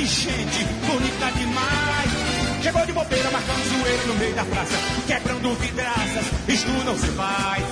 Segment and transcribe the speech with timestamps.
[0.00, 2.10] de gente bonita demais.
[2.62, 4.74] Chegou de bobeira, marcando joelho no meio da praça,
[5.06, 7.64] quebrando vidraças, isto não se faz.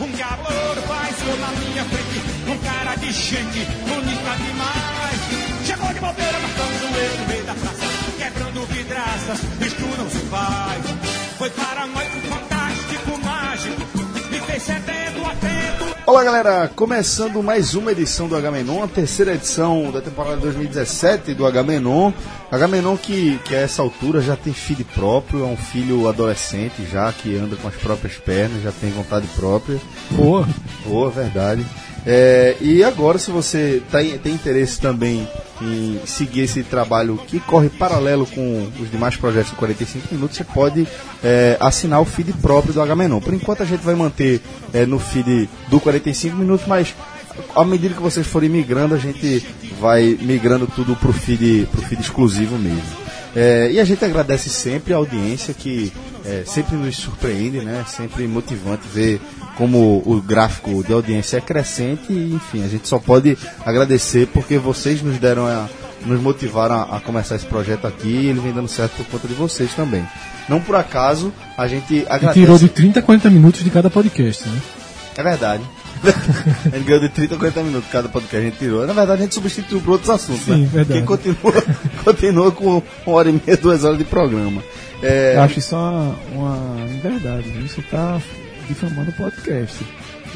[0.00, 0.44] Um diabo
[0.86, 5.20] faz na minha frente com cara de gente bonita demais.
[5.66, 7.84] Chegou de bobeira, marcando joelho no meio da praça,
[8.16, 10.84] quebrando vidraças, isto não se faz.
[11.36, 13.82] Foi paranoico, fantástico, mágico,
[14.30, 15.87] me fez sedento, atento.
[16.08, 21.44] Olá galera, começando mais uma edição do H-Menon, a terceira edição da temporada 2017 do
[21.44, 22.14] H-Menon.
[22.50, 27.12] H-Menon que, que a essa altura já tem filho próprio, é um filho adolescente já,
[27.12, 29.78] que anda com as próprias pernas, já tem vontade própria.
[30.12, 30.48] Boa.
[30.86, 31.66] Boa, verdade.
[32.06, 35.28] É, e agora, se você tá, tem interesse também
[35.60, 40.44] em seguir esse trabalho que corre paralelo com os demais projetos de 45 minutos, você
[40.44, 40.86] pode
[41.22, 43.20] é, assinar o feed próprio do H-Menon.
[43.20, 44.40] Por enquanto, a gente vai manter
[44.72, 46.94] é, no feed do 45 minutos, mas
[47.54, 49.44] à medida que vocês forem migrando, a gente
[49.80, 53.08] vai migrando tudo pro feed, feed exclusivo mesmo.
[53.36, 55.92] É, e a gente agradece sempre a audiência que
[56.28, 57.84] é, sempre nos surpreende, né?
[57.88, 59.20] Sempre motivante ver
[59.56, 64.58] como o gráfico de audiência é crescente e, enfim, a gente só pode agradecer porque
[64.58, 65.66] vocês nos deram a,
[66.04, 69.26] nos motivaram a, a, começar esse projeto aqui e ele vem dando certo por conta
[69.26, 70.06] de vocês também.
[70.48, 72.38] Não por acaso, a gente agradece.
[72.38, 74.60] E tirou de 30 a 40 minutos de cada podcast, né?
[75.16, 75.64] É verdade.
[76.72, 78.86] a gente ganhou de 30 a 40 minutos cada podcast a gente tirou.
[78.86, 80.68] Na verdade, a gente substituiu por outros assuntos, Sim, né?
[80.72, 80.92] Verdade.
[80.98, 81.64] Quem continua,
[82.04, 84.62] continua com uma hora e meia, duas horas de programa.
[85.02, 85.36] É...
[85.36, 87.48] Eu acho isso uma, uma verdade.
[87.62, 88.20] Você está
[88.66, 89.84] difamando o podcast.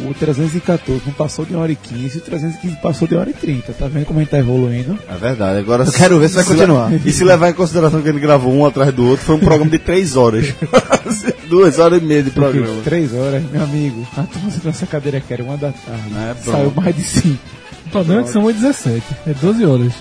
[0.00, 3.30] O 314 não passou de 1 hora e 15, o 315 passou de 1 hora
[3.30, 3.72] e 30.
[3.72, 4.98] Tá vendo como a gente tá evoluindo?
[5.08, 5.58] É verdade.
[5.58, 6.92] Agora Eu quero ver se vai continuar.
[6.92, 9.70] E se levar em consideração que ele gravou um atrás do outro, foi um programa
[9.70, 10.54] de 3 horas.
[11.48, 12.82] Duas horas e meia de programa.
[12.82, 14.06] 3 horas, meu amigo.
[14.16, 16.02] A turma se nessa cadeira que era uma da tarde.
[16.16, 17.38] É, Saiu mais de 5.
[17.86, 19.02] O problema é que são 17.
[19.26, 19.92] É 12 horas.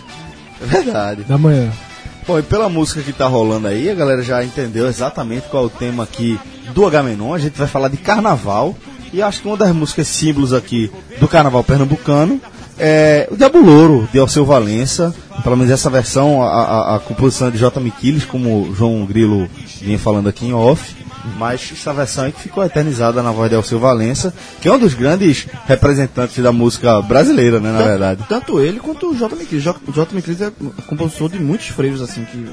[0.62, 1.24] É verdade.
[1.24, 1.70] Da manhã.
[2.28, 5.68] Bom, e pela música que tá rolando aí, a galera já entendeu exatamente qual é
[5.68, 6.40] o tema aqui
[6.74, 7.34] do Agamenon.
[7.34, 8.76] A gente vai falar de carnaval.
[9.14, 12.40] E acho que uma das músicas símbolos aqui do carnaval pernambucano
[12.80, 15.14] é o Diabo Louro, de Alceu Valença.
[15.44, 17.80] Pelo menos essa versão, a, a, a composição é de J.
[17.80, 19.50] Miquiles, como o João Grilo
[19.82, 20.96] vinha falando aqui em off.
[21.38, 24.80] Mas essa versão aí que ficou eternizada na voz de Alceu Valença, que é um
[24.80, 28.26] dos grandes representantes da música brasileira, né, na tanto, verdade.
[28.28, 29.36] Tanto ele quanto o J.
[29.36, 29.66] Miquiles.
[29.88, 30.16] O J.
[30.16, 30.52] Miquiles é
[30.88, 32.46] compositor de muitos freios, assim, que...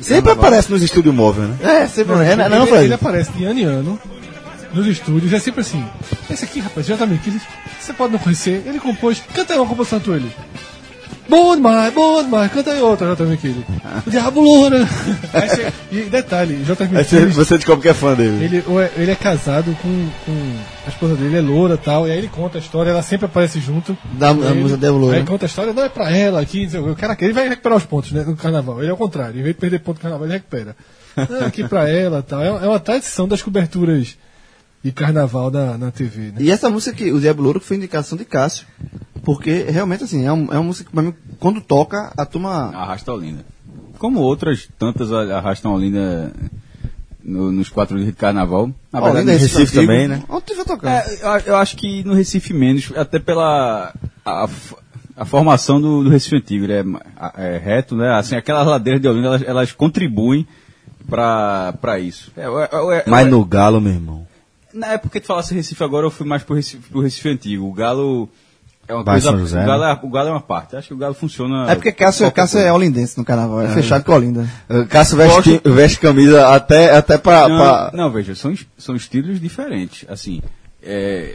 [0.00, 1.56] Sempre aparece nos estúdios móveis, né?
[1.62, 2.14] É, sempre.
[2.14, 3.98] Não, é, ele, não, ele, ele aparece de ano em ano
[4.74, 5.84] nos estúdios, é sempre assim.
[6.30, 7.30] Esse aqui, rapaz, já tá meio que
[7.80, 8.62] você pode não conhecer.
[8.66, 10.30] Ele compôs, canta aí uma composição tua ele.
[11.26, 13.24] Bom demais, bom demais, canta aí outra, J.
[13.24, 13.64] Miquele.
[14.06, 14.86] O Diabo Loura.
[15.90, 16.84] E detalhe, J.
[16.86, 17.26] Miquele.
[17.26, 18.44] Você descobre que é fã dele.
[18.44, 18.64] Ele,
[18.96, 22.28] ele é casado com, com a esposa dele, é loura e tal, e aí ele
[22.28, 23.96] conta a história, ela sempre aparece junto.
[24.12, 25.16] Da música Diabo Loura.
[25.16, 27.84] Aí conta a história, não é pra ela aqui, o cara ele vai recuperar os
[27.84, 28.82] pontos né, no carnaval.
[28.82, 30.76] Ele é o contrário, em vez de perder ponto no carnaval, ele recupera.
[31.16, 32.42] Não, aqui pra ela tal.
[32.42, 34.16] É, é uma tradição das coberturas
[34.84, 36.32] de carnaval na, na TV.
[36.32, 36.34] Né?
[36.40, 38.66] E essa música que o Diabo Louro foi indicação de Cássio.
[39.24, 42.70] Porque realmente assim, é, um, é uma música que quando toca, a turma.
[42.74, 43.46] Arrasta a Olinda.
[43.98, 46.30] Como outras tantas arrastam a Olinda
[47.24, 48.70] no, nos quatro dias de carnaval.
[48.92, 50.22] Na verdade, Olinda, no Recife, Recife também, né?
[50.28, 50.90] Onde vai tocar?
[50.90, 53.94] É, eu, eu, acho que no Recife menos, até pela.
[54.22, 54.46] A,
[55.16, 56.84] a formação do, do Recife Antigo, ele é,
[57.38, 58.12] é, reto, né?
[58.12, 60.46] Assim, aquelas ladeiras de Olinda, elas, elas contribuem
[61.08, 62.30] para isso.
[62.36, 64.33] É, é, Mas no Galo, meu irmão.
[64.74, 67.66] Na época que tu falasse Recife agora, eu fui mais pro Recife, pro Recife Antigo.
[67.66, 68.28] O Galo
[68.86, 69.38] é uma Vai coisa.
[69.38, 69.90] José, o, Galo né?
[69.92, 70.76] é, o Galo é uma parte.
[70.76, 71.70] Acho que o Galo funciona.
[71.70, 74.48] É porque Cássio, Cássio é olindense no carnaval, é, fechado com Olinda.
[74.90, 77.48] Cássio veste, veste camisa até, até pra.
[77.48, 77.90] Não, pra...
[77.94, 80.04] não, veja, são, são estilos diferentes.
[80.08, 80.42] Assim.
[80.82, 81.34] É,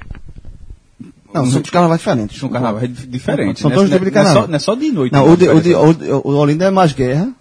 [1.34, 2.40] não, são os carnavais diferentes.
[2.40, 3.62] São carnavais diferentes.
[3.62, 3.96] São todos né?
[3.96, 4.48] tipos de carnaval.
[4.48, 5.14] Não é, só, não é só de noite.
[5.14, 7.32] Não, o, de, o, de, o, de, o Olinda é mais guerra.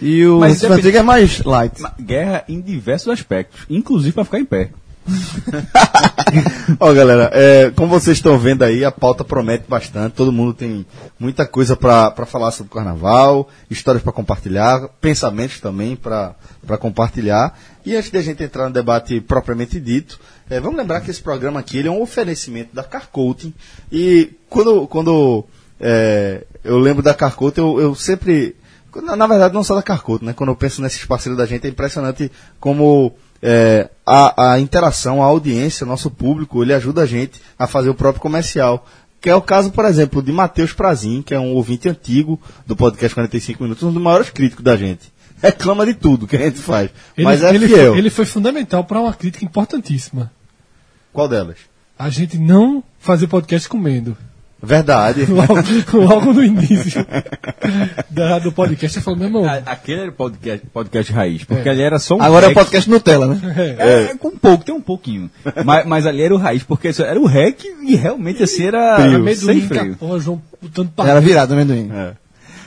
[0.00, 1.82] E o Mas Antigo é mais light.
[2.00, 4.70] Guerra em diversos aspectos, inclusive para ficar em pé.
[6.80, 10.14] Ó, galera, é, como vocês estão vendo aí, a pauta promete bastante.
[10.14, 10.86] Todo mundo tem
[11.18, 16.34] muita coisa para falar sobre o carnaval, histórias para compartilhar, pensamentos também para
[16.80, 17.58] compartilhar.
[17.84, 20.18] E antes de a gente entrar no debate propriamente dito,
[20.48, 23.52] é, vamos lembrar que esse programa aqui ele é um oferecimento da Carcoating.
[23.92, 25.44] E quando, quando
[25.78, 28.56] é, eu lembro da Carcoating, eu, eu sempre.
[29.02, 30.32] Na, na, verdade, não só da Carcoating, né?
[30.32, 32.30] Quando eu penso nesses parceiros da gente, é impressionante
[32.60, 33.12] como
[33.42, 37.90] é, a, a, interação, a audiência, o nosso público, ele ajuda a gente a fazer
[37.90, 38.86] o próprio comercial.
[39.20, 42.76] Que é o caso, por exemplo, de Matheus Prazin, que é um ouvinte antigo do
[42.76, 45.12] podcast 45 Minutos, um dos maiores críticos da gente.
[45.42, 46.90] Reclama de tudo que a gente faz.
[47.16, 47.92] Ele, mas é ele fiel.
[47.92, 50.30] Foi, ele foi fundamental para uma crítica importantíssima.
[51.12, 51.56] Qual delas?
[51.98, 54.16] A gente não fazer podcast comendo.
[54.64, 55.26] Verdade.
[55.30, 55.54] Logo,
[55.92, 57.04] logo no início
[58.10, 61.82] da- do podcast, ele falou, meu irmão, Aquele era o podcast, podcast raiz, porque ali
[61.82, 63.40] era só um Agora é o podcast Nutella, né?
[63.78, 65.30] É, com um pouco, tem um pouquinho.
[65.64, 69.14] mas, mas ali era o raiz, porque era o hack e realmente assim era sem
[69.14, 69.92] amendoim, freio.
[69.96, 71.90] capô, João botando Era virado, amendoim.
[71.94, 72.12] É.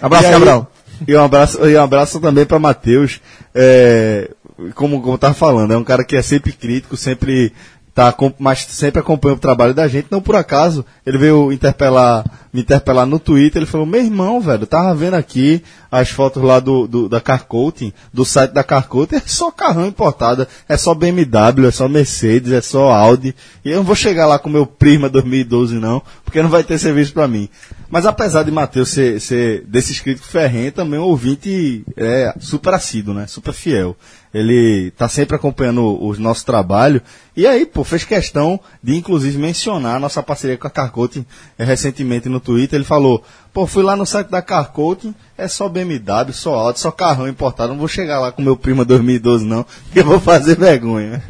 [0.02, 0.72] Abraço, E aí- Cabral.
[1.08, 3.22] E um abraço, e um abraço também para Matheus.
[3.54, 4.32] É,
[4.74, 7.54] como, como eu tava falando, é um cara que é sempre crítico, sempre
[7.98, 10.06] tá, mas sempre acompanha o trabalho da gente.
[10.12, 12.24] Não por acaso, ele veio interpelar,
[12.54, 13.60] me interpelar no Twitter.
[13.60, 17.46] Ele falou: Meu irmão, velho, tava vendo aqui as fotos lá do, do- da Car
[17.46, 21.88] Coating, do site da Car Coating, é só carrão importada, é só BMW, é só
[21.90, 23.34] Mercedes, é só Audi.
[23.66, 26.78] E eu não vou chegar lá com meu Prisma 2012, não, porque não vai ter
[26.78, 27.50] serviço para mim.
[27.90, 33.14] Mas apesar de Matheus ser, ser desses críticos ferrenhos, também um ouvinte é, super assíduo,
[33.14, 33.26] né?
[33.28, 33.96] Super fiel.
[34.38, 37.01] Ele tá sempre acompanhando o, o nosso trabalho.
[37.36, 41.25] E aí, pô, fez questão de inclusive mencionar a nossa parceria com a Carcote
[41.57, 42.78] recentemente no Twitter.
[42.78, 43.24] Ele falou,
[43.57, 47.69] pô, fui lá no site da Carcote, é só BMW, só Audi, só carrão importado.
[47.74, 51.24] Não vou chegar lá com meu primo 2012, não, que eu vou fazer vergonha.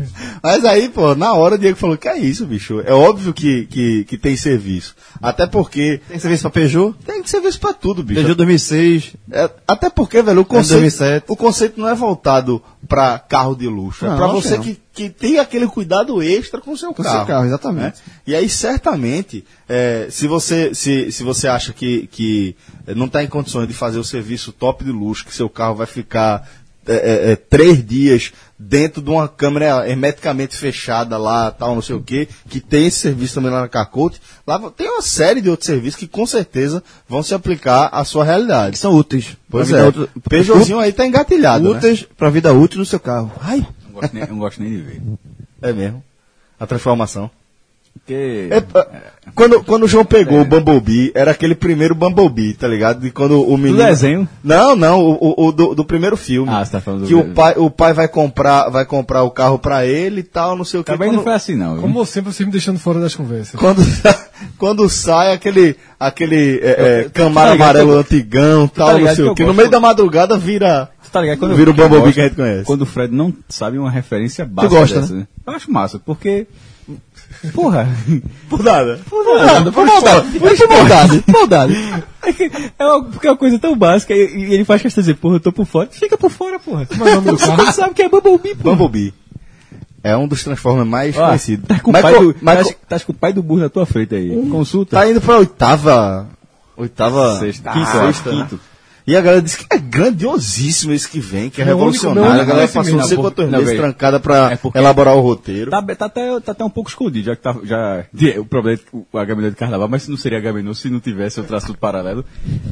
[0.44, 2.82] Mas aí, pô, na hora o Diego falou, que é isso, bicho?
[2.86, 4.94] É óbvio que, que, que tem serviço.
[5.22, 6.96] Até porque Tem serviço pra Peugeot?
[7.06, 8.20] tem serviço pra tudo, bicho.
[8.20, 9.16] Peugeot 2006.
[9.32, 11.26] É, até porque, velho, o conceito, 2007.
[11.30, 14.06] o conceito não é voltado para carro de luxo.
[14.06, 14.64] é Não, para acho você não.
[14.66, 17.18] que, que tem aquele cuidado extra com o seu Com carro.
[17.18, 17.84] seu carro, exatamente.
[17.86, 18.14] né?
[18.26, 22.56] E aí, certamente, é, se, você, se, se você acha que, que
[22.96, 25.88] não está em condições de fazer o serviço top de luxo, que seu carro vai
[25.88, 26.50] ficar
[26.90, 31.96] é, é, é, três dias dentro de uma câmera hermeticamente fechada lá, tal, não sei
[31.96, 35.50] o que, que tem esse serviço também lá na Carcote, lá tem uma série de
[35.50, 38.72] outros serviços que com certeza vão se aplicar à sua realidade.
[38.72, 39.36] Que são úteis.
[39.50, 41.78] Pois é, útil- Peugeotzinho aí tá engatilhado, né?
[41.78, 43.32] Úteis pra vida útil do seu carro.
[43.42, 43.68] Ai,
[44.02, 45.02] gosto, nem, não gosto nem de ver.
[45.62, 46.04] é mesmo.
[46.60, 47.30] A transformação.
[47.94, 48.48] Porque.
[48.52, 48.88] É, é,
[49.34, 53.00] quando, quando o João pegou o Bumblebee, era aquele primeiro Bumblebee, tá ligado?
[53.02, 53.84] De quando o menino...
[53.84, 54.30] desenho?
[54.44, 56.48] Não, não, o, o- o do, do primeiro filme.
[56.52, 57.34] Ah, você tá falando do Que o desenho.
[57.36, 60.80] pai, o pai vai comprar, vai comprar o carro pra ele e tal, não sei
[60.80, 60.92] o que.
[60.92, 61.74] Também quando, não foi assim, não.
[61.74, 61.82] viu?
[61.82, 63.60] como sempre, você me deixando fora das conversas.
[63.60, 63.82] quando,
[64.60, 69.16] quando sai aquele, aquele é, é, camaro tá amarelo que eu- antigão, tal, não ligado
[69.16, 69.44] sei o que.
[69.44, 70.90] No meio da madrugada vira...
[71.18, 71.40] Tu tá ligado?
[71.40, 72.64] Quando Vira o Bumblebee gosto- que a gente conhece.
[72.66, 75.28] Quando o Fred não sabe uma referência básica gosta, dessa, né?
[75.46, 76.48] Eu acho massa, porque...
[77.54, 77.88] Porra!
[78.50, 79.00] Por nada.
[79.10, 80.40] Por nada, por maldade.
[80.40, 81.76] Por maldade, maldade.
[82.24, 84.20] É, é uma, porque é uma coisa tão básica e,
[84.50, 85.90] e ele faz questão de dizer, porra, eu tô por fora.
[85.92, 86.86] Fica por fora, porra.
[86.86, 87.66] Como é o nome do carro?
[87.66, 88.76] Você sabe que é Bumblebee, porra.
[88.76, 89.14] Bumblebee.
[90.04, 91.68] É um dos Transformers mais Ó, conhecidos.
[91.68, 93.70] Tá com, o Mas pai do, mas tá, tá com o pai do burro na
[93.70, 94.30] tua frente aí.
[94.50, 94.96] Consulta.
[94.96, 96.30] Tá indo pra oitava.
[96.78, 97.40] Oitava.
[97.40, 97.72] Sexta.
[97.74, 98.48] Quinto, Ah, sexta, né?
[99.08, 102.22] E a galera disse que é grandiosíssimo esse que vem, que é Meu único- revolucionário.
[102.24, 103.02] meu a único galera passou conhecimento.
[103.02, 103.80] não sei quantos meses velho.
[103.80, 105.72] trancada pra É elaborar o roteiro.
[105.72, 108.06] Tá, tá até, tá até um pouco escondido, já que tá, já,
[108.38, 111.40] o problema é o Agamenon de carnaval, mas se não seria Agamenon se não tivesse
[111.40, 112.26] outro assunto paralelo.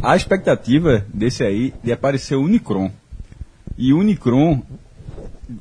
[0.04, 2.92] A expectativa desse aí de aparecer o Unicron.
[3.78, 4.62] E o Unicron,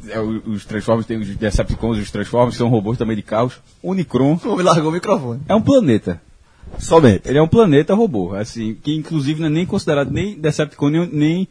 [0.09, 3.61] é, o- os Transformers, tem os Decepticons, os Transformers, são robôs também de carros.
[3.81, 5.41] O Unicron O largou o microfone.
[5.49, 6.21] é um planeta.
[6.79, 7.29] Somente.
[7.29, 11.09] Ele é um planeta robô, assim, que inclusive não é nem considerado nem Decepticon, nem,
[11.13, 11.49] nem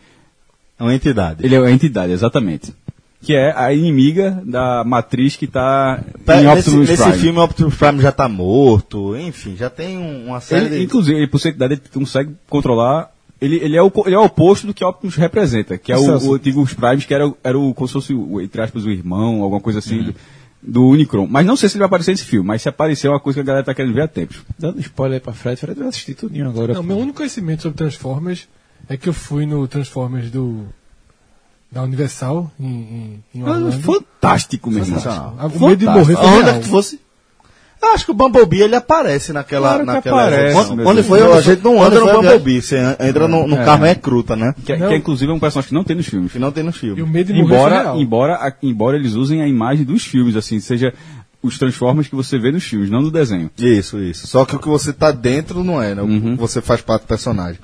[0.79, 1.45] É uma entidade.
[1.45, 2.73] ele é uma entidade, exatamente.
[3.21, 7.17] Que é a inimiga da matriz que está Tá, em nesse Optimus nesse Prime.
[7.17, 10.83] filme, o Optimus Prime já tá morto, enfim, já tem um- uma série Ele, de...
[10.83, 13.09] inclusive, ele, por ser entidade, ele consegue controlar.
[13.41, 16.01] Ele, ele, é o, ele é o oposto do que Optimus representa, que é o,
[16.29, 19.41] o antigo Primes, que era, era o, como se fosse, o, entre aspas, o irmão,
[19.41, 20.15] alguma coisa assim, do,
[20.65, 21.27] do Unicron.
[21.27, 23.37] Mas não sei se ele vai aparecer nesse filme, mas se aparecer é uma coisa
[23.37, 24.37] que a galera tá querendo ver há tempos.
[24.57, 26.73] Dando spoiler aí pra Fred, Fred vai assistir tudinho agora.
[26.73, 26.87] Não, pô.
[26.87, 28.47] meu único conhecimento sobre Transformers
[28.87, 30.65] é que eu fui no Transformers do
[31.71, 33.71] da Universal em, em, em Orlando.
[33.81, 34.99] Fantástico, meu irmão.
[34.99, 35.35] Sensacional.
[35.39, 36.55] Ah, O medo de morrer foi Aonde é real.
[36.55, 36.99] que tu fosse?
[37.83, 39.67] Eu acho que o Bumblebee ele aparece naquela.
[39.69, 41.21] Claro que naquela aparece, Onde, onde foi?
[41.21, 43.65] A gente não anda no Bumblebee, você entra no, no É.
[43.65, 44.55] carro é cruta, né?
[44.65, 44.87] Que, Não.
[44.87, 46.31] que inclusive é um personagem que não tem nos filmes.
[46.31, 47.01] Que não tem no E filme.
[47.01, 50.93] o medo de Embora, embora, a- embora eles usem a imagem dos filmes, assim, seja
[51.43, 53.51] os Transformers que você vê nos filmes, não do desenho.
[53.57, 54.25] Isso, isso.
[54.27, 56.01] Só que o que você tá dentro não é, né?
[56.01, 56.35] O- Uhum.
[56.37, 57.59] Você faz parte do personagem.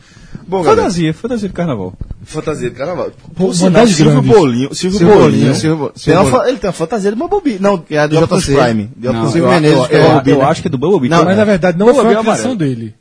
[0.47, 1.93] Bom, galera, Fantasia, fantasia de carnaval.
[2.23, 3.11] fantasia de carnaval.
[3.35, 4.31] Pô, Por sinal, Silvio grandes.
[4.31, 4.75] Bolinho.
[4.75, 5.31] Silvio, Silvio Bolinho.
[5.31, 7.57] Bolinho, Silvio- tem Silvio uma ele tem uma fantasia de Bumblebee.
[7.59, 8.55] Não, é a do Optimus JC.
[8.55, 8.89] Prime.
[8.95, 11.09] De Não, eu, Silvio é acho que é do Bumblebee.
[11.09, 12.55] Não, que- mas na verdade não foi a é criação amarelo.
[12.55, 12.95] dele.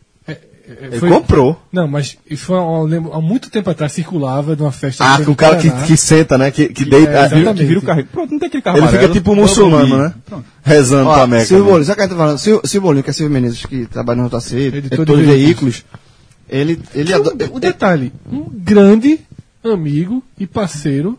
[0.68, 1.58] É, é, Ele foi- comprou.
[1.72, 5.02] Não, mas isso foi há, lembro, há muito tempo atrás circulava de uma festa.
[5.04, 6.50] Ah, que o cara que, que senta, né?
[6.50, 7.10] Que, que deita.
[7.10, 7.56] é, ah, exatamente.
[7.58, 8.04] que vira o carro.
[8.12, 9.02] Pronto, não tem aquele carro ele amarelo.
[9.04, 10.14] fica tipo muçulmano, né?
[10.26, 10.44] Pronto.
[10.62, 11.46] Rezando Ó, pra Meca.
[11.46, 11.70] Silvio né?
[11.70, 12.38] Bolinho, sabe o que a gente tá falando?
[12.38, 15.22] Silvio, Silvio Bolinho, que é Silvio Menezes, que trabalha no JC, Editor editor, de de
[15.30, 15.84] veículos.
[16.48, 19.20] Ele, ele ado- O, o detalhe, um grande
[19.64, 21.18] amigo e parceiro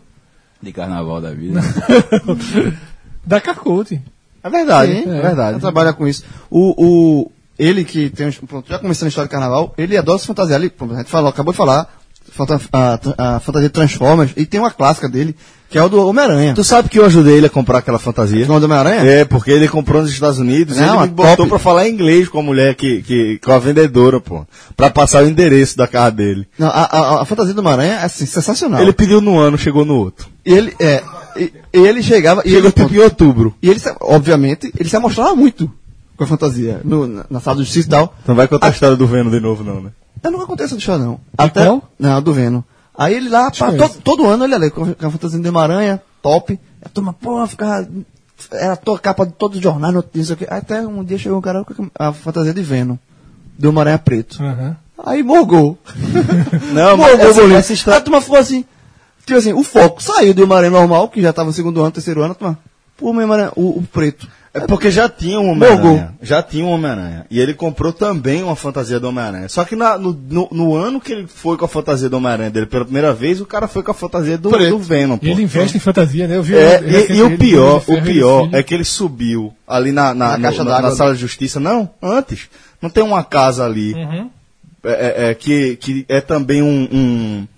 [0.62, 1.60] De carnaval da vida.
[3.26, 4.00] da Carcote.
[4.42, 5.50] É verdade, Sim, é verdade.
[5.52, 6.24] Ela trabalha com isso.
[6.50, 6.74] O,
[7.26, 10.58] o, ele que tem, pronto, já começando a história de carnaval, ele adora se fantasiar.
[10.60, 11.88] Ele, pronto, a gente falou, acabou de falar,
[12.72, 15.34] a, a fantasia de Transformers, e tem uma clássica dele,
[15.68, 16.54] que é o do Homem-Aranha.
[16.54, 18.44] Tu sabe que eu ajudei ele a comprar aquela fantasia?
[18.44, 19.02] O do Homem-Aranha?
[19.02, 21.48] É, porque ele comprou nos Estados Unidos e Não, ele a me botou top.
[21.50, 24.44] pra falar inglês com a mulher que, que, com a vendedora, pô.
[24.76, 26.46] Pra passar o endereço da casa dele.
[26.58, 28.80] Não, a, a, a fantasia do Homem-Aranha é assim, sensacional.
[28.80, 30.28] Ele pediu no ano, chegou no outro.
[30.44, 31.02] E ele, é,
[31.36, 33.54] e, e ele chegava, e Chegou ele, tipo em outubro.
[33.62, 35.70] e ele, obviamente, ele se amostrava muito
[36.20, 38.14] com a fantasia, no, na, na sala de justiça e tal.
[38.22, 39.90] Então vai contar a história do Venom de novo, não, né?
[40.22, 41.18] Eu nunca contei essa história, não.
[41.38, 41.82] Até, qual?
[41.98, 42.60] Não, do Venom.
[42.94, 46.02] Aí ele lá, pá, to- todo ano ele ali, com com a fantasia de Homem-Aranha,
[46.22, 46.60] top.
[46.84, 47.88] A turma, pô, ficava.
[48.52, 50.46] Era to, capa de todo jornal, notícia, aqui.
[50.50, 52.96] Até um dia chegou um cara com a fantasia de Venom,
[53.58, 54.42] do Homem-Aranha preto.
[54.42, 54.76] Aham.
[55.02, 55.78] Aí morgou.
[56.74, 57.56] Não, mas morgou, essa- bolinho.
[57.58, 58.62] essa história- A turma ficou assim.
[59.24, 62.20] Tipo assim, o foco saiu do Homem-Aranha normal, que já tava no segundo ano, terceiro
[62.22, 62.58] ano, a turma.
[62.98, 64.28] Pô, o Homem-Aranha, o, o preto.
[64.52, 66.14] É porque já tinha um Homem-Aranha.
[66.20, 67.24] Já tinha um Homem-Aranha.
[67.30, 69.48] E ele comprou também uma fantasia do Homem-Aranha.
[69.48, 72.50] Só que na- no, no- no ano que ele foi com a fantasia do Homem-Aranha
[72.50, 75.24] dele pela primeira vez, o cara foi com a fantasia do, do Venom, pô.
[75.26, 76.36] E ele investe em fantasia, né?
[76.36, 80.12] Eu vi É, e, e o pior, o pior é que ele subiu ali na,
[80.14, 81.60] na, Na caixa na- sala de justiça.
[81.60, 82.48] Não, antes.
[82.82, 84.30] Não tem uma casa ali Uhum.
[84.82, 84.90] é,
[85.26, 86.88] é, é, que, que é também um.
[86.90, 87.48] um-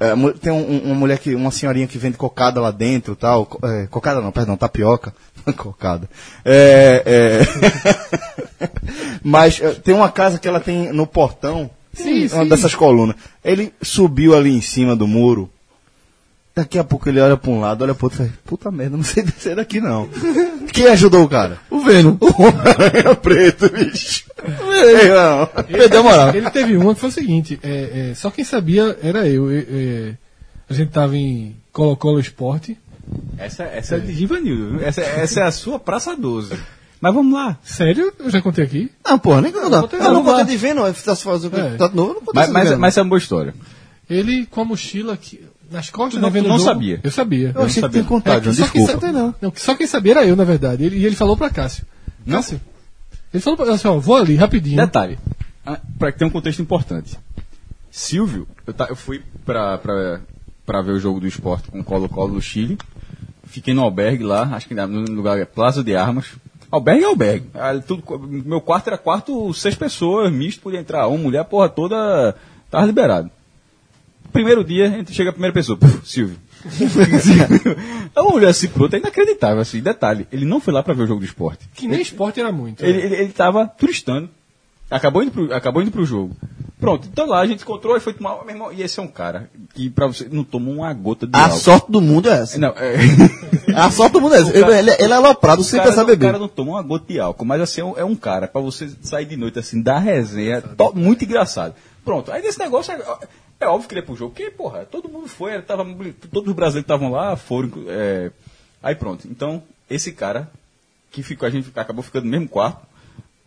[0.00, 1.34] é, tem um- um- uma mulher que.
[1.34, 3.46] uma senhorinha que vende cocada lá dentro tal.
[3.64, 5.12] é, cocada não, perdão, tapioca.
[5.56, 6.08] cocada.
[6.44, 8.70] É, é,
[9.22, 11.70] mas é, tem uma casa que ela tem no portão.
[11.92, 12.48] Sim, uma sim.
[12.48, 13.16] dessas colunas.
[13.44, 15.50] Ele subiu ali em cima do muro.
[16.54, 18.96] Daqui a pouco ele olha pra um lado, olha pro outro e fala, puta merda,
[18.96, 20.08] não sei descer daqui não.
[20.72, 21.58] Quem ajudou o cara?
[21.70, 22.16] O Venom.
[22.20, 24.24] O Homem-Aranha preto, bicho.
[24.42, 25.46] Ei, não.
[25.64, 26.34] Perdeu a moral.
[26.34, 29.48] Ele teve uma que foi o seguinte: é, é, só quem sabia era eu.
[29.50, 30.14] É, é,
[30.68, 32.76] a gente tava em Colo-Colo Esporte.
[33.36, 34.86] Essa, essa é de Givanildo, viu?
[34.86, 36.56] Essa, essa é a sua Praça 12.
[37.00, 37.56] Mas vamos lá.
[37.62, 38.12] Sério?
[38.18, 38.90] Eu já contei aqui?
[39.04, 39.82] Não, porra, nem contou.
[39.82, 40.50] contei Eu não não, contei vá.
[40.50, 41.76] de Venom, eu fiz fazer o É.
[41.76, 43.54] tá de novo, eu não contei Mas, essa mas, de mas é uma boa história.
[44.10, 46.98] Ele com a mochila aqui, nas costas Tu não- tu não sabia?
[47.04, 47.52] Eu sabia.
[47.54, 49.12] Eu achei que tinha É, contado, que João, só quem desculpa.
[49.12, 49.34] não.
[49.40, 50.82] Não, só quem sabia era eu, na verdade.
[50.84, 51.84] Ele- e ele falou pra Cássio.
[52.28, 52.60] Cássio,
[53.32, 54.76] ele falou pra assim, ó, vou ali, rapidinho.
[54.78, 55.18] Detalhe,
[55.64, 57.16] ah, para que tenha um contexto importante.
[57.90, 60.20] Silvio, eu, ta- eu fui pra, pra,
[60.66, 62.76] pra ver o jogo do esporte com o Colo-Colo do Chile.
[63.48, 66.26] Fiquei no albergue lá, acho que no lugar é Plaza de Armas.
[66.70, 67.46] Albergue é albergue.
[67.54, 71.68] Ah, tudo, meu quarto era quarto, seis pessoas, misto, podia entrar uma mulher, a porra
[71.68, 72.36] toda,
[72.70, 73.30] tava liberado.
[74.32, 76.36] Primeiro dia, chega a primeira pessoa, puf, Silvio.
[78.14, 81.04] é uma mulher assim, pronto, é inacreditável, assim, detalhe, ele não foi lá pra ver
[81.04, 81.66] o jogo do esporte.
[81.74, 82.84] Que nem esporte era muito.
[82.84, 84.28] Ele, ele, ele tava turistando.
[84.90, 86.36] Acabou indo, pro, acabou indo pro jogo.
[86.80, 88.44] Pronto, então lá a gente encontrou e foi tomar.
[88.44, 91.36] Meu irmão, e esse é um cara que pra você não tomou uma gota de
[91.36, 91.56] A álcool.
[91.58, 92.56] sorte do mundo é essa.
[92.58, 92.94] Não, é,
[93.74, 94.52] A sorte do mundo é essa.
[94.52, 96.26] Cara- Ele, ele é aloprado sem pensar não, o beber.
[96.26, 98.60] cara não tomou uma gota de álcool, mas assim, é um, é um cara pra
[98.60, 101.74] você sair de noite assim, dar resenha, to- muito engraçado.
[102.04, 103.00] Pronto, aí desse negócio é,
[103.60, 105.84] é óbvio que ele é pro jogo, porque, porra, todo mundo foi, tava,
[106.30, 107.70] todos os brasileiros estavam lá foram.
[107.88, 108.30] é,
[108.80, 110.48] aí pronto, então, esse cara
[111.10, 112.86] que ficou, a gente acabou ficando no mesmo quarto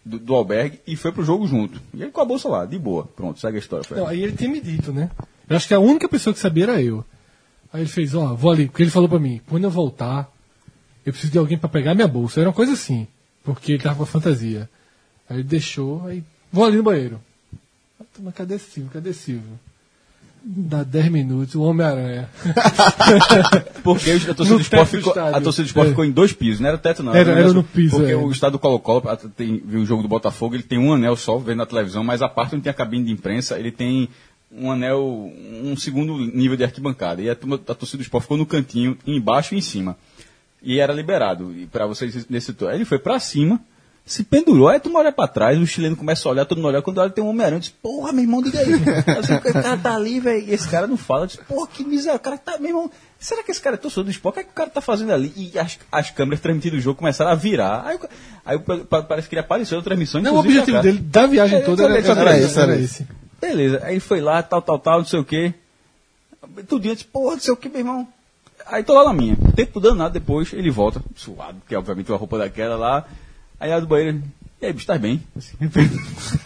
[0.06, 1.82] do, do albergue e foi pro jogo junto.
[1.94, 3.06] E ele com a bolsa lá, de boa.
[3.16, 3.86] Pronto, segue a história.
[3.92, 5.10] Não, aí ele tinha me dito, né?
[5.50, 7.06] Eu acho que a única pessoa que sabia era eu.
[7.74, 10.32] Aí ele fez, ó, vou ali, porque ele falou pra mim, quando eu voltar,
[11.06, 12.40] eu preciso de alguém pra pegar minha bolsa.
[12.40, 13.08] Era uma coisa assim,
[13.44, 14.70] porque ele tava com a fantasia.
[15.30, 17.22] Aí ele deixou, aí vou ali no banheiro.
[18.00, 18.92] Ah, Mas cadê Silvio?
[18.92, 19.60] Cadê Silvio?
[20.44, 22.28] Dá 10 minutos, o Homem-Aranha.
[23.84, 25.90] Porque a torcida do esporte, ficou, a torcida do esporte É.
[25.92, 27.14] ficou em dois pisos, não era teto não.
[27.14, 28.16] Era- era negócio- no piso, Porque é.
[28.16, 29.04] o estado do Colo-Colo,
[29.36, 32.22] tem, viu o jogo do Botafogo, ele tem um anel só, vendo na televisão, mas
[32.22, 34.10] a parte onde tem a cabine de imprensa, ele tem
[34.52, 35.32] um anel,
[35.64, 37.22] um segundo nível de arquibancada.
[37.22, 37.36] E a, a
[37.76, 39.96] torcida do esporte ficou no cantinho, embaixo e em cima.
[40.64, 42.70] E era liberado e para vocês nesse setor.
[42.70, 43.60] Aí ele foi pra cima,
[44.06, 46.82] se pendurou, aí tu olha pra trás, o chileno começa a olhar, todo mundo olha,
[46.82, 48.74] quando olha tem um Homem-Aranha, disse, porra, meu irmão, diga aí.
[49.18, 52.18] Assim, o cara tá ali, velho, e esse cara não fala, disse, porra, que miséria,
[52.18, 54.34] o cara tá, meu irmão, será que esse cara é torcedor do esporte?
[54.34, 55.32] O que, é que o cara tá fazendo ali?
[55.38, 58.00] E as, as câmeras transmitindo o jogo começaram a virar, aí,
[58.46, 58.60] aí
[59.08, 60.82] parece que ele apareceu na transmissão, Não, o objetivo cá.
[60.82, 63.08] dele da viagem É, toda era, era, era esse, era esse.
[63.40, 65.54] Beleza, aí ele foi lá, tal, tal, tal, não sei o quê.
[66.68, 68.08] Tudo disse, porra, não sei o que, meu irmão.
[68.66, 69.38] Aí tô lá na minha.
[69.56, 73.06] Tempo danado depois, ele volta, suado, porque obviamente uma roupa daquela lá.
[73.62, 74.22] Aí abre do banheiro,
[74.62, 75.22] e aí, bicho, tá bem?
[75.38, 75.56] Assim,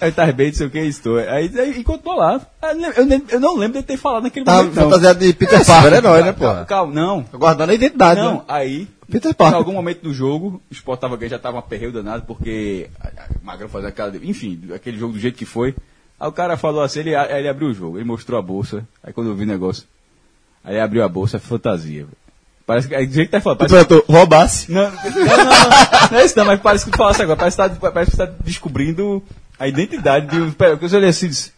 [0.00, 1.18] aí tá bem, não sei o que, estou.
[1.18, 2.40] Aí, aí e continuou lá.
[2.96, 4.76] Eu, eu não lembro de ter falado naquele Tava momento.
[4.76, 4.82] não.
[4.84, 5.82] fantasiado de Peter É, Parker.
[5.84, 6.66] super-herói, né, Calma, pô?
[6.66, 7.22] calma, não.
[7.34, 8.42] Guardando a identidade, Não, né?
[8.48, 9.58] aí, Peter em Parker.
[9.58, 12.88] algum momento do jogo, o Sport tava ganhando, já tava um aperreio danado, porque
[13.42, 14.16] Magrão fazia aquela.
[14.16, 15.74] Enfim, aquele jogo do jeito que foi.
[16.18, 18.86] Aí o cara falou assim, ele, aí ele abriu o jogo, ele mostrou a bolsa,
[19.02, 19.84] aí quando eu vi o negócio,
[20.62, 22.04] aí abriu a bolsa, fantasia.
[22.04, 22.23] velho.
[22.66, 22.94] Parece que.
[22.94, 23.58] É do jeito que tá falando.
[23.58, 24.72] Parece, trator roubasse.
[24.72, 27.36] não, não, não, não, é isso não, mas parece que tu falasse agora.
[27.36, 29.22] Parece que tá, parece que tá descobrindo
[29.58, 30.50] a identidade de um.
[30.50, 31.52] Pera, eu olhei assim e disse.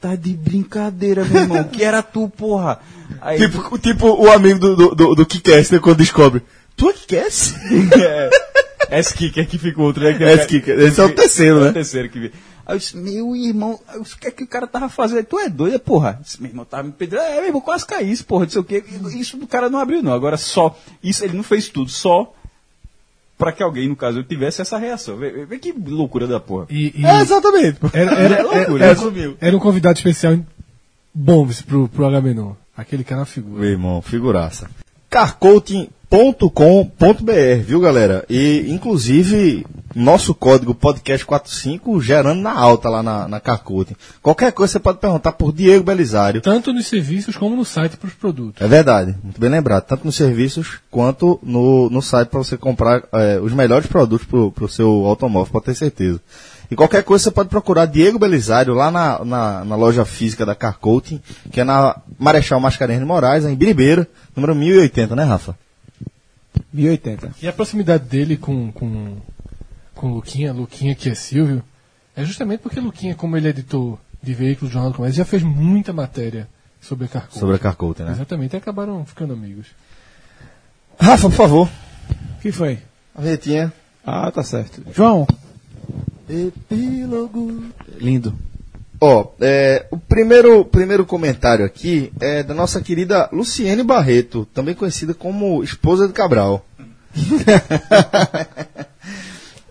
[0.00, 1.64] Tá de brincadeira, meu irmão.
[1.64, 2.78] Que era tu, porra.
[3.20, 6.42] Aí, Tipo, tipo o amigo do, do, do, do Kickass, né, quando descobre.
[6.76, 7.54] Tu é Kickass?
[7.98, 8.30] é,
[8.98, 10.12] S-Kicker que fica o outro, né?
[10.12, 10.78] que- S-Kicker.
[10.80, 11.70] Esse é o terceiro, É né?
[11.70, 12.32] o terceiro que vi.
[12.66, 15.24] Aí eu disse, meu irmão, eu disse, o que é que o cara tava fazendo?
[15.24, 16.16] Tu é doido, porra?
[16.18, 18.50] Eu disse, meu irmão tava me pedindo, é, meu irmão, quase caí isso, porra, não
[18.50, 18.82] sei o quê.
[19.14, 20.12] Isso do cara não abriu, não.
[20.12, 22.34] Agora só, isso ele não fez tudo, só
[23.38, 25.16] pra que alguém, no caso, eu tivesse essa reação.
[25.16, 26.66] Vê, vê- que loucura da porra.
[26.70, 27.78] E, e É, exatamente.
[27.92, 30.36] era, era, É loucura, era, era um convidado especial
[31.14, 32.54] bom pro, pro Agamenon.
[32.76, 33.60] Aquele cara é uma figura.
[33.60, 34.68] Meu irmão, figuraça.
[36.08, 38.24] carcoaching.com.br, viu, galera?
[38.30, 43.96] E, inclusive, nosso código podcast45 gerando na alta lá na, na Carcoaching.
[44.22, 46.40] Qualquer coisa você pode perguntar por Diego Belisário.
[46.40, 48.62] Tanto nos serviços como no site para os produtos.
[48.62, 49.84] É verdade, muito bem lembrado.
[49.84, 54.64] Tanto nos serviços quanto no, no site para você comprar eh, os melhores produtos para
[54.64, 56.20] o seu automóvel, pode ter certeza.
[56.70, 60.54] E qualquer coisa você pode procurar Diego Belisário lá na, na, na loja física da
[60.54, 61.20] Car Coating,
[61.50, 65.54] que é na Marechal Mascarenhas de Moraes, em Biribeira, número 1080, né, Rafa?
[66.76, 67.34] 1080.
[67.42, 69.16] E a proximidade dele com, com,
[69.94, 71.62] com Luquinha, Luquinha que é Silvio,
[72.14, 75.24] é justamente porque Luquinha, como ele é editor de veículos do Jornal do Comércio, já
[75.24, 76.48] fez muita matéria
[76.80, 77.38] sobre a Carco.
[77.38, 78.12] Sobre a Car Coating, né?
[78.12, 79.66] Exatamente, e acabaram ficando amigos.
[80.98, 81.68] Rafa, por favor.
[82.38, 82.78] O que foi?
[83.14, 83.72] A vinhetinha.
[84.04, 84.82] Ah, tá certo.
[84.94, 85.26] João.
[86.28, 87.64] Epílogo.
[87.98, 88.36] Lindo.
[89.00, 95.12] Ó, é, o primeiro, primeiro comentário aqui é da nossa querida Luciene Barreto, também conhecida
[95.12, 96.64] como esposa de Cabral.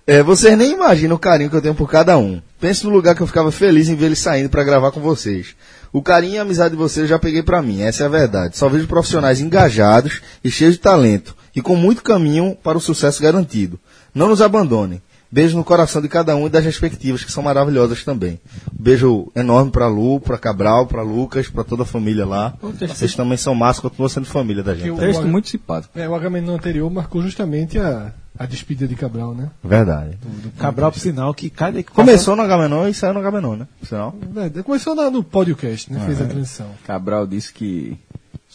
[0.08, 2.40] É, vocês nem imaginam o carinho que eu tenho por cada um.
[2.60, 5.56] Pense no lugar que eu ficava feliz em ver eles saindo para gravar com vocês.
[5.92, 8.10] O carinho e a amizade de vocês eu já peguei pra mim, essa é a
[8.10, 8.56] verdade.
[8.56, 13.20] Só vejo profissionais engajados e cheios de talento e com muito caminho para o sucesso
[13.20, 13.80] garantido.
[14.14, 15.02] Não nos abandonem.
[15.32, 18.40] Beijo no coração de cada um e das respectivas, que são maravilhosas também.
[18.80, 22.54] Um beijo enorme pra Lu, pra Cabral, pra Lucas, pra toda a família lá.
[22.62, 24.88] Vocês também são massa, continuam sendo família da gente.
[24.88, 25.98] Eu- Texto muito simpático.
[26.00, 29.50] É, o Agamenon anterior marcou justamente a, a despedida de Cabral, né?
[29.64, 30.18] Verdade.
[30.58, 33.68] Cabral, por sinal, que cada Começou no Agamenon e saiu no Agamenon, né?
[33.80, 34.16] Por sinal.
[34.58, 36.00] É, começou na- no podcast, né?
[36.02, 36.24] Ah, Fez é.
[36.24, 36.68] a transição.
[36.86, 37.98] Cabral disse que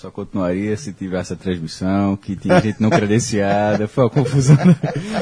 [0.01, 3.87] só continuaria se tivesse a transmissão, que tinha gente não credenciada.
[3.87, 4.57] Foi uma confusão.
[4.57, 4.75] né?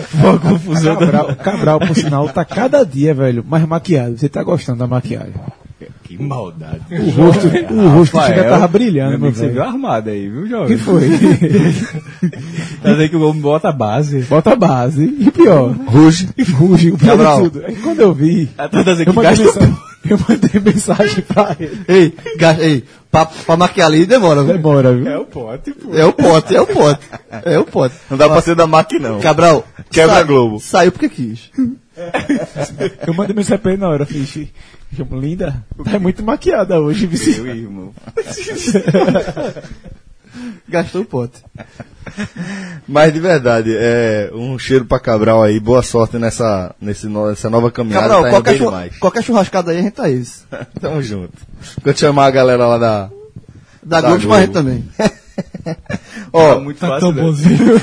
[0.02, 0.96] Foi uma confusão.
[0.96, 4.16] Cabral, Cabral, por sinal, tá cada dia, velho, mais maquiado.
[4.16, 5.34] Você tá gostando da maquiagem.
[6.04, 6.80] Que maldade.
[6.90, 10.46] O rosto, o rosto Rafael, tava brilhando, meu amigo, Você viu armado aí, viu, O
[10.46, 10.76] jovem?
[10.76, 11.08] que foi?
[12.82, 14.20] Tá dizendo que o homem bota a base.
[14.22, 15.04] Bota a base.
[15.18, 16.28] E pior, ruge.
[16.52, 17.42] Ruge, o pior Cabral.
[17.42, 17.66] de tudo.
[17.66, 19.44] Aí quando eu vi, Tá dizendo que gasta
[20.08, 21.80] eu mandei mensagem pra ele.
[21.88, 24.52] Ei, ga- ei pra, pra maquiar ali demora, viu?
[24.54, 25.06] Demora, viu?
[25.08, 25.94] É o pote, pô.
[25.94, 27.00] É o pote, é o pote.
[27.44, 27.94] É o pote.
[28.10, 29.20] Não dá pra ser da MAC, não.
[29.20, 30.60] Cabral, Quebra sa- Globo.
[30.60, 31.50] Saiu porque quis.
[33.06, 34.48] Eu mandei mensagem pra ele na hora, fiz.
[35.12, 37.40] Linda, tá muito maquiada hoje, vice.
[37.40, 37.92] Meu irmão.
[40.68, 41.42] Gastou o pote.
[42.88, 47.50] Mas de verdade, é um cheiro pra Cabral aí, boa sorte nessa, nesse, no- nessa
[47.50, 48.02] nova caminhada.
[48.08, 48.98] Cabral, tá qualquer, bem chu- demais.
[48.98, 50.46] qualquer churrascada aí a gente tá isso.
[50.80, 51.32] Tamo junto.
[51.82, 53.10] Quando chamar a galera lá da.
[53.82, 54.88] Da, Da Globo, gente também.
[56.32, 57.22] Ó, Tá muito Tá fácil, tão né?
[57.22, 57.80] bonzinho.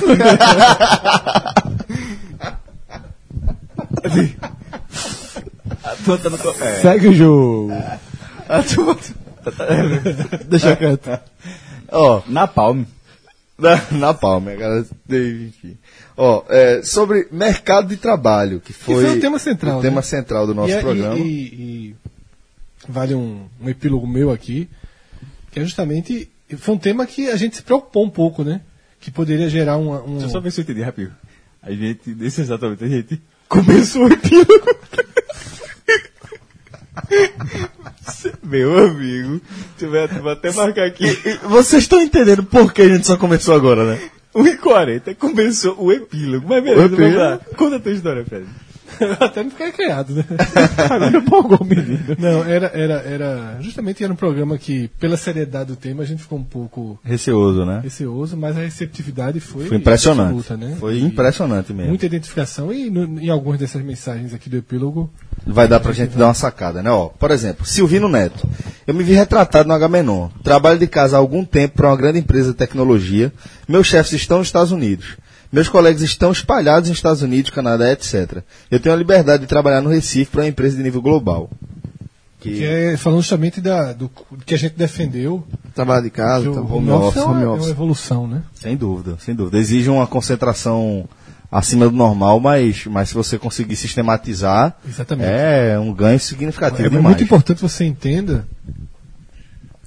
[5.83, 5.95] Tá
[6.61, 6.81] É.
[6.81, 7.71] Segue o jogo.
[8.49, 8.97] a turma-
[10.47, 11.19] Deixa quieto.
[11.95, 12.87] Ó, Na palme.
[13.57, 14.85] na, na palma, cara.
[15.09, 15.77] Enfim.
[16.17, 20.01] Ó, é, sobre mercado de trabalho, que foi, foi o tema central, o tema né?
[20.01, 21.17] central do nosso e, é- programa.
[21.17, 21.25] E, e-
[21.91, 21.95] e
[22.87, 24.69] vale um, um epílogo meu aqui,
[25.51, 26.29] que é justamente.
[26.57, 28.61] Foi um tema que a gente se preocupou um pouco, né?
[28.99, 30.11] Que poderia gerar uma, um.
[30.13, 31.11] Deixa eu só ver se eu entendi rápido.
[31.61, 34.51] A gente, desse exatamente, a gente começou o epílogo.
[38.43, 39.41] Meu amigo,
[39.77, 41.05] tu vai, tu vai até marcar aqui.
[41.43, 43.99] Vocês estão entendendo por que a gente só começou agora, né?
[44.35, 46.45] 1h40 começou o epílogo.
[46.47, 47.39] Mas beleza, vamos lá.
[47.55, 48.45] Conta a tua história, Fred.
[49.19, 50.23] Até não ficar criado, né?
[50.89, 52.15] Agora empolgou o menino.
[52.17, 53.57] Não, era, era, era.
[53.61, 57.65] Justamente era um programa que, pela seriedade do tema, a gente ficou um pouco Receoso,
[57.65, 57.79] né?
[57.83, 59.65] receoso, mas a receptividade foi.
[59.65, 60.37] Foi impressionante.
[60.37, 60.75] absoluta, né?
[60.79, 61.89] Foi E impressionante mesmo.
[61.89, 65.09] Muita identificação e no- em algumas dessas mensagens aqui do epílogo.
[65.45, 66.89] Vai dar pra gente dar uma sacada, né?
[66.89, 68.47] Ó, por exemplo, Silvino Neto.
[68.87, 70.29] Eu me vi retratado no Agamenon.
[70.43, 73.31] Trabalho de casa há algum tempo para uma grande empresa de tecnologia.
[73.67, 75.17] Meus chefes estão nos Estados Unidos.
[75.55, 78.43] Meus colegas estão espalhados nos Estados Unidos, Canadá, etc.
[78.69, 81.49] Eu tenho a liberdade de trabalhar no Recife para uma empresa de nível global.
[82.41, 84.11] Que é falando justamente da, do
[84.45, 86.43] que a gente defendeu trabalhar de casa.
[86.43, 87.69] Que Então, home home office office, é uma, home é uma office.
[87.69, 88.43] evolução, né?
[88.53, 89.57] Sem dúvida, sem dúvida.
[89.57, 91.07] Exige uma concentração
[91.49, 95.29] acima do normal, mas, mas se você conseguir sistematizar, Exatamente.
[95.31, 97.03] é um ganho significativo É demais.
[97.05, 98.45] muito importante você entenda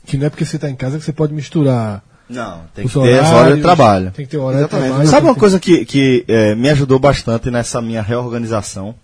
[0.06, 2.98] que não é porque você está em casa que você pode misturar Não, tem que
[2.98, 4.10] os ter as horas de horários, trabalho.
[4.12, 4.84] Tem que ter horário Exatamente.
[4.84, 5.08] de trabalho.
[5.10, 8.94] Sabe uma que coisa que, que eh, me ajudou bastante nessa minha reorganização?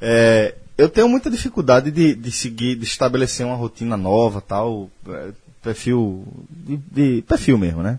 [0.00, 5.28] É, eu tenho muita dificuldade de, de seguir, de estabelecer uma rotina nova, tal, eh,
[5.62, 7.98] perfil, de, de- perfil mesmo, né?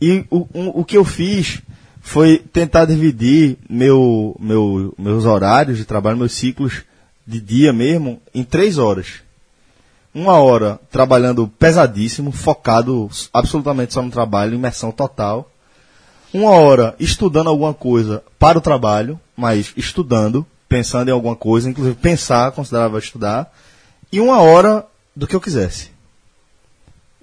[0.00, 1.60] E o, um- o que eu fiz
[2.00, 6.82] foi tentar dividir meu, meu, meus horários de trabalho, meus ciclos
[7.24, 9.20] de dia mesmo, em três horas.
[10.14, 15.50] Uma hora trabalhando pesadíssimo, focado absolutamente só no trabalho, imersão total
[16.32, 21.96] uma hora estudando alguma coisa para o trabalho, mas estudando, pensando em alguma coisa, inclusive
[21.96, 23.52] pensar, considerava estudar,
[24.12, 25.90] e uma hora do que eu quisesse.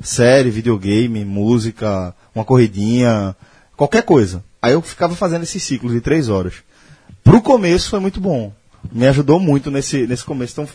[0.02, 3.36] Série, videogame, música, uma corridinha,
[3.76, 4.44] qualquer coisa.
[4.62, 6.56] Aí eu ficava fazendo esse ciclo de três horas.
[7.24, 8.54] Pro começo foi muito bom.
[8.92, 10.54] Me ajudou muito nesse, nesse começo.
[10.54, 10.68] Então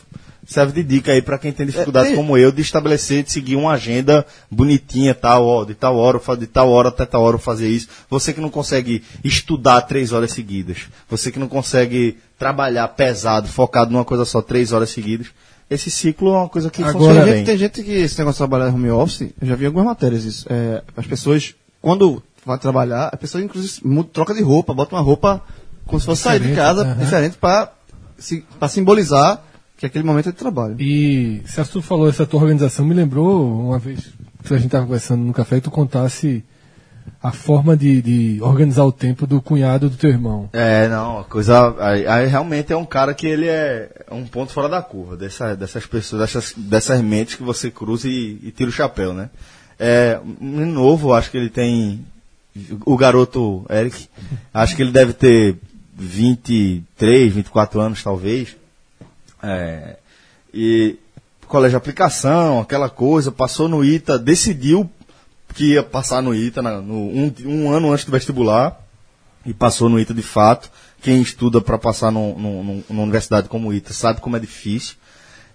[0.46, 3.30] serve de dica aí para quem tem dificuldade É, tem- como eu de estabelecer, de
[3.32, 7.38] seguir uma agenda bonitinha, tal, ó, de tal hora, de tal hora até tal hora
[7.38, 7.88] fazer isso.
[8.10, 10.78] Você que não consegue estudar três horas seguidas,
[11.08, 15.28] você que não consegue trabalhar pesado, focado numa coisa só três horas seguidas,
[15.70, 17.36] esse ciclo é uma coisa que Agora, funciona tem, bem.
[17.38, 19.86] gente, tem gente que esse negócio de trabalhar em home office, eu já vi algumas
[19.86, 20.46] matérias isso.
[20.50, 25.00] É, as pessoas, quando vai trabalhar, a pessoa inclusive muda, troca de roupa, bota uma
[25.00, 25.40] roupa
[25.86, 26.98] como se fosse sair de Diferente, casa, aham.
[26.98, 27.72] diferente para
[28.58, 29.42] para simbolizar
[29.82, 30.76] que aquele momento é de trabalho.
[30.78, 34.12] E se tu falou essa tua organização, me lembrou uma vez
[34.44, 36.44] que a gente estava conversando no café e tu contasse
[37.20, 40.48] a forma de, de organizar o tempo do cunhado do teu irmão.
[40.52, 41.74] É, não, a coisa.
[41.80, 45.56] Aí, aí realmente é um cara que ele é um ponto fora da curva, dessa,
[45.56, 49.30] dessas pessoas, dessas, dessas mentes que você cruza e, e tira o chapéu, né?
[49.80, 52.06] É, um novo, acho que ele tem.
[52.86, 54.08] O garoto Eric,
[54.54, 55.56] acho que ele deve ter
[55.96, 58.61] 23, 24 anos, talvez.
[59.42, 59.96] É,
[60.52, 60.96] e
[61.48, 64.88] colégio de aplicação, aquela coisa, passou no ITA, decidiu
[65.54, 68.80] que ia passar no ITA no- um, um ano antes do vestibular
[69.44, 70.70] e passou no ITA de fato.
[71.02, 74.94] Quem estuda para passar num- num- numa universidade como o ITA sabe como é difícil.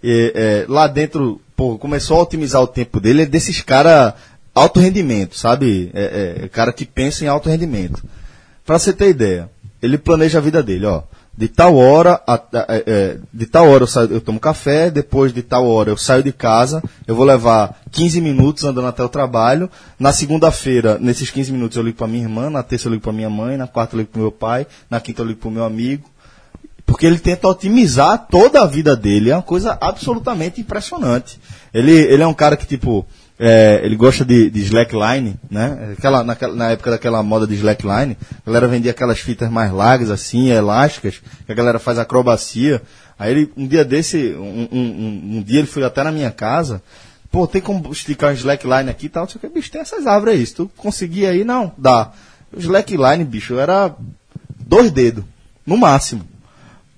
[0.04, 4.13] E, é, lá dentro, pô, começou a otimizar o tempo dele, é desses caras
[4.54, 5.89] alto rendimento, sabe?
[5.93, 8.04] É, é, cara que pensa em alto rendimento.
[8.65, 9.50] Pra você ter ideia,
[9.82, 11.02] ele planeja a vida dele, ó.
[11.38, 15.32] De tal hora, a- é, é, de tal hora eu, saio- eu tomo café, depois
[15.32, 19.10] de tal hora eu saio de casa, eu vou levar 15 minutos andando até o
[19.10, 19.69] trabalho.
[20.00, 23.13] Na segunda-feira, nesses 15 minutos eu ligo pra minha irmã, na terça eu ligo pra
[23.13, 25.63] minha mãe, na quarta eu ligo pro meu pai, na quinta eu ligo pro meu
[25.63, 26.10] amigo.
[26.88, 29.30] Porque ele tenta otimizar toda a vida dele.
[29.30, 31.38] É uma coisa absolutamente impressionante.
[31.73, 33.06] Ele, ele é um cara que, tipo,
[33.39, 35.93] é, ele gosta de, de slackline, né?
[35.97, 40.10] Aquela, naquela, na época daquela moda de slackline, a galera vendia aquelas fitas mais largas,
[40.10, 42.82] assim, elásticas, que a galera faz acrobacia.
[43.17, 46.82] Aí ele, um dia desse, um, um, um, dia ele foi até na minha casa,
[47.32, 49.82] pô, tem como esticar um slackline aqui e tal, não sei o que, bicho, tem
[49.82, 52.12] essas árvores aí, se tu conseguir aí, não, dá.
[52.52, 53.95] O slackline, bicho, era
[54.60, 55.23] dois dedos,
[55.65, 56.23] no máximo.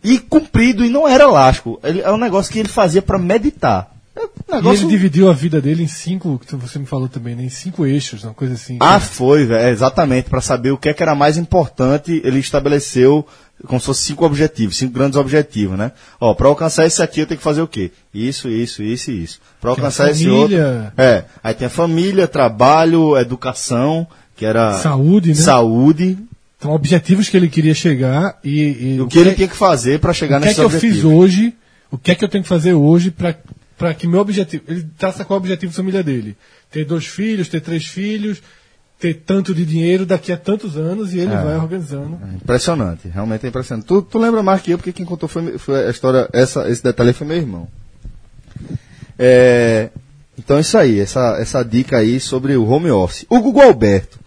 [0.02, 1.78] E comprido, e não era elástico.
[1.84, 3.94] Ele, é um negócio que ele fazia pra meditar.
[4.20, 4.82] É um E negócio...
[4.84, 7.44] ele dividiu a vida dele em cinco, que você me falou também, né?
[7.44, 8.78] Em cinco eixos, uma coisa assim.
[8.80, 10.30] Ah, foi, velho, é, exatamente.
[10.30, 13.26] Pra saber o que, é que era mais importante, ele estabeleceu
[13.68, 15.92] como se fosse cinco objetivos, cinco grandes objetivos, né?
[16.20, 17.92] Ó, pra alcançar esse aqui eu tenho que fazer o quê?
[18.14, 19.40] Isso, isso, isso e isso.
[19.60, 20.56] Pra Que é a alcançar esse outro.
[20.58, 20.94] família.
[20.98, 21.24] É.
[21.44, 24.74] Aí tem a família, trabalho, educação, que era.
[24.80, 25.36] Saúde, né?
[25.36, 26.18] Saúde.
[26.58, 28.96] Então, objetivos que ele queria chegar e.
[28.96, 30.68] e O que ele tinha que fazer pra chegar o que é nesse que eu
[30.68, 30.94] objetivo.
[30.96, 31.54] fiz hoje?
[31.92, 33.36] O que é que eu tenho que fazer hoje para
[33.96, 34.64] que meu objetivo.
[34.68, 36.36] Ele traça qual é o objetivo da família dele?
[36.70, 38.42] Ter dois filhos, ter três filhos,
[39.00, 41.44] ter tanto de dinheiro daqui a tantos anos e ele É.
[41.44, 42.20] vai organizando.
[42.22, 43.86] É Impressionante, realmente é impressionante.
[43.88, 46.84] Tu, tu lembra mais que eu, porque quem contou foi, foi a história, essa, esse
[46.84, 47.68] detalhe foi meu irmão.
[49.18, 49.90] É,
[50.38, 53.26] então é isso aí, essa, essa dica aí sobre o home office.
[53.30, 54.20] O Google Alberto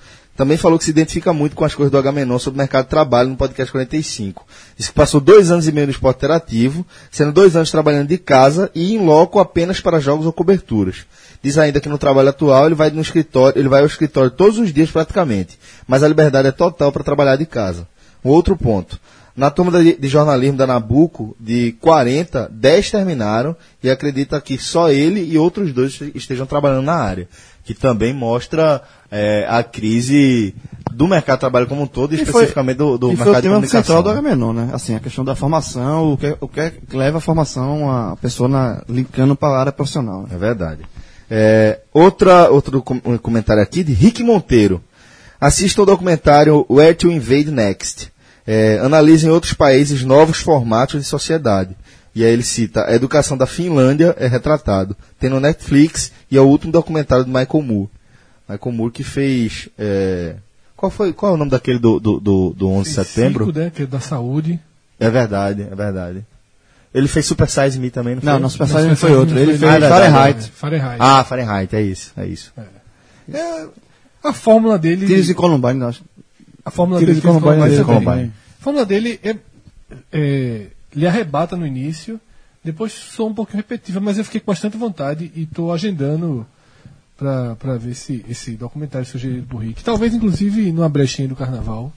[0.43, 2.91] também falou que se identifica muito com as coisas do Agamenon sobre o mercado de
[2.91, 4.45] trabalho no podcast 45.
[4.77, 8.19] Diz que passou dois anos e meio no esporte interativo, sendo dois anos trabalhando de
[8.19, 11.07] casa e em loco apenas para jogos ou coberturas.
[11.41, 14.59] Diz ainda que no trabalho atual ele vai no escritório, ele vai ao escritório todos
[14.59, 17.87] os dias praticamente, mas a liberdade é total para trabalhar de casa.
[18.25, 18.99] Um outro ponto.
[19.37, 25.25] Na turma de, jornalismo da Nabuco, de 40, 10 terminaram e acredita que só ele
[25.25, 27.29] e outros dois estejam trabalhando na área.
[27.65, 30.55] Que também mostra é, a crise
[30.91, 33.27] do mercado de trabalho como um todo, e E foi- especificamente do, do e foi
[33.27, 33.81] mercado o de comunicação.
[33.83, 34.71] central do Agamenon, né?
[34.73, 38.83] Assim, a questão da formação, o que, o que leva a formação a pessoa na,
[38.89, 40.23] linkando para a área profissional.
[40.23, 40.29] né?
[40.33, 40.81] É verdade.
[41.31, 44.83] É, outra, outro com- comentário aqui de Rick Monteiro.
[45.41, 48.13] Assista o documentário Where to Invade Next.
[48.47, 51.77] É, analisem outros países novos formatos de sociedade.
[52.15, 54.95] E aí ele cita a educação da Finlândia é retratado.
[55.19, 57.89] Tem no Netflix e é o último documentário do Michael Moore.
[58.53, 59.69] Michael Moore que fez.
[59.79, 60.37] é,
[60.77, 63.47] qual foi qual é o nome daquele do, do, do, do 11 de setembro?
[63.47, 64.59] Cinco, né, que é da saúde.
[64.99, 66.25] É verdade, é verdade.
[66.95, 68.41] Ele fez Super Size Me também, não, Não, foi?
[68.43, 69.39] nosso personagem foi Não, outro.
[69.39, 70.51] Ele foi- fez Ah, é Fahrenheit.
[70.51, 70.97] Fahrenheit.
[71.01, 72.53] Ah, Fahrenheit, é isso, é isso.
[73.33, 73.67] É,
[74.23, 75.07] a fórmula dele.
[75.07, 76.03] Tiros e Columbine, eu acho.
[76.65, 77.27] A fórmula Tiros dele.
[77.35, 78.33] de Columbine Columbine.
[78.61, 79.37] A fórmula dele é,
[80.13, 82.21] é, Lhe arrebata no início,
[82.63, 86.47] depois sou um pouquinho repetitiva, mas eu fiquei com bastante vontade e estou agendando
[87.59, 89.83] pra ver esse, esse documentário sugerido por Rick.
[89.83, 91.93] Talvez, inclusive, numa brechinha do carnaval.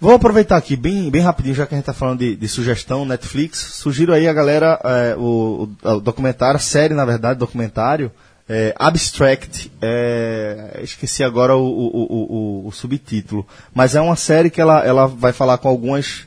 [0.00, 3.06] Vou aproveitar aqui bem, bem rapidinho, já que a gente está falando de, de sugestão
[3.06, 3.58] Netflix.
[3.58, 8.12] Sugiro aí a galera é, o, o- documentário, a série, na verdade, documentário,
[8.46, 9.72] é, Abstract.
[9.80, 13.46] é, esqueci agora o, o, o, subtítulo.
[13.72, 16.26] Mas é uma série que ela, ela vai falar com algumas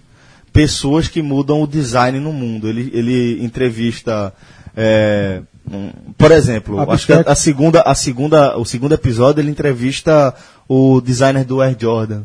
[0.52, 2.68] pessoas que mudam o design no mundo.
[2.68, 4.34] Ele, ele entrevista.
[6.18, 10.34] Por exemplo, acho que a, a segunda, a segunda, o segundo episódio ele entrevista
[10.68, 12.24] o designer do Air Jordan.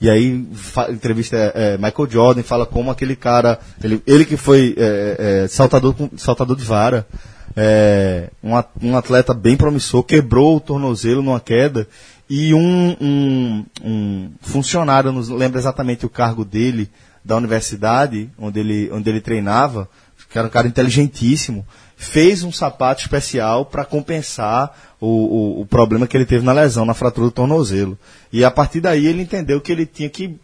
[0.00, 0.46] E aí
[0.88, 5.48] entrevista é, é, Michael Jordan, fala como aquele cara, ele, ele que foi é, é,
[5.48, 7.06] saltador, saltador de vara,
[7.54, 11.86] é, um, um atleta bem promissor, quebrou o tornozelo numa queda
[12.30, 16.88] e um, um, um funcionário, não lembro exatamente o cargo dele,
[17.22, 19.86] da universidade onde ele, onde ele treinava,
[20.30, 21.66] que era um cara inteligentíssimo,
[22.00, 26.86] fez um sapato especial para compensar o, o, o problema que ele teve na lesão,
[26.86, 27.96] na fratura do tornozelo.
[28.32, 30.34] E a partir daí ele entendeu que ele tinha que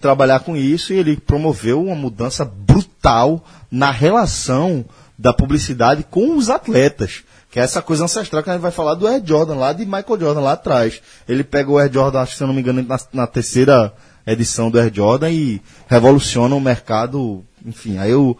[0.00, 4.82] trabalhar com isso e ele promoveu uma mudança brutal na relação
[5.18, 7.24] da publicidade com os atletas.
[7.50, 9.84] Que é essa coisa ancestral que a gente vai falar do Air Jordan, lá de
[9.84, 11.02] Michael Jordan, lá atrás.
[11.28, 13.92] Ele pega o Air Jordan, acho que se eu não me engano, na, na terceira
[14.26, 17.44] edição do Air Jordan e revoluciona o mercado.
[17.66, 18.34] Enfim, aí eu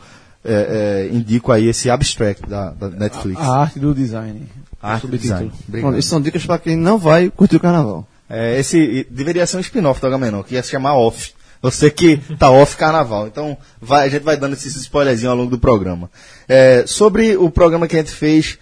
[0.45, 3.41] é, é, indico aí esse abstract da, da Netflix.
[3.41, 4.47] A arte do design.
[4.83, 5.51] Arte subtítulo.
[5.51, 5.53] design.
[5.83, 8.07] Pronto, Isso são dicas para quem não vai curtir o carnaval.
[8.29, 11.33] É, esse deveria ser um spin-off do Agamenon, que ia se chamar Off.
[11.63, 13.27] Você que tá off carnaval.
[13.27, 16.11] Então, vai- a gente vai dando esses spoilerzinhos ao longo do programa.
[16.49, 18.57] É, sobre o programa que a gente fez,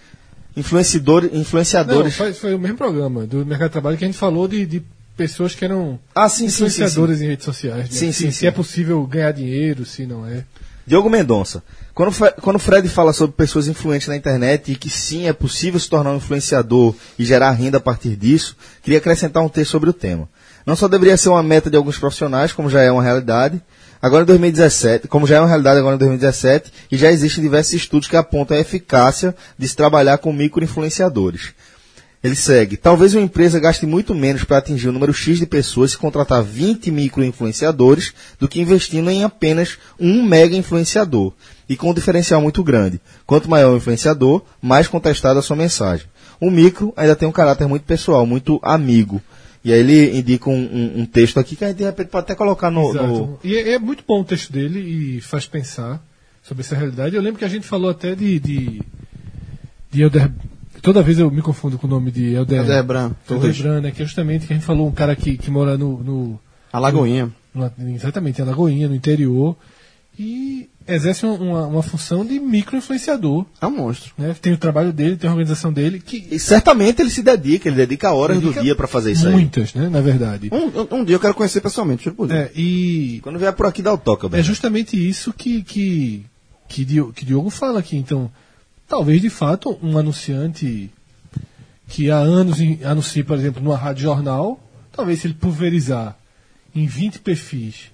[0.56, 2.16] influenciador, Não, influenciadores.
[2.16, 4.82] foi, foi o mesmo programa do Mercado de Trabalho que a gente falou de, de
[5.16, 6.64] pessoas que eram Ah, sim, sim, sim, sim.
[6.64, 7.78] influenciadores em redes sociais.
[7.84, 7.86] né?
[7.90, 10.44] Sim, se, sim, se é possível ganhar dinheiro, se não é.
[10.88, 11.62] Diogo Mendonça.
[11.92, 15.78] Quando, quando o Fred fala sobre pessoas influentes na internet e que sim, é possível
[15.78, 19.90] se tornar um influenciador e gerar renda a partir disso, queria acrescentar um texto sobre
[19.90, 20.26] o tema.
[20.64, 23.60] Não só deveria ser uma meta de alguns profissionais, como já é uma realidade,
[24.00, 27.74] agora em 2017, como já é uma realidade agora em 2017, e já existem diversos
[27.74, 31.52] estudos que apontam a eficácia de se trabalhar com microinfluenciadores.
[32.22, 32.76] Ele segue.
[32.76, 36.42] Talvez uma empresa gaste muito menos para atingir o número X de pessoas se contratar
[36.42, 41.32] 20 microinfluenciadores do que investindo em apenas um mega influenciador.
[41.68, 43.00] E com um diferencial muito grande.
[43.24, 46.06] Quanto maior o influenciador, mais contestada a sua mensagem.
[46.40, 49.22] O micro ainda tem um caráter muito pessoal, muito amigo.
[49.64, 52.24] E aí ele indica um, um- um texto aqui que a gente de repente pode
[52.24, 52.90] até colocar no.
[52.90, 53.06] Exato.
[53.06, 56.02] no- E é, é muito bom o texto dele e faz pensar
[56.42, 57.14] sobre essa realidade.
[57.14, 58.38] Eu lembro que a gente falou até de.
[58.40, 58.82] de,
[59.90, 60.30] de Elder.
[60.82, 62.60] Toda vez eu me confundo com o nome de Elder.
[62.60, 63.60] Elder Bran, Elder Torres.
[63.60, 63.90] Bran, né?
[63.90, 66.02] Que é justamente que a gente falou, um cara que, que mora no.
[66.02, 66.40] no
[66.72, 67.30] Alagoinha.
[67.54, 69.56] no- exatamente, em Alagoinha, no interior.
[70.20, 73.46] E exerce um- uma, uma função de micro-influenciador.
[73.60, 74.12] É um monstro.
[74.18, 74.34] Né?
[74.40, 77.76] Tem o trabalho dele, tem a organização dele, que E certamente ele se dedica, ele
[77.76, 79.32] dedica horas dedica do dia para fazer isso aí.
[79.32, 79.88] muitas, né?
[79.88, 80.50] Na verdade.
[80.52, 82.40] Um, um- dia eu quero conhecer pessoalmente, juro por Deus.
[82.40, 86.24] É, e Quando vier por aqui, dá o toque, É justamente isso que, que,
[86.68, 87.96] que, Dio- que Diogo fala aqui.
[87.96, 88.28] Então,
[88.88, 90.90] talvez de fato um anunciante
[91.86, 96.18] que há anos anuncia, por exemplo, numa rádio jornal, talvez se ele pulverizar
[96.74, 97.90] em 20 perfis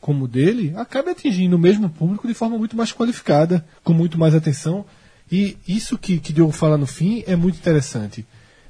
[0.00, 4.18] como o dele, acabe atingindo o mesmo público de forma muito mais qualificada, com muito
[4.18, 4.84] mais atenção.
[5.30, 8.24] E isso que, que Diogo fala no fim é muito interessante.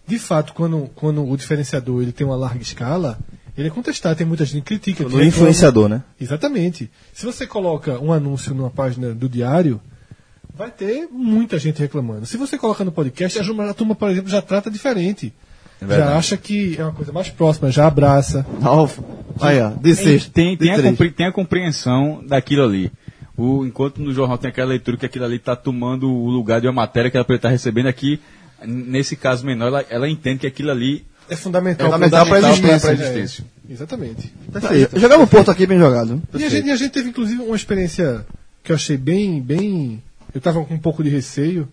[0.06, 3.18] De fato, quando, quando o diferenciador ele tem uma larga escala,
[3.56, 5.02] ele é contestado, tem muita gente que critica.
[5.02, 5.28] No reclama.
[5.28, 6.02] influenciador, né?
[6.18, 6.90] Exatamente.
[7.12, 9.80] Se você coloca um anúncio numa página do diário,
[10.58, 12.26] vai ter muita gente reclamando.
[12.26, 15.32] Se você coloca no podcast, a turma, a por exemplo, já trata diferente.
[15.80, 16.02] verdade.
[16.10, 18.44] já acha que é uma coisa mais próxima, já abraça.
[18.60, 19.00] Alfa.
[19.40, 20.30] Aí, ó, de Tem, sexta.
[20.34, 22.90] tem, de tem, a tem a compreensão daquilo ali.
[23.36, 26.66] O, enquanto no jornal tem aquela leitura que aquilo ali está tomando o lugar de
[26.66, 28.20] uma matéria que ela está recebendo aqui,
[28.66, 32.80] nesse caso menor, ela, ela entende que aquilo ali É fundamental, É fundamental pra existência.
[32.80, 33.44] pra existência.
[33.68, 34.34] É, exatamente.
[34.52, 34.98] Perfeito.
[34.98, 36.20] Jogava o Porto aqui bem jogado.
[36.34, 38.26] E a, gente, e a gente teve, inclusive, uma experiência
[38.64, 39.40] que eu achei bem.
[39.40, 40.02] bem
[40.34, 41.68] eu estava com um pouco de receio,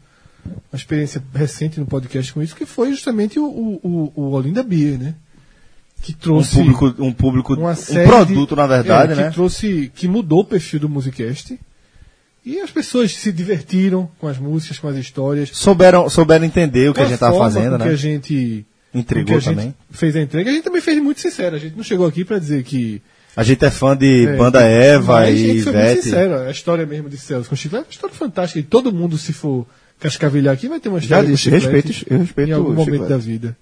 [0.45, 4.97] uma experiência recente no podcast com isso, que foi justamente o, o, o, Olinda Beer,
[4.99, 5.15] né?
[6.01, 9.27] Que Um trouxe público, um público, um produto, de- na verdade, é, né?
[9.29, 11.59] Que trouxe, que mudou o perfil do Musicast.
[12.45, 15.49] E as pessoas se divertiram com as músicas, com as histórias.
[15.51, 17.85] Souberam, souberam entender o que com a gente tava forma fazendo, né?
[17.85, 19.75] que a gente Entregou com que a gente também.
[19.89, 20.49] fez a entrega.
[20.51, 21.55] A gente também fez muito sincero.
[21.55, 23.01] A gente não chegou aqui pra dizer que
[23.35, 26.03] A gente é fã de É, Banda Eva e Ivete.
[26.03, 28.59] sincero, a história mesmo de Celso com Chiclete é uma história fantástica.
[28.59, 29.65] E todo mundo, se for
[29.99, 32.69] cascavelhar aqui, vai ter uma Já história disse, com Chiclete respeito, eu respeito em algum
[32.69, 33.09] o momento Chiclete.
[33.09, 33.57] da vida.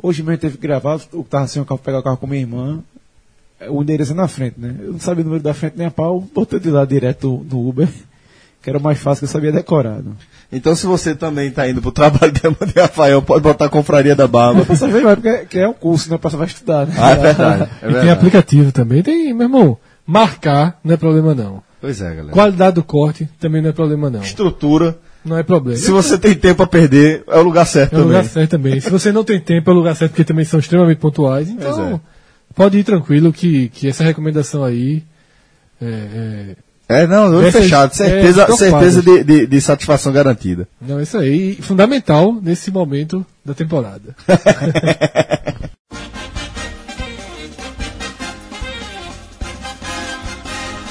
[0.00, 2.42] Hoje mesmo teve que gravar, eu tava sem o carro, pegar o carro com minha
[2.42, 2.78] irmã,
[3.58, 4.76] é, o endereço é na frente, né?
[4.78, 7.68] Eu não sabia o número da frente nem a pau, botei de lá direto no
[7.68, 7.88] Uber,
[8.62, 10.16] que era o mais fácil que eu sabia decorado.
[10.50, 13.68] Então se você também está indo pro trabalho de Amanda e Rafael, pode botar a
[13.68, 14.62] Confraria da Barba.
[14.64, 16.16] Você vê, mas porque que é um curso, né?
[16.16, 16.94] A pessoa vai estudar, né?
[16.98, 17.62] Ah, é verdade.
[17.62, 18.10] É e tem verdade.
[18.10, 19.02] aplicativo também.
[19.02, 21.62] Tem, meu irmão, marcar não é problema não.
[21.80, 22.28] Pois é, galera.
[22.32, 24.20] Qualidade do corte também não é problema não.
[24.22, 24.98] Estrutura.
[25.24, 25.78] Não é problema.
[25.78, 28.16] Se você tem tempo a perder, é o lugar certo É o também.
[28.16, 28.80] lugar certo também.
[28.80, 31.48] Se você não tem tempo, é o lugar certo, porque também são extremamente pontuais.
[31.50, 32.00] Então, é.
[32.54, 35.02] pode ir tranquilo que, que essa recomendação aí
[35.80, 36.56] é, É,
[37.06, 37.94] não, olho Dessas- fechado.
[37.94, 40.66] Certeza, é, certeza de, de, de satisfação garantida.
[40.82, 44.14] é, não, isso aí, fundamental nesse momento da temporada.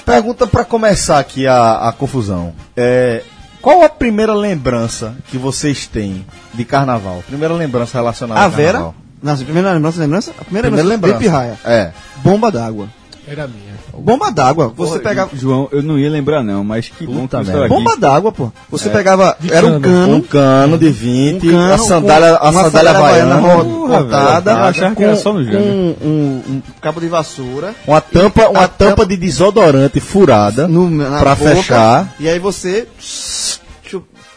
[0.06, 2.54] Pergunta pra começar aqui a, a confusão.
[2.76, 3.24] É,
[3.62, 7.22] qual a primeira lembrança que vocês têm de carnaval?
[7.28, 8.96] Primeira lembrança relacionada A ao Vera, carnaval.
[9.22, 10.32] nossa, primeira lembrança, lembrança?
[10.40, 11.18] A primeira, Primeira lembrança, lembrança.
[11.18, 11.24] de
[11.60, 11.60] pirraia.
[11.66, 11.92] É.
[12.24, 12.88] Bomba d'água.
[13.30, 13.76] Era a minha.
[13.98, 14.72] Bomba d'água.
[14.76, 15.32] Você pegava.
[15.36, 17.60] João, eu não ia lembrar não, mas que bom que merda.
[17.66, 17.70] aqui.
[17.70, 18.52] Bomba d'água, pô.
[18.70, 19.36] Você pegava.
[19.40, 19.82] De Era um cano.
[19.82, 20.16] cano.
[20.16, 24.52] Um cano de 20, um cano a sandália, com a sandália havaiana, rotada.
[24.52, 25.58] Eu achava que com, era só no com Janga.
[25.60, 31.36] um, um cabo de vassoura uma tampa, uma tampa tampa- de desodorante furada no, pra
[31.36, 32.16] boca, fechar.
[32.20, 32.88] E aí você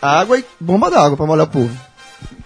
[0.02, 1.70] água e bomba d'água pra molhar o povo.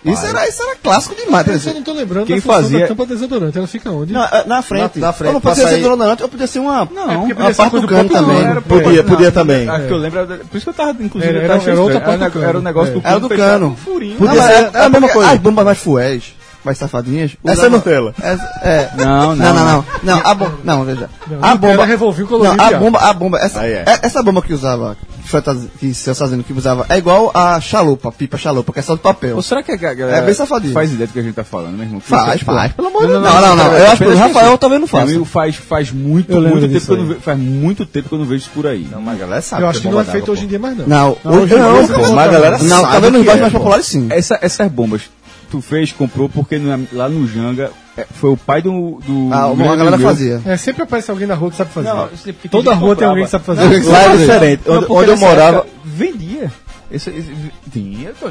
[0.04, 1.66] Isso era, isso era clássico demais.
[1.66, 3.56] Eu não tô lembrando Quem fazia- da tampa desodorante.
[3.56, 4.12] Ela fica onde?
[4.12, 4.98] Na, na frente.
[4.98, 6.88] Na- na frente, Ou não podia ser desodorante, ou podia ser uma.
[6.92, 8.44] Não, É porque a podia ser parte do cano também.
[8.44, 9.68] era- Podia, podia também.
[9.68, 12.18] Acho que eu lembro, por isso que eu tava, inclusive, Era- era- era outra parte
[12.18, 12.60] do era, era o cano.
[12.60, 13.10] negócio do É.
[13.10, 13.76] Era do cano.
[13.82, 14.16] furinho.
[14.16, 15.28] Podia ser, era, a mesma coisa.
[15.28, 17.32] as As bombas mais fuéis, mais safadinhas.
[17.44, 18.14] Essa é Nutella.
[18.20, 18.90] Essa- é.
[18.98, 19.84] Não, não, Não, não, não.
[20.02, 20.58] Não, a bomba.
[20.64, 21.08] Não, veja.
[21.26, 21.84] Não, a bomba.
[21.86, 23.38] revolveu colorido Não, a bomba, a bomba.
[23.38, 23.84] Essa, é.
[23.86, 24.96] é- essa bomba que usava,
[25.40, 28.78] que foi traz- que seu fazendo que usava, é igual a chalupa, pipa chalupa, que
[28.78, 29.36] é só de papel.
[29.36, 30.72] Ou será que a galera É bem safadinho.
[30.72, 32.00] faz ideia do que a gente tá falando, meu irmão?
[32.00, 33.34] Faz, Tipo, faz, pelo amor Não, de não, Deus.
[33.34, 33.64] Não, não, não.
[33.70, 35.04] pera- Eu acho que o Rafael talvez não faça.
[35.04, 38.18] amigo faz, faz muito, muito tempo que eu não vejo, faz muito tempo que eu
[38.18, 38.86] não vejo isso por aí.
[38.90, 39.62] Não, mas a galera sabe.
[39.62, 40.86] Eu acho que não é feito hoje em dia mais não.
[40.86, 42.14] Não, Não, hoje não.
[42.14, 44.06] mas a galera Não, sabe tá vendo o os que bairros é, mais populares sim.
[44.10, 45.02] Essa, essas bombas,
[45.50, 46.60] tu fez, comprou, porque
[46.92, 49.00] lá no Janga, é, foi o pai do.
[49.06, 50.06] do Ah, do a grande galera meu.
[50.08, 50.42] fazia.
[50.44, 51.88] É, sempre aparece alguém na rua que sabe fazer.
[51.88, 52.08] Não,
[52.50, 53.10] Toda rua tem comprava.
[53.10, 53.62] alguém que sabe fazer.
[53.82, 54.62] Não, Lá é diferente.
[54.66, 55.56] Não, Onde, onde eu morava.
[55.58, 56.52] época Vendia.
[56.90, 57.32] Esse, esse-
[57.72, 58.26] tinha, pô,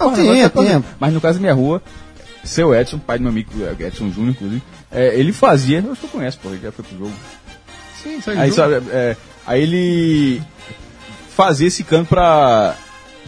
[0.00, 0.84] Não, tinha, é tinha.
[0.98, 1.82] Mas no caso da minha rua,
[2.42, 6.00] seu Edson, pai do meu amigo é, Edson Júnior, inclusive, é, ele fazia, eu acho
[6.00, 7.12] que tu conhece, pô, ele já foi pro jogo.
[8.02, 9.16] Sim, sai Aí, sabe, é,
[9.46, 10.42] aí ele
[11.36, 12.74] fazia esse cano pra.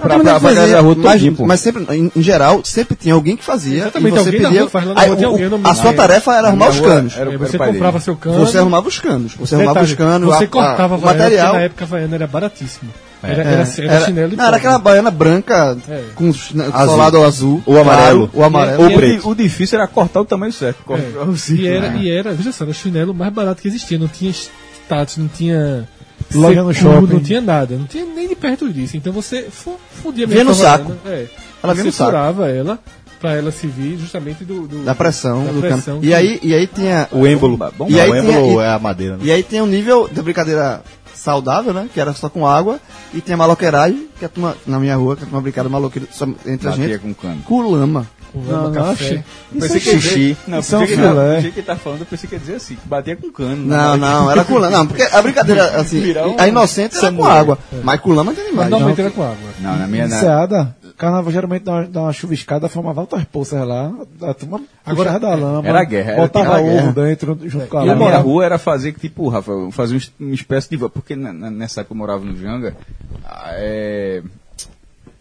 [0.01, 3.45] Pra, pra, pra da rua mas, mas sempre, em, em geral, sempre tinha alguém que
[3.45, 3.83] fazia.
[3.83, 5.93] Exatamente, e você alguém pedia, rua faz lá na aí rua, o- alguém a sua
[5.93, 7.13] tarefa era arrumar os canos.
[7.17, 7.79] era- era você pai dele.
[7.79, 8.39] comprava seu cano.
[8.47, 9.33] Você arrumava os canos.
[9.35, 10.29] Você arrumava Detalhe, os canos.
[10.29, 11.53] Você a- cortava a- a material.
[11.55, 12.91] na época a vaiana era baratíssima.
[13.23, 16.05] Era, É, era, era, chinelo e não, era aquela baiana branca É.
[16.15, 16.25] com
[16.55, 16.91] né, Azul.
[16.91, 17.63] solado azul.
[17.67, 18.29] Ou amarelo.
[18.29, 18.83] claro, O amarelo.
[18.85, 19.29] Ou preto.
[19.29, 20.79] O difícil era cortar o tamanho certo.
[20.95, 21.53] É.
[21.53, 21.99] E era, né?
[22.01, 23.99] e era, veja só, era o chinelo mais barato que existia.
[23.99, 25.87] Não tinha status, não tinha.
[26.35, 27.13] Loja no shopping.
[27.15, 28.97] Não tinha nada, não tinha nem de perto disso.
[28.97, 30.93] Então você fu- fundia Vinha mesmo no com a saco.
[31.05, 31.27] vaiana, É.
[31.63, 32.43] Ela vinha você no saco.
[32.43, 32.79] ela
[33.21, 34.67] pra ela servir justamente do.
[34.67, 37.09] do- Da pressão, da do pressão que- E aí, e aí tinha.
[37.13, 37.57] O êmbolo.
[37.77, 39.23] Bom, E aí o êmbolo é a madeira, né?
[39.25, 40.83] E aí tem um nível de brincadeira
[41.15, 41.89] saudável, né?
[41.93, 42.81] Que era só com água.
[43.13, 46.09] E tem a maloqueiragem, que a turma, na minha rua, que a turma brincava maloqueira
[46.13, 46.99] só entre a Batia gente.
[47.01, 47.43] com cano.
[47.45, 48.09] Com lama.
[48.39, 49.15] Lama, Não, café.
[49.15, 50.19] Eu Isso pensei é xixi.
[50.19, 51.09] dizer- Não, Isso é pensei filé.
[51.37, 53.31] do jeito que ele tá falando, eu pensei que ia dizer assim, que batia com
[53.33, 53.57] cano.
[53.57, 54.77] Não, não, era com lama.
[54.79, 57.59] Não, porque a brincadeira, assim, um a inocente era com água.
[57.83, 58.71] Mas com lama tem Mas demais.
[58.71, 59.05] normalmente Não.
[59.07, 59.37] era com água.
[59.61, 60.07] Não, na minha.
[60.09, 63.91] Na, Enseada, carnaval geralmente dá uma, dá uma chuviscada, formava altas poças lá,
[64.23, 66.93] a turma Agora, da lama, era guerra, era- botava era ovo guerra.
[67.09, 68.07] dentro, junto com a E a lama.
[68.07, 70.77] minha rua era fazer, tipo, Rafa, fazer um- uma espécie de.
[70.91, 72.77] Porque na- na- nessa época eu morava no Janga,
[73.25, 74.23] ah, é,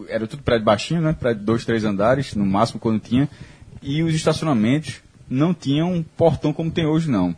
[0.08, 1.14] era tudo prédio baixinho, né?
[1.14, 3.28] Prédio dois, três andares, no máximo quando tinha.
[3.82, 7.36] E os estacionamentos não tinham um portão como tem hoje, não.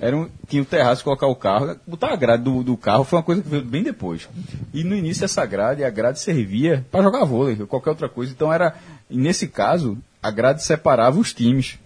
[0.00, 3.16] Era um, tinha o terraço, colocar o carro, botar a grade do, do carro foi
[3.18, 4.28] uma coisa que veio bem depois.
[4.72, 8.32] E no início essa grade, a grade servia para jogar vôlei ou qualquer outra coisa.
[8.32, 8.74] Então era,
[9.08, 11.78] nesse caso, a grade separava os times.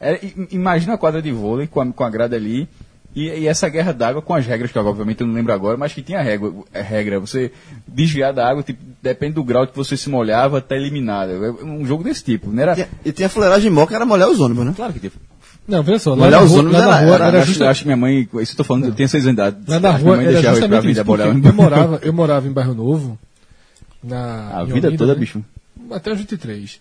[0.00, 2.68] Era- i- imagina a quadra de vôlei com a, com a grade ali
[3.14, 5.92] e, e essa guerra d'água com as regras, que obviamente eu não lembro agora, mas
[5.92, 7.20] que tinha regra, é, regra.
[7.20, 7.52] Você
[7.86, 11.30] desviar da água, tipo, depende do grau que você se molhava, tá eliminado.
[11.30, 12.50] É um jogo desse tipo.
[12.50, 12.74] Não era.
[12.74, 14.72] Tinha- E tinha fuleiragem mó que era molhar os ônibus, né?
[14.74, 15.14] Claro que teve.
[15.68, 17.80] Não, veja só, lá Molhar os rua, ônibus era- rua era- era, acho, justa- acho
[17.82, 19.56] que minha mãe, isso eu tô falando, eu tenho seis anos de idade.
[19.68, 22.74] lá na que minha rua mãe era justamente isso, eu morava, eu morava em Bairro
[22.74, 23.18] Novo,
[24.02, 25.20] na, A vida Olinda, toda, né?
[25.20, 25.44] bicho.
[25.90, 26.80] Até os 23.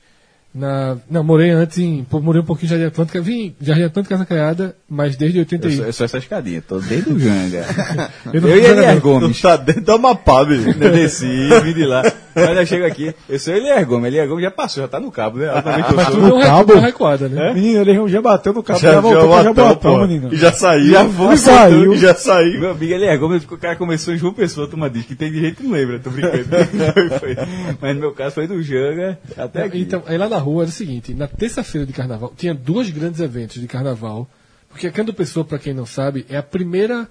[0.53, 2.05] Na, não, morei antes em.
[2.11, 3.21] Morei um pouquinho em Jardim Atlântica.
[3.21, 5.71] Vim Jardim Atlântica Casa Caiada, mas desde Eu 81.
[5.71, 7.65] sou, eu sou essa escadinha, tô desde o Janga.
[8.33, 9.01] Eu não eu e fiz Elier nada, não.
[9.01, 9.41] Gomes.
[9.41, 10.69] Tá dentro da Amapá, bicho.
[10.69, 12.03] Eu desci, vim de lá.
[12.35, 14.07] Mas eu chego aqui, eu sou Elier Gomes.
[14.07, 15.49] Elier Gomes já passou, já tá no cabo, né?
[15.49, 16.73] Altamente tudo é um cabo?
[16.79, 17.53] recuada, né?
[17.53, 19.99] Menino, ele já bateu no cabo, já, Já, já voltou pra bateu, pô.
[19.99, 20.33] menino.
[20.33, 20.91] E já saiu.
[20.91, 21.93] Já foi, saiu.
[21.93, 22.59] E já saiu.
[22.59, 25.39] Meu amigo Elier Gomes, o cara começou em João Pessoa, tu diz que tem de
[25.39, 26.31] jeito que não lembra, tô brincando.
[26.91, 27.35] Foi, foi.
[27.79, 29.79] Mas no meu caso foi do Janga até aqui.
[29.81, 33.19] Então, aí lá na rua era o seguinte: na terça-feira de carnaval, tinha dois grandes
[33.19, 34.27] eventos de carnaval.
[34.69, 37.07] Porque a Cando Pessoa, pra quem não sabe, é a primeira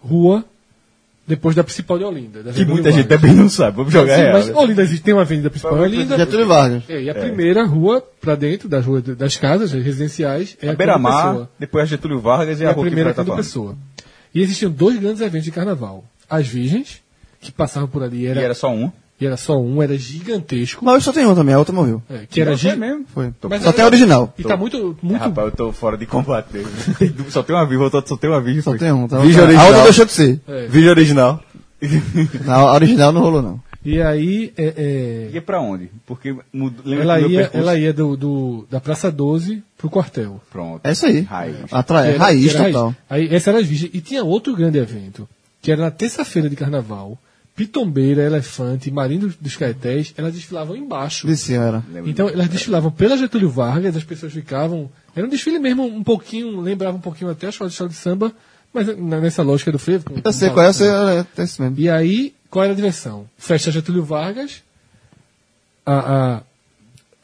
[0.00, 0.44] rua
[1.26, 2.42] depois da principal de Olinda.
[2.42, 4.32] da que muita gente também não sabe, vamos jogar Sim, real.
[4.34, 4.48] mas?
[4.54, 6.16] Olinda existe, tem uma avenida principal em Olinda.
[6.16, 6.82] Getúlio Vargas.
[6.88, 10.76] É, e a primeira rua pra dentro das ruas das casas residenciais é a, A
[10.76, 11.50] Beira-Mar, Pessoa.
[11.58, 13.42] depois a Getúlio Vargas e É a a rua primeira Cando falando.
[13.44, 13.76] Pessoa.
[14.34, 16.04] E existiam dois grandes eventos de carnaval.
[16.28, 17.00] As Virgens,
[17.40, 18.90] que passavam por ali, E era, era só um.
[19.20, 20.84] E era só um, era gigantesco.
[20.84, 22.02] Mas hoje só tem um também, a outra morreu.
[22.10, 23.04] É, que era gi- foi mesmo.
[23.14, 23.32] Foi.
[23.48, 24.34] Mas Só tem a original.
[24.38, 26.48] E tá muito, muito Rapaz, eu tô fora de combate.
[27.30, 28.62] só tem uma viva, só tem uma virgem.
[28.62, 28.78] Só foi.
[28.78, 29.08] tem um.
[29.08, 29.66] Tá Vídeo a original.
[29.68, 30.40] outra deixou de ser.
[30.46, 30.66] É.
[30.66, 31.40] Vídeo original.
[32.44, 33.60] Não, a original não rolou, não.
[33.84, 35.90] E aí, é, Ia pra onde?
[36.04, 39.88] Porque mudou, é, lembra ela, ia, percurso- ela ia do, do- da Praça 12 pro
[39.88, 40.40] quartel.
[40.50, 40.80] Pronto.
[40.82, 41.20] É isso aí.
[41.20, 41.54] Raiz.
[41.70, 42.94] Atrai, Que era- raiz era total.
[43.08, 43.90] Aí, essa era as virgens.
[43.94, 45.28] E tinha outro grande evento,
[45.62, 47.16] que era na terça-feira de carnaval.
[47.56, 51.26] Pitombeira, Elefante, Marinho dos, Caetés, elas desfilavam embaixo.
[51.26, 51.82] Disse, era.
[52.04, 54.90] Então, elas desfilavam pela Getúlio Vargas, as pessoas ficavam.
[55.16, 57.96] Era um desfile mesmo um pouquinho, lembrava um pouquinho até a escola de escola de
[57.96, 58.32] samba,
[58.74, 60.04] mas nessa lógica do frevo.
[60.04, 61.76] com- Eu sei com- qual é, eu sei, é, é isso mesmo.
[61.78, 63.26] E aí, qual era a diversão?
[63.38, 64.62] Festa Getúlio Vargas,
[65.86, 66.42] a, a,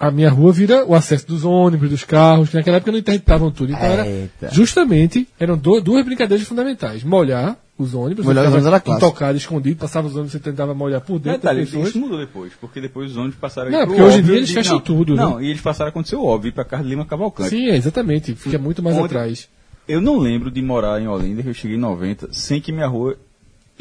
[0.03, 3.51] a minha rua vira o acesso dos ônibus, dos carros, que naquela época não interditavam
[3.53, 3.71] tudo.
[3.73, 4.05] Então era
[4.51, 7.05] justamente, eram do- duas brincadeiras fundamentais.
[7.05, 11.01] Molhar os ônibus, Molhar os ônibus era intocado, escondido, passava os ônibus, você tentava molhar
[11.01, 11.89] por dentro Detalhe, pessoas.
[11.91, 14.55] isso mudou depois, porque depois os ônibus passaram Não, porque hoje em dia eles de-
[14.55, 15.23] fecham não, tudo, né?
[15.23, 17.51] Não, e eles passaram a acontecer o óbvio, ir pra Carlos Lima Cavalcante.
[17.51, 18.35] Sim, é, exatamente.
[18.35, 19.49] Fica muito mais Onde- atrás.
[19.89, 22.87] Eu não lembro de morar em Olinda, que eu cheguei em 90, sem que minha
[22.87, 23.17] rua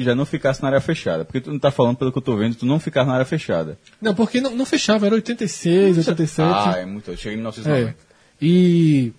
[0.03, 1.25] já não ficasse na área fechada.
[1.25, 3.25] Porque tu não tá falando, pelo que eu tô vendo, tu não ficar na área
[3.25, 3.77] fechada.
[4.01, 6.41] Não, porque não, não fechava, era 86, 87.
[6.41, 7.11] Ah, é muito.
[7.11, 7.89] Eu cheguei em 1990.
[7.89, 7.95] É.
[8.41, 9.13] E,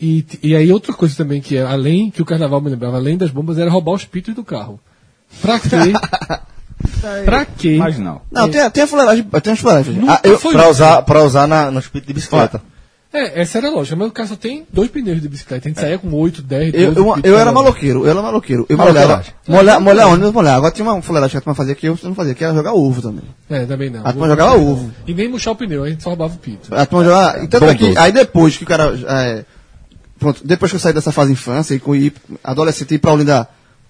[0.00, 0.24] e.
[0.42, 3.30] E aí outra coisa também que é, além, que o carnaval me lembrava, além das
[3.30, 4.80] bombas, era roubar os pitos do carro.
[5.42, 5.68] Pra quê?
[7.24, 7.76] pra quê?
[7.78, 8.22] Mas não.
[8.30, 10.08] Não, tem, tem a fuleiragem, tem as fuleiragens.
[10.08, 12.62] Ah, eu, Pra usar, pra usar na, nos pitos de bicicleta.
[13.12, 15.66] É, essa era a lógica, mas o cara só tem dois pneus de bicicleta.
[15.66, 18.66] A gente saía com 8, 10, 12 Eu, eu, eu era maloqueiro, eu era maloqueiro.
[18.68, 19.24] Eu molhava.
[19.46, 20.56] Molhar, molhar ônibus, molhar.
[20.56, 22.74] Agora tinha uma fuleiragem que a turma fazia que eu não fazia, que era jogar
[22.74, 23.24] ovo também.
[23.48, 24.00] É, também não.
[24.06, 24.92] A turma jogava ovo.
[25.06, 26.74] E nem murchar o pneu, a gente só roubava o pito.
[26.74, 27.44] A turma jogava.
[27.44, 28.92] E tanto é que, aí depois que o cara.
[29.08, 29.44] é,
[30.18, 32.12] pronto, depois que eu saí dessa fase de infância e com ir
[32.44, 33.48] adolescente ir pra Olinda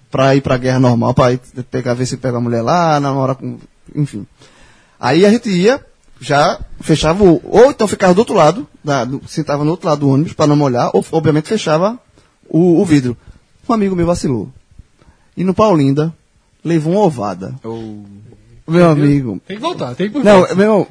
[0.09, 3.35] pra ir pra guerra normal, pra ir pegar, ver se pega a mulher lá, namorar
[3.35, 3.57] com.
[3.93, 4.25] Enfim.
[4.99, 5.83] Aí a gente ia,
[6.19, 7.41] já fechava o.
[7.45, 10.47] Ou então ficava do outro lado, da, do- sentava no outro lado do ônibus pra
[10.47, 11.97] não molhar, ou obviamente fechava
[12.49, 13.15] o, o vidro.
[13.67, 14.49] Um amigo meu vacilou.
[15.37, 16.13] E no Paulinda,
[16.63, 17.53] levou uma ovada.
[18.67, 19.41] Meu amigo.
[19.47, 20.87] Tem que voltar, tem que pro Não, meu irmão.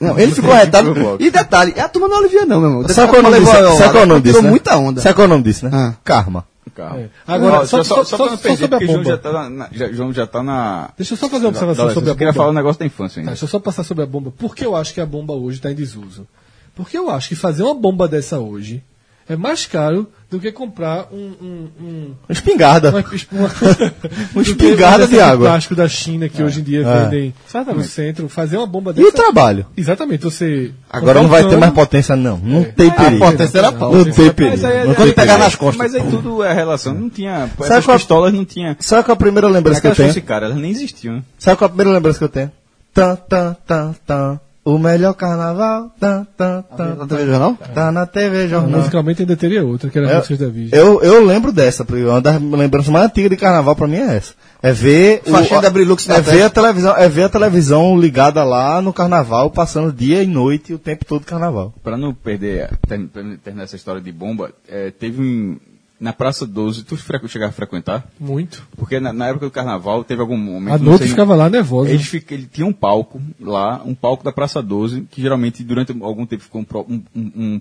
[0.00, 0.92] Não, ele ficou arretado.
[1.20, 2.88] E detalhe, a turma não alivia, não, meu irmão.
[2.88, 3.78] Sabe qual é o nome Levou disso?
[3.78, 4.42] Sabe qual é o nome tirou disso?
[4.42, 4.50] né?
[4.50, 5.00] muita onda.
[5.00, 5.70] Sabe qual é o nome disso, né?
[5.72, 5.94] Ah.
[6.02, 6.44] Karma.
[6.70, 6.98] Carro.
[6.98, 7.08] É.
[7.26, 9.18] Agora, Ó, só, só, só, não só perder, sobre a João já bomba.
[9.18, 10.90] tá na, na- já, João já tá na...
[10.96, 12.36] Deixa eu só fazer uma observação sobre a Eu queria bomba.
[12.42, 13.30] falar um negócio da infância Tá, ainda.
[13.32, 14.30] deixa eu só passar sobre a bomba.
[14.30, 16.26] Por que eu acho que a bomba hoje está em desuso?
[16.74, 18.82] Porque eu acho que fazer uma bomba dessa hoje
[19.28, 21.32] é mais caro do que comprar um.
[21.40, 22.90] um, um Espingarda.
[22.90, 22.98] uma,
[23.32, 23.50] uma,
[24.34, 25.48] Uma espingarda de água.
[25.48, 27.04] plástico da China que hoje em dia É.
[27.04, 27.34] vendem
[27.74, 28.28] no centro.
[28.28, 29.08] Fazer uma bomba E dessa.
[29.08, 29.64] o trabalho?
[29.76, 30.72] Exatamente, você.
[30.90, 32.36] Agora não um vai ter mais potência, não.
[32.38, 33.24] Não tem É, perigo.
[33.24, 33.94] a potência era pau.
[33.94, 34.66] Não tem perigo.
[34.66, 35.76] Aí, Não tem pegar nas costas.
[35.78, 36.94] Mas aí tudo é relação.
[36.94, 37.48] Não tinha...
[37.58, 38.76] Sabe Essas qual- pistolas não tinha...
[38.80, 40.22] Sabe qual é a primeira lembrança que eu tenho?
[40.22, 41.22] cara, elas nem existiam.
[41.38, 42.50] Sabe qual é a primeira lembrança que eu tenho?
[42.92, 44.40] Tan, tan, tan, tan.
[44.64, 45.90] O melhor carnaval.
[46.00, 47.06] Tan, tan, tan.
[47.06, 47.54] Tá vendo, não?
[47.54, 48.80] Tá na TV Jornal.
[48.80, 50.78] Musicalmente ainda teria outra, que era Eu, Músicas da Virgem.
[50.78, 54.16] eu, eu lembro dessa, porque uma das lembranças mais antigas de carnaval pra mim é
[54.16, 54.32] essa.
[54.62, 58.42] É ver Faixinha da Brilux na é ver a televisão, é ver a televisão ligada
[58.42, 61.74] lá no carnaval, passando dia e noite o tempo todo carnaval.
[61.82, 65.58] Pra não perder, não terminar essa história de bomba, é, teve um...
[66.00, 68.04] Na Praça 12, tu frequ, chegava a frequentar?
[68.18, 68.66] Muito.
[68.76, 70.74] Porque na, na época do carnaval teve algum momento...
[70.74, 71.90] A noite sei- ficava lá nervosa.
[71.90, 75.92] Eles fica, ele tinha um palco lá, um palco da Praça 12, que geralmente durante
[76.02, 77.60] algum tempo ficou um, um, um,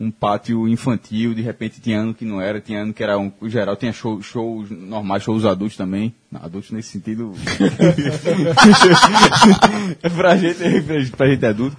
[0.00, 3.32] um- pátio infantil, de repente tinha ano que não era, tinha ano que era um
[3.44, 6.12] geral, tinha show, shows normais, shows adultos também.
[6.30, 7.32] Não, adultos nesse sentido.
[10.02, 11.76] é pra gente, pra gente, gente adulto.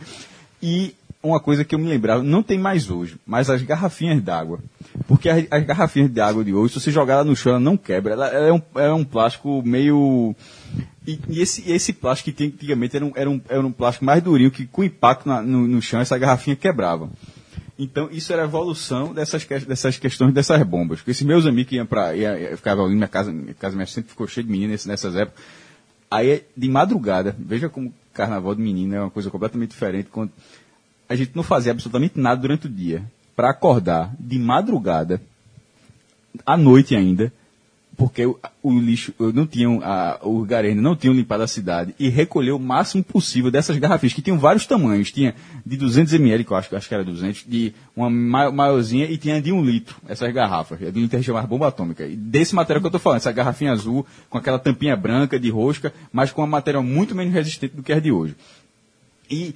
[0.61, 4.59] E uma coisa que eu me lembrava, não tem mais hoje, mas as garrafinhas d'água.
[5.07, 7.59] Porque as, as garrafinhas de água de hoje, se você jogar ela no chão, ela
[7.61, 8.13] não quebra.
[8.13, 10.35] Ela, ela é, um, é um plástico meio.
[11.07, 14.03] E, e esse, esse plástico que tinha antigamente era um, era, um, era um plástico
[14.05, 17.09] mais durinho, que com impacto na- no, no chão, essa garrafinha quebrava.
[17.79, 20.99] Então, isso era a evolução dessas, dessas questões dessas bombas.
[20.99, 22.15] Porque esses meus amigos que iam pra.
[22.15, 24.85] Ia, ia, ficavam ali na minha casa, minha casa minha sempre ficou cheia de meninas
[24.85, 25.41] nessas épocas.
[26.11, 30.09] Aí, de madrugada, veja como carnaval de menino é uma coisa completamente diferente.
[30.11, 30.31] Quando
[31.07, 33.03] a gente não fazia absolutamente nada durante o dia.
[33.35, 35.21] Para acordar de madrugada,
[36.45, 37.31] à noite ainda,
[37.95, 42.09] porque o, o lixo, não tinham, a, o Garena não tinham limpado a cidade e
[42.09, 45.11] recolher o máximo possível dessas garrafinhas, que tinham vários tamanhos.
[45.11, 45.35] Tinha
[45.65, 49.17] de 200 ml, que eu acho, acho que era 200, de uma ma- maiorzinha e
[49.17, 50.79] tinha de um litro, essas garrafas.
[50.79, 52.05] De um litro a chamava bomba atômica.
[52.05, 55.49] E desse material que eu estou falando, essa garrafinha azul, com aquela tampinha branca de
[55.49, 58.35] rosca, mas com um material muito menos resistente do que as de hoje.
[59.29, 59.55] E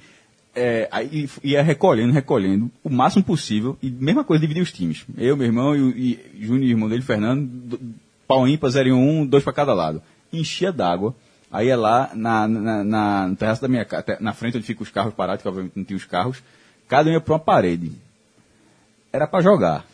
[0.58, 3.76] é, aí ia recolhendo, recolhendo o máximo possível.
[3.82, 5.04] E mesma coisa, dividir os times.
[5.16, 7.80] Eu, meu irmão e, e Júnior, irmão dele, Fernando, do-
[8.26, 10.02] pau ímpar, 0 em 1, um, dois para cada lado.
[10.32, 11.14] Enchia d'água.
[11.50, 14.90] Aí é lá na, na, na, terraço da minha casa, na frente onde ficam os
[14.90, 16.42] carros parados, que obviamente não tinha os carros,
[16.86, 17.92] cada um ia para uma parede.
[19.10, 19.86] Era para jogar.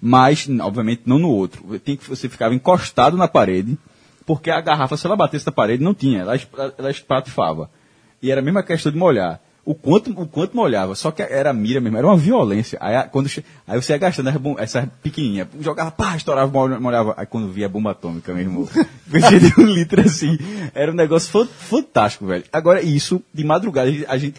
[0.00, 1.78] Mas, obviamente, não no outro.
[1.78, 3.78] Tem que você ficava encostado na parede,
[4.26, 6.34] porque a garrafa, se ela batesse na parede, não tinha, ela,
[6.76, 7.70] ela espatifava.
[8.20, 9.40] E era a mesma questão de molhar.
[9.66, 12.76] O quanto, o quanto molhava, só que era mira mesmo, era uma violência.
[12.82, 13.30] Aí, quando,
[13.66, 17.14] aí você ia gastando essa, bom- essa pequenininha, jogava, pá, estourava, mol- molhava.
[17.16, 18.68] Aí quando via a bomba atômica, meu irmão,
[19.06, 20.36] vendia de um litro assim.
[20.74, 22.44] Era um negócio fan- fantástico, velho.
[22.52, 24.38] Agora, isso, de madrugada, a gente,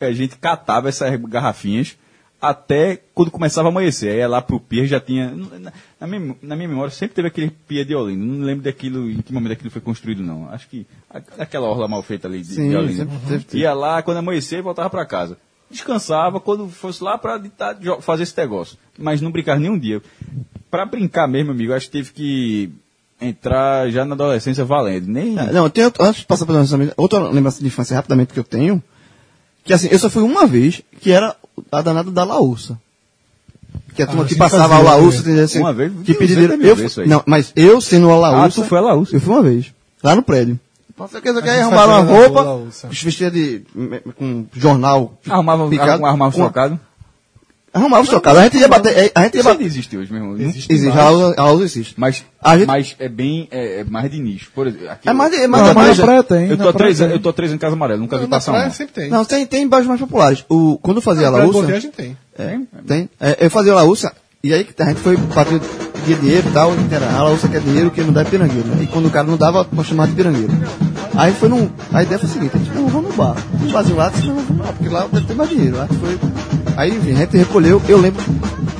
[0.00, 1.96] a gente catava essas garrafinhas
[2.40, 4.10] até quando começava a amanhecer.
[4.10, 5.34] Aí ia lá pro pier, já tinha.
[6.00, 8.24] Na, minha, na minha memória sempre teve aquele pier de Olinda.
[8.24, 10.48] Não lembro daquilo, em que momento aquilo foi construído, não.
[10.48, 10.86] Acho que
[11.38, 13.06] aquela orla mal feita ali de, Sim, de Olinda.
[13.28, 13.58] sempre teve.
[13.62, 15.36] Ia lá, quando amanhecer, voltava para casa.
[15.70, 17.40] Descansava quando fosse lá para
[18.00, 18.76] fazer esse negócio.
[18.98, 20.02] Mas não brincar nenhum dia.
[20.70, 22.72] Para brincar mesmo, amigo, acho que teve que
[23.20, 25.06] entrar já na adolescência valendo.
[25.06, 25.38] Nem.
[25.38, 26.64] É, não, eu tenho, antes de passar para
[26.96, 28.82] outra lembrança de infância rapidamente que eu tenho,
[29.64, 31.36] que assim, eu só fui uma vez, que era
[31.70, 32.78] a danada da laúça.
[33.94, 35.40] Que a turma Ah, que passava fazia, a laúça, é.
[35.42, 37.08] assim, Uma vez, que deve Eu, aí.
[37.08, 39.14] não, mas eu sendo a laúça, Ah, tu foi a laúça?
[39.16, 40.58] eu fui uma vez, lá no prédio.
[40.96, 43.62] Você quer, você quer gente arrumar uma roupa, vestia de,
[44.18, 46.80] com jornal Arrumava, picado, arrumava com- socado.
[47.72, 48.40] Arrumava os trocados.
[48.40, 48.96] A gente ia bater.
[48.98, 49.64] é, A gente ia bater.
[49.64, 50.36] existe hoje mesmo.
[50.36, 51.94] Não- Existe, a lausa, a lausa existe.
[51.96, 54.50] Mas, A gente- mas é bem, é, é mais de nicho.
[54.52, 56.48] Por exemplo, aqui É mais de- é eu- mais há mais três na praia tem,
[56.50, 58.52] Eu tô há três eu tô há três em Casa Amarela, nunca vi Na passar
[58.52, 58.72] praia uma.
[58.74, 59.08] sempre tem.
[59.10, 60.44] Não, tem, tem bairros mais populares.
[60.48, 61.66] O, quando eu fazia a Na praia do laúça.
[61.68, 62.16] Boa Viagem tem.
[62.36, 63.08] É, tem.
[63.20, 64.12] É, eu fazia a laúça,
[64.42, 67.90] e aí a gente foi bater de dinheiro e tal, e a laúça quer dinheiro,
[67.92, 68.66] quem não dá é pirangueiro.
[68.66, 68.82] Né?
[68.82, 70.52] E quando o cara não dava, chamava de pirangueiro.
[71.14, 71.68] Aí foi num.
[71.92, 73.36] A ideia foi a seguinte, a gente, não, vamos no bar.
[73.60, 75.80] No barzinho lá, disse, não, vamos no bar, porque lá deve ter mais dinheiro.
[75.80, 76.18] Aí, foi,
[76.76, 78.22] aí enfim, a gente recolheu, eu lembro,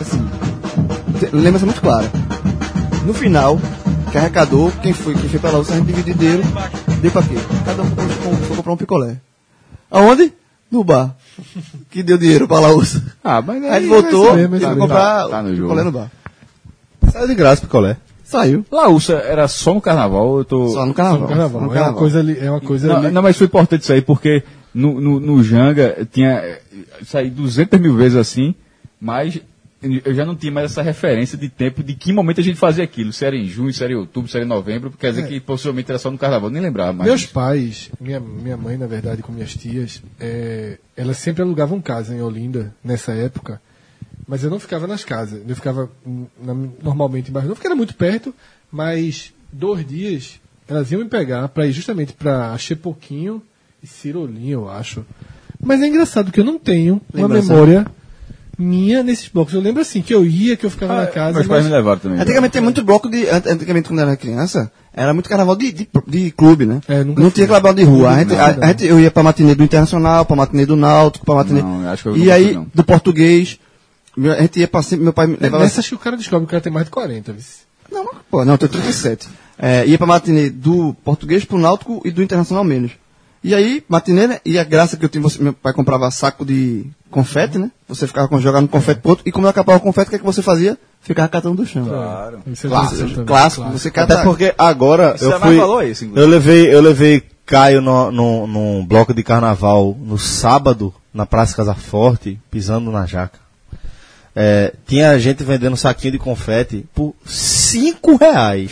[0.01, 0.29] assim,
[1.33, 2.09] lembrança muito clara.
[3.05, 3.59] No final,
[4.13, 6.43] que arrecadou, quem foi, quem foi pra laúça, a gente dividiu dinheiro,
[7.01, 7.35] deu pra quê?
[7.65, 9.17] Cada um foi, foi comprar um picolé.
[9.91, 10.33] Aonde?
[10.71, 11.17] No bar.
[11.91, 13.03] Que deu dinheiro pra laúça.
[13.25, 14.81] Ah, mas Aí ele voltou mesmo, é isso pra mesmo.
[14.83, 15.69] comprar Tá- tá no o jogo.
[15.69, 16.11] picolé no bar.
[17.11, 17.97] Saiu de graça, picolé.
[18.31, 18.65] Saiu.
[18.71, 20.69] Laúça era só no carnaval, eu tô.
[20.69, 21.21] Só no carnaval.
[21.23, 21.61] No carnaval.
[21.61, 21.99] No É uma carnaval.
[21.99, 22.39] coisa ali.
[22.39, 23.11] É uma coisa Não, ali.
[23.11, 26.31] não, mas foi importante isso aí, porque no, no, no Janga tinha.
[26.39, 26.61] eh,
[27.05, 28.55] Saí 200 mil vezes assim,
[29.01, 29.41] mas
[29.83, 32.85] eu já não tinha mais essa referência de tempo de que momento a gente fazia
[32.85, 33.13] aquilo.
[33.15, 35.41] Se era em junho, se era em outubro, se era em novembro, quer dizer que
[35.41, 37.09] possivelmente era só no carnaval, nem lembrava mais.
[37.09, 42.15] Meus pais, minha, minha mãe, na verdade, com minhas tias, é, elas sempre alugavam casa
[42.15, 43.59] em Olinda nessa época,
[44.31, 45.41] mas eu não ficava nas casas.
[45.47, 48.33] Eu ficava hum, na- normalmente em Barra Novo, porque era muito perto,
[48.71, 53.43] mas dois dias elas iam me pegar para ir justamente para Chepoquinho
[53.83, 55.05] e Cirolinho, eu acho.
[55.61, 57.53] Mas é engraçado que eu não tenho uma Lembrança.
[57.53, 57.87] memória
[58.57, 59.55] minha nesses blocos.
[59.55, 61.35] Eu lembro assim que eu ia, que eu ficava na casa.
[61.39, 62.21] Meus pais mas- me levaram também.
[62.21, 63.29] Antigamente tem muito bloco de.
[63.29, 66.81] ant- Antigamente, quando eu era criança, era muito carnaval de, de, de clube, né?
[66.87, 67.35] É, nunca não fui.
[67.37, 68.11] tinha carnaval de rua.
[68.11, 71.25] A gente, a- a gente- eu ia pra matinê do Internacional, pra matinê do Náutico,
[71.27, 71.63] pra matinê.
[71.63, 72.67] Não, acho que eu e aí, não.
[72.75, 73.59] do português.
[74.21, 75.63] Meu- A gente ia pra sempre, meu pai me É, levava.
[75.65, 77.43] Nessa acho que o cara descobre que o cara tem mais de 40, viu?
[77.91, 79.29] Não, não, pô, não, eu tenho 37.
[79.59, 82.93] É, ia pra matinê do português pro Náutico e do Internacional menos.
[83.43, 84.39] E aí, matinê, né?
[84.45, 87.71] E a graça que eu tinha, você- meu pai comprava saco de confete, né?
[87.89, 90.17] Você ficava com- jogando confete pro outro, e como eu acabava o confete, o que,
[90.17, 90.79] é que você fazia?
[91.01, 91.85] Ficava catando do chão.
[91.87, 92.41] Claro.
[92.47, 94.15] Isso é Clássico, clássico, você cata.
[94.15, 95.57] Até porque agora Você eu mais fui.
[95.57, 96.21] falou isso, inclusive.
[96.27, 101.57] eu levei, eu levei Caio no, no, num bloco de carnaval no sábado, na Praça
[101.57, 103.39] Casa Forte, pisando na jaca.
[104.35, 108.71] É, tinha gente vendendo saquinho de confete por 5 reais.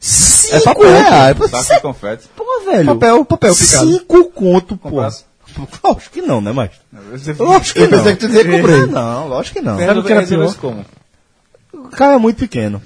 [0.00, 1.36] 5 É papel, reais.
[1.36, 2.28] Pô, Saco de confete.
[2.36, 2.86] Pô, velho.
[2.86, 3.90] Papel, papel picado.
[3.90, 5.00] 5 conto, pô.
[5.00, 6.70] Lógico que não, né, mas?
[7.38, 7.98] Lógico que Eu não.
[7.98, 8.80] pensei que tu que comprei.
[8.82, 9.78] Ah, Não, lógico que não.
[9.78, 10.54] Sabe o que era pior?
[10.56, 10.84] como?
[11.72, 12.80] O Caio é muito pequeno.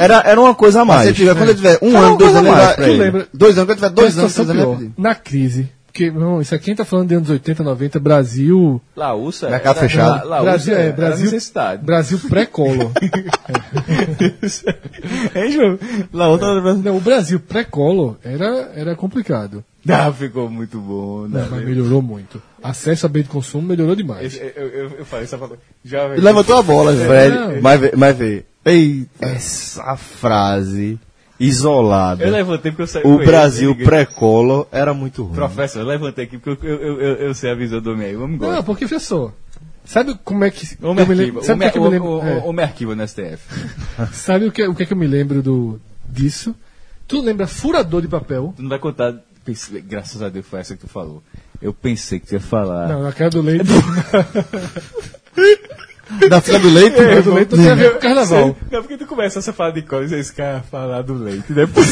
[0.00, 1.08] Era, era uma coisa a Mas mais.
[1.08, 3.66] se tiver, quando eu tiver um Fala ano, dois anos, a mais lembra- dois anos,
[3.66, 4.90] quando eu tiver dois anos, três anos.
[4.98, 5.68] Na crise.
[5.92, 8.80] Porque, irmão, isso aqui a gente tá falando de anos 80, 90, Brasil.
[8.96, 9.50] Laúça.
[9.50, 10.28] Mercado era- fechado.
[10.28, 11.84] La- Brasil, é, Brasil, necessidade.
[11.84, 12.92] Brasil pré-colo.
[15.34, 15.78] Hein, João?
[16.12, 19.64] Laúça Não, o Brasil pré-colo era, era complicado.
[19.88, 21.26] Ah, ficou muito bom.
[21.26, 21.46] Né?
[21.50, 22.40] Mas melhorou muito.
[22.62, 24.38] Acesso a bem de consumo melhorou demais.
[24.38, 25.56] Eu, eu, eu, eu falei, só falou.
[25.82, 27.08] Já levantou a bola, velho.
[27.08, 27.62] Fred, Não.
[27.62, 28.44] mas, vê- mas vê.
[28.62, 31.00] Ei, essa frase
[31.40, 32.22] isolada.
[32.22, 35.34] Eu levantei porque eu saí O Brasil pré-colo era muito ruim.
[35.34, 38.20] Professor, eu levantei aqui porque eu, eu, eu, eu sei a visão do meio.
[38.20, 39.32] Vamos Não, porque, professor,
[39.84, 40.66] sabe como é que.
[40.82, 41.42] O eu me lembro, Merquiva.
[41.42, 42.08] sabe o que, é que eu me lembro?
[42.08, 43.38] O, é, o, o Merquiva no STF.
[44.12, 46.54] sabe o que, o que é que eu me lembro do, disso?
[47.08, 48.52] Tu lembra furador de papel?
[48.54, 49.14] Tu não vai contar.
[49.84, 51.22] Graças a Deus foi essa que tu falou.
[51.60, 52.88] Eu pensei que tu ia falar.
[52.88, 53.64] Não, na cara do leite.
[56.28, 56.96] Da fila do leite.
[57.00, 58.56] Na cara do leite não tem a ver com carnaval.
[58.70, 61.44] Não, porque tu começa essa falar de coisa e esse cara falar do leite.
[61.52, 61.88] Depois.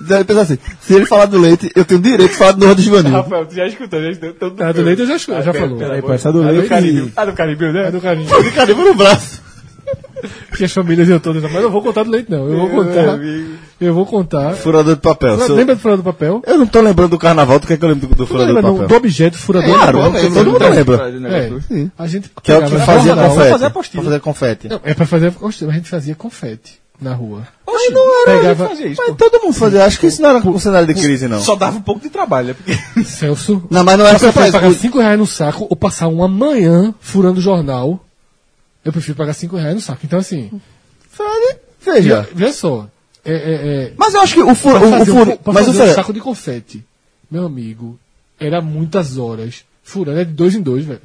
[0.00, 2.78] Deve pensar assim, se ele falar do leite, eu tenho direito de falar do Norte
[2.78, 3.12] de Juvenil.
[3.12, 4.02] Rafael, tu já escutou?
[4.02, 4.54] Já escutou?
[4.60, 5.78] Ah, do leite eu já escu- já falou.
[5.78, 7.12] Pela, Aí, pela, essa do a leite- do Caribe.
[7.16, 7.88] A do Caribe, né?
[7.88, 8.42] É do carinho.
[8.42, 9.40] De carimbo no braço.
[10.56, 11.42] Que as famílias iam todas.
[11.42, 12.46] Mas eu não vou contar do leite, não.
[12.46, 13.18] Eu vou contar.
[13.80, 14.54] Eu vou contar.
[14.56, 15.38] Furador de papel.
[15.38, 16.42] Eu- Lembra do furador do papel?
[16.46, 18.62] Eu não tô lembrando do carnaval, tu quer que eu lembre do, do furador lembra
[18.62, 18.88] de não, papel?
[18.88, 20.32] do objeto furador Claro, de papel?
[20.34, 21.30] todo mundo lembra.
[21.30, 23.50] É, a gente Que é o que fazia confete.
[23.50, 23.70] fazer.
[23.70, 24.68] Pra fazer confete.
[24.68, 25.32] Não, é pra fazer.
[25.40, 27.48] Mas a gente fazia confete na rua.
[27.66, 29.30] Oxe, não era, Pegava- fazer isso, Mas pô.
[29.30, 29.84] todo mundo fazia.
[29.86, 31.40] Acho que isso não era um cenário de crise, não.
[31.40, 32.54] Só dava um pouco de trabalho, né?
[32.54, 32.76] Porque...
[33.04, 33.62] Celso.
[33.70, 34.80] Não, mas não era eu só pagar isso.
[34.80, 37.98] 5 reais no saco ou passar uma manhã furando jornal.
[38.84, 40.00] Eu prefiro pagar 5 reais no saco.
[40.04, 40.50] Então, assim.
[41.10, 42.28] Fred, veja.
[42.34, 42.86] Veja só.
[43.30, 44.78] É, é, é, Mas eu acho que o furo.
[44.78, 46.84] pra O, o fazer, furo mas fazer o um sério, saco de confete,
[47.30, 47.98] meu amigo,
[48.38, 49.64] era muitas horas.
[49.82, 51.00] Furando é de dois em dois, velho.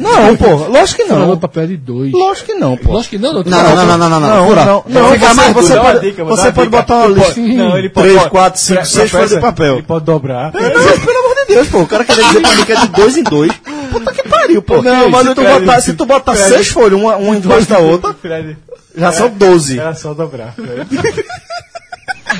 [0.00, 1.38] Não, pô, lógico que Furando não.
[1.38, 2.12] papel é de dois.
[2.12, 2.92] Lógico que não, pô.
[2.92, 3.42] Lógico que não, não.
[3.42, 4.20] Não, não, não, não, não, não.
[4.20, 7.40] Não, não, não, Você pode, dica, você pode botar uma lista.
[7.40, 9.74] Não, ele 3, 4, 5, 6 folhas de papel.
[9.74, 10.52] Ele pode dobrar.
[10.54, 11.80] Não, pelo amor de Deus, pô.
[11.80, 13.52] O cara quer dizer pra mim que é de dois em dois.
[13.92, 14.82] Puta que pariu, pô.
[14.82, 16.48] Não, mas se, tu quero- botar, se tu botar Fred.
[16.54, 18.56] seis folhas, uma, uma embaixo da outra, Fred,
[18.96, 19.78] já são 12.
[19.78, 20.54] era só dobrar.
[20.54, 20.86] Fred.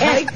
[0.00, 0.32] Eric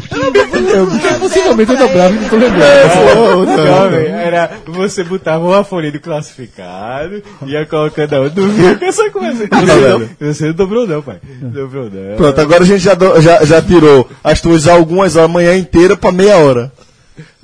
[1.19, 3.47] Possivelmente eu dobrava e não tô lembrando.
[3.47, 8.85] Não, velho, era você botava uma folha do classificado, ia colocando a outra, dormia com
[8.85, 9.49] essa coisa.
[9.49, 11.17] Você, você não dobrou não, pai.
[11.41, 12.17] Dobrou não.
[12.17, 15.57] Pronto, agora a gente já, do- já, já tirou as tuas algumas horas, a manhã
[15.57, 16.71] inteira pra meia hora.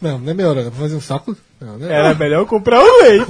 [0.01, 1.37] Não, não é meia hora, dá pra fazer um saco?
[1.61, 1.93] Não, né?
[1.95, 3.27] Era melhor comprar um leite.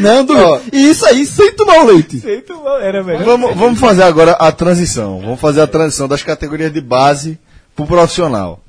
[0.00, 0.36] Não, do...
[0.36, 0.60] Ó.
[0.72, 2.20] E isso aí sem tomar o leite.
[2.20, 3.24] Feito mal, Era melhor.
[3.24, 5.20] Vamos, vamos fazer agora a transição.
[5.20, 7.38] Vamos fazer a transição das categorias de base
[7.74, 8.60] pro profissional.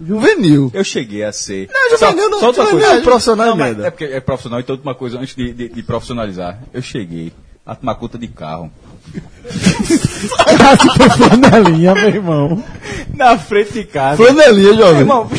[0.00, 0.70] Juvenil.
[0.72, 1.68] Eu cheguei a ser.
[1.72, 3.00] Não, juvenil não, Só outra juvenil coisa.
[3.00, 3.84] é profissional não.
[3.84, 6.60] É porque é profissional, então uma coisa antes de, de- de profissionalizar.
[6.72, 7.32] Eu cheguei
[7.66, 8.70] a tomar conta de carro.
[11.16, 12.64] Flanelinha, meu irmão.
[13.14, 14.16] Na frente de casa.
[14.16, 15.00] Flanelinha, jovem.
[15.00, 15.28] Irmão,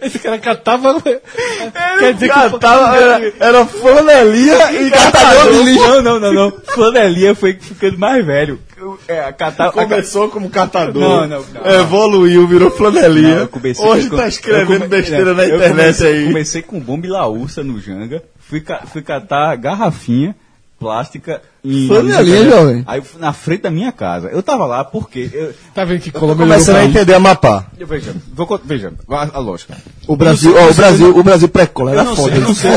[0.00, 1.00] Esse cara catava.
[1.00, 2.34] Quer dizer que.
[2.34, 5.86] Catava, era, era flanelinha e catador de lixo.
[5.88, 6.52] Não, não, não, não.
[6.74, 8.58] Flanelinha foi ficando mais velho.
[9.06, 11.00] É, a cata- Começou como catador.
[11.00, 11.70] Não, não, não.
[11.80, 13.48] Evoluiu, virou flanelinha.
[13.78, 16.26] Hoje com- tá escrevendo come- besteira não, na internet comecei, aí.
[16.26, 20.34] Comecei com bomba e laúça no Janga, fui, ca- fui catar garrafinha
[20.82, 21.86] plástica em.
[21.86, 22.84] Flanelinha, jovem.
[22.86, 24.28] Aí na frente da minha casa.
[24.28, 25.30] Eu tava lá porque.
[25.32, 27.66] Eu, Tá vendo que Colômbia Começando o a entender a mapa.
[27.78, 29.76] eu- veja, vou, veja, a, a lógica.
[30.06, 32.32] O Brasil, ó, o Brasil, o Brasil pré-cola era não foda.
[32.32, 32.70] sei, não sei.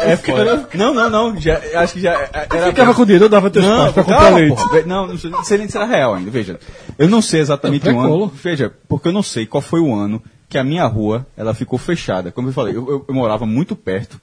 [0.00, 0.68] É foda.
[0.74, 1.40] Não, não, não.
[1.40, 2.66] Já, acho que já era.
[2.66, 4.56] Ficava com dinheiro, eu dava teus Não, pais pra comprar calma, leite.
[4.56, 4.82] porra.
[4.82, 6.30] Não, não sei, não sei nem se era real ainda.
[6.30, 6.58] Veja,
[6.98, 8.32] eu não sei exatamente É o ano.
[8.42, 11.78] Veja, porque eu não sei qual foi o ano que a minha rua ela ficou
[11.78, 12.30] fechada.
[12.30, 14.20] Como eu falei, eu, eu- eu morava muito perto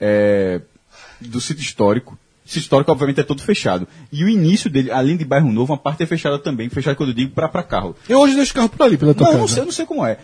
[0.00, 0.60] é,
[1.20, 2.18] do sítio histórico.
[2.52, 3.88] Sítio histórico, obviamente, é todo fechado.
[4.12, 6.68] E o início dele, além de bairro novo, uma parte é fechada também.
[6.68, 7.96] Fechada quando eu digo para para carro.
[8.06, 9.40] Eu hoje deixo o carro por ali, pela tua Não, casa.
[9.40, 10.18] não sei, eu não sei como é.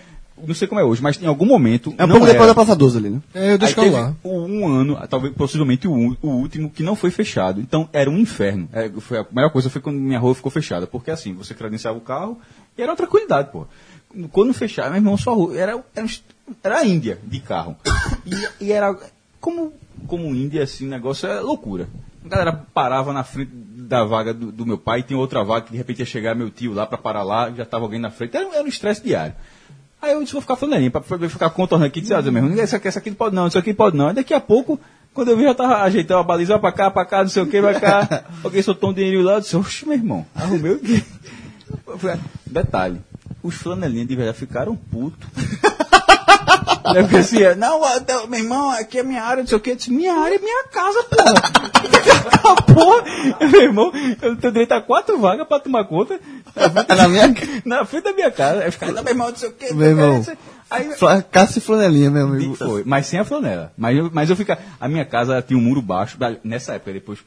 [0.47, 1.95] Não sei como é hoje, mas em algum momento.
[1.97, 2.49] É um pouco depois era.
[2.49, 3.23] da Praça 12 ali, né?
[3.35, 4.15] É, eu deixo carro lá.
[4.23, 7.61] um ano, talvez possivelmente o, o último, que não foi fechado.
[7.63, 8.69] Então era um inferno.
[8.73, 10.87] É, foi a melhor coisa foi quando minha rua ficou fechada.
[10.87, 12.39] Porque assim, você credenciava o carro
[12.77, 13.67] e era uma tranquilidade, pô.
[14.31, 16.07] Quando fechava, meu irmão, sua rua era, era,
[16.63, 17.77] era a Índia de carro.
[18.27, 18.97] E, e era
[19.41, 19.73] como,
[20.07, 21.89] como Índia, assim, o negócio é loucura.
[22.31, 25.73] A galera parava na frente da vaga do, do meu pai, tinha outra vaga que
[25.73, 28.37] de repente ia chegar meu tio lá para parar lá, já estava alguém na frente.
[28.37, 29.35] Era, era um estresse diário.
[30.01, 32.77] Aí eu disse, vou ficar flanelinha, pra ficar contornando aqui, disse, ah, Zé mesmo, essa,
[32.77, 34.09] aqui- aqui não pode não, isso aqui pode não.
[34.09, 34.79] Aí daqui a pouco,
[35.15, 37.47] quando eu vi, já tava ajeitando a baliza pra cá, pra cá, não sei o
[37.47, 38.25] que, pra cá.
[38.45, 41.03] Alguém soltou um dinheirinho lá, eu disse, oxe, meu irmão, arrumei o quê?
[42.47, 43.01] Detalhe,
[43.43, 45.27] os flanelinhas de verdade ficaram putos.
[46.89, 47.81] Aí eu assim, não,
[48.29, 49.71] meu irmão, aqui é minha área, não sei o que.
[49.71, 52.63] Eu disse, minha área é minha casa, porra.
[52.75, 53.05] porra,
[53.51, 56.19] meu irmão, eu tenho direito a quatro vagas pra tomar conta.
[56.97, 57.35] Na minha
[57.65, 58.63] Na frente da minha casa.
[58.63, 59.73] Aí ficava, não, meu irmão, não sei o que.
[59.75, 60.25] Meu irmão.
[60.71, 60.91] Aí,
[61.31, 62.55] Cássio e flanelinha, meu amigo.
[62.55, 63.73] foi, mas sem a flanela.
[63.77, 64.61] Mas eu, mas eu ficava.
[64.79, 66.19] A minha casa tinha um muro baixo.
[66.45, 67.19] Nessa época, depois.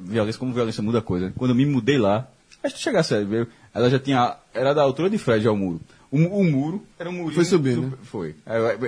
[0.00, 1.32] Violência, como violência muda a coisa.
[1.36, 2.26] Quando eu me mudei lá,
[2.64, 4.36] acho que chegasse a ver, ela já tinha.
[4.54, 5.80] Era da altura de Fred já o muro.
[6.16, 7.34] O, mu- o muro era um muro.
[7.34, 7.92] Foi subindo, né?
[8.04, 8.34] Foi.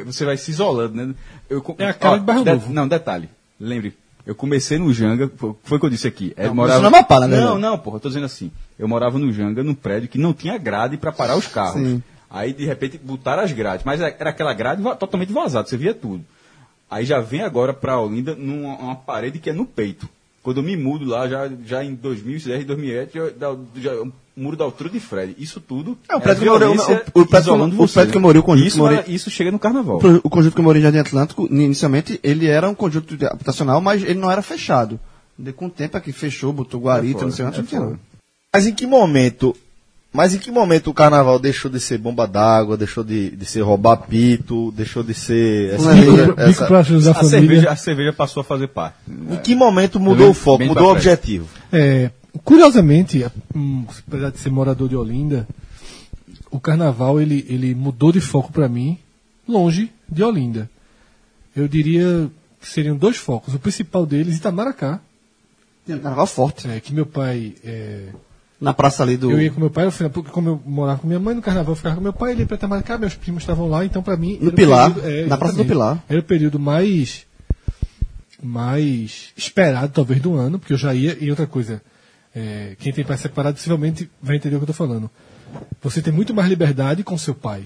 [0.07, 1.15] Você vai se isolando, né?
[1.49, 2.73] Eu, É a cara de Barro Novo.
[2.73, 3.29] Não, detalhe.
[3.61, 3.95] Lembre.
[4.27, 6.35] Eu comecei no Janga, foi o que eu disse aqui.
[6.37, 7.49] Eu Não, começou na Amapá, na verdade.
[7.51, 8.51] Não, não, porra, eu tô dizendo assim.
[8.79, 11.81] Eu morava no Janga, num prédio que não tinha grade para parar os carros.
[11.81, 12.03] Sim.
[12.31, 13.85] Aí, de repente, botaram as grades.
[13.87, 16.23] Mas era aquela grade totalmente vazada, você via tudo.
[16.91, 20.07] Aí já vem agora pra Olinda numa uma parede que é no peito.
[20.49, 24.65] Quando eu me mudo lá, já, já em 2010, 2008, já, já, o muro da
[24.65, 25.37] altura de Fred.
[25.39, 28.17] Isso tudo É, o prédio que eu morei- violência o- o prédio o prédio que
[28.17, 29.99] eu morei, o conjunto isso, que eu morei- era- isso chega no carnaval.
[30.03, 33.79] O o conjunto que eu morei em Jardim Atlântico, inicialmente, ele era um conjunto habitacional,
[33.83, 34.99] mas ele não era fechado.
[35.39, 37.99] De, com o tempo é que fechou, botou guarita, foda, não sei onde, é não.
[38.55, 39.55] Mas em que momento.
[40.13, 43.61] Mas em que momento o carnaval deixou de ser bomba d'água, deixou de, de ser
[43.61, 45.75] roubar pito, deixou de ser.
[45.75, 48.97] Essa, Bico- Bico essa- pra ajudar a cerveja, a cerveja passou a fazer parte.
[49.07, 51.47] Em que momento mudou Bem- o foco, mudou o objetivo?
[51.71, 52.11] É,
[52.43, 55.47] curiosamente, hum, apesar de ser morador de Olinda,
[56.51, 58.99] o carnaval ele, ele mudou de foco para mim
[59.47, 60.71] longe de Olinda.
[61.55, 62.31] Eu diria
[62.61, 63.53] que seriam dois focos.
[63.55, 65.01] O principal deles, Itamaracá,
[65.85, 66.67] Tinha um carnaval forte.
[66.67, 67.55] é, que meu pai.
[67.63, 68.05] é,
[68.61, 69.31] Na praça ali do.
[69.31, 71.41] eu ia com meu pai, no final, porque como eu morava com minha mãe no
[71.43, 74.03] carnaval, eu ficava com meu pai, ele ia para Itamaracá, meus primos estavam lá, então
[74.03, 74.37] para mim.
[74.41, 75.65] No Pilar, período- é, na Praça do.
[75.65, 76.03] Pilar.
[76.09, 77.25] Era o período mais.
[78.43, 81.17] mais esperado, talvez, do ano, porque eu já ia.
[81.21, 81.81] E outra coisa,
[82.35, 85.11] é, quem tem pai separado possivelmente vai entender o que eu estou falando.
[85.83, 87.65] Você tem muito mais liberdade com seu pai.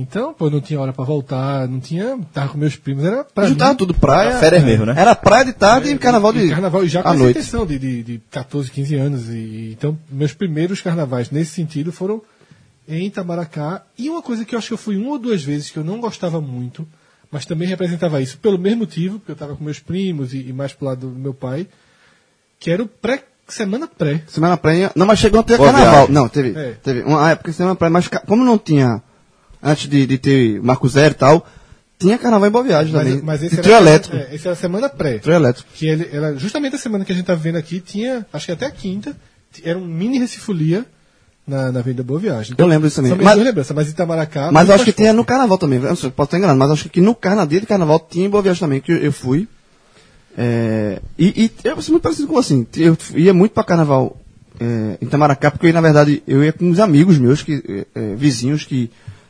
[0.00, 2.18] Então, pô, eu não tinha hora para voltar, não tinha.
[2.32, 4.30] Tava com meus primos, era pra Juntava tudo praia.
[4.30, 4.94] Era férias mesmo, né?
[4.96, 6.40] Era praia de tarde e carnaval de.
[6.40, 7.38] e carnaval e já com essa noite.
[7.38, 9.28] intenção de, de, de 14, 15 anos.
[9.28, 12.22] E, então, meus primeiros carnavais nesse sentido foram
[12.86, 13.82] em Itamaracá.
[13.98, 15.84] E uma coisa que eu acho que eu fui uma ou duas vezes que eu
[15.84, 16.86] não gostava muito,
[17.30, 20.52] mas também representava isso pelo mesmo motivo, porque eu estava com meus primos e, e
[20.52, 21.66] mais pro lado do meu pai,
[22.60, 24.22] que era o pré, semana pré.
[24.28, 24.90] Semana pré.
[24.94, 25.94] Não, mas chegou a ter Boa carnaval.
[26.06, 26.14] viagem.
[26.14, 26.58] Não, teve.
[26.58, 26.72] É.
[26.82, 29.02] Teve uma época semana pré, mas como não tinha.
[29.62, 31.46] Antes de, de ter Marco Zero e tal,
[31.98, 33.14] tinha carnaval em Boa Viagem também.
[33.14, 34.16] Mas, mas de esse trio era, elétrico.
[34.16, 35.18] é, esse era a semana pré.
[35.18, 35.68] Trio elétrico.
[35.74, 38.52] Que ele, era justamente a semana que a gente tá vendo aqui, tinha, acho que
[38.52, 39.16] até a quinta,
[39.64, 40.86] era um mini Recifolia
[41.46, 42.54] na, na Avenida Boa Viagem.
[42.56, 43.10] Eu lembro disso também.
[43.10, 44.52] São Mas- duas lembranças, mas Itamaracá...
[44.52, 45.80] Mas eu acho que tinha no carnaval também.
[45.80, 48.26] Eu não sei, posso estar enganado, mas acho que no carnaval, dia de carnaval, tinha
[48.26, 49.48] em Boa Viagem também, que eu, eu fui.
[50.36, 52.64] É, e, e eu muito parecido com assim.
[52.76, 54.16] Eu ia muito pra carnaval
[54.60, 58.00] é, em Itamaracá, porque eu, na verdade, eu ia com uns amigos meus, que, é,
[58.00, 58.88] é, vizinhos, que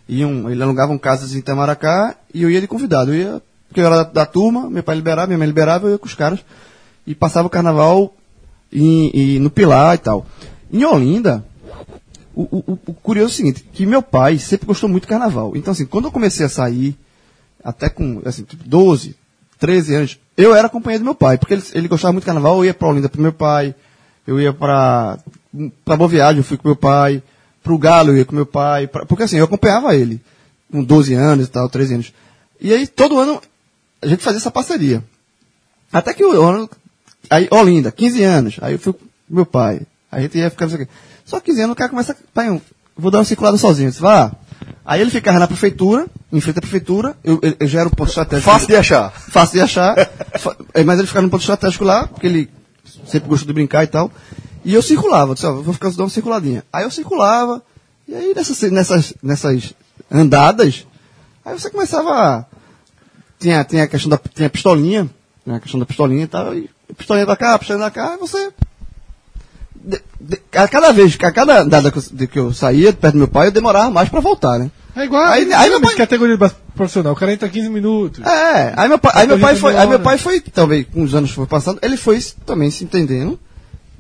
[0.09, 3.13] iam, eles alugavam casas em Itamaracá e eu ia de convidado.
[3.13, 5.93] Eu ia, porque eu era da, da turma, meu pai liberava, minha mãe liberava, eu
[5.93, 6.41] ia com os caras.
[7.07, 8.15] E passava o carnaval
[8.73, 10.27] em- e no Pilar e tal.
[10.73, 11.45] Em Olinda,
[12.35, 15.53] o, o- o- curioso é o seguinte, que meu pai sempre gostou muito de carnaval.
[15.57, 16.97] Então, assim, quando eu comecei a sair,
[17.65, 19.17] até com, assim, tipo, 12,
[19.59, 22.59] 13 anos, eu era companheiro do meu pai, porque ele, ele gostava muito de carnaval,
[22.59, 23.75] eu ia pra Olinda pro meu pai,
[24.27, 25.19] eu ia pra
[25.85, 27.23] Boa Viagem, eu fui com meu pai,
[27.69, 30.23] pro Galo eu ia com meu pai, pra- porque assim, eu acompanhava ele,
[30.73, 32.13] com 12 anos e tal, 13 anos.
[32.59, 33.43] E aí, todo ano,
[34.01, 35.05] a gente fazia essa parceria.
[35.93, 36.69] Até que o ano,
[37.29, 40.65] aí, Olinda, 15 anos, aí eu fui com meu pai, aí a gente ia ficar,
[40.65, 40.93] não sei o quê.
[41.27, 42.59] Só 15 anos o cara começa, pai,
[42.97, 44.33] vou dar uma circulada sozinho, você vai lá.
[44.85, 47.93] Aí ele ficava na prefeitura, em frente à prefeitura, eu, eu- eu já era um
[47.93, 48.51] ponto estratégico.
[48.51, 49.11] Fácil de achar.
[49.11, 49.95] Fácil de achar,
[50.73, 52.49] é, mas ele ficava num ponto estratégico lá, porque ele
[53.07, 54.11] sempre gostou de brincar e tal.
[54.65, 56.65] E eu circulava, disse, vou ficar dando uma circuladinha.
[56.73, 57.63] Aí eu circulava,
[58.07, 59.75] e aí nessas, nessas, nessas
[60.11, 60.87] andadas,
[61.45, 62.45] aí você começava a
[63.39, 65.09] tinha, tinha a questão da tinha a pistolinha,
[65.47, 68.19] né, a questão da pistolinha e tal, e pistolinha da cá, pistolinha da cá, e
[68.19, 68.51] você.
[69.75, 73.15] de- de- a cada vez, a cada andada que eu, de que eu saía perto
[73.15, 74.71] do meu pai, eu demorava mais pra voltar, né?
[74.97, 76.37] É igual Aí- aí, aí meu pai- categoria
[76.75, 77.13] profissional.
[77.13, 78.25] O cara entra 15 minutos.
[78.27, 81.15] É, aí meu pai, aí meu pai foi, aí meu pai foi, também, com os
[81.15, 83.39] anos foi passando, ele foi também se entendendo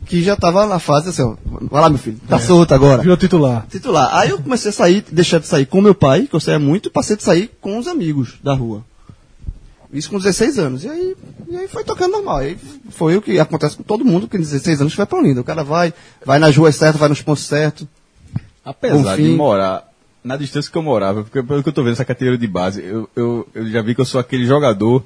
[0.06, 3.02] que já tava na fase assim, ó, vai lá meu filho, tá solto agora.
[3.02, 3.66] Virou titular.
[3.68, 4.16] Titular.
[4.16, 6.88] Aí eu comecei a sair, deixar de sair com meu pai, que eu saía muito,
[6.88, 8.84] e passei de sair com os amigos da rua.
[9.92, 10.84] Isso com 16 anos.
[10.84, 11.16] E aí,
[11.48, 12.38] e aí foi tocando normal.
[12.38, 12.58] Aí
[12.90, 15.40] foi o que acontece com todo mundo que com 16 anos vai pra Olinda.
[15.40, 15.94] O cara vai,
[16.24, 17.86] vai nas ruas certas, vai nos pontos certos.
[18.64, 19.88] Apesar de morar
[20.22, 22.84] na distância que eu morava, porque pelo que eu tô vendo essa categoria de base,
[22.84, 25.02] eu, eu, eu já vi que eu sou aquele jogador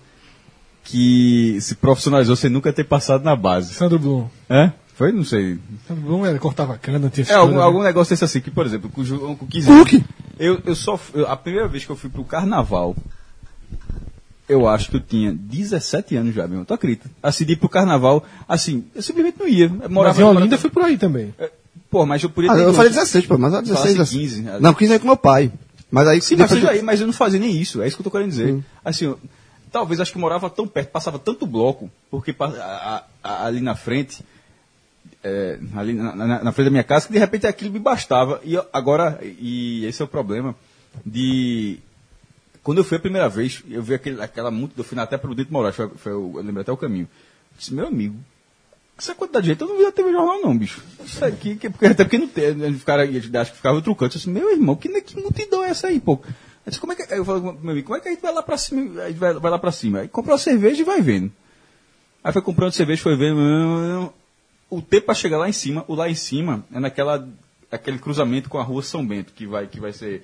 [0.83, 3.73] que se profissionalizou sem nunca ter passado na base.
[3.73, 4.27] Sandro Blum.
[4.49, 4.73] É?
[5.03, 5.11] Foi?
[5.11, 5.59] Não sei.
[5.89, 7.87] Sandro Blum era, cortava cana, tinha É, algum, história, algum né?
[7.87, 9.79] negócio desse assim, que, por exemplo, com, o João- com 15 anos.
[9.91, 10.05] Hulk.
[10.39, 10.97] Eu, eu só.
[11.13, 12.95] eu- a primeira vez que eu fui pro carnaval,
[14.49, 16.65] eu acho que eu tinha 17 anos já, meu irmão.
[16.65, 17.11] Tu acredita?
[17.21, 19.65] Assim, de ir pro carnaval, assim, eu simplesmente não ia.
[19.67, 21.35] Eu Mas morava em em Olinda foi por aí também.
[21.91, 23.01] Pô, mas eu podia Ah, ter eu ido falei antes.
[23.01, 24.21] 16, pô, mas era 16 Falasse assim.
[24.21, 25.51] 15, Não, 15 aí com meu pai.
[25.91, 28.03] Mas aí Sim, mas, de- aí, mas eu não fazia nem isso, é isso que
[28.03, 28.63] eu tô querendo dizer.
[28.85, 29.19] Assim, eu-
[29.71, 33.75] talvez acho que morava tão perto, passava tanto bloco, porque pa- a- a- ali na
[33.75, 34.23] frente,
[35.25, 38.41] é, ali na, na- na frente da minha casa, que de repente aquilo me bastava.
[38.45, 40.55] E eu- agora, e esse é o problema,
[41.05, 41.79] de.
[42.63, 45.35] Quando eu fui a primeira vez, eu vi aquele, aquela multa, eu fui até pro
[45.35, 47.09] Dito Moraes, foi, foi, o- eu lembro até o caminho.
[47.53, 48.17] Eu disse, meu amigo,
[48.97, 50.81] essa quantidade de gente eu não vi na TV Jornal, não, bicho.
[51.05, 54.13] Isso aqui, que, porque, até porque não tem, né, ficaram, acho que ficava outro canto.
[54.15, 56.21] Eu disse, meu irmão, que, que multidão é essa aí, pô?
[56.65, 58.21] Eu disse, como é que, eu falei, com meu amigo, como é que a gente
[58.23, 58.93] vai lá pra cima?
[59.15, 60.01] Vai, vai lá pra cima.
[60.01, 61.33] Aí comprou a cerveja e vai vendo.
[62.23, 64.13] Aí foi comprando cerveja, foi vendo.
[64.75, 67.29] O tempo pra chegar lá em cima, o lá em cima é naquela,
[67.71, 70.23] aquele cruzamento com a rua São Bento, que vai, que vai ser.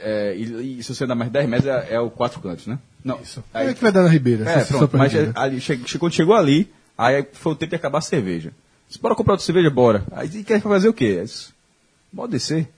[0.00, 2.80] É, e, e se você andar mais 10 metros, é, é o quatro cantos, né?
[3.04, 3.44] Não, Isso.
[3.54, 4.44] aí- é que vai dar na Ribeira.
[4.50, 4.98] é, se pronto.
[4.98, 5.32] Mas Ribeira.
[5.40, 6.68] ali, che- quando chegou ali,
[6.98, 8.52] aí foi o tempo de acabar a cerveja.
[8.88, 9.70] Disse, bora comprar outra cerveja?
[9.70, 10.02] Bora.
[10.10, 11.20] Aí quer fazer o quê?
[11.22, 11.52] Disse,
[12.12, 12.68] Bora descer.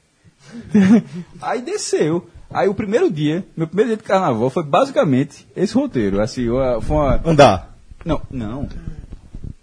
[1.40, 2.28] aí desceu.
[2.50, 6.20] Aí o primeiro dia, meu primeiro dia de carnaval foi basicamente esse roteiro.
[6.20, 6.46] Assim,
[6.82, 7.20] foi uma...
[7.24, 7.74] Andar.
[8.04, 8.68] Não, não.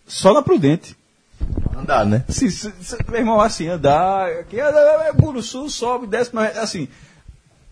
[0.07, 0.97] Só na Prudente.
[1.75, 2.23] Andar, né?
[2.29, 6.87] Se, se, se, meu irmão, assim, andar, aqui, é Buruçu, sobe, desce, mas, assim,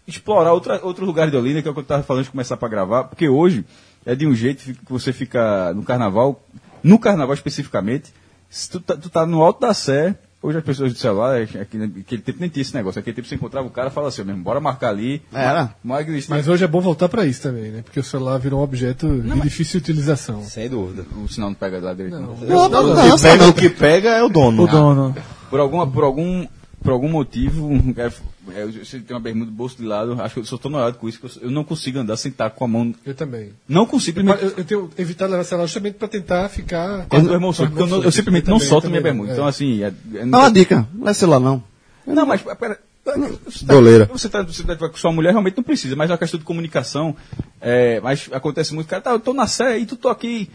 [0.08, 2.56] explorar outra, outro lugar de Olinda, que é o que eu estava falando de começar
[2.56, 3.66] para gravar, porque hoje
[4.06, 6.42] é de um jeito que você fica no carnaval,
[6.82, 8.14] no carnaval especificamente,
[8.50, 10.18] se tu tá, tu tá no alto da Sé,
[10.48, 13.36] hoje as pessoas do celular, aqui, naquele tempo nem tinha esse negócio, aquele tempo você
[13.36, 15.22] encontrava o cara e falava assim, mesmo, bora marcar ali.
[15.34, 15.74] Era.
[15.84, 17.82] Mas, Mas hoje é bom voltar pra isso também, né?
[17.82, 20.44] Porque o celular virou um objeto de difícil utilização.
[20.44, 22.18] sem dúvida, o sinal não pega lá direito.
[22.18, 22.36] Não.
[22.36, 24.64] Não, não, O não, que pega, o que pega é o dono.
[24.64, 25.16] O dono.
[25.50, 26.46] Por, alguma, por, algum,
[26.84, 28.12] por algum motivo, é,
[28.62, 30.98] é, você tem uma bermuda do bolso de lado, acho que eu sou tão noiado
[30.98, 32.94] com isso que eu, eu não consigo andar sem estar com a mão.
[33.06, 33.52] Eu também.
[33.68, 34.60] Não consigo, Eu, simplesmente.
[34.60, 37.08] eu tenho evitado levar celular justamente pra tentar ficar.
[37.12, 39.32] Meu irmão soube, porque eu, não- eu simplesmente não solto minha bermuda.
[39.32, 39.34] é.
[39.34, 39.82] Então, assim.
[39.84, 41.64] É, é, Dá uma dica, não é celular não.
[42.06, 42.80] Não, mas pera.
[43.46, 44.06] Você tá, Doleira.
[44.12, 46.46] Você tá, você tá com sua mulher, realmente não precisa, mas é uma questão de
[46.46, 47.16] comunicação.
[47.62, 50.50] É, mas acontece muito, cara, tá, eu tô na Sé e tu tô aqui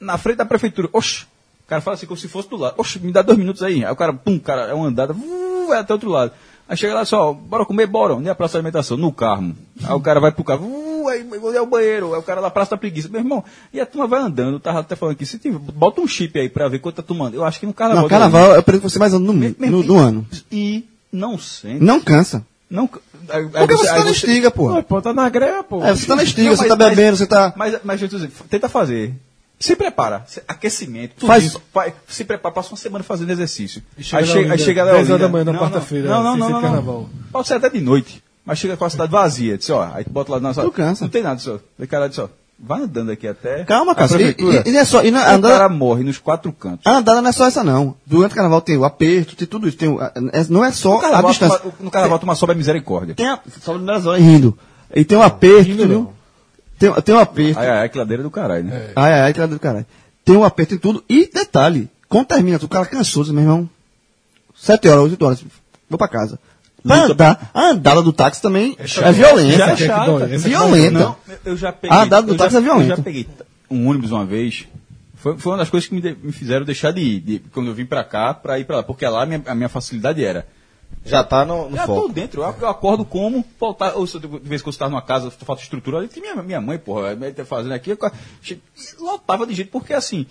[0.00, 0.88] na frente da prefeitura.
[0.92, 1.26] Oxe,
[1.72, 2.74] cara fala assim como se fosse do lado.
[2.76, 3.84] Oxe, me dá dois minutos aí.
[3.84, 6.32] Aí o cara, pum, cara, é uma andada, uh, vai até outro lado.
[6.68, 8.14] Aí chega lá só, bora comer, bora.
[8.24, 8.96] É a praça de alimentação?
[8.96, 9.54] No carro.
[9.82, 12.12] Aí o cara vai pro carro, uh, aí é o banheiro?
[12.12, 13.08] Aí o cara lá, praça da preguiça.
[13.08, 13.42] Meu irmão,
[13.72, 16.48] e a turma vai andando, tava até falando aqui, se tiver, bota um chip aí
[16.50, 17.34] pra ver quanto tá tomando.
[17.34, 18.02] Eu acho que no carnaval.
[18.02, 20.26] Não, carnaval, eu prefiro que você mais anda no, meu no, no ano.
[20.50, 21.82] E não sente.
[21.82, 22.44] Não cansa.
[22.70, 22.88] Não,
[23.28, 24.68] aí- Porque você aí tá na estiga, pô.
[24.74, 25.84] Pô, pô, tá na greve, pô.
[25.84, 27.52] É, você tá na estiga, Não, você mas- tá bebendo, mas- você tá.
[27.56, 29.14] Mas, mas dizer, tenta fazer.
[29.62, 30.24] Se prepara.
[30.26, 31.12] Se- Aquecimento.
[31.16, 33.82] tudo Faz- isso, vai- se prepara, passa uma semana fazendo exercício.
[33.96, 36.08] E chega aí, chega, aí chega na 10 horas da manhã na Não, não, quarta-feira,
[36.08, 37.08] Não, não, não, não, carnaval.
[37.30, 38.22] Pode ser até de noite.
[38.44, 39.56] Mas chega com a cidade vazia.
[39.56, 40.64] Diz, ó, aí tu bota lá na sua.
[40.64, 41.04] Tu cansa.
[41.04, 41.52] Não tem nada, só.
[41.78, 43.62] Aí o cara diz, ó, vai andando aqui até.
[43.62, 44.20] Calma, a cara.
[44.20, 45.04] E, e, e não é só.
[45.04, 46.84] E não, a o andada, cara morre nos quatro cantos.
[46.84, 47.94] a andada não é só essa, não.
[48.04, 49.76] Durante o carnaval tem o aperto, tem tudo isso.
[49.76, 50.12] Tem o- é-
[50.50, 51.60] não é só No a carnaval, distância.
[51.78, 53.14] no carnaval tu sobe a misericórdia.
[53.14, 53.38] Tem a.
[53.60, 54.58] Só nas horas rindo.
[54.92, 56.12] E tem um aperto, entendeu?
[56.82, 57.60] Tem, tem um aperto.
[57.60, 58.90] Ai, ai, que ladeira do caralho, né?
[58.96, 59.86] Ai, ai, ai, que do caralho.
[60.24, 61.04] Tem um aperto em tudo.
[61.08, 63.70] E detalhe, quando termina, o cara cansou, diz, meu irmão.
[64.56, 65.44] Sete horas, oito horas,
[65.88, 66.40] vou pra casa.
[66.82, 69.52] Pra andar, a andada do táxi também é, violenta.
[69.52, 70.24] É Essa é chata.
[70.24, 70.98] é que Violenta.
[70.98, 71.96] Não, eu já peguei.
[71.96, 72.92] A andada do eu já- táxi é violenta.
[72.92, 73.28] Eu já peguei
[73.70, 74.66] um ônibus uma vez.
[75.14, 77.68] Foi, foi uma das coisas que me, de- me fizeram deixar de ir, de- quando
[77.68, 78.82] eu vim pra cá, pra ir pra lá.
[78.82, 80.44] Porque lá minha, a minha facilidade era.
[81.04, 82.12] Já tá no, no Já tô foco.
[82.12, 84.88] dentro, eu, eu acordo como, faltar, ou se eu- de vez em quando você tá
[84.88, 87.98] numa casa, falta estrutura, ali, minha, minha mãe, porra, me- tá fazendo aqui, eu,
[89.00, 90.26] lotava de jeito, porque assim,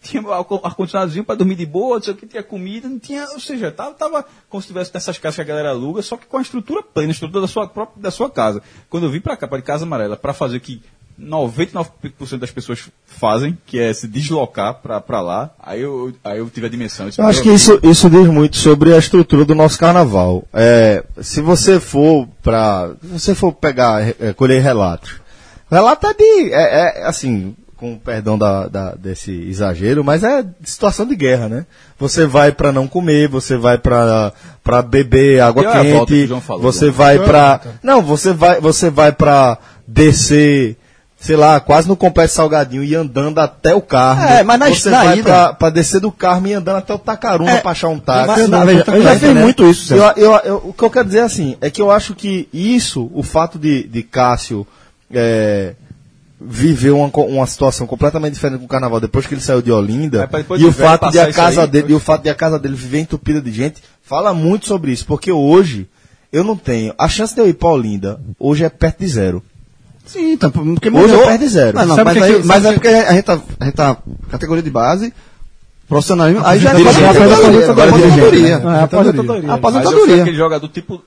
[0.00, 0.22] tinha
[0.64, 3.70] ar-condicionadozinho pra dormir de boa, não sei o que, tinha comida, não tinha, ou seja,
[3.70, 6.42] tava, tava como se tivesse nessas casas que a galera aluga, só que com a
[6.42, 8.62] estrutura plena, a estrutura da sua própria, da sua casa.
[8.88, 10.82] Quando eu vim pra cá, pra Casa Amarela, pra fazer o que
[11.22, 16.48] 99% das pessoas fazem, que é se deslocar pra, pra lá, aí eu, aí eu
[16.50, 17.06] tive a dimensão.
[17.08, 20.44] disse, Eu acho que meu, isso, isso diz muito sobre a estrutura do nosso carnaval.
[20.52, 25.20] É, se você for para, se você for pegar, é, colher relatos,
[25.70, 31.04] relato é de, é, é, assim, com perdão da, da- desse exagero, mas é situação
[31.06, 31.66] de guerra, né?
[31.98, 36.40] Você vai para não comer, você vai para para beber água que quente, o João
[36.40, 40.76] falou, você vai para, não, você vai, você vai para descer
[41.24, 44.22] sei lá, quase no complexo Salgadinho e andando até o carro.
[44.24, 46.92] É, mas na- você na vai ida- pra, pra descer do carro e andando até
[46.92, 48.48] o Tacaruna É, pra achar um Mas, táxi.
[48.48, 51.20] não, veja, eu já fiz muito isso, Eu, eu, eu- o que eu quero dizer
[51.20, 54.66] assim, é que eu acho que isso, o fato de, de Cássio
[55.14, 55.74] é,
[56.40, 60.28] viver uma, uma situação completamente diferente com o carnaval depois que ele saiu de Olinda,
[60.30, 62.34] Mas depois e o fato de a casa aí, dele, e o fato de a
[62.34, 65.86] casa dele viver entupida de gente, fala muito sobre isso, porque hoje
[66.32, 66.92] eu não tenho.
[66.98, 69.40] A chance de eu ir pra Olinda hoje é perto de zero.
[70.06, 71.20] Sim, então, porque Hoje mudou.
[71.20, 71.76] eu perdi zero.
[71.86, 73.96] Não, mas, que aí, aqui- mas é que- porque a gente tá, a gente tá
[74.30, 75.12] categoria de base,
[75.88, 77.60] profissionalismo, aí já é aposentadoria.
[77.64, 78.58] É aposentadoria.
[78.58, 78.78] né?
[78.78, 79.42] É, aposentadoria.
[79.42, 80.20] Fui Aposentadoria.
[80.22, 81.02] aquele jogador tipo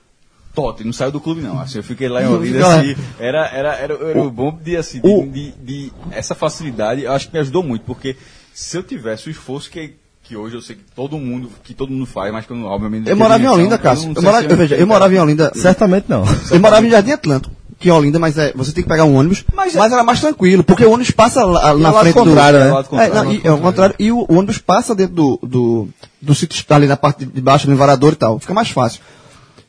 [0.54, 1.60] Totti, não saiu do clube não.
[1.60, 5.00] Assim, eu fiquei lá em Olinda, assim, era, era, era, era o bom de, assim,
[5.00, 8.16] de, o- de- de- essa facilidade, eu acho que me ajudou muito, porque
[8.54, 9.92] se eu tivesse o esforço que,
[10.22, 12.64] que hoje eu sei que todo mundo, que todo mundo faz, mas que eu não,
[12.66, 13.06] obviamente...
[13.08, 13.94] Eu morava em Olinda, cara.
[13.96, 14.12] Cássio.
[14.16, 15.52] Eu, morava, eu, veja, eu morava em Olinda.
[15.54, 16.24] Certamente não.
[16.50, 19.14] Eu morava em Jardim Atlântico, que é Olinda, mas é, você tem que pegar um
[19.16, 19.44] ônibus.
[19.54, 22.14] Mas Mas, é- era mais tranquilo, porque o ônibus passa lá, na é lado frente
[22.14, 22.64] contrário, do...
[22.64, 22.70] né?
[22.70, 23.14] É o É, contrário.
[23.14, 23.94] não, e, é o contrário.
[23.98, 25.88] E o, o ônibus passa dentro do, do,
[26.20, 28.38] do sítio tá ali na parte de baixo, no varador e tal.
[28.38, 29.00] Fica mais fácil.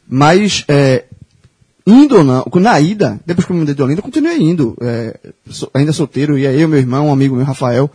[0.10, 1.04] Mas, é,
[1.86, 4.78] indo ou não, na ida, depois que eu me mudei de Olinda, eu continuei indo.
[4.82, 5.18] É,
[5.74, 7.90] ainda solteiro, ia eu, meu irmão, um amigo meu, Rafael.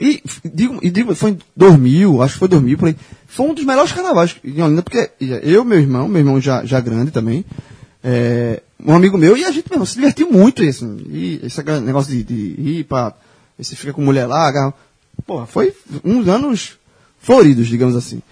[0.00, 2.96] E digo, e digo, foi em 2000, acho que foi 2000 por aí.
[3.26, 6.80] Foi um dos melhores carnavais em Olinda, porque eu, meu irmão, meu irmão já, já
[6.80, 7.44] grande também,
[8.04, 11.40] é, um amigo meu, e a gente, meu irmão, se divertiu muito, e, assim, e
[11.42, 13.12] esse negócio de, de ir pra,
[13.58, 14.72] você fica com mulher lá, agarra,
[15.26, 15.72] porra, foi
[16.04, 16.78] uns anos
[17.20, 18.22] floridos, digamos assim.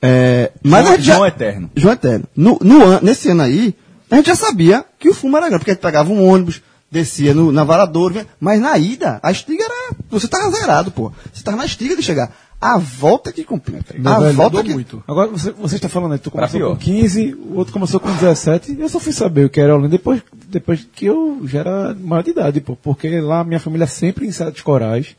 [0.00, 1.70] É, mas a João, gente já- João Eterno.
[1.74, 2.24] João Eterno.
[2.36, 3.74] No, no nesse ano aí,
[4.10, 6.62] a gente já sabia que o fumo era grande, porque a gente pegava um ônibus,
[6.90, 9.96] descia no, na varadouro, mas na ida, a estiga era.
[10.10, 11.12] Você tava zerado, pô.
[11.34, 12.32] Você tava na estiga de chegar.
[12.60, 13.94] A volta que complica.
[13.96, 14.72] Não, a velho, volta que.
[14.72, 15.02] muito.
[15.06, 18.76] Agora, você, você está falando aí, tu começou com 15, o outro começou com 17,
[18.80, 22.22] eu só fui saber o que era Olinda depois, depois que eu já era maior
[22.22, 25.14] de idade, pô, porque lá minha família sempre ensaiava de corais,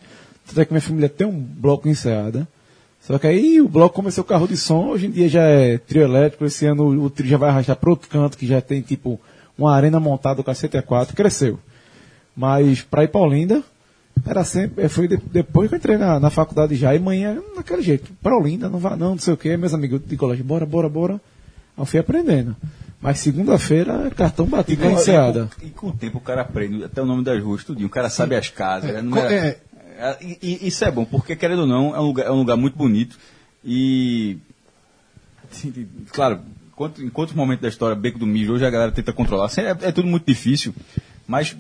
[0.46, 2.46] tanto é que minha família tem um bloco ensaiada,
[3.00, 5.78] só que aí o bloco começou o carro de som, hoje em dia já é
[5.78, 8.60] trio elétrico, esse ano o, o trio já vai arrastar para outro canto, que já
[8.60, 9.18] tem tipo
[9.58, 11.58] uma arena montada, o cacete é 4, cresceu.
[12.36, 13.64] Mas para ir para Olinda,
[14.26, 17.82] era sempre, foi de- depois que eu entrei na, na faculdade já, e manhã naquele
[17.82, 20.66] jeito, para Olinda, não vá não, não sei o que, meus amigos de colégio, bora,
[20.66, 21.14] bora, bora.
[21.14, 21.20] Aí
[21.78, 22.56] eu fui aprendendo.
[23.02, 25.50] Mas segunda-feira, cartão batido na enseada.
[25.64, 27.88] E, com o tempo o cara aprende até o nome das ruas, tudinho.
[27.88, 28.92] O cara sabe as casas.
[28.94, 29.02] né?
[29.02, 29.60] Não Co- era- é.
[30.02, 32.38] É, e, e isso é bom, porque querendo ou não, é um lugar, é um
[32.38, 33.18] lugar muito bonito.
[33.64, 34.38] E.
[36.12, 36.40] Claro,
[36.72, 39.46] enquanto, em quantos momentos da história, Beco do Mijo, hoje a galera tenta controlar.
[39.48, 40.74] Assim, É, é tudo muito difícil.
[41.28, 41.56] Mas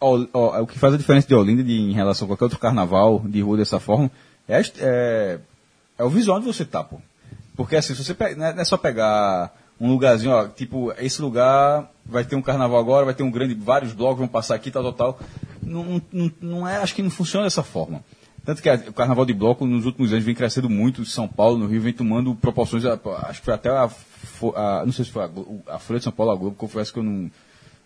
[0.00, 3.40] o que faz a diferença de Olinda de, em relação a qualquer outro carnaval de
[3.40, 4.10] rua dessa forma
[4.48, 5.38] é, é,
[5.98, 6.98] é o visual onde você tá, pô.
[7.56, 10.92] Porque assim, se você pe- não é não é só pegar um lugarzinho, ó, tipo,
[10.98, 14.54] esse lugar vai ter um carnaval agora, vai ter um grande, vários blocos vão passar
[14.54, 15.20] aqui, tal, tal, tal.
[15.62, 18.02] Não, não, não é, acho que não funciona dessa forma.
[18.44, 21.58] Tanto que a- o carnaval de bloco nos últimos anos vem crescendo muito, São Paulo,
[21.58, 23.90] no Rio, vem tomando proporções, acho que foi até a,
[24.54, 26.98] a- não sei se foi a, a Folha de São Paulo, a Globo, confesso que
[27.00, 27.30] eu não,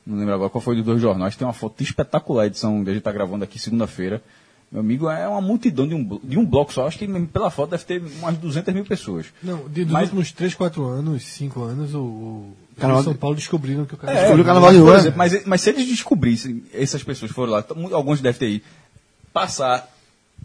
[0.06, 2.90] não lembro agora qual foi dos dois jornais, tem uma foto espetacular, a edição que
[2.90, 4.22] a gente está gravando aqui segunda-feira.
[4.70, 7.70] Meu amigo, é uma multidão de um, de um bloco só, acho que pela foto
[7.72, 9.26] deve ter umas 200 mil pessoas.
[9.42, 13.36] Não, de, dos Mas- últimos 3, 4 anos, 5 anos, o, o Carnaval São Paulo
[13.36, 14.96] descobriram que o cara Descobriu o carnaval mas, de rua.
[14.96, 18.64] exemplo, mas, mas se eles descobrissem, essas pessoas foram lá, mu- alguns devem ter ido,
[19.32, 19.88] passar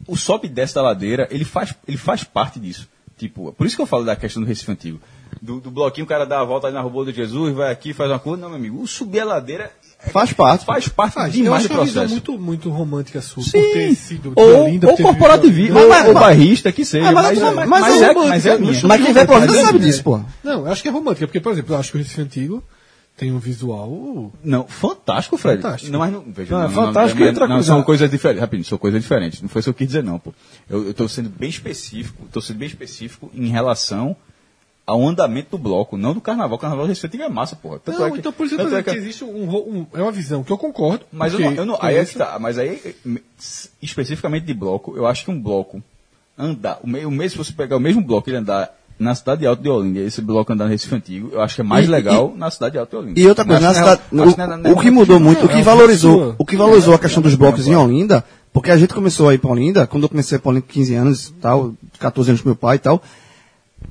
[0.06, 2.88] o sobe e desce da ladeira, ele faz, ele faz parte disso.
[3.18, 5.00] Tipo, por isso que eu falo da questão do Recife Antigo.
[5.42, 7.94] Do, do bloquinho, o cara dá a volta ali na Rua de Jesus, vai aqui,
[7.94, 8.42] faz uma coisa.
[8.42, 9.72] Não, meu amigo, o subir a ladeira
[10.12, 10.64] Faz parte.
[10.64, 11.36] faz parte Faz.
[11.36, 12.14] Eu demais acho do que é uma visão processo.
[12.32, 13.52] muito, muito romântica sua, Sim.
[13.52, 17.10] por ter sido ou, Olinda, ou corporativismo, ou, ou bairrista, que seja.
[17.10, 19.14] Ah, mas- mas, mas- mas, mas mas é é, romântica, mas é não Mas quem
[19.14, 20.20] vai Olinda Mas é- sabe disso, pô.
[20.44, 22.64] Não, eu acho que é romântica, porque, por exemplo, eu acho que o Recife Antigo
[23.18, 24.32] tem um visual...
[24.44, 25.60] Não, fantástico, Fred.
[25.64, 25.92] Fantástico.
[25.92, 28.12] Não, mas não, veja, Não, é não, fantástico não, e outra não, coisa- são coisas
[28.12, 28.42] diferentes.
[28.42, 29.42] Rapidinho, são coisas diferentes.
[29.42, 30.32] Não foi isso que eu quis dizer, não, pô.
[30.70, 34.16] Eu estou sendo bem específico, estou sendo bem específico em relação
[34.88, 36.56] ao andamento do bloco, não do carnaval.
[36.56, 37.78] O carnaval do Recife Antigo é massa, porra.
[37.84, 39.86] Tanto Não, é que- então por isso que eu é dizendo que existe um, um-
[39.94, 41.04] É uma visão que eu concordo.
[41.12, 42.38] Mas eu não, eu não- aí é que tá.
[42.40, 42.96] Mas aí,
[43.82, 45.82] especificamente de bloco, eu acho que um bloco
[46.38, 49.14] andar, o, me- o mesmo, se você pegar o mesmo bloco e ele andar na
[49.14, 51.86] cidade alta de Olinda, esse bloco andar no Recife Antigo, eu acho que é mais
[51.86, 53.20] E- legal na cidade alta de Olinda.
[53.20, 55.46] E outra coisa, na que cidade, é- o, que é- é o que mudou muito,
[55.46, 56.36] o é que valorizou, sua.
[56.40, 58.24] o que valorizou a questão dos blocos em Olinda,
[58.54, 60.66] porque a gente começou a ir pra Olinda, quando eu comecei a ir pra Olinda
[60.66, 63.04] com 15 anos e tal, 14 anos com meu pai e tal,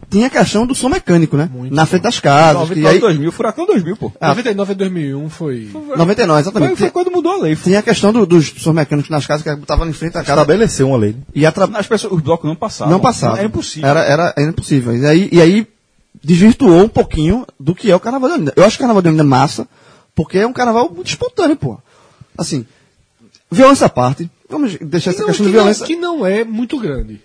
[0.08, 1.50] tinha a questão do som mecânico, né?
[1.52, 4.12] Muito Na frente das casas, e 99 aí, 2000, Furacão 2000, pô.
[4.20, 4.28] Ah.
[4.28, 5.70] 99 a 2001 foi...
[5.96, 6.78] 99, Foi, exatamente.
[6.78, 7.56] foi quando mudou a lei.
[7.56, 10.40] Tinha a questão do- dos som mecânicos nas casas, que botava em frente à casa
[10.40, 11.12] Estabeleceu uma lei.
[11.12, 11.18] né?
[11.34, 11.68] e atra...
[11.74, 12.92] As pessoas, os blocos não passavam.
[12.92, 13.38] não passava.
[13.38, 13.88] Era impossível.
[13.88, 14.96] Era, era, era impossível.
[14.96, 15.66] E aí, e aí
[16.22, 18.52] desvirtuou um pouquinho do que é o Carnaval de Olinda.
[18.56, 19.68] Eu acho o Carnaval de Olinda massa,
[20.14, 21.78] porque é um carnaval muito espontâneo, pô.
[22.38, 22.64] Assim,
[23.50, 25.80] violência à parte, vamos deixar essa Não, questão que, de violência...
[25.80, 27.20] não, que não é muito grande.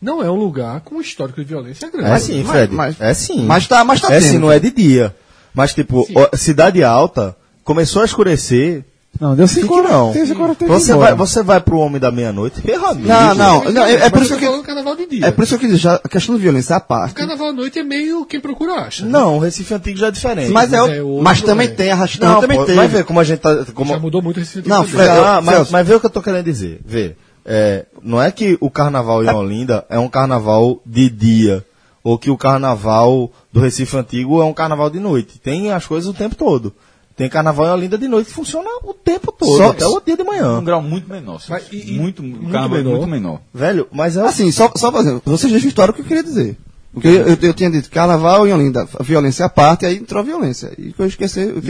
[0.00, 2.10] Não é um lugar com histórico de violência grande.
[2.10, 2.74] É sim, mas- Fred.
[2.74, 3.44] mas- é sim.
[3.46, 5.14] mas tá- mas tá É tendo, sim, não é de dia.
[5.54, 6.12] Mas, tipo, Sim.
[6.16, 7.34] ó, cidade alta,
[7.64, 8.84] começou a escurecer.
[9.18, 9.90] Não, deu 5 Fique horas.
[9.90, 10.12] não.
[10.12, 13.08] 5 horas tem Você vai, você vai pro Homem da Meia-Noite, amigo.
[13.08, 15.24] Não, não, não, é, é por Mas isso eu que eu, carnaval de dia.
[15.26, 17.14] é por isso que eu quis deixar a questão de violência à O parte.
[17.14, 19.06] carnaval à noite é meio quem procura acha.
[19.06, 20.50] Não, o Recife Antigo já é diferente.
[20.52, 21.70] Mas, é, mas o- é outro, mas também é.
[21.70, 22.74] tem arrastão, Não, também pô, tem.
[22.76, 23.64] vai ver como a gente tá...
[23.72, 23.90] Como...
[23.94, 24.90] Já mudou muito esse Não, também.
[24.90, 26.80] Fred, Ah, mas, mas vê o que eu tô querendo dizer.
[26.84, 27.16] Vê.
[27.48, 31.64] É, não é que o carnaval em Olinda é um carnaval de dia.
[32.02, 35.38] Ou que o carnaval do Recife Antigo é um carnaval de noite.
[35.40, 36.72] Tem as coisas o tempo todo.
[37.16, 40.16] Tem carnaval em Olinda de noite que funciona o tempo todo, Só- até o dia
[40.16, 40.58] de manhã.
[40.58, 41.40] Um grau muito menor.
[41.48, 42.96] Mas e- e- muito, muito o carnaval é menor.
[42.98, 43.40] muito menor.
[43.54, 46.56] Velho, mas é Assim, só, só fazendo, vocês desvirtuaram o que eu queria dizer.
[46.92, 50.24] Porque eu, eu, eu tinha dito carnaval em Olinda, violência à parte, aí entrou a
[50.24, 50.72] violência.
[50.78, 51.60] E que eu esqueci, eu.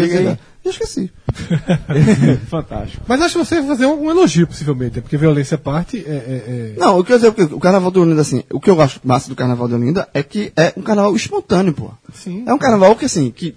[0.68, 1.10] Eu esqueci.
[2.48, 3.02] Fantástico.
[3.06, 6.10] Mas acho que você vai fazer um, um elogio, possivelmente, porque violência à parte é.
[6.10, 8.60] é- é- Não, o que eu ia dizer, porque o carnaval de Olinda, assim, o
[8.60, 11.90] que eu acho massa do carnaval de Olinda é que é um carnaval espontâneo, pô.
[12.14, 12.44] Sim.
[12.46, 13.54] É um carnaval que, assim, que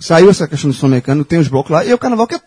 [0.00, 2.34] saiu essa questão do som mecânico, tem os blocos lá, e é o carnaval que
[2.34, 2.40] é-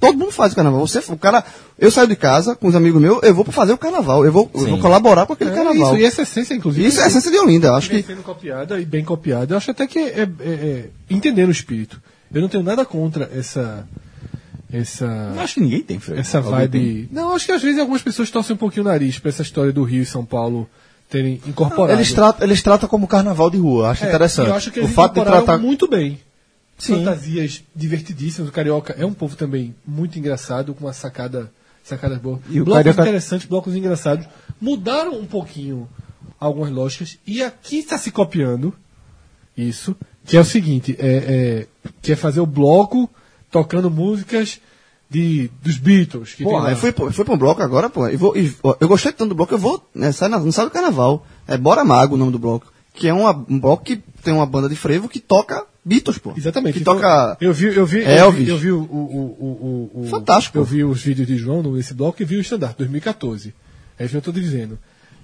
[0.00, 0.86] todo mundo faz o carnaval.
[0.86, 1.44] Você, o cara,
[1.78, 4.32] eu saio de casa com os amigos meus, eu vou pra fazer o carnaval, eu
[4.32, 5.92] vou, eu vou colaborar com aquele É carnaval.
[5.94, 6.86] isso, e essa essência, inclusive.
[6.86, 9.54] Isso é a essência de Olinda, acho que sendo copiada e bem copiada.
[9.54, 12.00] Eu acho até que é, é- é entendendo o espírito.
[12.34, 13.86] Eu não tenho nada contra essa.
[14.72, 15.04] Essa.
[15.34, 16.20] Eu acho que ninguém tem, Fred.
[16.20, 17.08] essa Alguém vibe.
[17.12, 19.70] Não, acho que às vezes algumas pessoas torcem um pouquinho o nariz pra essa história
[19.72, 20.68] do Rio e São Paulo
[21.10, 21.98] terem incorporado.
[21.98, 24.48] eles, tratam, eles tratam como carnaval de rua, acho É, interessante.
[24.48, 25.60] Eu acho que o eles fato de incorporaram tratar.
[25.62, 26.18] muito bem.
[26.78, 26.96] Sim.
[27.04, 28.48] Fantasias divertidíssimas.
[28.48, 31.52] O Carioca é um povo também muito engraçado, com uma sacada,
[31.84, 32.40] sacadas boas.
[32.48, 34.26] E o blocos Carioca- interessantes, blocos engraçados.
[34.58, 35.86] Mudaram um pouquinho
[36.40, 37.18] algumas lógicas.
[37.26, 38.74] E aqui está se copiando
[39.54, 39.94] isso,
[40.24, 41.66] que é o seguinte, é, é-
[42.00, 43.08] que é fazer o bloco
[43.50, 44.60] tocando músicas
[45.10, 46.34] de, dos Beatles.
[46.34, 48.06] Que Pô, eu fui, pô, eu fui pra um bloco agora, pô.
[48.08, 50.52] Eu, vou, e, ó, eu gostei tanto do bloco, eu vou né, sair na, no
[50.52, 51.26] sábado do carnaval.
[51.46, 52.72] É Bora Mago o nome do bloco.
[52.94, 56.32] Que é uma, um bloco que tem uma banda de frevo que toca Beatles, pô.
[56.36, 56.74] Exatamente.
[56.74, 57.36] Que Então, toca.
[57.40, 58.44] Eu vi, eu vi, eu Elvis.
[58.44, 60.58] vi, eu vi o, o, o, o, o- Fantástico.
[60.58, 63.54] Eu vi os vídeos de João nesse bloco e vi o estandarte 2014.
[63.98, 64.78] É isso que eu estou dizendo.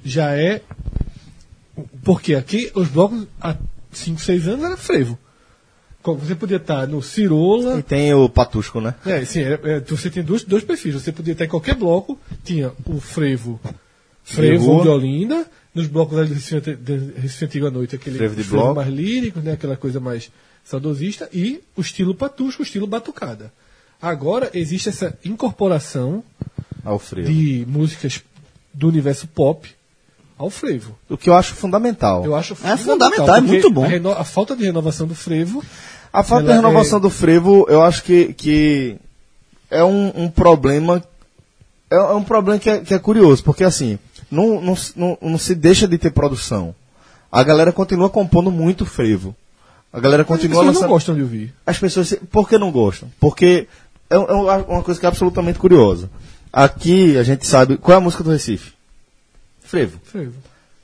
[0.04, 0.62] Já é.
[2.02, 3.56] Porque aqui os blocos há
[3.92, 5.18] 5, 6 anos era frevo.
[6.16, 7.78] Você podia estar no Cirola.
[7.78, 8.94] E tem o patusco, né?
[9.04, 10.94] É, sim, é- é, você tem dois, dois perfis.
[10.94, 13.60] Você podia estar em qualquer bloco, tinha o frevo,
[14.24, 18.42] frevo de Olinda, nos blocos da Recife, de Recife Antigo à Noite, aquele Frevo de
[18.42, 18.76] frevo bloco.
[18.76, 20.30] mais lírico, né, aquela coisa mais
[20.64, 23.52] saudosista, e o estilo patusco, o estilo batucada.
[24.00, 26.22] Agora existe essa incorporação
[27.26, 28.22] de músicas
[28.72, 29.68] do universo pop
[30.36, 30.96] ao frevo.
[31.08, 32.24] O que eu acho fundamental.
[32.24, 33.84] Eu acho É fundamental, é porque muito bom.
[33.84, 35.64] A, a falta de renovação do frevo.
[36.12, 38.96] A falta de Ela renovação é- do frevo, eu acho que, que
[39.70, 41.02] é um, um problema.
[41.90, 43.98] É, é um problema que é, que é curioso, porque assim,
[44.30, 46.74] não, não, se- não, não se deixa de ter produção.
[47.30, 49.34] A galera continua compondo muito frevo.
[49.92, 50.88] A galera As continua pessoas não lançando.
[50.90, 51.54] gostam de ouvir.
[51.66, 52.14] As pessoas.
[52.30, 53.10] Por que não gostam?
[53.20, 53.66] Porque
[54.10, 56.10] é, é uma coisa que é absolutamente curiosa.
[56.52, 57.76] Aqui a gente sabe.
[57.76, 58.72] Qual é a música do Recife?
[59.62, 59.98] Frevo.
[60.04, 60.32] Frevo.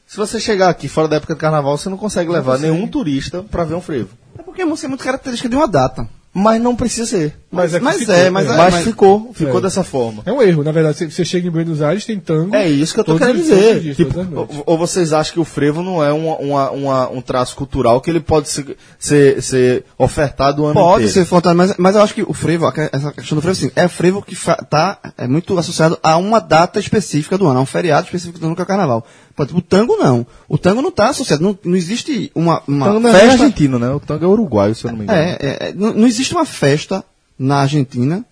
[0.06, 3.42] Se você chegar aqui fora da época do carnaval, você não consegue levar nenhum turista
[3.42, 4.10] pra ver um frevo.
[4.38, 6.08] É porque a música é muito característica de uma data.
[6.32, 7.36] Mas não precisa ser.
[7.54, 8.52] Mas é que mas ficou, é, mas é.
[8.52, 8.56] é.
[8.56, 9.62] Mas ficou, ficou É.
[9.62, 10.22] dessa forma.
[10.26, 10.98] É um erro, na verdade.
[10.98, 12.54] Você- Você chega em Buenos Aires, tem tango.
[12.54, 13.80] É isso que eu tô querendo dizer.
[13.80, 14.20] dias, Tipo,
[14.66, 18.10] ou, vocês acham que o frevo não é uma, uma, uma- um traço cultural que
[18.10, 21.12] ele pode ser, ser, ser ofertado o ano Pode inteiro?
[21.12, 23.86] ser fantasma, mas, mas eu acho que o frevo, essa questão do frevo, assim, é
[23.88, 24.36] frevo que
[24.68, 28.46] tá, é muito associado a uma data específica do ano, a um feriado específico do
[28.46, 29.06] ano que é o carnaval.
[29.52, 30.24] O tango não.
[30.48, 33.32] O tango não está associado, não, não existe uma, O uma tango não é festa.
[33.32, 33.90] argentino, né?
[33.90, 35.18] O tango é uruguaio, se eu não me engano.
[35.18, 37.04] É, é, é, não, não existe uma festa
[37.38, 38.24] na Argentina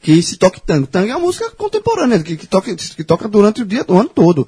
[0.00, 0.86] que se toque tango.
[0.86, 4.08] Tango é uma música contemporânea, que, que, toca, que toca durante o dia, o ano
[4.08, 4.46] todo.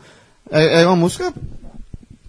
[0.51, 1.33] É, é uma música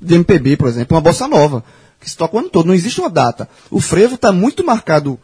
[0.02, 1.64] de MPB, por exemplo, uma bossa nova,
[2.00, 2.66] que se toca o ano todo.
[2.66, 3.48] Não existe uma data.
[3.70, 5.20] O frevo está muito marcado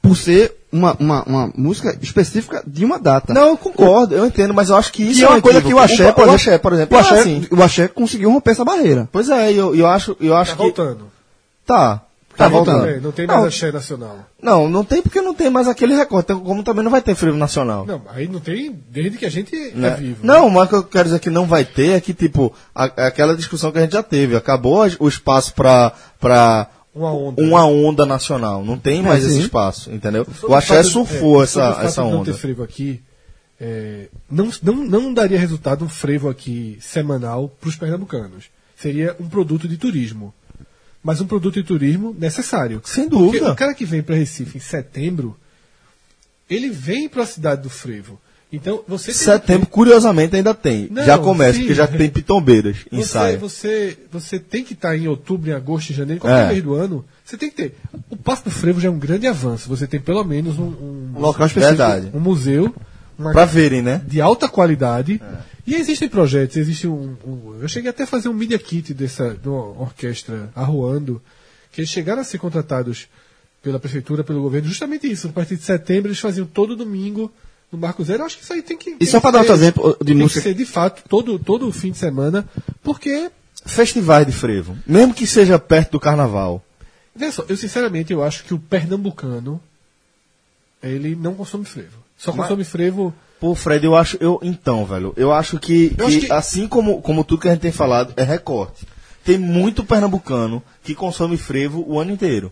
[0.00, 3.32] por ser uma, uma, uma música específica de uma data.
[3.32, 5.62] Não, eu concordo, eu entendo, mas eu acho que isso que é uma um coisa
[5.62, 5.78] que o.
[5.78, 7.48] Axé, por o exemplo, Axé, por exemplo, o é Axé, assim.
[7.50, 9.08] o Axé conseguiu romper essa barreira.
[9.10, 10.62] Pois é, eu, eu acho, eu acho Tá que...
[10.62, 11.10] voltando.
[11.66, 12.02] Tá.
[12.36, 12.86] Tá voltando.
[12.86, 13.46] É, não tem mais Não.
[13.46, 14.18] axé nacional.
[14.42, 17.36] Não, não tem porque não tem mais aquele recorte, como também não vai ter frevo
[17.36, 17.86] nacional.
[17.86, 19.88] Não, aí não tem desde que a gente né?
[19.88, 20.18] é vivo.
[20.26, 22.84] Não, mas o que eu quero dizer que não vai ter é que, tipo, a-
[23.06, 27.42] aquela discussão que a gente já teve, acabou a- o espaço pra, pra Uma onda.
[27.42, 29.40] uma onda nacional, não tem mais esse sim.
[29.42, 30.24] espaço, entendeu?
[30.24, 32.32] Sobre O Axé fato- surfou é, essa, sobre o fato essa de Não onda.
[32.32, 33.00] ter frevo aqui,
[33.60, 38.46] é, não, não, não daria resultado um frevo aqui semanal para os pernambucanos.
[38.76, 40.34] Seria um produto de turismo.
[41.04, 42.80] Mas um produto de turismo necessário.
[42.84, 43.52] Sem Porque dúvida.
[43.52, 45.36] o cara que vem para Recife em setembro,
[46.48, 48.18] ele vem para a cidade do frevo.
[48.52, 50.88] Então você tem Setembro, curiosamente, ainda tem.
[50.90, 51.60] Não, já começa, sim.
[51.60, 53.38] porque já tem pitombeiras, Você, ensaio.
[53.40, 56.48] você, você tem que estar em outubro, em agosto, em janeiro, qualquer É.
[56.52, 57.04] mês do ano.
[57.24, 57.74] Você tem que ter.
[58.08, 59.68] O Passo do Frevo já é um grande avanço.
[59.68, 61.76] Você tem pelo menos um, um, Um local específico.
[61.76, 62.10] Verdade.
[62.14, 62.72] um museu
[63.32, 64.00] Pra verem, né?
[64.06, 65.20] de alta qualidade.
[65.66, 69.34] E existem projetos, existe um, um- Eu cheguei até a fazer um media kit dessa
[69.34, 71.22] de uma orquestra arruando,
[71.72, 73.08] que eles chegaram a ser contratados
[73.62, 75.28] pela prefeitura, pelo governo, justamente isso.
[75.28, 77.32] A partir de setembro eles faziam todo domingo
[77.72, 78.22] no Marco Zero.
[78.22, 78.96] Eu acho que isso aí tem que.
[78.96, 81.72] tem só pra dar outro exemplo de tem música- que ser de fato todo, todo
[81.72, 82.46] fim de semana,
[82.82, 83.30] porque
[83.66, 84.76] Festivais de frevo.
[84.86, 86.62] Mesmo que seja perto do carnaval.
[87.16, 89.58] Veja só, eu sinceramente eu acho que o pernambucano
[90.82, 91.96] ele não consome frevo.
[92.18, 93.14] Só consome frevo.
[93.44, 94.16] Pô, Fred, eu acho.
[94.22, 97.48] Eu, então, velho, eu acho que, Eu que acho que- assim como, como tudo que
[97.48, 98.86] a gente tem falado, é recorte.
[99.22, 102.50] Tem muito pernambucano que consome frevo o ano inteiro.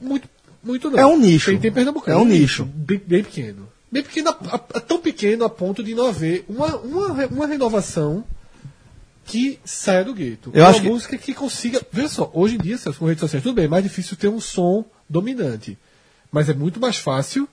[0.00, 0.28] Muito,
[0.60, 0.98] muito não.
[0.98, 1.52] É um nicho.
[1.52, 2.18] Tem, tem pernambucano.
[2.18, 2.64] É um nicho.
[2.64, 3.68] Bem, bem pequeno.
[3.92, 8.24] Bem pequeno, a- a- tão pequeno a ponto de não haver uma, uma, uma renovação
[9.24, 10.50] que saia do gueto.
[10.52, 11.80] Eu uma acho que- música que consiga.
[11.92, 14.40] Veja só, hoje em dia, com redes sociais, tudo bem, é mais difícil ter um
[14.40, 15.78] som dominante.
[16.32, 17.48] Mas é muito mais fácil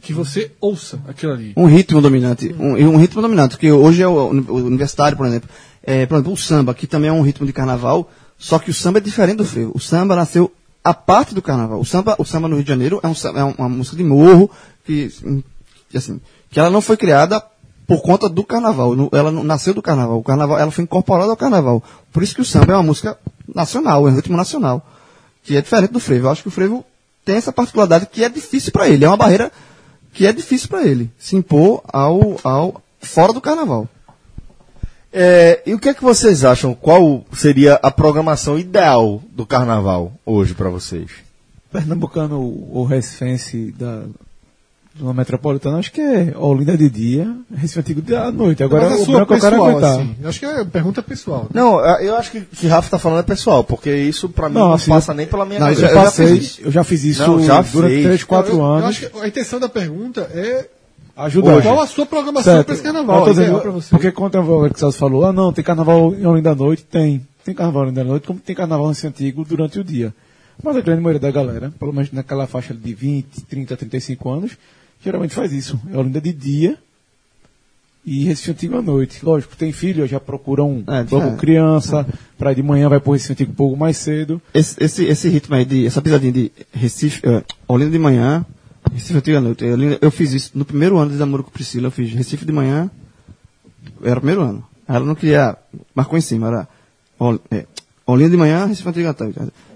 [0.00, 1.52] que você ouça aquilo ali.
[1.56, 2.54] um ritmo dominante.
[2.58, 5.48] Um, um ritmo dominante, porque hoje é o, o universitário, por exemplo.
[5.82, 8.74] É, por exemplo, o samba, que também é um ritmo de carnaval, só que o
[8.74, 9.72] samba é diferente do frevo.
[9.74, 10.52] O samba nasceu
[10.84, 11.80] a parte do carnaval.
[11.80, 14.50] O samba, o samba no Rio de Janeiro é, um, é uma música de morro,
[14.84, 15.10] que,
[15.94, 16.20] assim,
[16.50, 17.42] que ela não foi criada
[17.86, 18.94] por conta do carnaval.
[19.12, 20.18] Ela nasceu do carnaval.
[20.18, 21.82] O carnaval, ela foi incorporada ao carnaval.
[22.12, 23.18] Por isso que o samba é uma música
[23.52, 24.86] nacional, é um ritmo nacional.
[25.42, 26.26] Que é diferente do frevo.
[26.26, 26.84] Eu acho que o frevo
[27.24, 29.04] tem essa particularidade que é difícil para ele.
[29.04, 29.50] É uma barreira
[30.12, 33.88] que é difícil para ele se impor ao, ao fora do carnaval.
[35.12, 36.74] É, e o que é que vocês acham?
[36.74, 41.10] Qual seria a programação ideal do carnaval hoje pra vocês?
[41.72, 42.40] Pernambucano
[42.70, 44.04] ou recifense da
[44.98, 48.62] zona metropolitana, acho que é Olinda de dia, Recife Antigo de à noite.
[48.62, 49.92] Agora Mas a o sua branco eu quero pessoal, aguentar.
[50.00, 51.42] assim, eu acho que é pergunta pessoal.
[51.44, 51.48] né?
[51.54, 54.54] Não, a- eu acho que que Rafa tá falando é pessoal, porque isso pra mim
[54.56, 55.92] Não, não, assim, passa nem pela minha não, Eu cabeça.
[55.92, 56.60] já, eu já fiz isso.
[56.62, 58.04] eu já fiz isso Não, já durante fez.
[58.04, 58.84] 3, 4 Eu- eu anos.
[58.90, 60.68] acho que a intenção da pergunta é
[61.16, 63.18] Ajuda qual a sua programação para esse carnaval.
[63.18, 63.82] Eu tô ideal dizendo.
[63.90, 67.26] Porque quando o Alexandre falou, ah não, tem carnaval em Olinda da Noite, tem.
[67.44, 70.14] Tem carnaval em Olinda da Noite, como tem carnaval em Recife Antigo durante o dia.
[70.62, 74.52] Mas a grande maioria da galera, pelo menos naquela faixa de 20, 30, 35 anos,
[75.02, 75.80] geralmente faz isso.
[75.92, 76.78] É Olinda de dia
[78.04, 79.24] e Recife Antigo à noite.
[79.24, 81.36] Lógico, tem filho, já procura um É, logo é.
[81.36, 82.06] criança,
[82.40, 84.40] ir de manhã vai pro Recife Antigo um pouco mais cedo.
[84.54, 88.44] Esse, esse, esse ritmo aí, de, essa pisadinha de Recife, eh, Olinda de manhã,
[88.92, 89.64] Recife Antigo à noite.
[89.64, 92.52] Eu, eu fiz isso no primeiro ano de namoro com Priscila, eu fiz Recife de
[92.52, 92.90] manhã,
[94.02, 94.64] era o primeiro ano.
[94.86, 95.56] Ela não queria.
[95.94, 96.68] Marcou em cima, era.
[97.18, 97.66] Ol- é,
[98.06, 99.34] Olinda de manhã, Recife Antiga à tarde.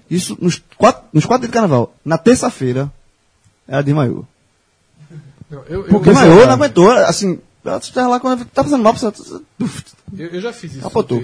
[0.09, 1.95] Isso nos quatro, nos quatro dias de carnaval.
[2.03, 2.91] Na terça-feira,
[3.67, 4.25] ela desmaiou.
[5.53, 6.89] Eu, eu, Porque desmaiou, não aguentou.
[6.91, 9.07] Assim, ela estava lá quando tá fazendo mal, você.
[9.07, 11.21] eu, eu já fiz isso Capotou.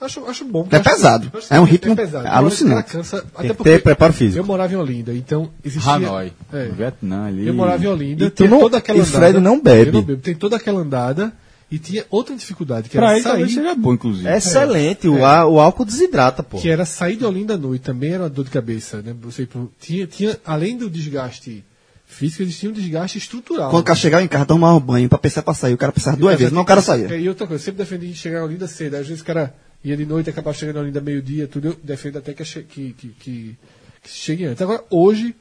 [0.00, 0.66] Acho, acho bom.
[0.68, 1.30] É acho- pesado.
[1.32, 2.26] acho É um que ritmo pesado.
[2.26, 2.90] alucinante.
[2.90, 4.40] Cansa, até Tem que porque ter preparo físico.
[4.40, 5.92] Eu morava em Olinda, então existia...
[5.92, 6.32] Hanoi.
[6.52, 6.64] É.
[6.70, 7.46] Vietnã ali.
[7.46, 9.90] Eu morava em Olinda, E tinha não- toda aquela e Fred não bebe.
[9.90, 10.20] Eu não bebo.
[10.20, 11.32] Tem toda aquela andada
[11.70, 14.26] e tinha outra dificuldade, que Pra era sair, seja bom, inclusive.
[14.28, 16.58] É excelente, O, á- o álcool desidrata, pô.
[16.58, 19.14] que era sair de Olinda à noite, também era uma dor de cabeça, né?
[19.22, 19.48] Você
[19.80, 21.64] tinha, tinha além do desgaste
[22.12, 23.70] físico, existia um desgaste estrutural.
[23.70, 25.74] Quando o cara chegava em casa, tomava um banho pra pensar pra sair.
[25.74, 27.12] O cara pensava duas vezes, não o cara saía.
[27.12, 28.96] É, e outra coisa, eu sempre defendi chegar em Olinda cedo.
[28.96, 31.68] Às vezes o cara ia de noite, acabava chegando em Olinda meio-dia, tudo.
[31.68, 33.58] Eu defendo até que, que, que, que,
[34.02, 34.62] que chegue antes.
[34.62, 35.34] Agora, hoje,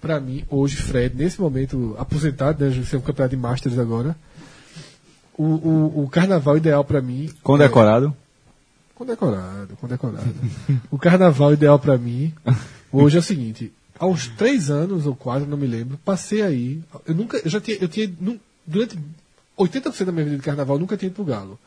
[0.00, 2.72] pra mim, hoje, Fred, nesse momento, aposentado, né?
[2.92, 4.16] É um campeonato de Masters agora.
[5.36, 7.30] O, o, o carnaval ideal pra mim.
[7.42, 8.14] Condecorado.
[8.94, 10.34] Condecorado, condecorado.
[10.90, 12.34] o carnaval ideal pra mim
[12.92, 16.80] hoje é o seguinte: há uns três anos ou quatro, não me lembro, passei aí.
[17.06, 18.10] Eu nunca, eu já tinha, eu tinha
[18.66, 18.98] durante
[19.58, 21.58] 80% da minha vida de carnaval, nunca tinha ido pro Galo.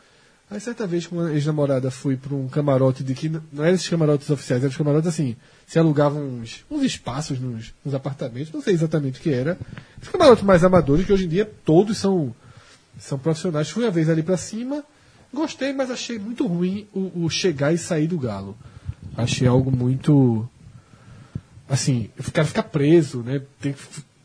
[0.50, 3.88] Aí certa vez com uma ex-namorada fui para um camarote de que não eram esses
[3.88, 8.62] camarotes oficiais, eram os camarotes assim, se alugavam uns, uns espaços nos, nos apartamentos, não
[8.62, 9.58] sei exatamente o que era.
[10.02, 12.36] Os camarotes mais amadores, que hoje em dia todos são,
[13.00, 13.70] são profissionais.
[13.70, 14.84] Fui uma vez ali para cima,
[15.34, 18.58] gostei, mas achei muito ruim o, o chegar e sair do Galo.
[19.16, 20.50] Achei algo muito.
[21.72, 23.42] Assim, o cara ficar preso, né?
[23.62, 23.74] Tem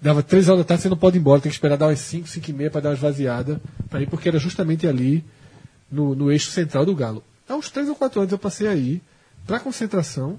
[0.03, 2.01] dava três horas da tarde, você não pode ir embora, tem que esperar dar umas
[2.01, 5.25] 5, 5 e meia para dar uma esvaziada, para ir, porque era justamente ali,
[5.91, 7.23] no, no eixo central do Galo.
[7.49, 9.01] Há uns três ou quatro anos eu passei aí,
[9.47, 10.39] para concentração,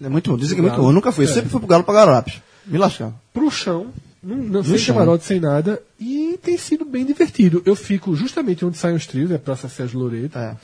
[0.00, 0.36] É muito bom.
[0.36, 0.88] Dizem que é muito bom.
[0.88, 1.24] Eu nunca fui.
[1.24, 1.32] Eu É.
[1.32, 2.40] sempre fui pro Galo pra Garapes.
[2.66, 3.14] Me lascava.
[3.32, 4.94] pro chão, não, não sem chão.
[4.94, 7.62] camarote, sem nada, e tem sido bem divertido.
[7.66, 10.38] Eu fico justamente onde saem os trios, é Praça Sérgio Loreto.
[10.38, 10.56] É.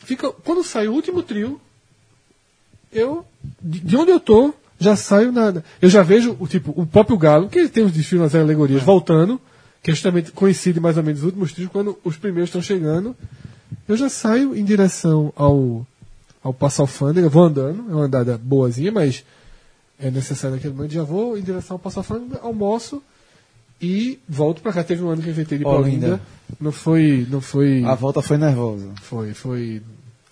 [0.00, 1.60] Fica, quando sai o último trio,
[2.92, 3.24] eu,
[3.62, 5.64] de, de onde eu tô, já saio nada.
[5.80, 8.82] Eu já vejo o tipo, o próprio Galo, que ele tem os desfiles nas alegorias,
[8.82, 9.40] voltando,
[9.82, 13.16] que é justamente coincide mais ou menos os últimos trios, quando os primeiros estão chegando,
[13.86, 15.86] eu já saio em direção ao,
[16.42, 19.24] ao Passo Alfândega, vou andando, é uma andada boazinha, mas
[19.98, 23.02] é necessário naquele momento, já vou em direção ao Passo Alfândega, almoço
[23.80, 24.82] e volto pra cá.
[24.84, 26.06] Teve um ano que eu inventei de Olinda.
[26.06, 26.20] Olinda,
[26.60, 28.90] não foi, não foi, A volta foi nervosa.
[29.02, 29.82] foi, foi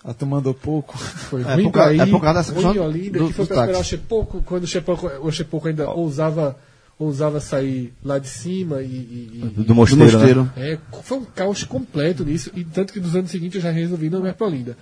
[0.03, 0.97] A tu mandou pouco.
[1.29, 3.33] foi É ruim por ir, é por causa dessa ruim questão em Olinda, do- que
[3.33, 3.83] foi pra esperar o.
[3.83, 6.57] Chepoco, quando o Chepoco, o Chepoco ainda ousava,
[6.99, 8.85] ousava sair lá de cima e...
[8.85, 10.43] e- e- Do mosteiro, Do mosteiro.
[10.43, 10.51] né?
[10.73, 14.09] é, foi um caos completo nisso, e tanto que nos anos seguintes eu já resolvi
[14.09, 14.77] não ir pra Olinda.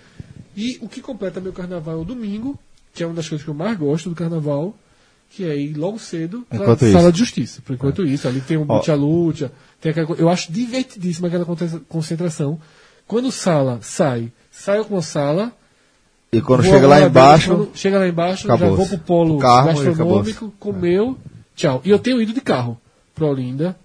[0.56, 2.58] E o que completa meu carnaval é o domingo,
[2.94, 4.74] que é uma das coisas que eu mais gosto do carnaval,
[5.30, 7.62] que é ir logo cedo pra Enquanto sala de justiça.
[7.62, 9.52] Por enquanto isso, ali tem um luta-luta,
[9.82, 12.60] tem aquela Eu acho divertidíssima aquela concentra- concentração.
[13.08, 15.52] Quando sala sai, saio com a sala,
[16.32, 20.54] E quando chega lá embaixo, quando chega lá embaixo, já vou pro polo carro gastronômico,
[20.60, 21.18] comeu,
[21.56, 21.82] tchau.
[21.86, 22.78] E eu tenho ido de carro
[23.14, 23.76] pra Olinda,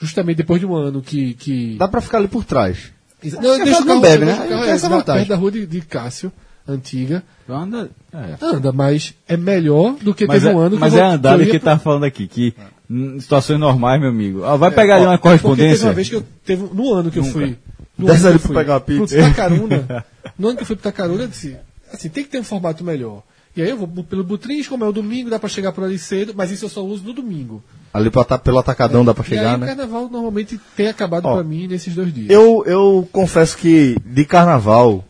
[0.00, 1.34] justamente depois de um ano que.
[1.34, 1.76] que...
[1.78, 2.92] dá pra ficar ali por trás.
[3.40, 4.34] Não, eu deixo o carro- bebe, né?
[4.36, 5.20] carro, é, essa na- vantagem.
[5.22, 6.30] perto da rua de, de Cássio,
[6.68, 7.22] antiga.
[7.48, 8.36] Anda, é.
[8.44, 11.06] Anda, mas é melhor do que Mas, teve é, um ano mas que é eu-
[11.06, 12.54] a andada eu que pra- tá falando aqui, que
[12.90, 14.42] em situações normais, meu amigo.
[14.42, 15.86] ó, vai pegar ali uma Porque teve correspondência.
[15.86, 17.56] uma vez que eu teve no ano que eu fui.
[17.96, 19.16] No Desce ano ali que eu pra pegar uma pro pizza.
[19.22, 20.04] Tacaruna.
[20.38, 21.56] no ano que eu fui pro Tacaruna, eu disse,
[21.92, 23.22] assim, tem que ter um formato melhor.
[23.56, 25.96] E aí eu vou pelo Butrins, como é o domingo, dá pra chegar por ali
[25.96, 27.62] cedo, mas isso eu só uso no domingo.
[27.92, 29.66] Ali pro pelo atacadão dá pra chegar, aí o né?
[29.68, 32.30] carnaval normalmente tem acabado Ó, pra mim nesses dois dias.
[32.30, 35.04] Eu, eu confesso que de carnaval,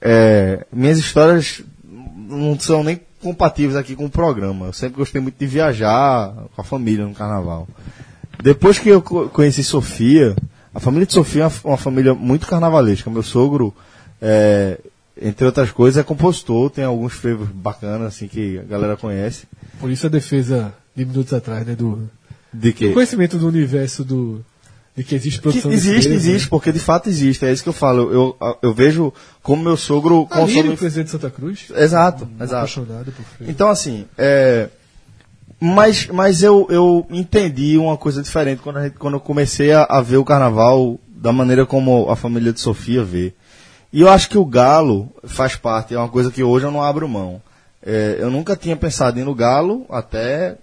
[0.00, 1.60] é, minhas histórias
[2.28, 4.66] não são nem compatíveis aqui com o programa.
[4.66, 7.68] Eu sempre gostei muito de viajar com a família no carnaval.
[8.42, 10.34] Depois que eu co- conheci Sofia,
[10.74, 13.10] a família de Sofia é uma, uma família muito carnavalesca.
[13.10, 13.74] Meu sogro,
[14.20, 14.78] é,
[15.20, 19.46] entre outras coisas, é compositor, tem alguns frevos bacanas assim que a galera conhece.
[19.78, 22.08] Por isso a defesa de minutos atrás, né, do,
[22.52, 24.44] De do que conhecimento do universo do
[24.94, 26.50] de que existe Que produção de existe, existe, né?
[26.50, 27.46] porque de fato existe.
[27.46, 28.12] É isso que eu falo.
[28.12, 29.10] Eu, eu vejo
[29.42, 30.76] como meu sogro Alírio, consome.
[30.76, 32.54] presidente de Santa Cruz, Exato, exato.
[32.56, 33.24] apaixonado por.
[33.48, 34.68] Então, assim, é,
[35.64, 40.00] mas, mas eu, eu entendi uma coisa diferente quando, gente- quando eu comecei a, a
[40.00, 43.32] ver o carnaval da maneira como a família de Sofia vê.
[43.92, 46.82] E eu acho que o galo faz parte, é uma coisa que hoje eu não
[46.82, 47.40] abro mão.
[47.80, 50.56] É, eu nunca tinha pensado em ir no galo até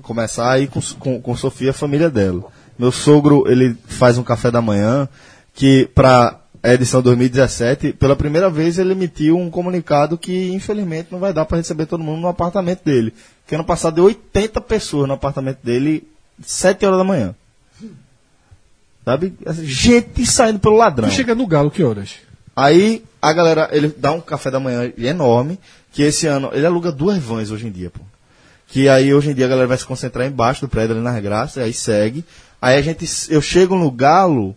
[0.00, 2.44] começar a ir com, com, com Sofia, a família dela.
[2.78, 5.06] Meu sogro, ele faz um café da manhã
[5.52, 11.18] que para a edição 2017, pela primeira vez ele emitiu um comunicado que infelizmente não
[11.18, 13.12] vai dar para receber todo mundo no apartamento dele.
[13.48, 16.06] Que ano passado deu 80 pessoas no apartamento dele,
[16.40, 17.34] 7 horas da manhã.
[19.04, 19.34] Sabe?
[19.46, 21.08] Assim, Gente saindo pelo ladrão.
[21.08, 22.16] Tu chega no Galo que horas?
[22.54, 25.58] Aí a galera, ele dá um café da manhã enorme,
[25.92, 28.00] que esse ano, ele aluga duas vans hoje em dia, pô.
[28.66, 31.22] Que aí hoje em dia a galera vai se concentrar embaixo do prédio ali nas
[31.22, 32.24] graças, aí segue.
[32.60, 34.54] Aí a gente, eu chego no Galo,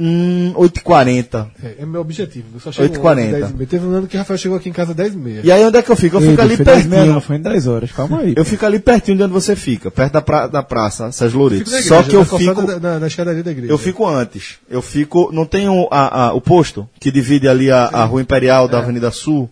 [0.00, 1.46] hum, 8h40.
[1.62, 2.46] É, é meu objetivo.
[2.54, 3.14] Eu só chego 8h40.
[3.14, 3.66] 10 e meia.
[3.66, 5.14] Teve um ano que o Rafael chegou aqui em casa às 10
[5.44, 6.16] e aí onde é que eu fico?
[6.16, 7.14] Eu fico Ei, ali foi 10 meia, pertinho.
[7.14, 8.34] Não, foi em 10 horas, calma aí.
[8.36, 11.70] Eu fico ali pertinho de onde você fica, perto da, pra, da praça, Sérgio Loureiro.
[11.70, 13.72] Na Só que eu fico, Da, na, na escadaria da igreja.
[13.72, 14.56] eu fico antes.
[14.70, 18.22] Eu fico, não tem o, a, a- o posto que divide ali a, a Rua
[18.22, 19.50] Imperial da Avenida Sul?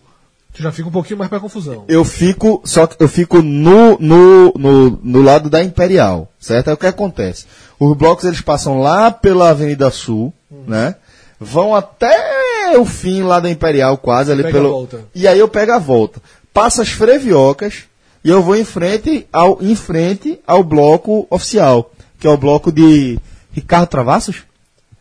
[0.53, 1.85] Tu já fica um pouquinho mais pra confusão.
[1.87, 6.69] Eu fico, só que eu fico no, no, no, no lado da Imperial, certo?
[6.69, 7.45] Aí o que acontece?
[7.79, 10.95] Os blocos eles passam lá pela Avenida Sul, né?
[11.39, 14.89] Vão até o fim lá da Imperial, quase ali Pega pelo.
[15.15, 16.21] E aí eu pego a volta.
[16.53, 17.83] Passa as freviocas
[18.23, 22.71] e eu vou em frente ao, em frente ao bloco oficial, que é o bloco
[22.71, 23.17] de
[23.51, 24.43] Ricardo Travassos?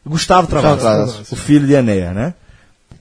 [0.06, 1.32] Gustavo Travassos, Travassos.
[1.32, 2.34] o filho de Enéas, né?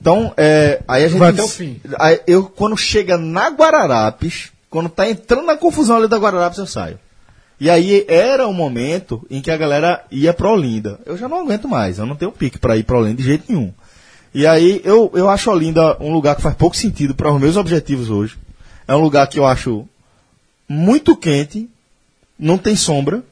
[0.00, 1.18] Então, é, aí a gente.
[1.18, 1.80] Vai até o fim.
[1.98, 6.66] Aí eu, quando chega na Guararapes, quando tá entrando na confusão ali da Guararapes, eu
[6.66, 6.98] saio.
[7.60, 11.00] E aí era o momento em que a galera ia pra Olinda.
[11.04, 13.44] Eu já não aguento mais, eu não tenho pique pra ir pra Olinda de jeito
[13.48, 13.72] nenhum.
[14.32, 17.56] E aí eu, eu acho Olinda um lugar que faz pouco sentido para os meus
[17.56, 18.36] objetivos hoje.
[18.86, 19.88] É um lugar que eu acho
[20.68, 21.68] muito quente,
[22.38, 23.22] não tem sombra,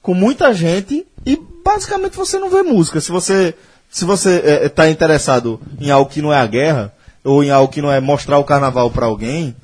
[0.00, 3.00] com muita gente e basicamente você não vê música.
[3.00, 3.54] Se você
[3.90, 6.92] se você está interessado em algo que não é a guerra
[7.22, 9.54] ou em algo que não é mostrar o carnaval para alguém,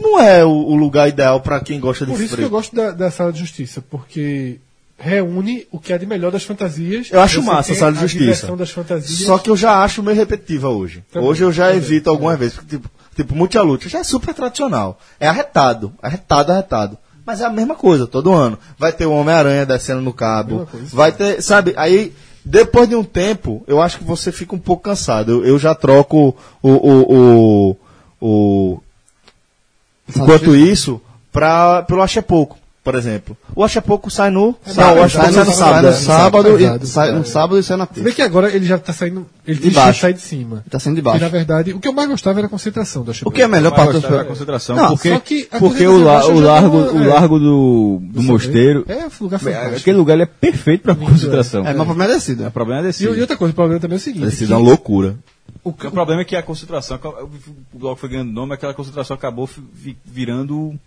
[0.00, 2.46] não é o, o lugar ideal para quem gosta de Por isso que frio.
[2.46, 4.58] eu gosto da, da sala de justiça, porque
[4.98, 7.08] reúne o que há de melhor das fantasias.
[7.10, 8.48] Eu acho massa a sala de justiça.
[9.02, 11.04] Só que eu já acho meio repetitiva hoje.
[11.12, 12.48] Também, hoje eu já também, evito algumas também.
[12.48, 12.64] vezes.
[12.68, 14.98] Tipo, tipo Multi Luta já é super tradicional.
[15.20, 15.92] É arretado.
[16.02, 16.98] Arretado, arretado.
[17.24, 18.58] Mas é a mesma coisa, todo ano.
[18.78, 20.66] Vai ter o Homem-Aranha descendo no cabo.
[20.66, 20.86] Coisa.
[20.92, 21.74] Vai ter, sabe?
[21.76, 22.12] Aí,
[22.44, 25.32] depois de um tempo, eu acho que você fica um pouco cansado.
[25.32, 26.70] Eu, eu já troco o.
[26.70, 27.76] o, o,
[28.20, 28.82] o
[30.14, 31.00] enquanto isso,
[31.32, 33.36] pra, pelo Ache Pouco, por exemplo.
[33.54, 34.54] O Ache Pouco sai no.
[34.76, 35.82] não, o Ache Sai Pouco no, sai no sábado.
[35.82, 38.04] sai no sábado, e, sai, no sábado e sai na Se terça.
[38.04, 39.26] bem que agora ele já tá saindo.
[39.46, 40.00] Ele De baixo.
[40.00, 40.64] sai de cima.
[40.70, 41.20] Tá saindo de E baixo.
[41.20, 43.48] na verdade, o que eu mais gostava era a concentração do O que é a
[43.48, 46.78] melhor da do concentração, Não, porque, só que a porque o, concentração la- o largo,
[46.78, 47.06] não- o é.
[47.06, 49.76] largo do, do mosteiro, É, um lugar é, fantástico.
[49.76, 51.60] aquele lugar é perfeito para concentração.
[51.66, 52.48] É, mas o problema é descida.
[52.48, 53.04] O problema é desse.
[53.04, 55.16] E, e outra coisa, o problema também é o seguinte: Precisa que uma loucura.
[55.64, 56.98] O, O problema é que a concentração,
[57.72, 59.48] o bloco foi ganhando nome, aquela concentração acabou
[60.04, 60.78] virando,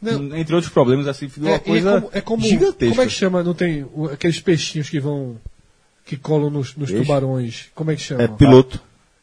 [0.00, 0.36] Não.
[0.36, 2.88] entre outros problemas, assim, ficou é, uma e coisa como, é como, gigantesca.
[2.90, 3.42] Como é que chama?
[3.42, 5.36] Não tem o- aqueles peixinhos que vão.
[6.04, 7.66] que colam nos, nos tubarões.
[7.74, 8.22] Como é que chama?
[8.22, 8.80] É piloto.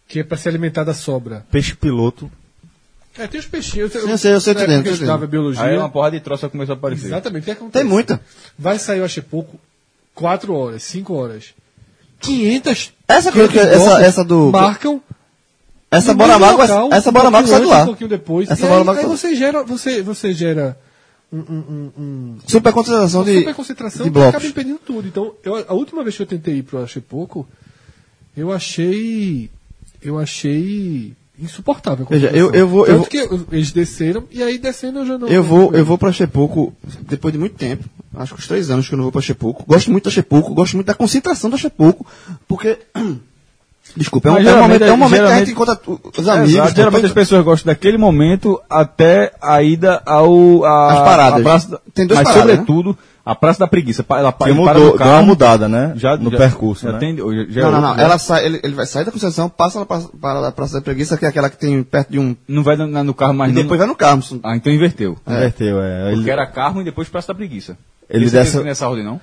[0.07, 1.45] Que é pra se alimentar da sobra.
[1.49, 2.29] Peixe piloto.
[3.17, 3.91] É, tem os peixinhos.
[3.91, 5.27] Sim, eu sei, eu sei, que eu estudava dentro.
[5.27, 5.63] biologia.
[5.63, 7.05] Aí uma porra de troça começou a aparecer.
[7.07, 7.43] Exatamente.
[7.43, 7.83] O que acontece?
[7.83, 8.19] Tem muita.
[8.57, 9.59] Vai sair, eu achei pouco,
[10.15, 11.53] 4 horas, 5 horas.
[12.23, 12.91] 500.
[13.07, 15.01] Essa que- 500 essa- blocos essa do- Marcam.
[15.91, 17.83] Essa bola mágoa, local, essa bola mágoa pouquinho sai de antes, lá.
[17.83, 18.49] Um pouquinho depois.
[18.49, 20.75] Essa e bola aí, aí você gera, você, você gera
[21.31, 24.49] um, um, um, Super concentração de, super concentração de que acaba blocos.
[24.49, 25.07] impedindo tudo.
[25.07, 27.47] Então, eu, a última vez que eu tentei ir pro Achei Pouco,
[28.35, 29.51] eu achei.
[30.01, 32.05] Eu achei insuportável.
[32.09, 35.17] Veja, eu- eu vou- eu Tanto que eu- eles desceram e aí descendo eu já
[35.17, 35.27] não.
[35.27, 37.83] Eu vou, eu vou pra Chepuco depois de muito tempo.
[38.15, 39.63] Acho que uns três anos que eu não vou pra Chepuco.
[39.67, 42.05] Gosto muito da Chepuco, gosto muito da concentração da Chepuco,
[42.47, 42.77] porque.
[43.97, 45.79] Desculpa, é um, é um geralmente- momento, é um momento que a geralmente- gente encontra
[45.85, 46.53] os Exato, amigos.
[46.53, 50.63] geralmente depois- as pessoas gostam daquele momento até a ida ao.
[50.63, 51.43] A, As paradas.
[51.43, 52.63] praça Tem duas mas, paradas, né?
[53.25, 54.05] A Praça da Preguiça.
[54.09, 55.93] Ela, para mudou, deu uma carro, mudada, né?
[55.95, 56.99] já, no já- percurso, já né?
[56.99, 57.17] tem-
[57.49, 57.89] já é Não, não, não.
[57.89, 60.81] outro, Ela sai, ele, ele vai sair da Conceição, passa praça, para da Praça da
[60.81, 62.35] Preguiça, que é aquela que tem perto de um.
[62.47, 64.21] Não vai no, no carro mais E nem- depois vai no carro.
[64.43, 65.17] Ah, então inverteu.
[65.27, 66.09] Inverteu, é.
[66.09, 67.77] Porque Ele, era carro e depois Praça da Preguiça.
[68.09, 69.21] Ele dessa- tem nessa ordem, não?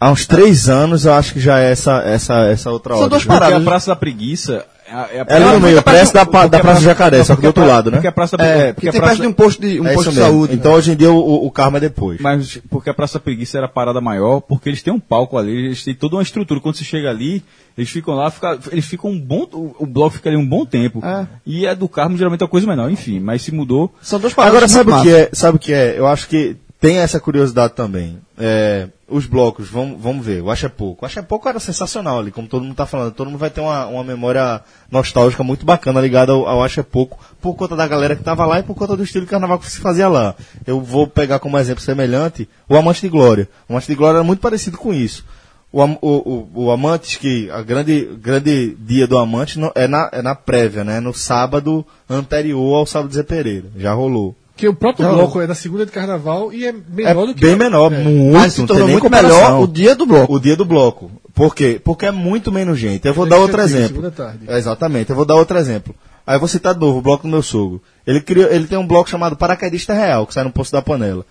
[0.00, 3.10] Há uns três anos eu acho que já é essa, essa, essa outra São ordem.
[3.10, 3.62] duas Porque paradas.
[3.62, 4.64] a Praça da Preguiça...
[4.88, 7.34] É, a- é, É ali no meio, parece da, pa- da Praça do Jacaré, só
[7.34, 7.96] que do outro lado, né?
[7.96, 9.86] Porque a Praça da É, porque a tem praça- perto de um posto de, um
[9.88, 10.54] É posto de saúde.
[10.54, 12.20] Então hoje em dia o, o karma é depois.
[12.20, 15.50] Mas porque a Praça Preguiça era a parada maior, porque eles têm um palco ali,
[15.66, 16.60] eles têm toda uma estrutura.
[16.60, 17.42] Quando você chega ali,
[17.76, 19.48] eles ficam lá, fica- eles ficam um bom.
[19.52, 21.04] O, o bloco fica ali um bom tempo.
[21.04, 21.26] É.
[21.44, 23.92] E a do Carmo geralmente é uma coisa menor, enfim, mas se mudou.
[24.00, 24.54] São duas paradas.
[24.56, 25.30] Agora, sabe o que é?
[25.32, 25.98] Sabe o que é?
[25.98, 28.18] Eu acho que tem essa curiosidade também.
[28.38, 30.42] É, os blocos, vamos, vamos ver.
[30.42, 31.04] O Acha Pouco.
[31.04, 33.12] O Acha Pouco era sensacional ali, como todo mundo está falando.
[33.12, 34.60] Todo mundo vai ter uma, uma memória
[34.90, 38.58] nostálgica muito bacana ligada ao, ao Acha Pouco, por conta da galera que estava lá
[38.58, 40.34] e por conta do estilo de carnaval que se fazia lá.
[40.66, 43.48] Eu vou pegar como exemplo semelhante o Amante de Glória.
[43.68, 45.24] O Amante de Glória era muito parecido com isso.
[45.72, 50.34] O, o, o, o que a grande, grande dia do Amante é, na, é na
[50.34, 51.00] prévia, né?
[51.00, 53.66] No sábado anterior ao sábado de Zé Pereira.
[53.76, 54.34] Já rolou.
[54.56, 55.14] Que o próprio Não.
[55.16, 57.40] bloco é da segunda de carnaval e é É menor do que.
[57.42, 58.32] bem menor, muito.
[58.32, 59.36] Mas se tornou muito comparação.
[59.38, 60.34] melhor o dia do bloco.
[60.34, 61.10] O dia do bloco.
[61.34, 61.78] Por quê?
[61.84, 63.06] Porque é muito menos gente.
[63.06, 64.10] Eu vou É dar outro segunda exemplo.
[64.10, 64.40] tarde.
[64.48, 65.94] É, exatamente, eu vou dar outro exemplo.
[66.26, 67.82] Aí eu vou citar de novo o bloco do meu sogro.
[68.06, 71.24] Ele, criou, ele tem um bloco chamado Paraquedista Real, que sai no Poço da Panela.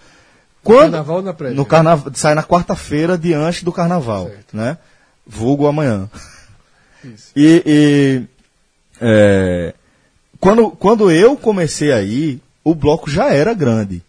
[0.63, 1.55] Quando, Carnaval ou na prévia?
[1.55, 4.55] No carnaval, sai na quarta-feira diante do carnaval, Certo.
[4.55, 4.77] né?
[5.27, 6.07] Vulgo amanhã.
[7.03, 7.31] Isso.
[7.35, 8.23] E, e,
[9.01, 9.73] é,
[10.39, 14.01] quando, quando eu comecei aí, o bloco já era grande.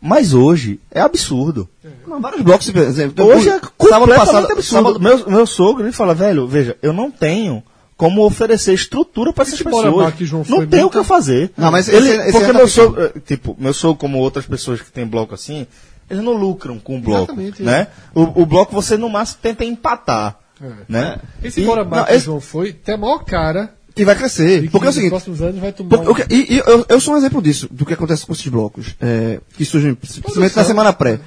[0.00, 1.66] Mas hoje é absurdo.
[2.06, 3.24] Não, vários blocos, por exemplo.
[3.24, 4.62] Hoje é completamente passado, absurdo.
[4.62, 7.62] sábado- Meu, meu sogro ele fala, velho, veja, eu não tenho
[7.96, 10.04] como oferecer estrutura para essas pessoas.
[10.04, 11.52] Bar que João não tem o que eu fazer.
[11.56, 14.44] Não, mas ele, esse- esse porque é meu sogro, eh, tipo, meu sogro como outras
[14.44, 15.66] pessoas que têm bloco assim,
[16.10, 17.64] eles não lucram com o bloco, Exatamente, é.
[17.64, 17.86] né?
[18.14, 20.66] O, o bloco você no máximo tenta empatar, É.
[20.86, 21.16] né?
[21.42, 24.16] Esse E- Bora Bar não, que esse- João foi, tem a maior cara que vai
[24.16, 24.62] crescer.
[24.62, 26.84] que Porque é o nos seguinte, próximos anos vai tomar Porque, um- e, e eu,
[26.88, 30.56] eu sou um exemplo disso, do que acontece com esses blocos, é, que surgem principalmente
[30.56, 31.20] na semana pré.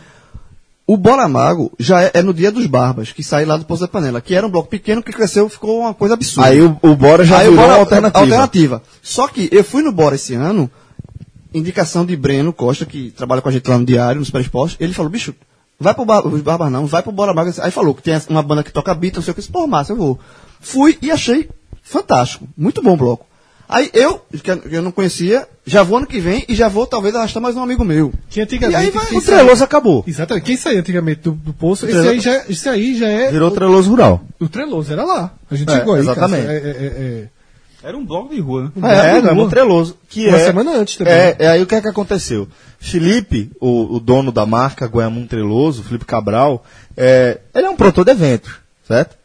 [0.86, 3.82] O Bora Mago já é, é no dia dos Barbas, que sai lá do Poço
[3.82, 6.48] da Panela, que era um bloco pequeno que cresceu, ficou uma coisa absurda.
[6.50, 8.20] Aí o, o Bora já Aí o virou Bora- alternativa.
[8.22, 8.84] alternativa.
[9.02, 10.72] Só que eu fui no Bora esse ano,
[11.54, 14.78] indicação de Breno Costa, que trabalha com a gente lá no Diário, no Super Esporte,
[14.80, 15.36] ele falou, bicho,
[15.80, 17.52] vai pro Bar, os Barbas não, vai pro Bora Mago.
[17.60, 19.92] Aí falou que tem uma banda que toca beat, não sei o que, pô, massa,
[19.92, 20.20] eu vou.
[20.62, 21.50] Fui e achei
[21.90, 23.26] fantástico, muito bom o bloco.
[23.70, 27.14] Aí eu, que eu- não conhecia, já vou ano que vem e já vou talvez
[27.14, 28.14] arrastar mais um amigo meu.
[28.30, 28.82] Que antigamente.
[28.82, 30.06] E aí vai- quem O Treloso acabou.
[30.08, 30.46] Exatamente.
[30.46, 33.30] Quem saía antigamente do, do poço, esse aí, já, esse aí já é.
[33.30, 34.22] Virou Treloso Rural.
[34.40, 35.34] O Treloso era lá.
[35.52, 36.00] A gente É, chegou aí.
[36.00, 36.46] exatamente.
[36.46, 36.60] Cássio.
[36.66, 36.86] É, é, é,
[37.84, 37.88] é.
[37.90, 38.72] Era um bloco de rua, né?
[38.90, 39.44] É, É, não, é rua.
[39.44, 39.98] no Treloso.
[40.08, 41.14] Que Uma é, semana antes também.
[41.14, 42.48] É, é aí o que é que aconteceu?
[42.80, 46.64] Felipe, o, o dono da marca Goiamum Treloso, Felipe Cabral,
[46.96, 48.54] é, ele é um produtor de eventos,
[48.88, 49.18] certo?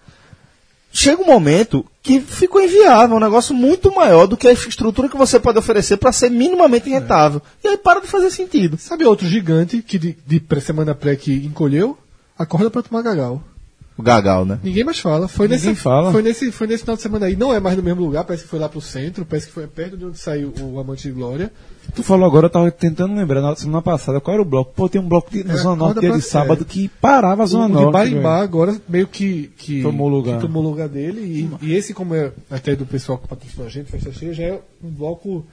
[0.92, 5.16] Chega um momento que ficou inviável, um negócio muito maior do que a estrutura que
[5.16, 7.40] você pode oferecer para ser minimamente rentável.
[7.62, 8.76] E aí para de fazer sentido.
[8.76, 11.96] Sabe outro gigante que de, de semana pré que encolheu?
[12.36, 13.42] Acorda pra tomar gagal.
[13.96, 14.58] O Gagal, né?
[14.64, 15.28] Ninguém mais fala.
[15.28, 16.10] Foi Ninguém nesse, fala.
[16.10, 17.36] Foi nesse, foi nesse final de semana aí.
[17.36, 19.66] Não é mais no mesmo lugar, parece que foi lá pro centro, parece que foi
[19.66, 21.52] perto de onde saiu o Amante de Glória.
[21.94, 24.72] Tu falou agora, eu tava tentando lembrar na semana passada qual era o bloco.
[24.74, 26.64] Pô, tem um bloco de, na É, Zona Norte dia pra- de sábado é.
[26.64, 27.92] que parava a O, Zona o de Norte.
[27.92, 28.44] Barimbá velho.
[28.44, 30.36] agora meio que, que Tomou lugar.
[30.36, 31.20] que tomou lugar dele.
[31.60, 34.44] E, e esse, como é até do pessoal que patrocinou a gente, Festa Cheia, já
[34.44, 35.44] é um bloco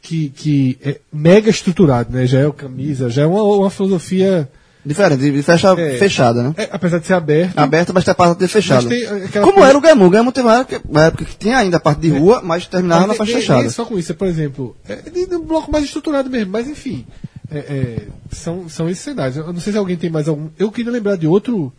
[0.00, 2.26] que, que é mega estruturado, né?
[2.26, 4.48] Já é o camisa, já é uma, uma filosofia.
[4.86, 5.96] Diferente, de festa É.
[5.98, 6.54] fechada, né?
[6.58, 7.58] é, apesar de ser aberto.
[7.58, 8.86] Aberta, mas tem a parte de fechada.
[8.88, 9.06] Tem
[9.40, 10.04] Como coisa- era o Gamu?
[10.04, 12.66] O Gamu teve uma época, uma época que tinha ainda a parte de rua, mas
[12.66, 13.70] terminava na Mas faixa nem- fechada.
[13.70, 16.68] só com isso, é, por exemplo, é de- de um bloco mais estruturado mesmo, mas
[16.68, 17.06] enfim,
[17.50, 19.36] é, é, são, são esses cenários.
[19.38, 20.48] Eu não sei se alguém tem mais algum.
[20.58, 21.72] Eu queria lembrar de outro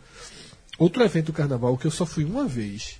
[0.79, 2.95] outro evento do carnaval que eu só fui uma vez.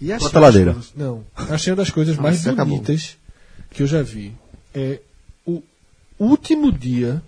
[0.00, 0.72] E achei Bota uma das ladeira.
[0.72, 2.76] coisas- não, achei uma das coisas mais Nossa, acabou.
[2.78, 3.16] bonitas
[3.70, 4.32] que eu já vi.
[4.74, 5.00] É
[5.46, 5.62] o
[6.18, 7.22] último dia,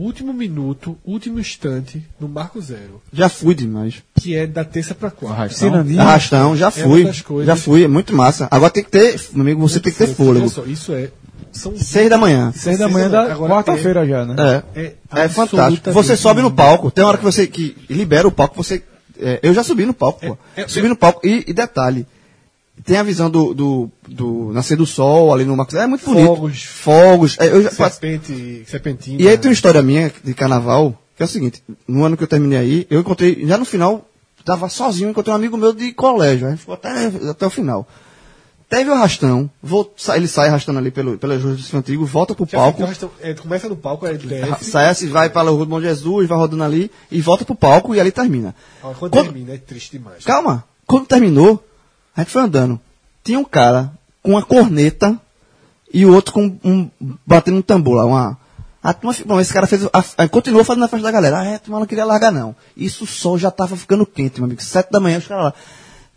[0.00, 4.02] último minuto, último instante no Marco Zero, Já fui demais.
[4.14, 5.54] que é da terça pra quarta.
[5.54, 6.02] Cirandinha.
[6.02, 7.04] Arrastão, já É fui.
[7.04, 8.48] uma coisas- já fui, é muito massa.
[8.50, 10.48] Agora tem que ter, meu amigo, você tem que ter Olha fôlego.
[10.48, 11.10] só, isso é.
[11.52, 12.52] São Seis da manhã.
[12.54, 14.36] Seis da manhã da quarta-feira já, né?
[14.74, 14.80] É.
[14.82, 15.90] É, É fantástico.
[15.92, 18.82] Você sobe no palco, tem hora que você que libera o palco, você.
[19.20, 20.38] é, eu já subi no palco, pô.
[20.56, 21.20] É, é, subi no palco.
[21.26, 22.06] E, e detalhe,
[22.84, 25.74] tem a visão do, do, do nascer do sol ali no Marcos.
[25.74, 26.26] É muito bonito.
[26.26, 26.62] Fogos.
[26.62, 27.36] Fogos.
[27.38, 29.20] É, eu já, Serpente, serpentina.
[29.22, 32.22] e aí tem uma história minha de carnaval, que é o seguinte, no ano que
[32.22, 34.06] eu terminei aí, eu encontrei, já no final,
[34.44, 37.86] tava sozinho, encontrei um amigo meu de colégio, aí ficou até, até o final.
[38.68, 42.56] Teve o arrastão, vou, ele sai arrastando ali pelo, do Centro Antigo, volta pro Já
[42.58, 44.64] palco, arrastão- é, começa no palco, aí desce.
[44.70, 47.56] sai assim, vai para a Rua do Bom Jesus, vai rodando ali, e volta pro
[47.56, 48.54] palco e ali termina.
[48.80, 50.24] Ó, Quando Quando- termina, é triste demais.
[50.24, 51.60] Calma, quando terminou,
[52.16, 52.80] a gente foi andando.
[53.24, 53.92] Tinha um cara
[54.22, 55.18] com uma corneta
[55.92, 56.88] e o outro com um,
[57.26, 58.38] batendo um tambor lá, uma...
[58.82, 61.40] A turma, bom, esse cara fez, a, a- continuou fazendo a festa da galera.
[61.40, 62.56] Ah, é, a turma não queria largar não.
[62.74, 64.62] Isso o sol já tava ficando quente, meu amigo.
[64.62, 65.54] Sete da manhã, os caras lá.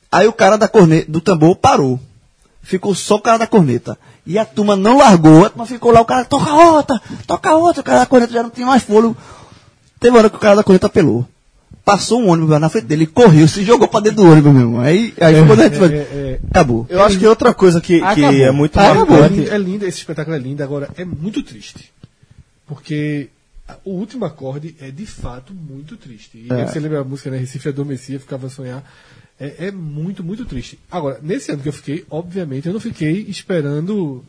[0.10, 1.99] Aí o cara da corneta, do tambor parou.
[2.61, 3.98] Ficou só o cara da corneta.
[4.26, 5.45] E a turma não largou.
[5.45, 7.82] A turma ficou lá, o cara, toca outra, toca outra.
[7.82, 9.18] O cara da corneta já não tinha mais fôlego.
[9.99, 11.28] Teve uma hora que o cara da corneta apelou.
[11.85, 14.61] Passou um ônibus lá na frente dele, correu, se jogou pra dentro do ônibus, meu
[14.61, 14.80] irmão.
[14.81, 16.39] Aí, aí quando a gente foi, é, é.
[16.49, 16.85] acabou.
[16.89, 18.31] Eu acho que outra coisa que, que Acabou.
[18.31, 19.34] é muito Ah, É marcante.
[19.35, 21.91] lindo, é lindo, esse espetáculo é lindo, agora é muito triste.
[22.65, 23.27] Porque
[23.84, 26.45] o último acorde é de fato muito triste.
[26.49, 27.38] E aí você lembra a música, né?
[27.38, 28.81] Recife adormecia, ficava a sonhar.
[29.38, 30.80] É, é muito, muito triste.
[30.89, 34.23] Agora, nesse ano que eu fiquei, obviamente, eu não fiquei esperando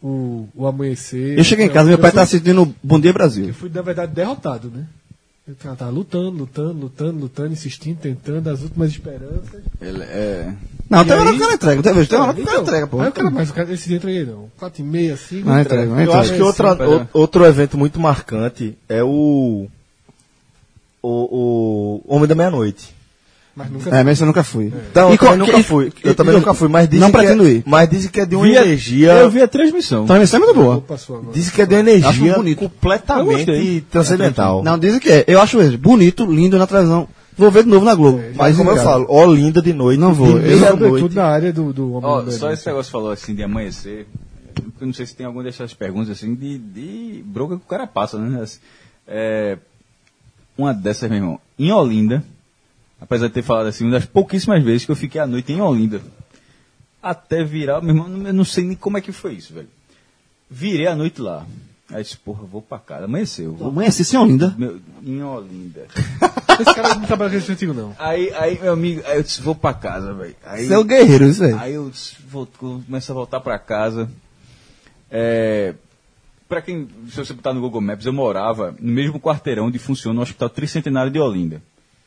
[0.00, 1.36] o, o amanhecer.
[1.36, 3.46] Eu cheguei em casa, Eu meu pai fui- tá assistindo Bom Dia Brasil.
[3.48, 4.86] Eu fui, na verdade, derrotado, né?
[5.46, 9.60] Eu tava, tava lutando, lutando, lutando, lutando, insistindo, tentando, as últimas esperanças.
[9.78, 10.54] Ele é.
[10.88, 12.52] Não, E tem hora que o cara entrega, tem vez, tem hora que o Então,
[12.54, 13.00] cara entrega, pô.
[13.00, 14.50] Aí o cara, mas o cara, esse dia eu entreguei não.
[14.58, 15.42] 4 e meia, assim.
[15.42, 16.20] Não, entrega, não Eu entrega.
[16.20, 16.90] acho que outra, Sim, pera.
[17.12, 19.66] o- outro evento muito marcante é o,
[21.02, 22.93] o, o Homem da Meia-Noite.
[23.56, 24.72] Mas nunca É, mas eu nunca fui.
[24.90, 25.92] Então, eu também nunca fui.
[26.02, 27.62] Eu também nunca fui, mas dizem Não que pretendo é, ir.
[27.64, 29.12] Mas dizem que é de uma Vi a- energia.
[29.12, 30.04] Eu vi a transmissão.
[30.04, 30.82] Então, isso é muito boa.
[31.32, 34.62] Dizem que é de uma energia completamente transcendental.
[34.62, 35.24] Não, dizem que é.
[35.28, 35.78] Eu acho mesmo.
[35.78, 37.08] Bonito, lindo na televisão.
[37.36, 38.22] Vou ver de novo na Globo.
[38.36, 39.98] Mas como eu falo, Olinda de noite.
[39.98, 40.38] Não vou.
[40.38, 40.58] de Eu-.
[40.68, 44.06] Sobretudo na área do, do homem Ó, do só esse negócio falou assim de amanhecer.
[44.80, 47.86] Eu não sei se tem alguma dessas perguntas assim de, de bronca que o cara
[47.86, 48.40] passa, né?
[48.40, 48.58] Assim,
[49.06, 49.58] É,
[50.56, 51.40] uma dessas, meu irmão.
[51.58, 52.22] Em Olinda,
[53.04, 55.60] apesar de ter falado assim, uma das pouquíssimas vezes que eu fiquei à noite em
[55.60, 56.00] Olinda.
[57.02, 59.68] Até virar, meu irmão, eu não sei nem como é que foi isso, velho.
[60.50, 61.46] Virei a noite lá.
[61.90, 63.04] Aí disse, porra, vou pra casa.
[63.04, 63.52] Amanheceu.
[63.52, 64.54] Vou Amanheci sem Olinda.
[64.56, 65.86] meu, em Olinda.
[66.58, 67.94] Esse cara não trabalha com esse antigo, não.
[67.98, 70.36] Aí, aí, meu amigo, aí eu disse, vou pra casa, velho.
[70.46, 71.52] Aí, Você é o guerreiro, isso aí.
[71.52, 71.90] Aí eu
[72.28, 74.08] vou, começo a voltar pra casa.
[75.10, 75.74] É,
[76.48, 80.20] para quem, se você botar no Google Maps, eu morava no mesmo quarteirão onde funciona
[80.20, 81.60] o Hospital Tricentenário de Olinda.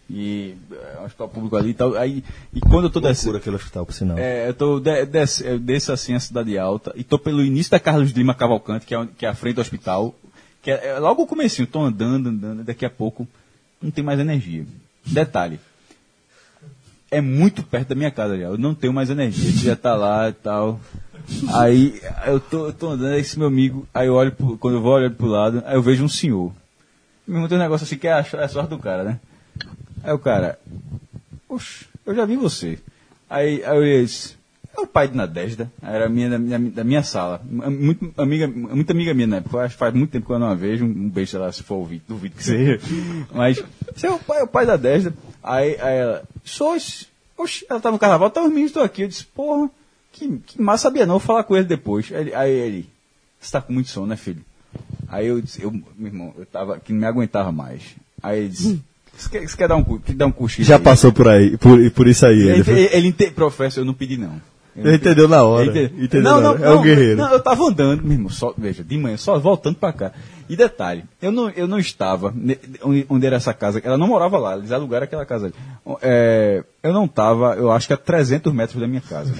[0.09, 1.95] E é, um hospital público ali e tal.
[1.95, 2.23] Aí,
[2.53, 3.37] e quando eu tô descendo.
[3.37, 4.17] Aquele hospital, por sinal.
[4.17, 7.71] É, eu tô de, des- eu desço assim a cidade alta e tô pelo início
[7.71, 10.15] da Carlos Lima Cavalcante, que é, que é a frente do hospital.
[10.61, 13.27] Que é, é logo o comecinho, tô andando, andando, daqui a pouco
[13.81, 14.65] não tem mais energia.
[15.05, 15.59] Detalhe.
[17.09, 18.45] É muito perto da minha casa já.
[18.45, 19.49] Eu não tenho mais energia.
[19.49, 20.79] Ele já tá lá e tal.
[21.53, 24.75] Aí eu tô, eu tô andando, aí esse meu amigo, aí eu olho pro, quando
[24.75, 26.53] eu vou olhando pro lado, aí eu vejo um senhor.
[27.27, 29.19] Me tem um negócio assim que é a, é a sorte do cara, né?
[30.03, 30.59] Aí o cara,
[31.49, 32.77] Oxe, eu já vi você.
[33.29, 34.35] Aí, aí eu disse,
[34.75, 37.41] é o pai de Nadesda, era minha, da, minha, da minha sala.
[37.43, 40.47] Muito amiga, muita amiga minha na época, acho que faz muito tempo que eu não
[40.47, 42.79] a vejo, um beijo, sei lá, se for ouvir, duvido que seja.
[43.33, 43.63] Mas,
[43.95, 45.13] você é o pai, o pai da Desda.
[45.41, 47.07] Aí, aí ela, sois,
[47.37, 49.03] oxe, ela tá no carnaval, tá meninos estão aqui.
[49.03, 49.69] Eu disse, porra,
[50.11, 52.11] que, que massa, sabia não, vou falar com ele depois.
[52.13, 52.89] Aí, aí ele,
[53.39, 54.43] você tá com muito sono, né, filho?
[55.07, 57.95] Aí eu disse, eu, meu irmão, eu tava, que não me aguentava mais.
[58.21, 58.83] Aí ele disse,
[59.17, 61.79] você quer, você quer dar um, dar um cochilo Já aí?" passou por aí, por,
[61.91, 62.39] por isso aí.
[62.49, 64.39] Ele, Ele, ele, professor, eu não pedi não.
[64.77, 65.65] Ele não entendeu na hora.
[65.65, 66.03] Entendeu.
[66.03, 66.61] Entendeu não, na não, hora.
[66.61, 67.17] É não, um guerreiro.
[67.17, 70.11] Não, eu tava andando, meu irmão, só, veja, de manhã, só voltando pra cá.
[70.47, 72.33] E detalhe, eu não, eu não estava,
[73.09, 75.55] onde, era essa casa, ela não morava lá, eles alugaram aquela casa ali.
[76.01, 79.33] É, eu não estava, eu acho que a 300 metros da minha casa.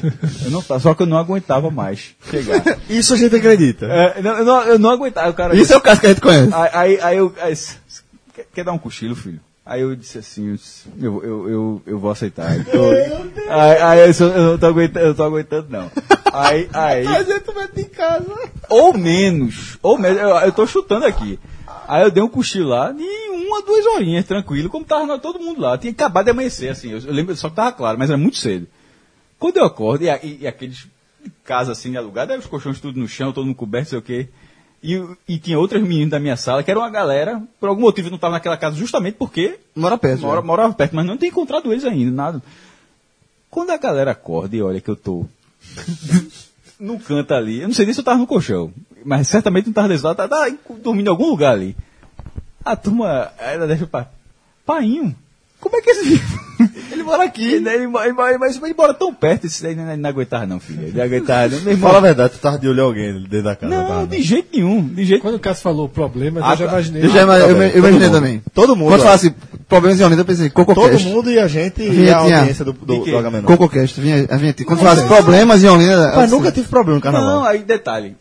[0.44, 2.64] Eu não tava, só que eu não aguentava mais chegar.
[2.90, 3.86] Isso a gente acredita.
[3.86, 5.56] É, não, eu, não, eu não aguentava, o cara...
[5.56, 6.52] Isso é o caso que a gente conhece.
[6.54, 7.34] Aí, aí, aí eu.
[7.40, 7.54] aí,
[8.34, 9.40] quer, quer dar um cochilo, filho?
[9.70, 10.58] Aí eu disse assim,
[10.98, 12.50] eu, eu, eu, eu, vou aceitar.
[12.50, 15.92] Aí, tô- aí, aí eu, só- eu não tô aguentando, eu não tô aguentando, não.
[16.32, 17.06] Aí, aí.
[17.78, 18.26] em casa.
[18.70, 21.38] Ou menos, ou menos, eu, eu tô chutando aqui.
[21.86, 25.60] Aí eu dei um cochilo lá de uma, duas horinhas, tranquilo, como tava todo mundo
[25.60, 25.78] lá.
[25.78, 28.38] Tinha acabado de amanhecer, assim, eu, eu lembro só que tava claro, mas era muito
[28.38, 28.68] cedo.
[29.38, 30.88] Quando eu acordo, e, e, e aqueles
[31.44, 34.30] casa assim alugada, aí os colchões tudo no chão, todo mundo coberto, sei o quê.
[34.84, 38.10] E, e tinha outras meninas da minha sala, que era uma galera, por algum motivo
[38.10, 40.22] não estava naquela casa, justamente porque Mora perto.
[40.22, 40.46] mora, já.
[40.46, 42.42] morava perto, mas não tinha encontrado eles ainda, nada.
[43.50, 45.26] Quando a galera acorda e olha que eu tô
[46.80, 48.72] no canto ali, eu não sei nem se eu tava no colchão,
[49.04, 51.76] mas certamente não tava desse lado, tava, tava dormindo em algum lugar ali.
[52.64, 54.08] A turma, ela deixa pra.
[54.66, 55.16] Painho,
[55.60, 56.22] como é que esse.
[56.92, 57.76] Ele mora aqui, né?
[57.76, 60.84] Ele, mora- ele, mas ele mora tão perto, esse daí não, não aguentava não, filho.
[60.84, 61.78] Ele não aguentava não.
[61.78, 63.76] Fala a verdade, tu tava de olho em alguém dentro da casa.
[63.76, 66.66] não, tava, de jeito nenhum, de jeito Quando o Cássio falou problemas, Ah, eu já
[66.66, 66.72] tá.
[66.74, 67.06] imaginei.
[67.06, 68.16] Eu já ima- eu, eu todo imaginei mundo.
[68.16, 68.42] também.
[68.54, 69.04] Todo mundo, Quando ó.
[69.04, 69.34] fala assim,
[69.68, 71.08] problemas em Olinda, eu pensei, Todo CocoCast.
[71.08, 73.44] mundo e a gente e a audiência do, do, do Agamenon.
[73.46, 74.64] CocoCast, vinha, a vinheta.
[74.66, 76.14] Quando fala assim, problemas em Olinda...
[76.16, 77.30] Mas assim, nunca tive problema no carnaval.
[77.30, 78.16] Não, aí detalhe.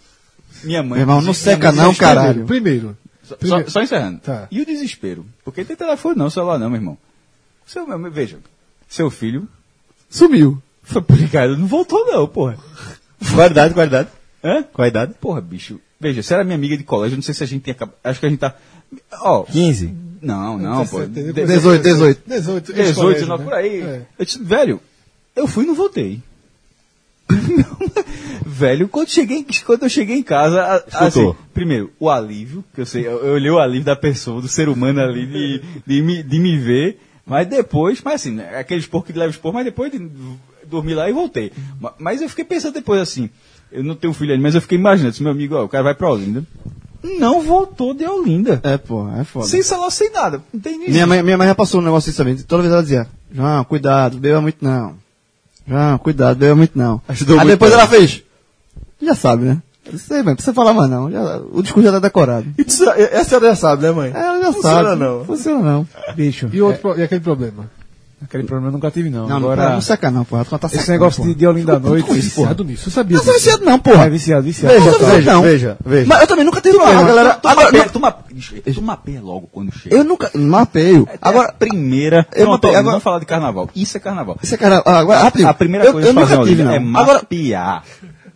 [0.64, 0.98] Minha mãe.
[0.98, 2.44] Meu irmão, não seca não, caralho.
[2.46, 2.96] Primeiro.
[3.42, 4.20] Só, só encerrando.
[4.20, 4.46] Tá.
[4.50, 5.26] E o desespero?
[5.44, 6.96] Porque tem telefone não, celular não, meu irmão.
[7.66, 8.38] Seu, meu, veja,
[8.88, 9.48] seu filho
[10.08, 10.62] Sumiu.
[10.82, 12.56] foi publicado, não voltou não, porra.
[13.34, 14.08] Qual a idade, qual a idade?
[14.42, 14.62] Hã?
[14.72, 15.14] Qual a idade?
[15.20, 15.80] Porra, bicho.
[15.98, 17.96] Veja, se era minha amiga de colégio, não sei se a gente tinha acabado.
[18.04, 18.54] Acho que a gente tá.
[19.20, 19.42] Ó.
[19.44, 19.94] 15.
[20.22, 21.04] Não, não, pô.
[21.04, 22.22] De- 18, 18.
[22.26, 23.80] 18, 18, 19, por aí.
[23.80, 24.06] É.
[24.18, 24.80] Eu disse, velho,
[25.34, 26.22] eu fui e não voltei.
[28.46, 32.86] velho, quando, cheguei, quando eu cheguei em casa, a- assim, primeiro, o alívio, que eu
[32.86, 36.22] sei, eu, eu olhei o alívio da pessoa, do ser humano ali, de, de, me,
[36.22, 39.90] de me ver, mas depois, mas assim, né, aquele expor que leva expor, mas depois
[39.92, 40.10] de
[40.66, 41.52] dormir lá e voltei.
[41.80, 43.28] Ma- Mas eu fiquei pensando depois assim,
[43.70, 45.84] eu não tenho filho ainda, mas eu fiquei imaginando, se meu amigo, ó, o cara
[45.84, 46.44] vai pra Olinda,
[47.20, 48.60] não voltou de Olinda.
[48.64, 49.46] É, pô, é foda.
[49.46, 50.42] Sem celular, sem nada.
[50.52, 52.36] Não tem nem Minha mãe, minha mãe já passou um negócio assim também.
[52.36, 54.94] Toda vez ela dizia, João, cuidado, beba muito não.
[55.68, 57.00] João, cuidado, beba muito não.
[57.08, 58.22] Ajudou Aí muito depois ela fez.
[59.00, 59.62] Já sabe, né?
[59.92, 61.10] Eu sei, mãe, não precisa falar mais não.
[61.10, 62.46] Já- o discurso já tá decorado.
[62.58, 64.12] E tu sa- essa senhora já sabe, né, mãe?
[64.14, 65.00] É, ela já Funciona sabe.
[65.00, 65.24] não.
[65.24, 65.88] Funciona não.
[66.14, 66.48] Bicho.
[66.52, 67.70] E, outro, pro- e aquele problema?
[68.24, 69.28] Aquele problema eu nunca tive, não.
[69.28, 70.42] Não, Agora, não, não seca não, porra.
[70.46, 71.38] Tu tá esse negócio de, porra.
[71.38, 72.10] de Olinda à noite.
[72.14, 73.44] Viciado nisso, eu sabia Não sou disso.
[73.44, 74.06] viciado não, porra.
[74.06, 74.74] É viciado, viciado.
[74.74, 75.42] Veja, Veja, veja, não.
[75.42, 76.06] veja, veja.
[76.08, 77.06] Mas eu também nunca tive Ah, mesmo.
[77.08, 79.94] galera, Tu agora, mapeia, não- tu mapeia, tu mapeia logo quando chega.
[79.94, 81.02] eu nunca mapeio.
[81.02, 82.26] Agora, Agora, primeira.
[82.34, 83.68] Eu mapeei, ó, agora- Vamos falar de carnaval.
[83.76, 84.38] Isso é carnaval.
[84.42, 85.50] isso é cara, agora, rapidinho.
[85.50, 86.72] A primeira eu, coisa eu que fazer nunca tive, não.
[86.72, 87.82] é Agora, mapear.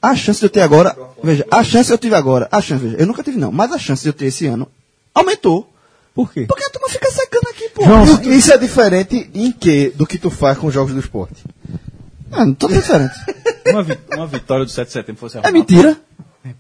[0.03, 2.97] A chance de eu ter agora, veja, a chance eu tive agora, a chance, veja,
[2.99, 4.67] eu nunca tive não, mas a chance de eu ter esse ano
[5.15, 5.71] aumentou.
[6.15, 6.45] Por quê?
[6.49, 7.85] Porque a turma fica secando aqui, pô.
[7.85, 11.45] João, isso é diferente em que do que tu faz com os jogos do esporte?
[12.33, 13.15] Ah, não tô diferente.
[13.67, 15.97] Uma, vi- uma vitória do 7 de setembro fosse É mentira.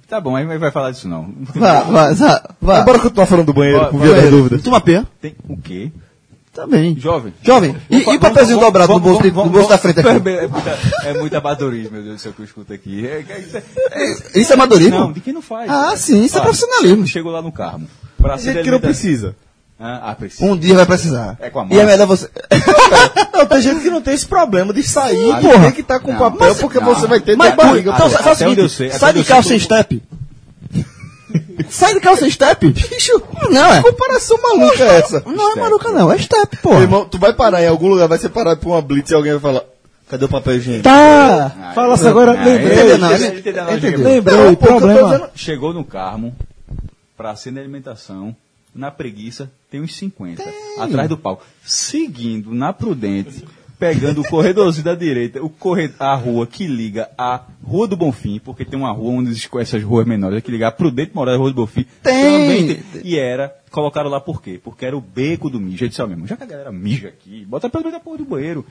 [0.06, 1.34] Tá bom, aí vai vai falar disso não.
[1.54, 2.80] Vá, vá, vá, vá.
[2.82, 4.62] Bora continuar falando do banheiro, Vai, por vai, via dúvidas.
[4.62, 5.06] Tu mapeia?
[5.20, 5.90] Tem o quê?
[6.52, 6.96] Também.
[6.98, 7.32] Jovem.
[7.42, 10.08] Jovem, e, e o papelzinho dobrado no bolso, no bolso da frente aqui?
[10.08, 13.06] É, muita, é muito amadorismo, meu Deus do céu, que eu escuto aqui.
[13.06, 13.62] É, é-
[13.92, 14.98] é- Isso é amadorismo?
[14.98, 15.70] não, de quem não faz.
[15.70, 17.06] Ah, sim, isso é Ó, profissionalismo.
[17.06, 17.86] Chegou lá no Carmo.
[18.18, 19.36] Pra gente que não precisa.
[19.78, 20.44] Ah, ah, precisa.
[20.44, 21.38] Um dia vai precisar.
[21.40, 21.86] É com a E é mão.
[21.86, 22.28] melhor você.
[23.32, 25.60] Não, tem gente que não tem esse problema de sair, Ah, porra.
[25.62, 26.86] tem que estar com Não, papel, mas- porque não.
[26.94, 27.90] você vai ter Mas, barriga.
[27.94, 30.02] então, faz o seguinte, sai de calça sem step.
[31.68, 32.68] Sai de calça sem step.
[32.70, 33.82] Bicho, não é.
[33.82, 35.22] comparação maluca é essa?
[35.26, 36.70] Não é maluca não, é step, pô.
[36.70, 39.14] Meu irmão, tu vai parar em algum lugar, vai ser parado por uma blitz e
[39.14, 39.64] alguém vai falar,
[40.08, 40.84] cadê o papel higiênico?
[40.84, 41.72] Tá!
[41.74, 42.74] Fala-se agora, Ah, lembrei.
[42.76, 44.04] entendeu, não, ele- ele- ele entendeu lógica entendeu.
[44.10, 45.02] Lembrei, Não, que problema.
[45.10, 46.34] dizendo- Chegou no Carmo,
[47.16, 48.34] pra ser na alimentação,
[48.74, 50.42] na preguiça, tem uns 50.
[50.78, 51.44] Atrás do palco.
[51.64, 53.44] Seguindo na Prudente,
[53.80, 58.38] pegando o corredorzinho da direita, o corre a rua que liga a Rua do Bonfim,
[58.38, 61.34] porque tem uma rua onde existem essas ruas menores, é que liga a Prudente Moraes
[61.34, 61.86] e a Rua do Bonfim.
[62.02, 62.22] Tem.
[62.22, 63.02] Também tem.
[63.02, 64.60] E era, colocaram lá por quê?
[64.62, 65.84] Porque era o beco do mijo.
[65.84, 68.18] Eu disse, ó, mesmo, já que a galera mija aqui, bota pelo menos a porra
[68.18, 68.64] do banheiro.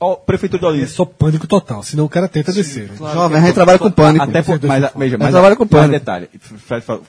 [0.00, 0.86] Ó, Prefeitura de É Olinda.
[0.86, 2.88] só pânico total, senão o cara tenta descer.
[2.90, 2.96] né?
[3.12, 4.24] Jovem, a gente trabalha com pânico.
[4.24, 5.92] Até por, mas, a- veja, mas, trabalho com mas pânico.
[5.92, 7.02] detalhe, Fred falou-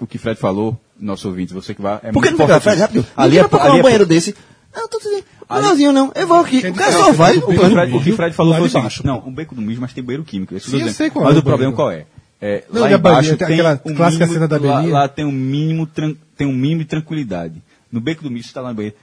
[0.00, 1.94] o que- Fred falou, nosso ouvinte, você que vai.
[2.02, 2.62] É Por que muito não importante.
[2.62, 3.06] Fred, rápido?
[3.16, 4.34] Ali Ali é, procurar ali um é, banheiro desse.
[4.74, 6.58] Não, tô dizendo, não, não, eu vou aqui.
[6.66, 7.52] O cara só vai, o, o.
[7.70, 9.92] Fred, o que Fred falou foi o seguinte, baixo, não, um beco do mijo, mas
[9.92, 10.54] tem banheiro químico.
[10.56, 12.06] isso Sim, eu eu sei qual é mas o o problema qual é?
[12.40, 15.24] É, Não, lá a embaixo tem aquela um clássica mínimo- cena da lá, lá tem
[15.24, 17.54] um mínimo, tran- tem um mínimo de tranquilidade.
[17.90, 18.96] No beco do mijo, você tá lá no banheiro.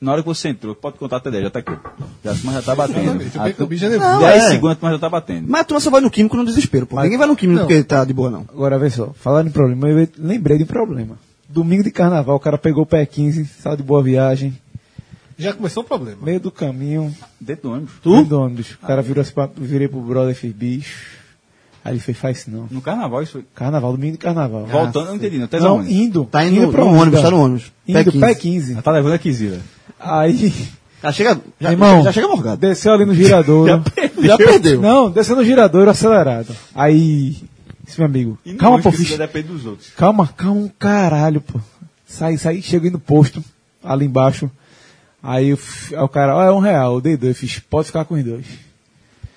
[0.00, 1.72] Na hora que você entrou, pode contar até 10, já tá aqui.
[2.24, 3.00] Já, mas já tá batendo.
[3.20, 4.24] Exatamente, o beco do tu- mijo é 10 nervoso.
[4.24, 4.40] É.
[4.50, 5.46] segundos, mas já tá batendo.
[5.46, 7.02] Mas a turma só vai no químico no desespero, pô.
[7.02, 7.66] Ninguém vai no químico Não.
[7.66, 8.46] porque tá de boa, não.
[8.48, 11.18] Agora, vê só, falando em problema, eu lembrei de um problema.
[11.50, 14.56] Domingo de carnaval, o cara pegou o pé 15, saiu de boa viagem,
[15.42, 16.18] Já começou o problema.
[16.22, 17.92] meio do caminho, Dentro do ônibus.
[18.02, 18.24] tu?
[18.24, 18.72] do ônibus.
[18.82, 21.18] O cara virou assim pra, virei pro brother e fez bicho.
[21.84, 22.68] Aí ele fez, faz isso não.
[22.70, 23.44] No carnaval, isso foi.
[23.54, 24.66] Carnaval, domingo de carnaval.
[24.66, 25.46] Voltando, eu não entendi, não.
[25.46, 26.24] Tá Não, indo.
[26.26, 27.72] Tá indo pra no ônibus, tá no ônibus.
[27.86, 28.20] Pé Indo, 15.
[28.20, 28.74] pé 15.
[28.74, 29.58] Já tá levando a Kizila.
[29.98, 30.52] Aí,
[31.02, 32.58] Já chega, já, irmão, já chega morgado.
[32.60, 33.82] desceu ali no giradouro.
[34.22, 34.80] Já perdeu.
[34.82, 36.54] Não, desceu no giradouro acelerado.
[36.74, 37.38] Aí,
[37.88, 39.16] esse meu amigo, E calma, ônibus pô, ficha.
[39.16, 39.88] depende dos outros.
[39.96, 41.58] Calma, calma um caralho, pô.
[42.06, 43.42] Sai, sai, cheguei no posto,
[43.82, 44.50] ali embaixo.
[45.22, 45.58] Aí, eu
[45.92, 48.24] aí o cara, ó, é um real, eu dei dois, fiz, pode ficar com os
[48.24, 48.46] dois.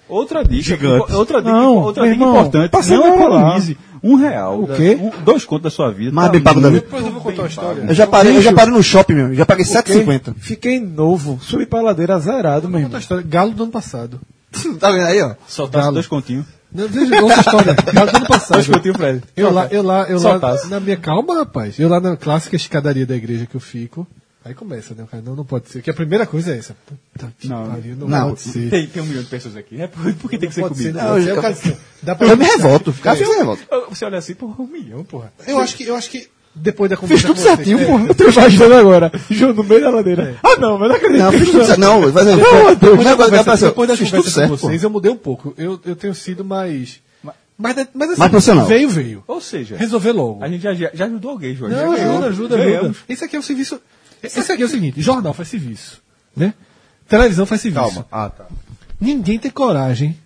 [0.07, 1.11] Outra dica, Gigante.
[1.13, 2.69] outra dica, Não, outra dica irmão, importante.
[2.69, 3.15] passa Não lá.
[3.15, 4.63] economize um real.
[4.63, 4.97] O da- quê?
[4.99, 6.11] um- dois contos da sua vida.
[6.11, 6.81] Mais tá bem pago da vida.
[6.81, 7.83] Depois eu vou contar uma bem história.
[7.87, 9.33] Eu já parei, eu já parei no shopping, meu.
[9.33, 10.35] Já paguei 7,50.
[10.37, 13.23] Fiquei novo, subi pra ladeira zerado, meu Conta a história.
[13.27, 14.19] Galo do ano passado.
[14.79, 15.33] Tá vendo aí, ó?
[15.47, 15.93] Soltasse Galo.
[15.95, 16.45] dois continhos.
[16.71, 17.73] Não, veja, outra história.
[17.93, 18.53] Galo do ano passado.
[18.53, 19.23] Dois continhos, Fred.
[19.35, 20.67] Eu lá, eu lá, eu lá, Soltasse.
[20.69, 21.79] na minha calma, rapaz.
[21.79, 24.05] Eu lá na clássica escadaria da igreja que eu fico.
[24.45, 25.03] Aí começa, né?
[25.03, 25.81] O cara, não, não pode ser.
[25.81, 26.75] Que a primeira coisa é essa.
[26.85, 28.29] Puta que Não, pariu, não, não.
[28.29, 28.69] pode ser.
[28.69, 29.81] Tem, tem um milhão de pessoas aqui.
[29.81, 30.99] É por, por que tem que ser Pode ser, comigo?
[31.07, 31.13] não.
[31.15, 31.55] Aí o cara
[32.01, 32.91] dá pra Eu me revolto.
[32.93, 33.63] Cara, eu me revolto.
[33.89, 35.31] Você olha assim, porra, um milhão, porra.
[35.47, 37.85] Eu acho que, eu acho que depois da Fiz conversa tudo com vocês- certinho, é,
[37.85, 38.05] porra.
[38.07, 40.35] Eu tô imaginando agora, João no meio da ladeira.
[40.43, 41.21] Ah, não, mas não acredito.
[41.23, 41.79] Não, fiz tudo certo.
[41.79, 42.35] Não, vai ser.
[42.35, 43.67] Depois da Não, conversa, apareceu.
[43.69, 45.53] depois da Fiz conversa tudo certo, com vocês, eu mudei um pouco.
[45.57, 46.99] Eu, eu tenho sido mais.
[47.57, 48.65] Mas, mas assim, Mais profissional.
[48.65, 49.23] veio, veio.
[49.27, 50.43] Ou seja, Resolver logo.
[50.43, 51.75] a gente já, já, ajudou alguém, Jorge.
[51.75, 52.95] Não, ajuda, ajuda, ajuda.
[53.07, 53.79] Esse aqui é o serviço.
[54.21, 56.01] Esse aqui é o seguinte: jornal faz serviço.
[56.35, 56.53] Né?
[57.07, 57.83] Televisão faz serviço.
[57.85, 58.05] Calma.
[58.11, 58.45] Ah, tá.
[58.99, 60.17] Ninguém tem coragem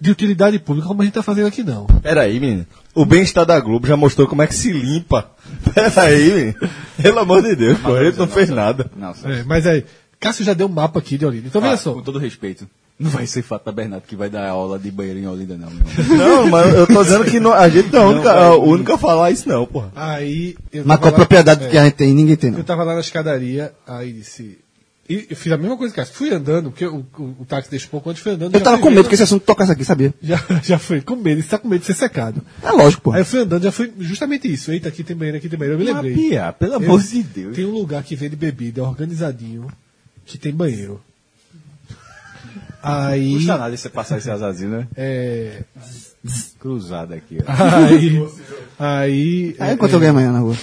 [0.00, 1.86] de utilidade pública como a gente tá fazendo aqui, não.
[2.02, 2.66] Peraí, menino.
[2.94, 5.30] O bem-estar da Globo já mostrou como é que se limpa.
[5.74, 6.70] Peraí, menino.
[7.02, 7.96] Pelo amor de Deus, pô.
[7.96, 8.90] Ele não fez nada.
[8.96, 9.10] Não.
[9.24, 9.84] É, mas aí,
[10.18, 11.48] Cássio já deu um mapa aqui de Olinda.
[11.48, 11.92] Então veja Ah, só.
[11.92, 12.66] Com todo respeito.
[12.98, 15.68] Não vai ser Fátima Bernardo que vai dar aula de banheiro em Olinda, não.
[16.16, 18.42] Não, mas eu tô dizendo que não- a gente não é única, vai.
[18.48, 19.92] a única a falar isso, não, porra.
[19.94, 20.56] Aí.
[20.72, 21.68] Eu Mas com a lá- propriedade é.
[21.68, 22.58] que a gente tem, ninguém tem, não.
[22.58, 24.58] Eu tava lá na escadaria, aí disse.
[25.08, 26.04] E eu fiz a mesma coisa que.
[26.06, 28.54] Fui andando, porque o, o, o táxi deixou um pouco antes, fui andando.
[28.54, 30.12] Eu tava fui com medo que esse assunto tocasse aqui, sabia?
[30.22, 32.40] Já, já fui com medo, você tá com medo de ser secado.
[32.62, 33.12] É lógico, pô.
[33.12, 34.72] Aí eu fui andando, já foi justamente isso.
[34.72, 35.80] Eita, aqui tem banheiro, aqui tem banheiro.
[35.80, 36.12] Eu me lembrei.
[36.12, 37.54] Mapia, pelo Eu- amor de Deus.
[37.54, 39.66] Tem um lugar que vende bebida organizadinho,
[40.24, 41.00] que tem banheiro.
[42.88, 43.34] Aí.
[43.34, 44.88] Custa nada você passar esse azazinho, né?
[44.96, 45.62] É,
[46.58, 47.50] Cruzado aqui, ó.
[47.86, 48.28] aí.
[48.78, 49.56] Aí.
[49.58, 50.56] Aí é, enquanto eu ganho amanhã na rua.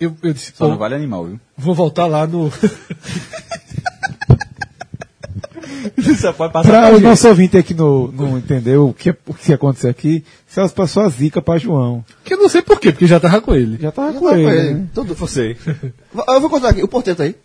[0.00, 1.40] eu, eu disse, Só pô, não vale animal, viu?
[1.56, 2.50] vou voltar lá no.
[6.20, 7.04] Só pode passar Para pra o gente.
[7.04, 11.08] nosso ouvinte aqui não, não entendeu o que, o que aconteceu aqui, Celso passou a
[11.08, 12.04] zica para João.
[12.24, 13.78] Que eu não sei por quê, porque já tava com ele.
[13.80, 14.44] Já tava Já com tava ele.
[14.48, 14.74] com ele.
[14.74, 14.86] né?
[14.94, 15.14] Tudo.
[15.14, 15.56] Você.
[16.28, 17.36] Eu vou contar aqui, o porteiro tá aí.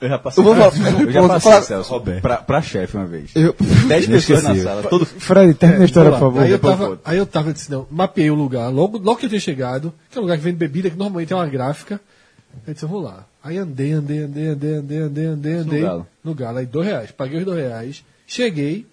[0.00, 0.40] Eu já passei.
[0.42, 3.30] Eu vou falar- eu já vou passei, falar- Celso, pra, pra chefe uma vez.
[3.34, 3.54] Eu-
[3.88, 6.42] Dez pessoas na sala, todo Fred, termina a história, por favor.
[6.42, 8.68] Aí eu tava, aí eu tava, disse, não, mapeei o lugar.
[8.70, 11.32] Logo, logo que eu tinha chegado, que é um lugar que vende bebida, que normalmente
[11.32, 11.98] é uma gráfica.
[12.66, 13.24] Eu disse, eu vou lá.
[13.42, 15.80] Aí andei, andei, andei, andei, andei, andei, andei, andei.
[15.82, 16.06] Galo.
[16.22, 17.10] No galo, aí dois reais.
[17.10, 18.04] Paguei os dois reais.
[18.26, 18.84] Cheguei,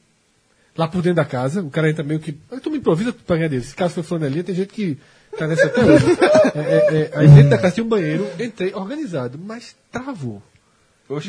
[0.78, 2.38] lá por dentro da casa, o cara entra meio que.
[2.52, 3.64] Aí tu me improvisa pra ganhar dele.
[3.64, 4.98] Se caso foi flanelinha, tem gente que
[5.38, 6.06] tá nessa até hoje.
[6.56, 10.40] É, é, é, aí dentro da casa tinha um banheiro, entrei organizado, mas travou.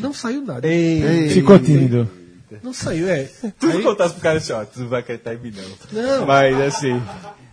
[0.01, 0.69] Não saiu nada.
[1.31, 2.09] Ficou tímido.
[2.63, 3.25] Não saiu, é.
[3.59, 5.53] Tu Aí- contasse pro cara assim, ó, tu não vai acreditar em mim
[5.93, 6.03] não.
[6.03, 6.27] não.
[6.27, 7.03] Mas assim,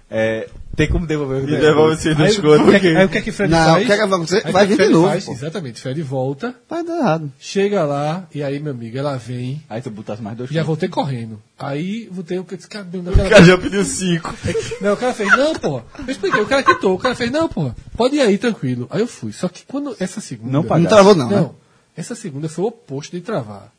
[0.10, 2.66] é, tem como devolver o Me devolve esse Aí, do o esgoto.
[2.70, 3.84] que é que- aí o que é que Fred Não, faz?
[3.84, 4.41] o que é que vai acontecer?
[4.45, 5.26] Aí Vai que vir de Fred novo, faz?
[5.26, 5.32] pô.
[5.32, 5.82] Exatamente.
[5.82, 7.32] Fred volta, Vai dar errado.
[7.40, 9.64] chega lá, e aí, meu amigo, ela vem.
[9.68, 11.41] Aí tu botasse mais dois Já voltei correndo.
[11.58, 14.32] Aí voltei o que disse, cara, O cara já pediu cinco.
[14.82, 15.84] Não, o cara fez, não, porra.
[15.98, 16.94] Eu expliquei, o cara quitou.
[16.95, 18.88] O cara fez, não, porra, pode ir aí, tranquilo.
[18.91, 19.32] Aí eu fui.
[19.32, 20.52] Só que quando essa segunda.
[20.52, 20.90] Não Não pagasse.
[20.90, 21.49] travou não, né?
[21.96, 23.72] Essa segunda foi o oposto de travar.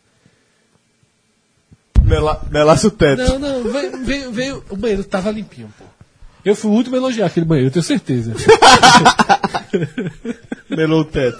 [2.05, 3.23] Mela, melaço o teto.
[3.23, 5.85] Não, não, veio, veio, veio- o banheiro tava limpinho, pô.
[6.45, 8.35] Eu fui o último a elogiar aquele banheiro, eu tenho certeza.
[10.69, 11.39] Melou o teto.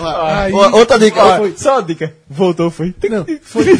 [0.00, 1.24] Aí- Ó, Outra dica.
[1.24, 2.14] Ó, foi- Só uma dica.
[2.28, 2.94] Voltou, foi.
[3.08, 3.76] Não, foi.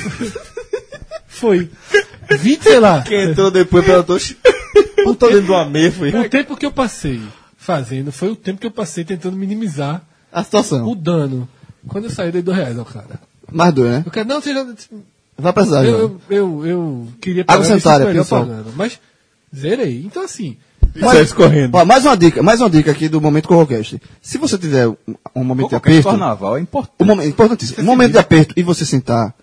[1.26, 1.70] Foi.
[2.30, 3.02] 20, sei lá.
[3.02, 4.18] Quem entrou depois perguntou.
[5.04, 6.10] Botou dentro do amê, foi.
[6.10, 7.20] O tempo que eu passei
[7.56, 10.02] fazendo foi o tempo que eu passei tentando minimizar
[10.32, 10.86] A situação.
[10.88, 11.48] o dano.
[11.86, 13.20] Quando eu saí, dei dois reais ao cara.
[13.50, 14.04] Mais dois, né?
[14.06, 14.66] O cara, não, você já.
[15.36, 16.20] Vai precisar, Eu, João.
[16.28, 18.44] eu, eu, eu queria isso sanitária, melhor pessoal.
[18.44, 18.72] pagando.
[18.74, 18.98] Mas
[19.54, 20.02] zerei.
[20.04, 20.56] Então, assim.
[20.98, 21.76] Sai escorrendo.
[21.76, 24.00] Ó, mais uma dica, mais uma dica aqui do momento Corrocast.
[24.20, 24.96] Se você tiver um,
[25.36, 26.94] um momento de aperto, carnaval é importante.
[27.00, 29.34] um momento, importantíssimo, um momento de aperto e você sentar,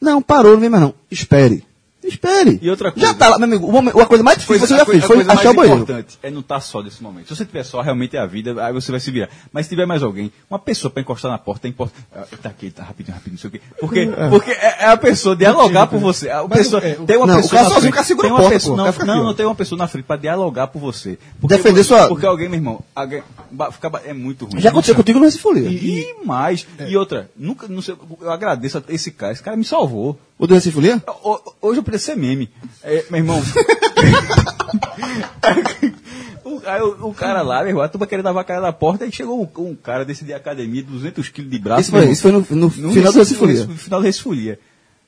[0.00, 0.94] não, parou, não vem mais não.
[1.10, 1.64] Espere.
[2.02, 2.58] Espere.
[2.60, 3.06] E outra coisa.
[3.08, 3.66] Já tá lá, meu amigo.
[3.66, 5.54] o momento- a coisa mais difícil que você já coisa- fez foi coisa achar o
[5.54, 5.82] banheiro.
[5.82, 7.28] importante é não estar só nesse momento.
[7.28, 9.28] Se você tiver só, realmente é a vida, aí você vai se virar.
[9.52, 12.04] Mas se tiver mais alguém, uma pessoa para encostar na porta, é importante.
[12.14, 13.60] Ah, Tá aqui, tá rapidinho, rapidinho, não sei o quê.
[13.78, 16.28] Porque, porque é, é a pessoa dialogar por você.
[16.28, 18.28] A pessoa, é, o- tem uma Não, o pessoa cara na sozinho, o cara segura
[18.28, 18.82] a uma porta, pessoa, pô.
[18.82, 21.18] O não, cara não, não tem uma pessoa na frente para dialogar por você.
[21.40, 23.22] Porque, Defender sua- Porque alguém, meu irmão, alguém,
[23.72, 24.60] fica, é muito ruim.
[24.60, 25.68] Já aconteceu contigo no Recifolia.
[25.68, 26.66] E, mais.
[26.88, 29.32] E outra, nunca, não sei, eu agradeço a esse cara.
[29.32, 30.18] Esse cara me salvou.
[30.42, 31.00] O do Recifolia?
[31.22, 32.50] Ho- Hoje eu preciso ser meme.
[32.82, 33.40] É, meu irmão.
[36.44, 38.72] o, aí o, o cara lá, meu irmão, a turma querendo dar a cara na
[38.72, 41.82] porta, aí chegou um, um cara desse de academia, 200 quilos de braço.
[41.82, 43.66] Isso foi, isso foi no, no irmão, final do Recifolia.
[43.66, 44.58] No final do Recifolia.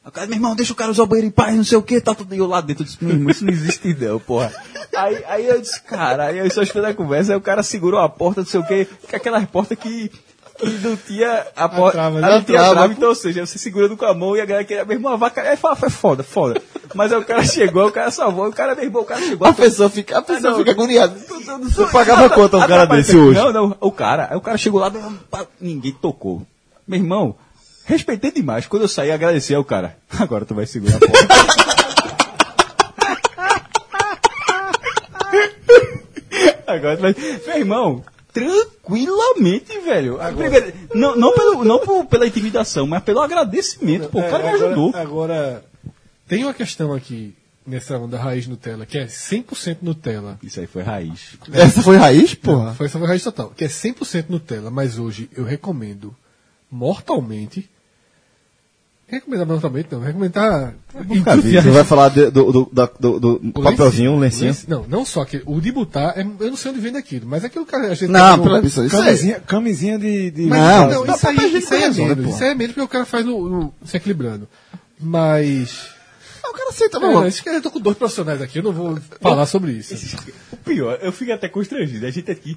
[0.06, 1.82] O cara, meu irmão, deixa o cara usar o banheiro em paz, não sei o
[1.82, 2.32] que, tá tudo.
[2.32, 4.52] E eu lá dentro, eu disse, meu irmão, isso não existe não, porra.
[4.94, 7.98] Aí, aí eu disse, cara, aí eu só esperando a conversa, aí o cara segurou
[7.98, 10.12] a porta, não sei o que, que é aquelas portas que,
[10.58, 12.30] que não tinha a porta, trava, ah, né?
[12.30, 14.64] não tinha trava, trava, então, ou seja, você segurando com a mão e a galera
[14.64, 16.62] queria, meu irmão, a vaca, é, fala, foi foda, foda.
[16.94, 19.48] Mas aí o cara chegou, o cara salvou, o cara, meu irmão, o cara chegou.
[19.48, 20.58] A pessoa fica, a pessoa não.
[20.58, 21.14] fica agoniada.
[21.14, 23.38] Você pagava quanto a um cara desse hoje?
[23.38, 24.92] Não, não, o cara, aí o cara chegou lá,
[25.60, 26.46] ninguém tocou.
[26.86, 27.34] Meu irmão,
[27.84, 28.66] respeitei demais.
[28.66, 29.96] Quando eu saí, agradeci ao cara.
[30.20, 31.64] Agora tu vai segurar a porta.
[36.66, 37.16] Agora tu vai.
[37.46, 38.04] Meu irmão,
[38.34, 40.18] tranquilamente, velho.
[40.36, 44.08] Primeiro, não, não, pelo, não por- pela intimidação, mas pelo agradecimento.
[44.08, 44.92] Pô, o cara me agora, ajudou.
[44.94, 45.64] Agora,
[46.28, 47.34] tem uma questão aqui
[47.66, 50.38] nessa onda raiz Nutella, que é 100% Nutella.
[50.42, 51.38] Isso aí foi raiz.
[51.52, 52.74] Essa foi raiz, porra?
[52.74, 56.14] Foi essa foi raiz total, que é 100% Nutella, mas hoje eu recomendo
[56.70, 57.70] mortalmente.
[59.14, 60.74] Recomendar mortalmente, não, recomendar.
[60.92, 64.48] Você vai falar de- do, do, da- do- do papelzinho, um lencinho.
[64.48, 64.66] lencinho.
[64.68, 67.44] Não, não só que o de botar, é- eu não sei onde vende aquilo, mas
[67.44, 67.88] é que o cara.
[67.88, 68.88] A gente Não, no- pela isso.
[68.88, 70.30] Camisinha, camisinha de.
[70.30, 72.28] de Mas, Não, não, isso aí, isso aí é menos.
[72.34, 74.48] Isso aí é menos porque o cara faz no, no- se equilibrando.
[75.00, 75.88] Mas.
[76.46, 78.98] O cara aceita, É, isso que eu tô com dois profissionais aqui, eu não vou
[79.20, 79.94] falar sobre isso.
[80.52, 82.06] O pior, eu fico até constrangido.
[82.06, 82.56] A gente aqui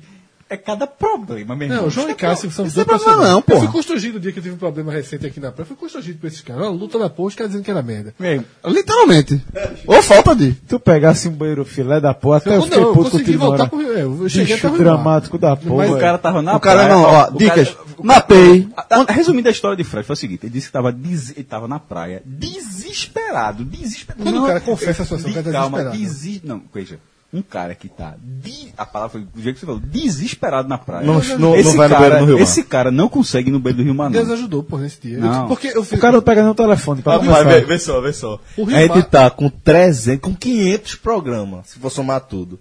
[0.49, 1.81] é cada problema, meu irmão.
[1.81, 3.59] Não, o João e Cássio são os isso é dois problema não, Eu porra.
[3.61, 5.63] fui constrangido no dia que eu tive um problema recente aqui na praia.
[5.63, 6.61] Eu fui constrangido por esses caras.
[6.63, 8.13] Uma luta na porra, os caras dizendo que era merda.
[8.19, 9.41] Meu irmão, Literalmente.
[9.85, 10.53] Ou falta de.
[10.53, 13.31] Tu pegasse um banheiro filé da porra, até eu Eu, fiquei não, eu puto consegui
[13.33, 13.97] na voltar Rio.
[13.97, 15.75] é, Eu cheguei Bicho até o dramático da porra.
[15.87, 17.69] Mas o cara tava na O cara não, ó, o dicas.
[17.69, 18.67] cara- Mapei.
[18.77, 21.43] Ah, ah, Resumindo a história de Fred, foi o seguinte: ele disse que estava ele
[21.43, 24.23] tava na praia, desesperado, desesperado.
[24.23, 25.97] Quando o cara confessa a situação, de, o cara tá calma, desesperado.
[26.13, 26.99] desi, não, veja,
[27.33, 30.77] um cara que tá, de, a palavra foi do jeito que você falou, desesperado na
[30.77, 31.05] praia.
[31.05, 32.39] Não- não- esse não no cara, no.
[32.39, 35.17] Esse cara não consegue ir no banheiro do Rio Mar, Deus ajudou, pô, nesse dia.
[35.19, 35.41] Não.
[35.43, 35.97] Eu- porque eu fiz.
[35.97, 38.39] O cara não pega nem o telefone pra Ah, vai, vê, vê só, vê só.
[38.55, 42.57] O A Rio gente Mar- tá com 300, com 500 programas, se for somar tudo.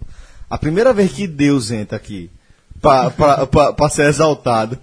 [0.49, 2.29] A primeira vez que Deus entra aqui
[2.81, 4.77] pra, pra, pra, pra ser exaltado.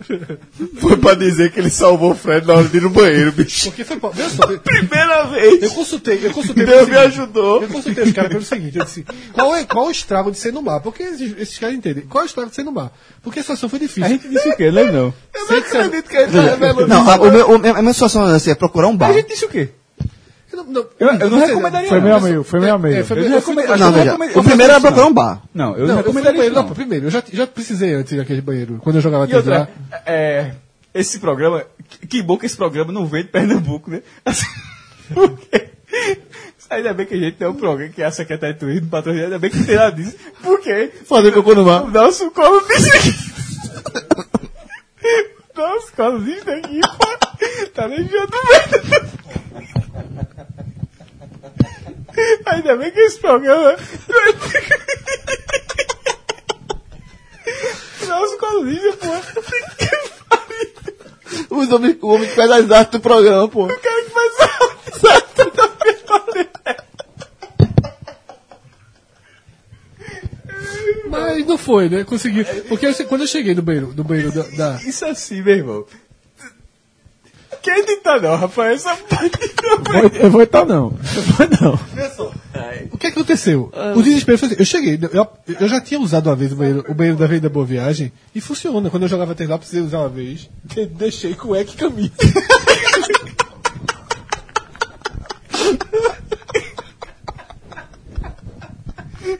[0.80, 3.66] Foi pra dizer que ele salvou o Fred na hora de ir no banheiro, bicho.
[3.66, 3.98] Porque foi.
[4.12, 5.62] Veja só, Primeira vez.
[5.62, 6.66] eu consultei, eu consultei.
[6.66, 7.62] Deus me ajudou.
[7.62, 10.38] Eu consultei os caras pelo seguinte, eu disse, qual é, qual é o estrago de
[10.38, 10.80] ser no mar?
[10.80, 12.04] Porque esses, esses caras entendem.
[12.06, 12.92] Qual é o estrago de ser no mar?
[13.22, 14.04] Porque a situação foi difícil.
[14.04, 14.70] A gente disse o quê?
[14.70, 15.14] Lembra não?
[15.34, 18.24] Eu não acredito que ele tá revelando Não, a, o meu, o, a minha situação
[18.24, 19.10] assim, é procurar um bar.
[19.10, 19.70] A gente disse o quê?
[20.54, 22.78] Eu não, não, Eu, eu não você- recomendaria Foi meio a meio, foi meio a
[22.78, 22.96] meio.
[22.98, 23.90] É, foi meio- eu recomendo- Não,
[24.40, 25.42] o primeiro era procurar um bar.
[25.52, 28.96] Não, eu Não, eu recomendaria não, primeiro, eu já, já precisei antes daquele banheiro, quando
[28.96, 29.68] eu jogava outra, lá.
[30.06, 30.52] é,
[30.94, 31.64] esse programa,
[32.08, 34.00] que- bom que esse programa não veio de Pernambuco, né?
[34.24, 34.46] Assim,
[35.12, 35.68] porque,
[36.70, 39.26] ainda bem que a gente tem um programa que é a Secretaria de Turismo, patrocínio,
[39.26, 40.16] ainda bem que não tem nada disso.
[40.42, 40.90] Por quê?
[41.06, 41.84] Fazer cocô no bar.
[41.84, 42.90] O nosso colo disse
[46.50, 47.06] aqui, pô,
[47.74, 48.32] tá deixando medo.
[52.46, 53.76] Ainda bem que esse programa...
[58.06, 59.08] Nosso colo disse, pô.
[61.56, 63.64] Os homens, o homem que faz as artes do programa, pô.
[63.64, 64.48] O cara que faz a
[64.98, 66.48] certo também.
[71.08, 72.04] Mas não foi, né?
[72.04, 72.44] Consegui.
[72.68, 74.42] Porque eu- quando eu cheguei no banheiro, do banheiro da.
[74.42, 75.86] da- Isso assim, meu irmão.
[77.64, 78.84] Quem editar não, rapaz?
[78.84, 80.92] Essa parte não Vou- Eu vou estar não.
[81.16, 81.80] Eu vou não.
[82.92, 83.72] O que aconteceu?
[83.96, 85.26] O desespero foi assim, eu cheguei, eu,
[85.60, 88.40] eu já tinha usado uma vez o banheiro, o banheiro da Avenida Boa Viagem e
[88.40, 88.90] funciona.
[88.90, 90.48] Quando eu jogava tênis lá, eu precisei usar uma vez.
[90.62, 92.12] de- Deixei cueca e camisa.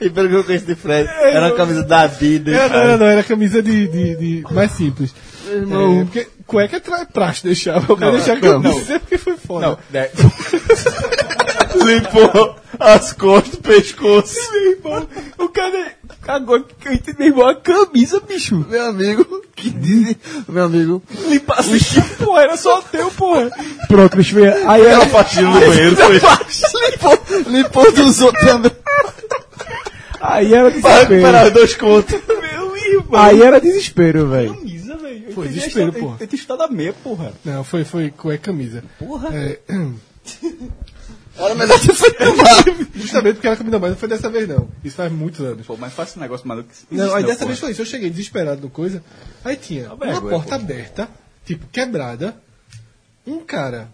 [0.00, 2.04] E pelo que eu conheço de Fred, era uma camisa da.
[2.04, 5.14] Era, não, era, não, era camisa de, de, de- mais simples.
[5.46, 7.84] É, porque cueca é tra praxe deixava.
[7.88, 9.66] Eu quero deixar a camisa porque foi foda.
[9.66, 10.08] Não, né?
[11.74, 14.36] Limpou as costas, o pescoço.
[14.52, 15.08] Meu irmão,
[15.38, 15.92] o cara
[16.22, 16.64] cagou
[17.18, 18.64] meu irmão, a camisa, bicho.
[18.68, 20.16] Meu amigo, que dizem,
[20.48, 23.50] meu amigo, Limpar assim, porra, era só teu, porra.
[23.88, 24.36] Pronto, bicho.
[24.66, 25.96] Aí Era era, a faxina do banheiro.
[25.96, 26.20] Foi.
[26.90, 27.18] limpou,
[27.48, 28.72] limpou dos outros também.
[30.20, 31.46] aí era Para recuperar desespero.
[31.46, 32.20] os dois contos.
[32.28, 33.20] Meu irmão.
[33.20, 34.58] Aí era desespero, velho.
[35.20, 35.32] Velho.
[35.32, 36.16] Foi Eu desespero, porra.
[36.20, 37.32] Eu tinha estudado a meia, porra.
[37.44, 38.84] Não, foi, foi cueca e camisa.
[38.98, 39.30] Porra.
[39.34, 39.58] É,
[41.36, 42.18] Era melhor ter feito
[42.94, 44.68] justamente porque era camisa, mas não foi dessa vez não.
[44.84, 45.66] Isso faz muitos anos.
[45.66, 46.68] Pô, mas faça um negócio maluco.
[46.90, 47.48] Não, aí dessa porra.
[47.48, 47.82] vez foi isso.
[47.82, 49.02] Eu cheguei desesperado no coisa.
[49.44, 51.08] Aí tinha uma porta aberta,
[51.44, 52.36] tipo, quebrada.
[53.26, 53.88] Um cara.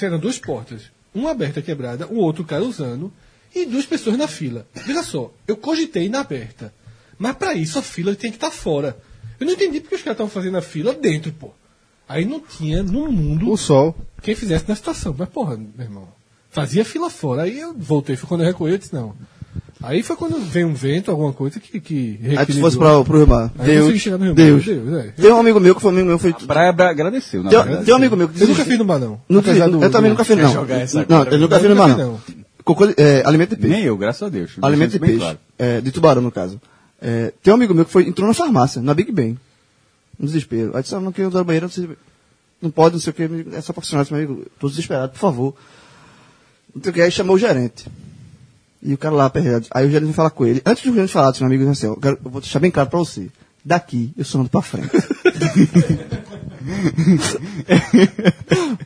[0.00, 0.82] Eram duas portas.
[1.14, 3.10] Uma aberta quebrada, o outro cara usando.
[3.54, 4.66] E duas pessoas na fila.
[4.74, 6.74] Veja só, eu cogitei na aberta.
[7.18, 8.98] Mas pra isso a fila tem que estar fora.
[9.40, 11.50] Eu não entendi porque os caras estavam fazendo a fila dentro, pô.
[12.08, 13.94] Aí não tinha no mundo O sol.
[14.22, 15.14] quem fizesse na situação.
[15.18, 16.08] Mas, porra, meu irmão,
[16.50, 17.42] fazia fila fora.
[17.42, 19.14] Aí eu voltei, foi quando eu recolhi, eu disse, não.
[19.82, 21.78] Aí foi quando veio um vento, alguma coisa que.
[21.80, 23.52] que Aí tu fosse pra, pro Rio Mar.
[23.58, 24.66] Eu chegar no Rio Deus.
[24.66, 25.08] Mar, Deus, é.
[25.20, 26.30] Tem um amigo meu que foi amigo meu, foi.
[26.30, 28.98] A Praia agradeceu, na Tem, tem um amigo meu que Eu nunca fiz no mar,
[28.98, 29.20] não.
[29.28, 30.54] Nunca do- eu também nunca fiz, não.
[31.08, 32.20] Não, eu nunca Eu fiz no mar, não.
[32.64, 33.76] Cocô, é, alimento de peixe.
[33.76, 34.52] Nem eu, graças a Deus.
[34.62, 35.18] Alimento de peixe.
[35.18, 35.38] claro.
[35.58, 36.60] É, de tubarão, no caso.
[37.00, 39.38] É, tem um amigo meu que foi, entrou na farmácia, na Big Ben.
[40.18, 40.74] No desespero.
[40.76, 41.96] Aí disse, ah, não quero usar banheiro, não,
[42.62, 43.22] não pode, não sei o que.
[43.54, 45.54] É só profissional, meu amigo, tô desesperado, por favor.
[46.74, 47.86] Não sei o que, aí chamou o gerente.
[48.82, 49.66] E o cara lá, aperreado.
[49.70, 50.62] Aí o gerente veio falar com ele.
[50.64, 52.88] Antes do gerente falar, disse, meu amigo, assim, eu, quero- eu vou deixar bem claro
[52.88, 53.28] pra você.
[53.64, 54.88] Daqui, eu só ando pra frente.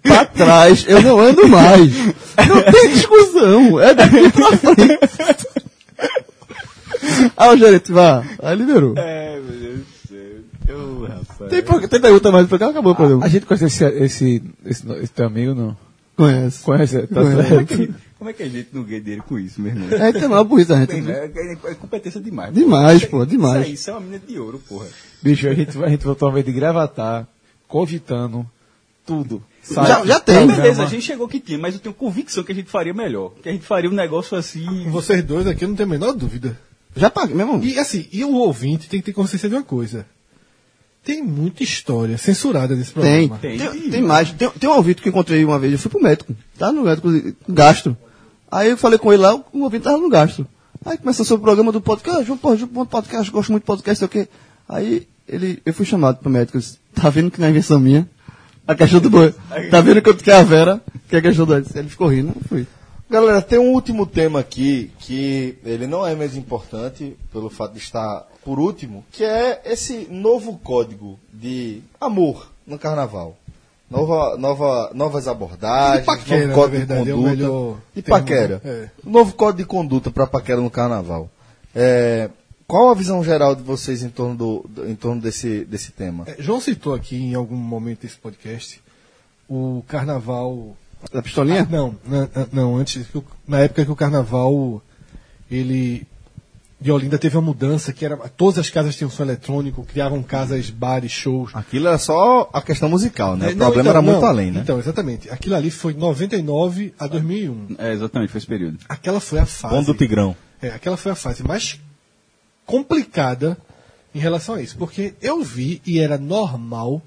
[0.02, 1.92] pra trás, eu não ando mais.
[2.48, 3.78] Não tem discussão.
[3.80, 4.98] É daqui pra frente.
[7.36, 8.24] Aí o gerente, vá.
[8.42, 8.94] Aí liberou.
[8.96, 10.08] É, meu Deus do
[10.66, 10.76] céu.
[10.76, 11.50] Ô, rapaz.
[11.50, 12.72] Tem, tem pergunta mais do programa?
[12.72, 13.24] Acabou o programa.
[13.24, 15.76] A gente conhece esse, esse, esse, esse teu amigo, não?
[16.16, 16.62] Conhece.
[16.62, 17.06] Conhece?
[17.06, 17.48] Tá Conhece.
[17.48, 17.94] certo.
[18.18, 19.88] Como é que a gente não ganha dinheiro com isso, meu irmão?
[19.98, 20.92] É, tem uma burrice da gente.
[20.92, 21.30] Bem, né?
[21.34, 22.52] É, é competência demais.
[22.52, 23.60] Demais, Isso pô, demais.
[23.62, 24.86] Isso aí, isso é uma mina de ouro, porra.
[25.22, 27.26] Bicho, a gente, a gente voltou uma vez de gravatar,
[27.66, 28.44] cogitando,
[29.06, 29.42] tudo.
[29.70, 30.36] Já- já tem.
[30.36, 30.62] programa.
[30.62, 33.32] Beleza, a gente chegou que tinha, mas eu tenho convicção que a gente faria melhor.
[33.42, 34.66] Que a gente faria um negócio assim.
[34.90, 36.58] Vocês dois aqui, eu não tenho a menor dúvida.
[36.96, 37.62] Já paguei, meu irmão.
[37.62, 40.06] E assim, e o ouvinte tem que ter consciência de uma coisa.
[41.04, 43.28] Tem muita história censurada nesse Tem.
[43.28, 43.38] programa.
[43.38, 43.90] Tem, Tem.
[43.90, 44.32] tem mais.
[44.32, 45.72] Tem, tem um ouvido que eu encontrei uma vez.
[45.72, 46.34] Eu fui pro médico.
[46.58, 47.08] Tá no médico,
[47.48, 47.96] gastro.
[48.50, 50.46] Aí eu falei com ele lá, o ouvido tava no gastro.
[50.84, 52.24] Aí começou sobre o programa do podcast.
[52.24, 54.28] João, porra, João, podcast, gosto muito de podcast, sei o quê.
[54.68, 56.56] Aí ele, eu fui chamado pro médico.
[56.56, 58.08] eu disse, tá vendo que não é invenção minha?
[58.66, 59.34] A questão do boi.
[59.70, 61.54] Tá vendo que eu é a Vera, que é a questão do.
[61.54, 62.66] Ele ficou rindo, eu fui.
[63.10, 67.80] Galera, tem um último tema aqui que ele não é mais importante pelo fato de
[67.80, 73.36] estar por último, que é esse novo código de amor no carnaval.
[73.90, 77.30] Nova, nova, novas abordagens, paquera, novo código verdade, de é conduta.
[77.30, 78.62] melhor de termo, paquera.
[78.64, 78.88] É.
[79.02, 81.28] Novo código de conduta para paquera no carnaval.
[81.74, 82.30] É,
[82.68, 86.22] qual a visão geral de vocês em torno, do, do- em torno desse, desse tema?
[86.28, 88.80] É, João citou aqui em algum momento desse podcast
[89.48, 90.76] o carnaval.
[91.12, 91.62] Da pistolinha?
[91.62, 93.06] Ah, não, na- não, antes.
[93.46, 94.82] Na época que o carnaval.
[95.50, 96.06] Ele.
[96.80, 98.16] De Olinda teve uma mudança que era.
[98.16, 101.50] Todas as casas tinham som eletrônico, criavam casas, bares, shows.
[101.54, 103.50] Aquilo era só a questão musical, né?
[103.50, 104.60] É, o não, problema então, era muito não, além, né?
[104.60, 105.28] Então, exatamente.
[105.28, 107.76] Aquilo ali foi 99 a 2001.
[107.76, 108.78] É, exatamente, foi esse período.
[108.88, 109.74] Aquela foi a fase.
[109.74, 110.34] Bom do Tigrão.
[110.62, 111.78] É, aquela foi a fase mais
[112.64, 113.58] complicada
[114.14, 114.76] em relação a isso.
[114.78, 117.02] Porque eu vi e era normal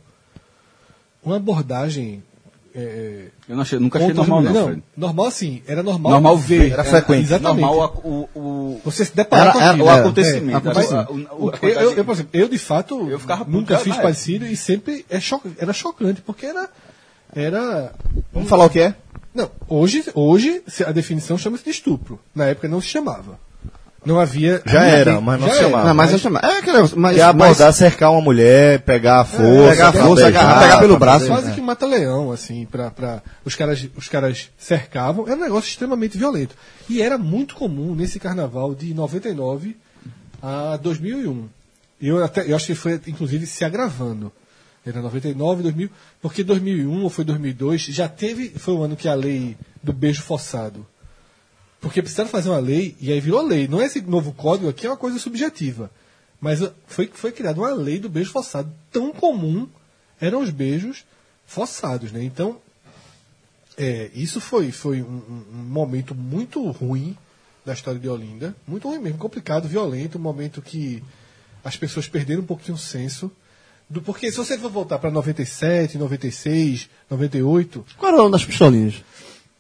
[1.24, 2.22] uma abordagem.
[2.76, 4.68] É, Eu não achei, nunca achei normal, não, mulheres.
[4.72, 4.84] Fred.
[4.98, 7.24] normal assim, era normal, Normal ver, era frequente.
[7.26, 7.62] Exatamente.
[7.62, 9.86] Normal a- o, o, Você se deparar com era- aquilo.
[9.86, 10.70] o É, acontecimento.
[10.70, 11.08] é,
[11.62, 15.06] eu, eu, eu, por exemplo, eu de fato Eu ficava nunca fiz parecido e sempre
[15.10, 16.68] é cho era chocante, porque era.
[17.36, 17.94] era
[18.32, 18.96] Vamos falar o que é?
[19.36, 22.20] não, hoje, hoje a definição chama-se de estupro.
[22.36, 23.40] Na época não se chamava.
[24.06, 24.62] Não havia.
[24.66, 25.88] Já era, mas não já se era, chamava.
[25.88, 28.80] Não, mas, eu chamo- é aquele negócio, mas, Que é mas- abordar, cercar uma mulher,
[28.82, 31.28] pegar a força, pegar a força, beijar, agarrar, pegar pelo braço.
[31.28, 35.26] fazer- Quase que mata leão, assim, pra, pra, os, caras, os caras cercavam.
[35.28, 36.56] Era um negócio extremamente violento.
[36.90, 39.78] E era muito comum nesse carnaval de 99
[40.42, 41.48] a 2001.
[42.02, 44.32] Eu, até, eu acho que foi, inclusive, se agravando.
[44.86, 45.90] Era 99, 2000,
[46.22, 50.22] porque 2001 ou foi 2002 já teve, foi o ano que a lei do beijo
[50.22, 50.86] forçado.
[51.84, 53.68] Porque precisaram fazer uma lei, e aí virou lei.
[53.68, 55.92] Não é esse novo código aqui, é uma coisa subjetiva.
[56.40, 58.72] Mas uh, foi, foi criada uma lei do beijo forçado.
[58.90, 59.68] Tão comum
[60.20, 61.04] eram os beijos
[61.46, 62.24] forçados, né?
[62.24, 62.58] Então,
[63.78, 67.18] é, isso foi, foi um, um- momento muito ruim
[67.66, 68.56] da história de Olinda.
[68.66, 71.04] Muito ruim mesmo, complicado, violento, um momento que
[71.66, 73.30] as pessoas perderam um pouquinho o senso.
[73.90, 78.46] Do, porque se você for voltar para 97, 96, 98, Qual era o nome das
[78.46, 79.04] pistolinhas?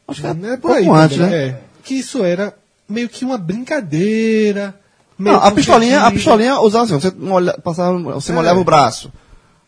[0.08, 1.48] Acho que é era por aí antes, também, né?
[1.48, 2.54] é, que isso era
[2.88, 4.76] meio que uma brincadeira.
[5.18, 8.36] meio Não, a pistolinha, a pistolinha usava assim, você, molha, passava, você É.
[8.36, 9.12] molhava o braço.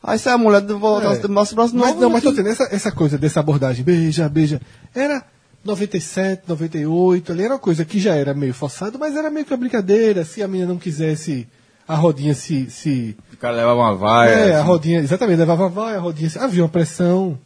[0.03, 1.27] Aí se a mulher voltasse, É.
[1.27, 2.01] mostra o braço Mas, novo.
[2.01, 4.61] não, mas tô tendo essa, essa coisa dessa abordagem, beija, beija.
[4.93, 5.23] Era
[5.63, 9.51] 97, 98, ali era uma coisa que já era meio forçado, mas era meio que
[9.51, 10.23] uma brincadeira.
[10.23, 11.47] Se a menina não quisesse,
[11.87, 12.69] a rodinha se.
[12.69, 14.29] se O cara levava uma vaia.
[14.29, 14.67] é, a assim.
[14.67, 16.29] rodinha, exatamente, levava vai, a rodinha.
[16.29, 17.37] se- Havia uma pressão,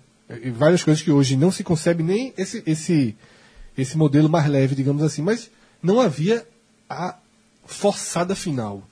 [0.43, 3.15] e várias coisas que hoje não se concebe nem esse, esse,
[3.77, 5.49] esse modelo mais leve, digamos assim, mas
[5.81, 6.45] não havia
[6.89, 7.17] a
[7.65, 8.83] forçada final.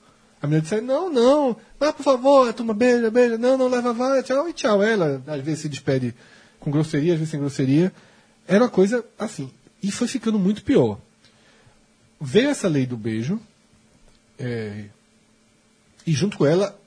[0.41, 3.91] A menina disse, não, não, ah, por favor, a turma beija, beija, não, não, leva
[3.91, 4.83] vai, tchau, e tchau.
[4.83, 6.13] Ela, às vezes, se despede
[6.59, 7.91] com grosseria, às vezes sem grosseria.
[8.47, 9.51] Era uma coisa assim.
[9.81, 10.99] E foi ficando muito pior.
[12.21, 13.39] Veio essa lei do beijo,
[14.37, 14.85] é,
[16.05, 16.79] e junto com ela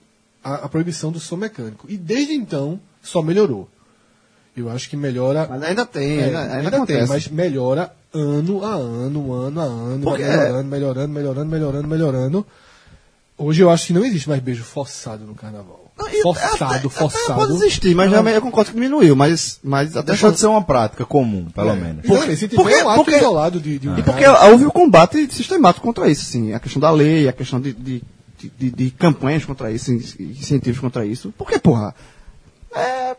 [0.43, 1.87] a, a proibição do som mecânico.
[1.89, 3.69] E desde então só melhorou.
[4.57, 5.47] Eu acho que melhora.
[5.49, 9.65] Mas ainda tem, É, ainda, ainda, ainda tem, mas melhora ano a ano, ano a
[9.65, 12.47] ano, Porque vai melhorando, melhorando, melhorando, melhorando, melhorando.
[13.39, 15.79] Hoje eu acho que não existe mais beijo forçado no carnaval.
[15.97, 17.33] Não, forçado, até- forçado.
[17.33, 20.47] Até pode existir, mas já eu concordo que diminuiu, mas, mas até Deixou de ser
[20.47, 22.05] uma prática comum, pelo menos.
[22.07, 24.73] Porque, se tiver porque- um ato porque- isolado de, de um E porque houve o
[24.73, 28.03] combate sistemático contra isso, assim, a questão da lei, a questão de, de,
[28.39, 31.33] de, de- de campanhas contra isso, incentivos contra isso.
[31.37, 31.95] Porque, porra,
[32.75, 33.15] é,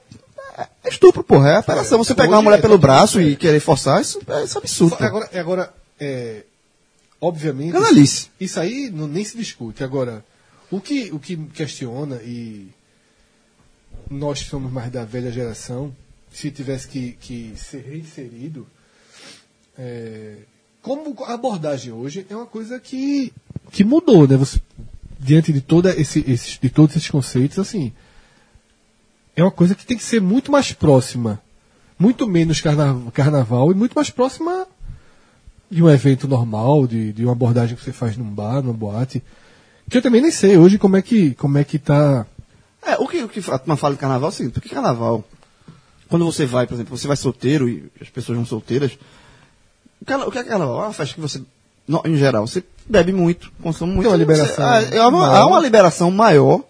[0.58, 1.98] é estupro, porra, é apelação.
[1.98, 4.96] Você pegar uma mulher é pelo braço e querer forçar, isso é, isso é absurdo.
[5.00, 6.44] Agora, agora é,
[7.20, 7.74] obviamente.
[7.74, 8.30] Canalice.
[8.40, 9.84] Isso aí não, nem se discute.
[9.84, 10.26] Agora,
[10.70, 12.70] o que, o que questiona, e
[14.10, 15.96] nós que somos mais da velha geração,
[16.32, 18.68] se tivesse que, que ser reinserido,
[19.78, 20.38] é,
[20.82, 23.32] como a abordagem hoje é uma coisa que,
[23.72, 24.36] que mudou, né?
[24.38, 24.60] Você,
[25.20, 27.94] diante de, toda esse, esses, de todos esses conceitos, assim,
[29.36, 31.42] é uma coisa que tem que ser muito mais próxima,
[31.98, 34.68] muito menos carna, carnaval e muito mais próxima
[35.70, 39.24] de um evento normal, de, de uma abordagem que você faz num bar, numa boate.
[39.90, 42.26] Que eu também nem sei hoje como é que, como é que tá.
[42.86, 45.24] É, o que, o que a turma fala de carnaval é o seguinte, porque carnaval,
[46.10, 48.98] quando você vai, por exemplo, você vai solteiro e as pessoas vão solteiras,
[50.02, 50.82] o que é carnaval?
[50.82, 51.42] É uma festa que você,
[51.88, 54.10] no- em geral, você bebe muito, consome muito.
[54.10, 56.64] Tem uma você- liberação ah, é uma, há uma liberação maior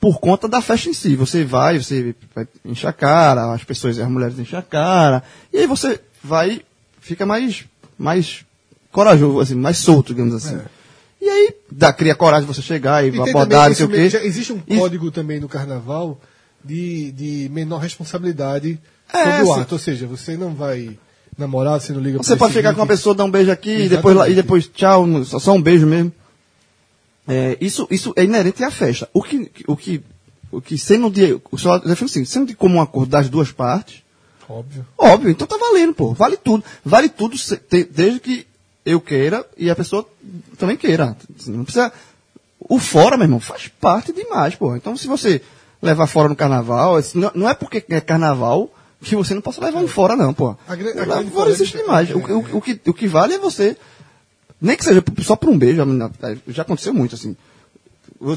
[0.00, 1.14] por conta da festa em si.
[1.14, 5.22] Você vai, você vai encher a cara, as pessoas, as mulheres enchem a cara,
[5.52, 6.62] e aí você vai,
[7.00, 7.64] fica mais,
[7.98, 8.44] mais
[8.90, 10.56] corajoso, assim, mais solto, digamos assim.
[10.56, 10.64] É.
[11.22, 14.08] E aí dá, cria coragem de você chegar e, E abordar, não sei o quê.
[14.08, 16.18] já existe um código também no carnaval
[16.64, 18.78] de, de menor responsabilidade
[19.12, 19.74] É, sobre o ato.
[19.74, 20.98] Ou seja, você não vai
[21.36, 22.76] namorar, você não liga Você pode ficar seguinte.
[22.76, 25.86] com uma pessoa, dar um beijo aqui, e depois, e depois tchau, só um beijo
[25.86, 26.10] mesmo.
[27.32, 29.08] É, isso, isso é inerente à festa.
[29.12, 30.02] O que, o que,
[30.50, 34.02] o que sendo de, o senhor define assim, sendo de comum acordo das duas partes,
[34.48, 34.84] Óbvio.
[34.98, 36.64] óbvio, então tá valendo, pô, vale tudo.
[36.84, 38.46] Vale tudo se- te- desde que
[38.84, 40.04] eu queira e a pessoa
[40.58, 41.16] também queira.
[41.46, 41.92] Não precisa
[42.68, 44.74] O fora, meu irmão, faz parte demais, pô.
[44.76, 45.40] Então, se você
[45.80, 48.70] levar fora no carnaval, esse- não, não é porque é carnaval
[49.02, 50.56] que você não possa levar um fora, não, pô.
[50.68, 50.76] A
[51.30, 52.10] fora existe demais.
[52.10, 53.76] O, o- o que, o que vale é você.
[54.60, 56.10] Nem que seja só por um beijo, a menina-
[56.48, 57.36] já aconteceu muito, assim.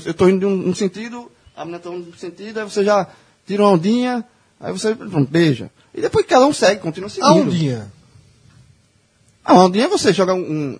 [0.05, 2.63] Eu tô indo de um, um sentido, a menina tá indo de um sentido, aí
[2.63, 3.07] você já
[3.45, 4.23] tira uma ondinha,
[4.59, 5.69] aí você pronto, beija.
[5.93, 7.27] E depois cada um segue, continua seguindo.
[7.29, 7.91] A ondinha.
[9.43, 10.77] A ondinha é você jogar um.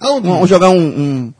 [0.00, 0.34] A ondinha.
[0.34, 0.78] um- jogar um.
[0.78, 1.34] um-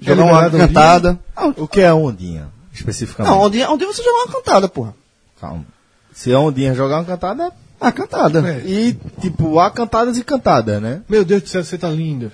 [0.00, 1.18] jogar uma cantada.
[1.56, 3.32] O que é a ondinha, especificamente?
[3.32, 4.94] Não, ondinha, ondinha você joga uma cantada, porra.
[5.40, 5.64] Calma.
[6.12, 8.40] Se a ondinha jogar uma cantada, é A cantada.
[8.48, 8.62] É.
[8.66, 11.02] E, tipo, há cantadas e cantadas, né?
[11.08, 12.32] Meu Deus do céu, você tá linda.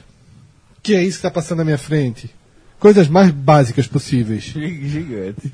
[0.82, 2.30] Que é isso que tá passando na minha frente?
[2.78, 4.44] Coisas mais básicas possíveis.
[4.54, 5.52] Gigante.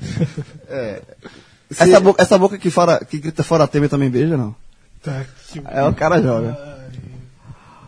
[1.69, 4.55] Essa, boca, essa boca que, fora, que grita fora Temer também beija, não?
[5.01, 5.61] Tá, que...
[5.65, 6.75] É o cara joga.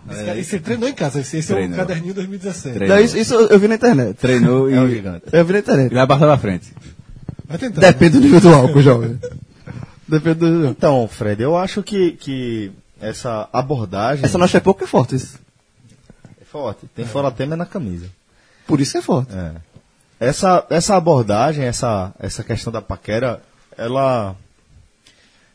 [0.09, 2.75] Esse, cara- esse treinou em casa, esse, esse é o caderninho 2017.
[2.75, 2.97] Treinou.
[2.97, 4.15] Não, isso, isso eu vi na internet.
[4.15, 4.73] Treinou e.
[4.73, 5.25] É um gigante.
[5.31, 5.91] Eu vi na internet.
[5.91, 6.73] E vai passar pra frente.
[7.45, 7.81] Vai tentar.
[7.81, 9.19] Depende do nível do álcool, jovem.
[10.07, 10.67] Depende do.
[10.67, 15.15] Então, Fred, eu acho que, que essa abordagem Essa nossa é pouco é forte.
[15.15, 15.37] Isso.
[16.47, 16.87] É forte.
[16.95, 18.09] Tem fora Temer na camisa.
[18.65, 19.33] Por isso que é forte.
[19.35, 19.51] É.
[20.19, 23.41] Essa, essa abordagem, essa, essa questão da paquera,
[23.77, 24.35] ela.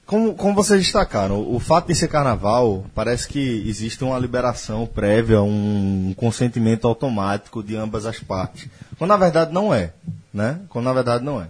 [0.07, 5.41] Como, como vocês destacaram, o fato de ser carnaval, parece que existe uma liberação prévia,
[5.41, 8.69] um consentimento automático de ambas as partes.
[8.99, 9.93] Quando na verdade não é.
[10.35, 10.61] Né?
[10.69, 11.47] Quando na verdade não é.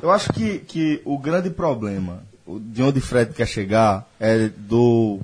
[0.00, 5.20] Eu acho que, que o grande problema de onde Fred quer chegar é do,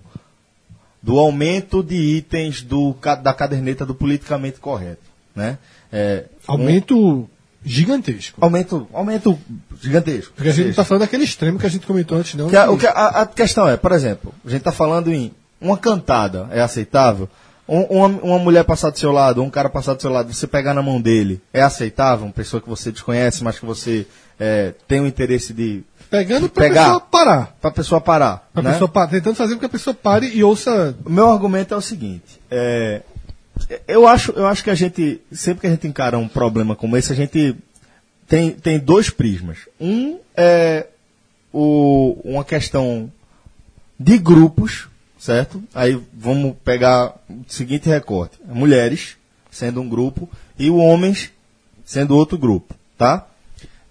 [1.03, 5.03] do aumento de itens do, da caderneta do politicamente correto.
[5.35, 5.59] Né?
[5.93, 7.29] É, um- Aumento
[7.65, 8.39] gigantesco.
[8.45, 9.39] aumento, aumento
[9.81, 10.33] gigantesco.
[10.35, 12.49] Porque a gente não tá falando daquele extremo que a gente comentou antes, não.
[12.49, 12.91] Que a, o que a,
[13.23, 17.29] a questão é, por exemplo, a gente está falando em uma cantada, é aceitável?
[17.69, 20.47] Um- uma, uma mulher passar do seu lado, um cara passar do seu lado, você
[20.47, 22.27] pegar na mão dele, é aceitável?
[22.27, 24.07] Uma pessoa que você desconhece, mas que você
[24.41, 25.85] é, tem o interesse de.
[26.13, 26.85] Pegando pra Pegar.
[26.85, 27.57] pessoa parar.
[27.59, 28.51] para a pessoa parar.
[28.53, 28.73] Pra né?
[28.73, 29.09] pessoa parar.
[29.09, 30.95] Tentando fazer com que a pessoa pare e ouça.
[31.07, 33.01] O meu argumento é o seguinte: é,
[33.89, 36.99] eu, acho, eu acho que a gente, sempre que a gente encara um problema como
[36.99, 37.57] esse, a gente
[38.29, 39.61] tem, tem dois prismas.
[39.81, 40.87] Um é
[41.51, 43.11] o, uma questão
[43.99, 45.63] de grupos, certo?
[45.75, 49.17] Aí vamos pegar o seguinte recorte: mulheres
[49.51, 50.29] sendo um grupo
[50.59, 51.31] e homens
[51.87, 53.27] sendo outro grupo, tá?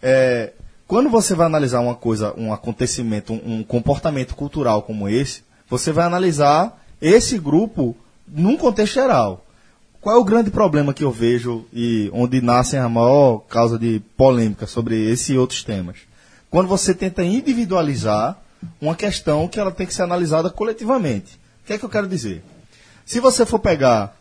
[0.04, 0.54] É,
[0.92, 5.90] quando você vai analisar uma coisa, um acontecimento, um, um comportamento cultural como esse, você
[5.90, 7.96] vai analisar esse grupo
[8.28, 9.46] num contexto geral.
[10.02, 14.02] Qual é o grande problema que eu vejo e onde nasce a maior causa de
[14.18, 16.00] polêmica sobre esse e outros temas?
[16.50, 18.38] Quando você tenta individualizar
[18.82, 21.40] uma questão que ela tem que ser analisada coletivamente.
[21.64, 22.44] O que é que eu quero dizer?
[23.06, 24.14] Se você for pegar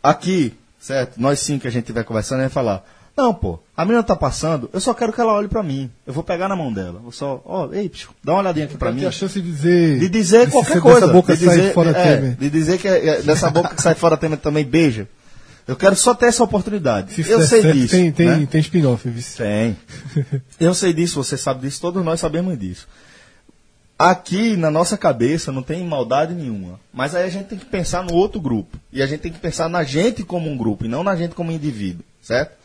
[0.00, 1.20] aqui, certo?
[1.20, 2.84] Nós sim que a gente estiver conversando, a gente vai falar,
[3.20, 5.90] não, pô, a menina tá passando, eu só quero que ela olhe pra mim.
[6.06, 7.00] Eu vou pegar na mão dela.
[7.02, 9.04] Vou só, ó, ei, psiu, dá uma olhadinha aqui pra mim.
[9.04, 9.98] A chance de dizer.
[9.98, 11.00] De dizer de qualquer coisa.
[11.00, 12.36] Dessa boca de sai dizer, fora é, Temer.
[12.36, 15.06] De dizer que é, é, dessa boca que sai fora Temer também beija.
[15.68, 17.12] Eu quero só ter essa oportunidade.
[17.12, 17.94] Se eu sei certo, disso.
[17.94, 18.48] Tem, tem, né?
[18.50, 19.08] tem spin-off.
[19.36, 19.76] Tem.
[20.58, 22.88] Eu sei disso, você sabe disso, todos nós sabemos disso.
[23.96, 26.80] Aqui na nossa cabeça não tem maldade nenhuma.
[26.92, 28.78] Mas aí a gente tem que pensar no outro grupo.
[28.92, 31.34] E a gente tem que pensar na gente como um grupo e não na gente
[31.34, 32.59] como indivíduo, certo?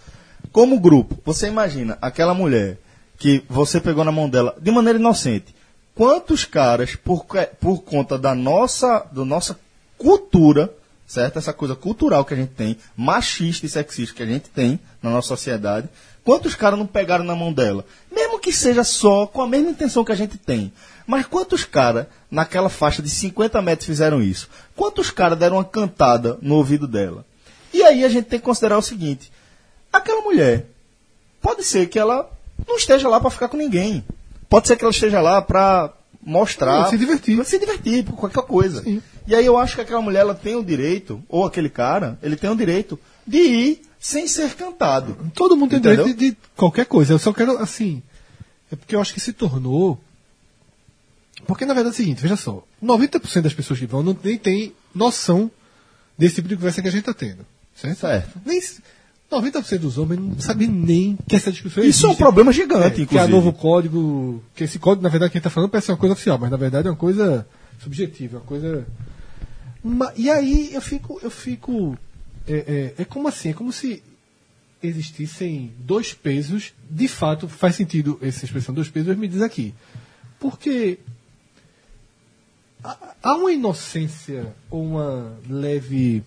[0.51, 2.77] Como grupo, você imagina aquela mulher
[3.17, 5.55] que você pegou na mão dela de maneira inocente.
[5.93, 7.25] Quantos caras, por,
[7.59, 9.57] por conta da nossa, da nossa
[9.97, 10.73] cultura,
[11.07, 11.39] certo?
[11.39, 15.09] Essa coisa cultural que a gente tem, machista e sexista que a gente tem na
[15.09, 15.87] nossa sociedade,
[16.23, 17.85] quantos caras não pegaram na mão dela?
[18.11, 20.73] Mesmo que seja só com a mesma intenção que a gente tem.
[21.07, 24.49] Mas quantos caras, naquela faixa de 50 metros, fizeram isso?
[24.75, 27.25] Quantos caras deram uma cantada no ouvido dela?
[27.73, 29.31] E aí a gente tem que considerar o seguinte:
[29.97, 30.67] aquela mulher,
[31.41, 32.29] pode ser que ela
[32.67, 34.03] não esteja lá para ficar com ninguém.
[34.49, 36.89] Pode ser que ela esteja lá para mostrar.
[36.89, 37.43] Se divertir.
[37.45, 38.81] se divertir por qualquer coisa.
[38.83, 39.01] Sim.
[39.27, 42.35] E aí eu acho que aquela mulher ela tem o direito, ou aquele cara, ele
[42.35, 45.17] tem o direito de ir sem ser cantado.
[45.33, 46.05] Todo mundo tem Entendeu?
[46.05, 47.13] direito de, de qualquer coisa.
[47.13, 48.03] Eu só quero, assim.
[48.71, 49.99] É porque eu acho que se tornou.
[51.47, 52.63] Porque na verdade é o seguinte, veja só.
[52.83, 55.49] 90% das pessoas que vão não, nem tem noção
[56.17, 57.45] desse tipo de conversa que a gente está tendo.
[57.75, 57.99] Certo?
[57.99, 58.41] Certo.
[58.45, 58.61] Nem,
[59.41, 62.23] 90% dos homens não sabem nem que essa discussão Isso é um existe.
[62.23, 63.31] problema gigante, É, que é inclusive.
[63.31, 64.43] novo código.
[64.55, 66.51] Que esse código, na verdade, que a gente está falando parece uma coisa oficial, mas
[66.51, 67.47] na verdade é uma coisa
[67.79, 68.85] subjetiva, uma coisa.
[69.83, 71.19] Ma- e aí eu fico.
[71.21, 71.97] Eu fico
[72.47, 73.49] é, é, é como assim?
[73.49, 74.01] É como se
[74.81, 76.73] existissem dois pesos.
[76.89, 79.73] De fato, faz sentido essa expressão dois pesos, me diz aqui.
[80.39, 80.99] Porque
[83.23, 86.23] há uma inocência ou uma leve.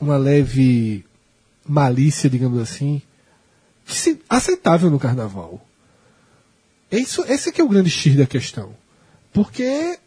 [0.00, 1.04] Uma leve
[1.68, 3.02] malícia, digamos assim,
[4.28, 5.64] aceitável no carnaval.
[6.90, 8.70] Isso, esse que é o grande X da questão.
[9.32, 9.98] Porque,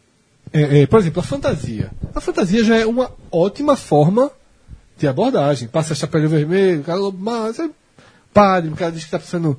[0.52, 1.90] é, é, por exemplo, a fantasia.
[2.14, 4.30] A fantasia já é uma ótima forma
[4.98, 5.68] de abordagem.
[5.68, 7.70] Passa chapéu vermelho, o cara mas é
[8.32, 9.58] padre, o cara diz que está precisando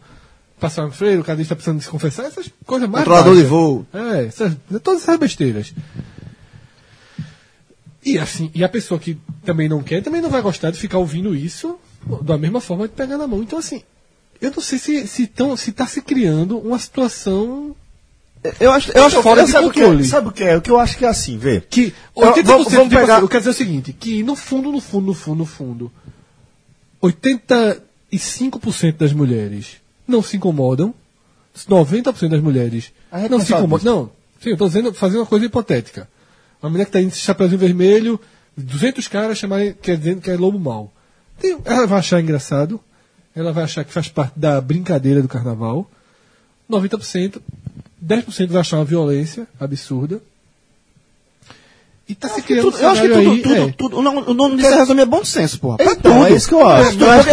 [0.60, 3.36] passar um freio, o cara diz que está precisando se confessar, essas coisas mais Controlador
[3.36, 3.86] de voo.
[3.94, 5.74] É, essas, todas essas besteiras.
[8.06, 10.98] E assim, e a pessoa que também não quer, também não vai gostar de ficar
[10.98, 11.80] ouvindo isso
[12.24, 13.42] da mesma forma de pegar na mão.
[13.42, 13.82] Então, assim,
[14.42, 17.76] eu não sei se se, tão, se tá se criando uma situação
[18.60, 19.84] Eu acho, eu acho Fora Eu de sabe o que é?
[19.86, 20.04] controle.
[20.06, 20.58] Sabe o que é?
[20.58, 21.62] O que eu acho que é assim, vê.
[21.62, 24.36] que Eu- 80% vamos- vamos tipo pegar- assim, eu quero dizer o seguinte, que no
[24.36, 25.92] fundo, no fundo, no fundo, no fundo,
[27.02, 29.78] 85% das mulheres
[30.08, 30.94] não se incomodam,
[31.68, 32.92] 90% das mulheres
[33.30, 33.96] não se incomodam.
[33.96, 34.10] Não,
[34.42, 36.08] sim, eu dizendo, fazendo uma coisa hipotética.
[36.62, 38.20] Uma mulher que tá indo de chapeuzinho vermelho,
[38.56, 40.93] 200 caras chamarem, quer dizendo que é lobo mau.
[41.66, 42.80] Ela vai achar engraçado,
[43.36, 45.90] ela vai achar que faz parte da brincadeira do carnaval.
[46.70, 47.42] 90%,
[48.04, 50.22] 10% vai achar uma violência absurda.
[52.08, 53.72] E tá se criando Tudo- eu acho que tudo, aí, tudo, é.
[53.78, 55.78] tudo, o nome- o nome disso é resumir é bom senso, porra.
[55.78, 56.26] Pra Então, tudo.
[56.28, 56.90] é isso que eu acho.
[57.00, 57.32] É, Eu acho que-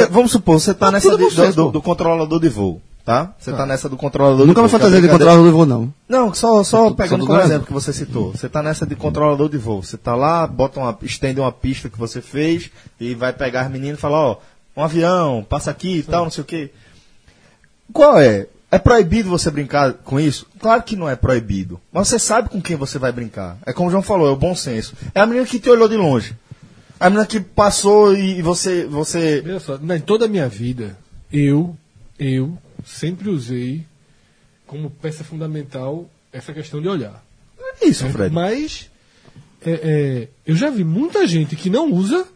[0.00, 3.32] é, é, vamos supor, você tá nessa bom do, do- do controlador de voo, tá?
[3.38, 4.78] Você tá nessa do controlador Nunca de me voo.
[4.80, 5.94] fantasia que de é a brincadeira- controlador de voo, não.
[6.26, 8.32] Não, só, só Só pegando do como exemplo que você citou.
[8.32, 9.80] Você tá nessa de controlador de voo.
[9.82, 12.68] Você tá lá, bota uma, estende uma pista que você fez
[13.00, 14.36] e vai pegar as meninas e falar, ó,
[14.76, 16.70] um avião, passa aqui e tal, não sei o quê.
[17.92, 18.48] Qual é?
[18.70, 20.44] É proibido você brincar com isso?
[20.58, 21.80] Claro que não é proibido.
[21.92, 23.56] Mas você sabe com quem você vai brincar.
[23.64, 24.92] É como o João falou, é o bom senso.
[25.14, 26.34] É a menina que te olhou de longe.
[26.98, 28.84] A menina que passou e você.
[28.84, 30.98] você só, em toda a minha vida,
[31.32, 31.76] eu,
[32.18, 33.84] eu sempre usei
[34.66, 37.22] como peça fundamental essa questão de olhar.
[37.82, 38.12] é isso, certo?
[38.12, 38.34] Fred.
[38.34, 38.90] Mas
[39.64, 42.26] é, é, eu já vi muita gente que não usa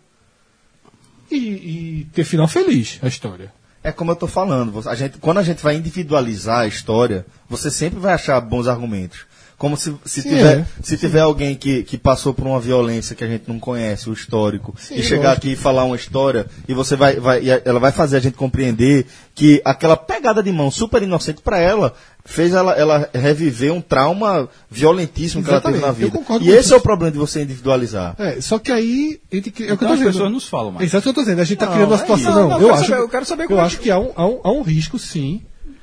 [1.31, 3.53] e, e ter final feliz a história.
[3.83, 7.71] É como eu tô falando, a gente, quando a gente vai individualizar a história, você
[7.71, 9.25] sempre vai achar bons argumentos.
[9.61, 10.67] Como se, se, Sim, tiver, é.
[10.83, 14.13] se tiver alguém que, que passou por uma violência que a gente não conhece, o
[14.15, 15.37] histórico, Sim, e chegar lógico.
[15.37, 18.39] aqui e falar uma história, e você vai, vai e ela vai fazer a gente
[18.39, 19.05] compreender
[19.35, 21.93] que aquela pegada de mão super inocente para ela
[22.25, 26.19] fez ela, ela reviver um trauma violentíssimo que ela teve na Exatamente, eu vida.
[26.19, 26.75] concordo E esse isso.
[26.75, 28.15] é o problema de você individualizar.
[28.19, 29.21] É, só que aí.
[29.31, 30.13] gente é que Então tô as dizendo.
[30.13, 30.87] pessoas nos falam mais.
[30.89, 31.41] Exato o que eu tô dizendo.
[31.41, 32.35] A gente tá Não, criando uma é situação.
[32.35, 33.91] Não, Não, eu eu, quero acho, saber- eu quero saber eu como é acho que
[33.91, 35.43] há um, há, um, há um risco, sim.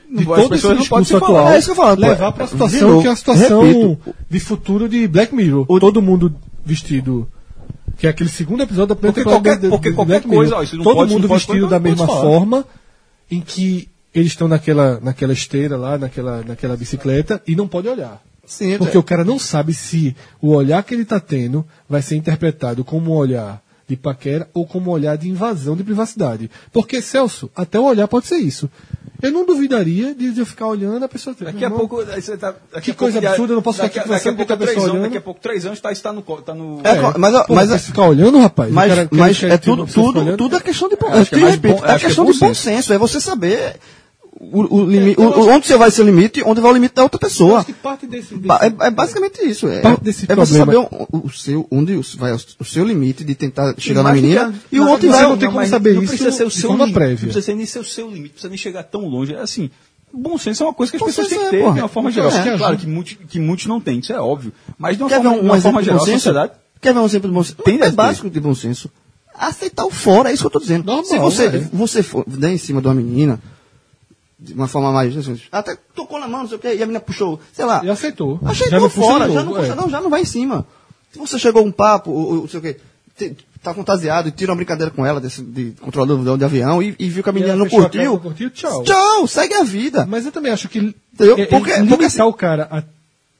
[0.10, 3.02] De todo esse discurso atual É isso que eu falo, levar para a situação novo,
[3.02, 4.16] que é a situação repito.
[4.30, 5.66] de futuro de Black Mirror.
[5.80, 6.34] Todo mundo
[6.66, 7.28] vestido.
[7.98, 10.66] Que é aquele segundo episódio da primeira Porque temporada qualquer- porque de qualquer coisa, ó,
[10.66, 12.66] Todo pode, mundo vestido não da mesma forma
[13.30, 18.22] em que eles estão naquela, naquela esteira lá, naquela, naquela bicicleta e não pode olhar.
[18.46, 22.16] Sim, Porque o cara não sabe se o olhar que ele está tendo vai ser
[22.16, 26.52] interpretado como um olhar de paquera ou como um olhar de invasão de privacidade.
[26.74, 28.70] Porque, Celso, até o olhar pode ser isso.
[29.22, 31.36] Eu não duvidaria de eu ficar olhando a pessoa.
[31.40, 32.06] Daqui a pouco.
[32.06, 32.14] tá-
[32.72, 34.54] daqui Que a coisa absurda, eu não posso ficar daqui, aqui daqui a pouco com
[34.54, 35.04] a três pessoa anos, olhando.
[35.06, 36.22] Daqui a pouco, três anos, tá, está no.
[36.22, 38.72] Tá no É, mas, Pô, mas, você ficar olhando, rapaz.
[38.72, 41.22] mas, cara- mas é tudo, ficar tudo, tudo é questão de bom, é bom- é
[41.22, 42.62] acho que é questão de bom senso.
[42.62, 43.78] senso, é você saber
[44.40, 46.74] o, o limite, o- o- onde você vai ser o limite e onde vai o
[46.74, 47.66] limite da outra pessoa.
[47.82, 48.36] parte desse.
[48.36, 49.68] desse- Ba- É, é basicamente isso.
[49.68, 53.24] É, Parte desse é você problema- saber o, o seu, onde vai o, seu limite
[53.24, 55.24] de tentar chegar na menina e o não, outro você vai.
[55.24, 57.14] não tem como saber não isso precisa ser o seu limite, prévia.
[57.16, 59.34] Não precisa ser nem ser o seu limite, não precisa nem chegar tão longe.
[59.34, 59.70] É assim,
[60.14, 61.74] bom senso é uma coisa que as Bom pessoas têm que é, ter, porra.
[61.74, 62.32] de uma forma É, geral.
[62.32, 64.54] que claro que muitos, que muitos não têm, isso é óbvio.
[64.78, 67.00] Mas de uma Quer ver forma, um, um uma forma geral, a sociedade Quer ver
[67.00, 67.56] um exemplo de bom senso?
[67.64, 68.90] Tem é básico de bom senso.
[69.34, 71.04] Aceitar o fora, é isso que eu tô dizendo.
[71.06, 71.60] Se você, é.
[71.74, 73.40] você for der em cima de uma menina,
[74.40, 75.16] de uma forma mais.
[75.18, 77.82] assim, Até tocou na mão, não sei o quê, e a menina puxou, sei lá.
[77.84, 78.40] E aceitou.
[78.46, 79.76] Achei Já fora, já novo, não, é.
[79.76, 80.66] não, já não vai em cima.
[81.12, 82.78] Se você chegou um papo, ou, ou, não sei o quê,
[83.18, 86.96] te- tá fantasiado e tira uma brincadeira com ela, desse, de controlador de avião, e,
[87.00, 88.84] e viu que a menina não a curtiu, não curtiu, tchau.
[88.84, 90.06] tchau, segue a vida.
[90.06, 91.38] Mas eu também acho que Entendeu?
[91.38, 92.84] é- é Porque- limitar porque assim- o cara a,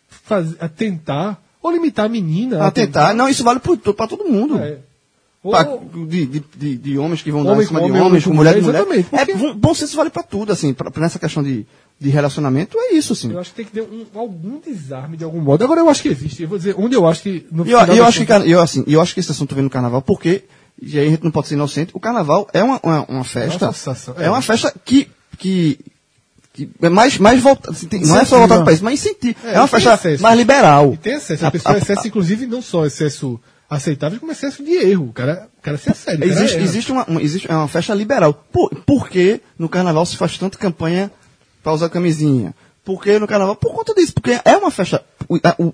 [0.10, 4.58] faz, a tentar, ou limitar a menina A tentar, não, isso vale pra todo mundo.
[4.58, 4.80] É.
[6.08, 8.12] De, de, de, de homens que vão dar Homem em cima com de homem, homens,
[8.12, 9.00] homem com com mulher de mulher, mulher.
[9.00, 11.66] exatamente, É, bom- senso vale pra tudo, assim, pra, pra nessa questão de,
[12.00, 13.32] de relacionamento, é isso, assim.
[13.32, 15.64] Eu acho que tem que ter um, algum desarme de algum modo.
[15.64, 16.44] Agora eu acho que existe.
[16.44, 17.46] Eu vou dizer onde eu acho que.
[17.52, 20.02] No eu, eu acho que, eu, assim, eu acho que esse assunto vem no carnaval,
[20.02, 20.44] porque,
[20.82, 23.66] e aí a gente não pode ser inocente, o carnaval é uma, uma, uma festa,
[23.66, 24.26] É uma sensação, é.
[24.26, 24.30] é.
[24.30, 25.08] uma festa que,
[25.38, 25.80] que,
[26.82, 28.40] é mais, mais voltada, assim, tem- não é só Incentiva.
[28.40, 29.38] voltada para isso, mas incentiva.
[29.44, 30.94] É, É, uma festa mais liberal.
[30.94, 31.46] E tem excesso.
[31.46, 35.10] A pessoa excesso, inclusive, não só excesso aceitável, como excesso de erro.
[35.10, 36.20] O cara, o cara se assédio.
[36.20, 38.34] cara Existe, existe, uma, uma- existe é uma festa liberal.
[38.34, 41.12] Por, por que no carnaval se faz tanta campanha
[41.64, 42.56] para usar camisinha?
[42.86, 43.56] Por que no carnaval?
[43.56, 44.14] Por conta disso.
[44.14, 45.74] Porque é uma festa o- o-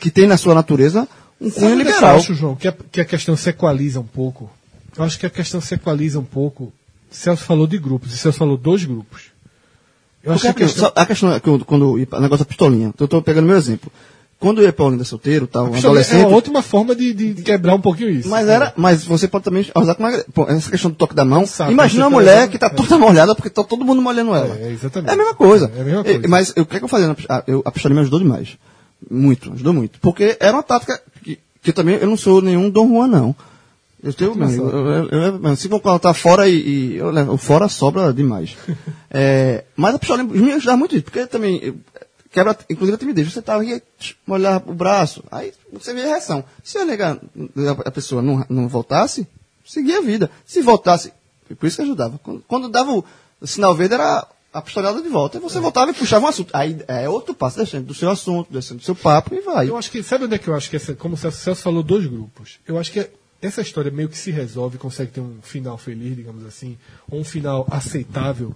[0.00, 1.08] que tem na sua natureza
[1.40, 2.16] um cunho é que eu liberal.
[2.16, 4.50] acho, João, que a, que a questão se equaliza um pouco.
[4.96, 6.72] eu acho que a questão se equaliza um pouco.
[7.10, 9.26] Celso falou de grupos, e Celso falou dois grupos.
[10.22, 12.88] Eu acho que a questão, a questão é que eu- quando o negócio da pistolinha,
[12.88, 13.90] então eu tô pegando meu exemplo.
[14.40, 17.42] Quando eu ia pra Olinda solteiro, tal, um é adolescente, uma ótima forma de, de
[17.42, 18.28] quebrar um pouquinho isso.
[18.28, 21.44] Mas era, mas você pode também usar como pô, essa questão do toque da mão.
[21.44, 22.70] Sabe, Imagina uma tá mulher usando- que tá é.
[22.70, 24.56] toda molhada porque tá todo mundo molhando ela.
[24.60, 25.10] É, exatamente.
[25.10, 25.72] É a mesma coisa.
[25.76, 26.24] É a mesma coisa.
[26.24, 27.08] E- Mas eu- o que, é que eu fazia?
[27.08, 27.16] na
[27.48, 28.56] eu- a pistolinha me ajudou demais.
[29.10, 29.98] Muito, ajudou muito.
[30.00, 33.34] Porque era uma tática que, que também eu não sou nenhum Dom Juan, não.
[34.00, 36.54] Eu tenho, meu amigo, eu, eu, eu, eu- se vou colocar fora e,
[36.92, 38.56] e eu levo, fora sobra demais.
[39.10, 41.74] É, mas a pistolinha me ajudava muito isso, porque também eu-
[42.30, 43.32] quebra, inclusive a timidez.
[43.32, 46.44] Você tava tch, molhar o braço, aí você vê a reação.
[46.62, 47.20] Se a, nega,
[47.84, 49.26] a, pessoa não, não voltasse,
[49.66, 50.30] seguia a vida.
[50.46, 51.12] Se voltasse,
[51.58, 52.18] por isso que ajudava.
[52.22, 53.04] Quando, quando dava o,
[53.40, 55.38] o sinal verde, era a pistolada de volta.
[55.38, 56.50] Aí você voltava e puxava um assunto.
[56.54, 59.68] Aí é outro passo, descendo do seu assunto, descendo do seu papo e vai.
[59.68, 61.82] Eu acho que, sabe onde é que eu acho que essa, como o Celso falou,
[61.82, 62.58] dois grupos.
[62.66, 63.08] Eu acho que
[63.40, 66.76] essa história meio que se resolve, consegue ter um final feliz, digamos assim,
[67.08, 68.54] ou um final aceitável,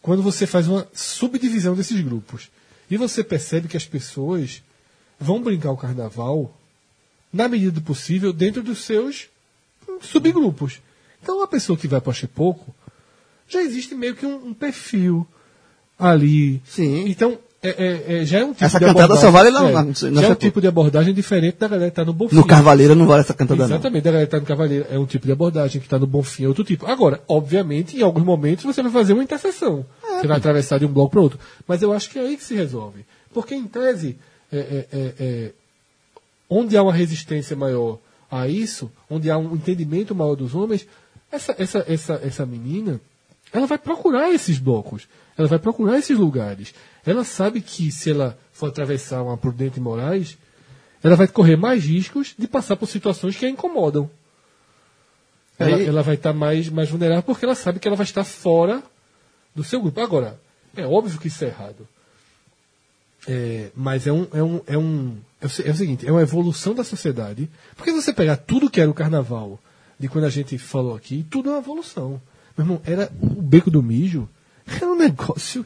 [0.00, 2.48] quando você faz uma subdivisão desses grupos.
[2.90, 4.62] E você percebe que as pessoas
[5.18, 6.56] vão brincar o carnaval,
[7.32, 9.28] na medida do possível, dentro dos seus
[10.00, 10.80] subgrupos.
[11.22, 12.74] Então, a pessoa que vai para o pouco
[13.48, 15.26] já existe meio que um, um perfil
[15.98, 16.62] ali.
[16.64, 17.08] Sim.
[17.08, 19.68] Então, é, é- é- já é um tipo Essa de cantada abordagem- só vale lá
[19.68, 19.92] é, na- na-
[20.22, 22.36] já é um tipo de abordagem diferente da galera que está no Bonfim.
[22.36, 23.74] No Carvalheiro não vale essa cantada não.
[23.76, 26.06] Exatamente, da galera que está no Cavaleiro é um tipo de abordagem, que está no
[26.06, 26.86] Bonfim é outro tipo.
[26.86, 29.84] Agora, obviamente, em alguns momentos você vai fazer uma interseção.
[30.20, 31.38] Você vai atravessar de um bloco para outro.
[31.66, 33.04] Mas eu acho que é aí que se resolve.
[33.34, 34.16] Porque, em tese,
[34.52, 35.50] é, é, é, é,
[36.48, 37.98] onde há uma resistência maior
[38.30, 40.86] a isso, onde há um entendimento maior dos homens,
[41.30, 43.00] essa, essa, essa, essa menina,
[43.52, 45.06] ela vai procurar esses blocos,
[45.36, 46.72] ela vai procurar esses lugares.
[47.06, 50.36] Ela sabe que se ela for atravessar uma Prudente Moraes,
[51.02, 54.10] ela vai correr mais riscos de passar por situações que a incomodam.
[55.58, 58.24] Ela, Aí- ela vai estar mais, mais vulnerável porque ela sabe que ela vai estar
[58.24, 58.82] fora
[59.54, 60.00] do seu grupo.
[60.00, 60.38] Agora,
[60.76, 61.86] é óbvio que isso é errado.
[63.28, 66.22] É, mas é um, é um, é um é o é o seguinte, é uma
[66.22, 67.48] evolução da sociedade.
[67.76, 69.58] Porque se você pegar tudo que era o carnaval,
[69.98, 72.20] de quando a gente falou aqui, tudo é uma evolução.
[72.56, 74.28] Meu irmão, era o beco do mijo,
[74.66, 75.64] era um negócio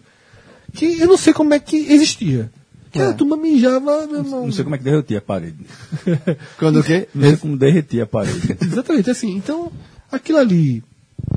[0.72, 2.50] que eu não sei como é que existia.
[2.92, 4.44] Que a turma mijava, meu irmão.
[4.46, 5.64] Não sei como é que derretia a parede.
[6.58, 7.08] Quando o quê?
[7.14, 8.56] Não sei como derretia a parede.
[8.60, 9.36] Exatamente, assim.
[9.36, 9.70] Então,
[10.10, 10.82] aquilo ali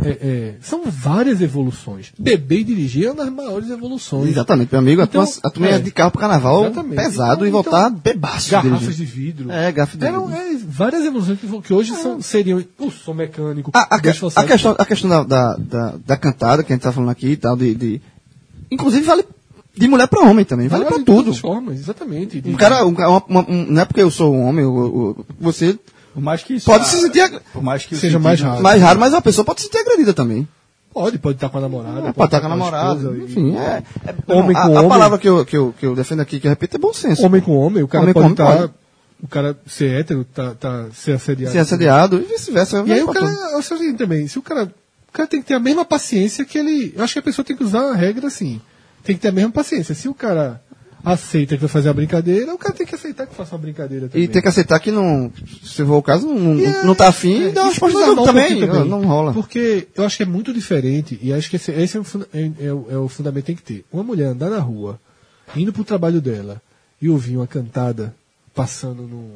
[0.03, 2.11] é, é, são várias evoluções.
[2.18, 4.30] Beber e dirigir é uma das maiores evoluções.
[4.30, 5.03] Exatamente, meu amigo.
[5.03, 5.72] Então, a turma, a turma é.
[5.73, 6.95] ia de carro pro carnaval Exatamente.
[6.95, 8.49] pesado Então- e voltar então, bebaço.
[8.49, 9.51] Garrafas de vidro.
[9.51, 10.31] É, garrafa de vidro.
[10.31, 13.69] é, várias evoluções que, que hoje são, seriam o som mecânico.
[13.76, 16.91] A, a, a questão, a questão da, da, da, da cantada que a gente tá
[16.91, 18.01] falando aqui e tal, de, de-
[18.73, 19.23] Inclusive vale
[19.75, 21.31] de mulher pra homem também, vale, pra de tudo.
[21.31, 22.39] as formas, exatamente.
[22.41, 25.15] De- Um cara, um, uma- uma- um- não é porque eu sou um homem, eu-
[25.17, 25.77] eu- você
[26.13, 26.65] Por mais que isso.
[26.65, 28.61] pode se sentir ag- Por mais que Seja mais raro.
[28.61, 30.47] mais raro, mas uma pessoa pode se sentir agredida também.
[30.93, 32.09] Pode, pode estar com a namorada.
[32.09, 34.89] É, pode estar com a namorada, esposa, enfim, é, é- Homem a, com a homem.
[34.89, 37.25] palavra que eu, que, eu, que eu defendo aqui, que eu repito, é bom senso.
[37.25, 38.69] Homem com homem, o cara Homem com pode estar.
[39.23, 41.51] O cara ser hétero, tá, tá, ser assediado.
[41.51, 42.83] Ser assediado e vice-versa.
[42.85, 43.27] E aí o cara,
[43.63, 44.71] seguinte também, se o cara,
[45.14, 47.45] o cara tem que ter a mesma paciência que ele, eu acho que a pessoa
[47.45, 48.60] tem que usar a regra assim,
[49.03, 49.94] tem que ter a mesma paciência.
[49.94, 50.60] Se o cara
[51.06, 54.07] aceita que vai fazer uma brincadeira, o cara tem que aceitar que faça uma brincadeira
[54.07, 54.23] também.
[54.23, 55.31] E tem que aceitar que não,
[55.64, 58.85] se for o caso, não, é- não tá afim, é, dá uma não, também, pouquinho
[58.85, 59.34] não, não rola.
[59.34, 62.52] Porque eu acho que é muito diferente, e acho que esse, esse é, o, é-
[62.68, 63.85] é o- é o fundamento que tem que ter.
[63.91, 64.99] Uma mulher andar na rua,
[65.56, 66.61] indo pro trabalho dela,
[67.02, 68.15] e ouvir uma cantada
[68.56, 69.30] passando num,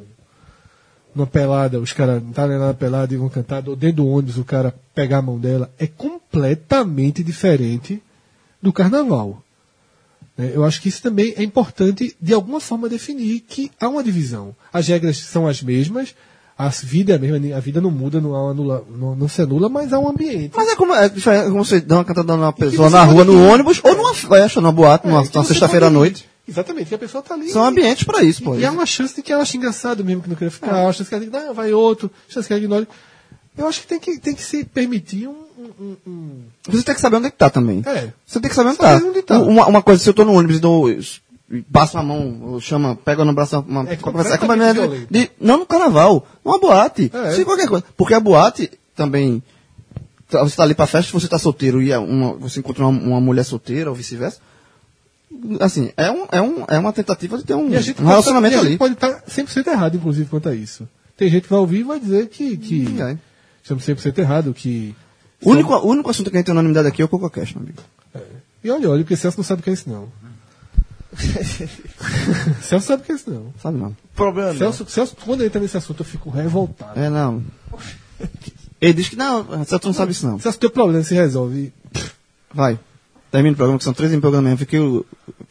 [1.17, 4.37] numa pelada, os caras não tá na pelada e vão cantar, ou dentro do ônibus
[4.37, 8.01] o cara pegar a mão dela, é completamente diferente
[8.61, 9.41] do carnaval.
[10.37, 10.51] né?
[10.53, 14.55] Eu acho que isso também é importante, de alguma forma, definir que há uma divisão.
[14.71, 16.15] As regras são as mesmas,
[16.57, 19.69] a vida é a mesma, a vida não muda, não, anula, não, não se anula,
[19.69, 20.53] mas há um ambiente.
[20.55, 21.09] Mas é como, é é
[21.49, 24.71] como você dá uma cantada numa pessoa na rua, no ônibus, ou numa festa, numa
[24.71, 26.27] boate, numa, É, numa você sexta-feira à noite.
[26.47, 27.49] Exatamente, que a pessoa tá ali.
[27.49, 28.55] São ambientes pra isso, pô.
[28.55, 30.93] E há uma chance de que ela ache engraçado mesmo que não queira ficar, uma
[30.93, 32.87] chance que ela diga, não, vai outro, chance que ela ignore.
[33.57, 35.35] Eu acho que tem que, tem que se permitir um.
[35.79, 37.81] um- um- Você tem que saber onde é que tá também.
[37.85, 38.13] É.
[38.25, 39.07] Você tem que saber onde Saber tá.
[39.07, 39.39] onde tá.
[39.39, 42.95] Uma, uma coisa, se eu tô no ônibus e dou, e passo a mão, chama,
[42.95, 47.31] pega no braço, uma, É conversar, completamente de- de, não no carnaval, uma boate, É.
[47.31, 47.83] se qualquer coisa.
[47.97, 49.41] Porque a boate também,
[50.29, 52.85] tá- você tá ali pra festa, se você tá solteiro e é uma, você encontra
[52.85, 54.39] uma, uma mulher solteira ou vice-versa,
[55.59, 58.55] assim, é, um, é, um, é uma tentativa de ter um, E um relacionamento pode,
[58.55, 58.69] e a ali.
[58.69, 60.87] gente pode estar 100% errado, inclusive, quanto a isso.
[61.15, 63.17] Tem gente que vai ouvir e vai dizer que, que É.
[63.61, 64.95] estamos 100% errado, que...
[65.43, 67.63] O único, o único assunto que a gente tem unanimidade aqui é o CocoCast, meu
[67.63, 67.81] amigo.
[68.63, 70.09] E olha, olha, porque Celso não sabe o que é isso, não.
[72.61, 73.53] Celso sabe o que é isso, não.
[73.61, 73.95] Sabe não.
[74.15, 74.57] Problema não.
[74.57, 76.99] Celso, Celso, quando ele entra nesse assunto, eu fico revoltado.
[76.99, 77.43] É, não.
[78.79, 80.39] Ele diz que não, Celso não sabe isso não.
[80.39, 81.73] Se é o teu problema se resolve.
[82.53, 82.79] Vai.
[83.37, 84.57] Termina o programa, que são três em programa mesmo.
[84.57, 84.79] Fiquei,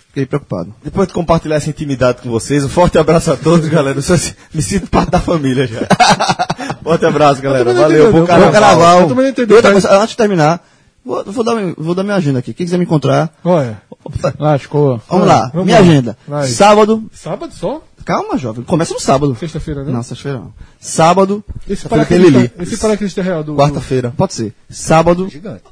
[0.09, 0.75] fiquei preocupado.
[0.83, 3.97] Depois de compartilhar essa intimidade com vocês, um forte abraço a todos, galera.
[3.97, 5.87] Eu só se- me sinto parte da família já.
[6.83, 7.73] forte abraço, galera.
[7.73, 8.47] Valeu, bom carnaval.
[8.49, 9.01] Bom carnaval.
[9.03, 10.67] Eu também entendi, outra coisa, antes de terminar,
[11.05, 12.53] vou, vou, dar, minha- vou dar minha agenda aqui.
[12.53, 13.81] Quem quiser me encontrar, Olha,
[14.37, 15.01] Lascou.
[15.09, 15.49] vamos lá.
[15.53, 15.85] vamos minha lá.
[15.85, 16.19] agenda.
[16.27, 16.49] Vai.
[16.49, 17.05] Sábado.
[17.13, 17.83] sábado só?
[18.05, 18.65] Calma, jovem.
[18.65, 19.37] Começa no sábado.
[19.39, 19.93] Sexta-feira, né?
[19.93, 20.53] Não, sexta-feira não.
[20.81, 21.45] Sábado.
[21.69, 23.55] Esse paraquedista, paraquedista real do.
[23.55, 24.13] Quarta-feira.
[24.17, 24.53] Pode ser.
[24.69, 25.63] Sábado, Gigante.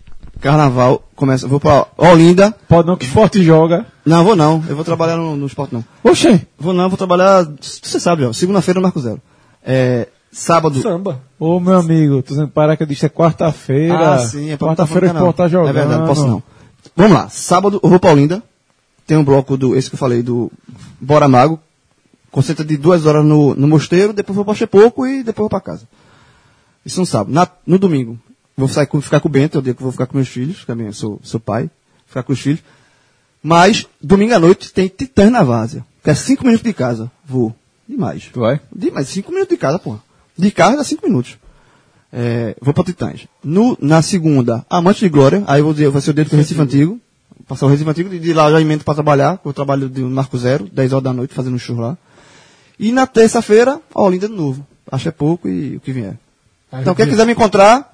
[0.45, 1.03] Carnaval.
[1.16, 1.49] Começa.
[1.49, 2.55] Vou pra Olinda.
[2.69, 3.87] Pode não que esporte joga.
[4.05, 4.62] Não, vou não.
[4.69, 5.83] Eu vou trabalhar no, no esporte não.
[6.03, 6.41] Oxê.
[6.59, 7.47] Vou não, vou trabalhar.
[7.61, 8.33] Você sabe, ó.
[8.33, 9.21] Segunda-feira no Marco Zero.
[9.65, 10.09] É.
[10.31, 10.81] Sábado.
[10.83, 11.21] Samba.
[11.39, 14.15] Ô, meu amigo, tô dizendo paraquedista é quarta-feira.
[14.15, 15.71] Ah, sim, é pra- Quarta-feira pra- esporte tá jogando.
[15.71, 16.43] É verdade, não posso não.
[16.97, 18.43] Vamos lá, sábado eu vou pra Olinda.
[19.07, 20.51] Tem um bloco do, esse que eu falei, do
[21.01, 21.59] Bora Mago.
[22.31, 25.61] Concentra de duas horas no, no mosteiro, depois vou pra Chepoco e depois vou pra
[25.61, 25.87] casa.
[26.85, 27.33] Isso no sábado.
[27.33, 28.19] Na- no domingo,
[28.57, 30.17] vou sair com, ficar com o Bento, é o dia que eu vou ficar com
[30.17, 31.71] meus filhos, também eu sou, sou pai,
[32.07, 32.61] ficar com os filhos.
[33.43, 37.11] Mas, domingo à noite, tem Titãs na Várzea, que é cinco minutos de casa.
[37.27, 37.55] Vou.
[37.87, 38.31] Demais.
[38.33, 38.61] Tu vai?
[38.75, 40.03] Demais, cinco minutos de casa, porra.
[40.37, 41.37] De carro dá cinco minutos.
[42.13, 43.27] É, vou pra Titãs.
[43.43, 45.43] No, na segunda, Amante de Glória.
[45.47, 46.99] Aí eu vou dizer, vai ser o dedo do Recife Antigo.
[47.47, 48.09] Passar o Recife Antigo.
[48.09, 49.39] De, de lá eu já emendo pra trabalhar.
[49.45, 51.99] Eu trabalho de Marco Zero, 10 horas da noite, fazendo um show lá.
[52.79, 54.67] E na terça-feira, Olinda de novo.
[54.91, 56.17] Acho é pouco e o que vier.
[56.73, 57.94] Então quem quiser me encontrar,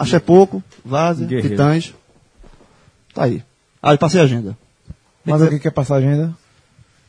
[0.00, 0.62] acho é pouco.
[0.84, 1.50] Várzea, Guerreiro.
[1.50, 1.94] Titãs.
[3.14, 3.42] Tá aí.
[3.82, 4.56] Ah, eu passei a agenda.
[5.24, 6.34] Mas alguém quer passar a agenda?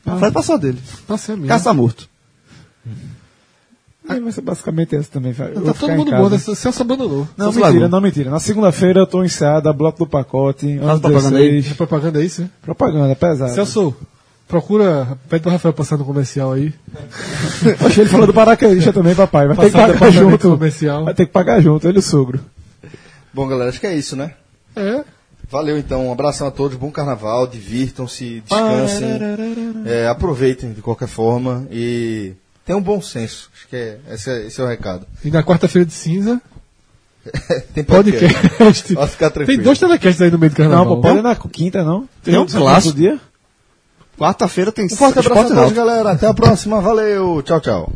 [0.04, 0.78] Vai passar dele.
[1.08, 1.48] Nossa, é mesmo.
[1.48, 2.08] Caça morto.
[4.08, 5.32] É, vai ser basicamente essa também.
[5.32, 5.46] Tá
[5.78, 6.36] todo em mundo bom, né?
[6.38, 7.28] Celso abandonou.
[7.36, 8.30] Não, Celso mentira, não, mentira.
[8.30, 11.50] Na segunda-feira eu tô ensaiada, bloco do pacote, Faz propaganda aí.
[11.50, 11.70] 16.
[11.70, 12.50] É propaganda é isso, né?
[12.62, 13.54] Propaganda, pesado.
[13.54, 13.94] Celso,
[14.48, 15.16] procura.
[15.28, 16.74] Pede pro Rafael passar no comercial aí.
[17.86, 19.46] Oxe, ele falou do paraquedista também, papai.
[19.46, 20.50] Vai ter que pagar junto.
[20.50, 21.04] comercial.
[21.04, 22.40] Vai ter que pagar junto, ele e o sogro.
[23.32, 24.34] Bom, galera, acho que é isso, né?
[24.76, 25.04] É.
[25.50, 29.18] Valeu então, um abração a todos, bom carnaval, divirtam-se, descansem,
[29.84, 32.32] é, aproveitem de qualquer forma e
[32.64, 33.50] tenham um bom senso.
[33.54, 35.06] Acho que é, esse, é, esse é o recado.
[35.22, 36.40] E na quarta-feira de cinza,
[37.74, 38.94] Tem podcast.
[38.94, 39.58] Pode ficar tranquilo.
[39.58, 40.84] Tem dois telecasts aí no meio do carnaval.
[40.84, 42.08] Não, pô, pode ir na quinta, não?
[42.22, 42.96] Tem um outro clássico.
[42.96, 43.20] dia?
[44.18, 46.12] Quarta-feira tem Um forte abraço a todos, galera.
[46.12, 46.80] Até a próxima.
[46.80, 47.42] Valeu.
[47.42, 47.92] Tchau, tchau.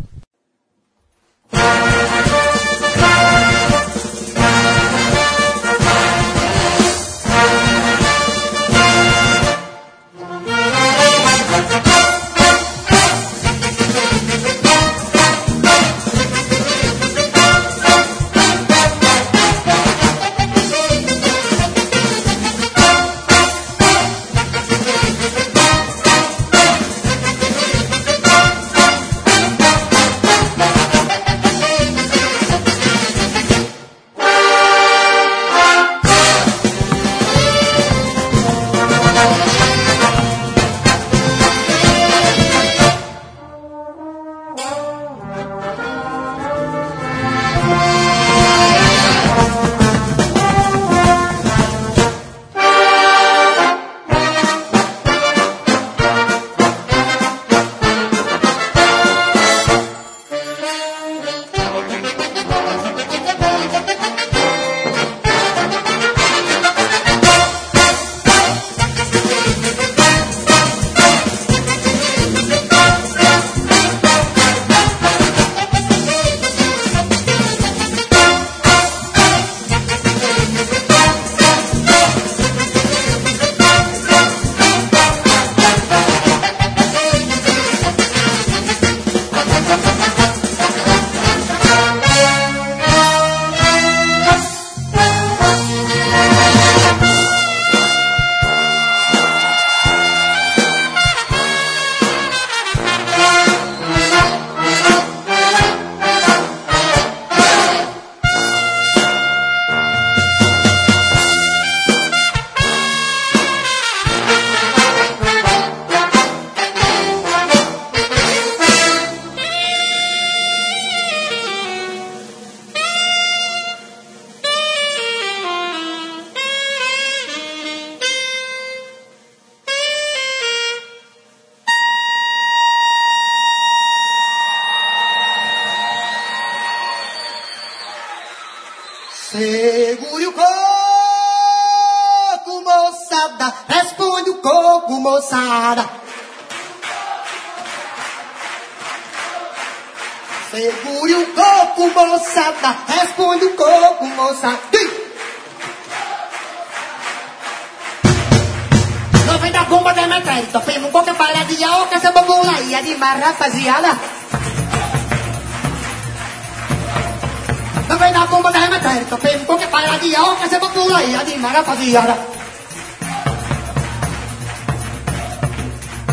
[171.87, 172.19] Rapaziada.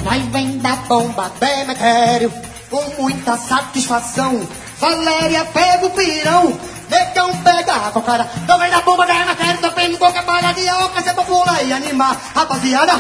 [0.04, 2.32] Nós vem da bomba Demetério
[2.70, 4.48] com muita satisfação.
[4.80, 6.60] Valéria pega o pirão,
[6.90, 8.30] negão pega a cocara.
[8.48, 12.18] Não vem da bomba Demetério, tô pegando qualquer paradinha, ó, que essa bobula ia animar,
[12.36, 12.94] rapaziada.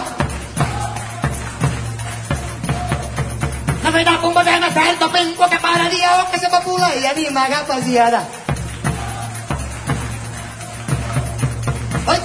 [3.83, 7.49] Não vem da bomba Demetério, tô pegando qualquer paradinha, ó, que essa bobula ia animar,
[7.49, 8.42] rapaziada.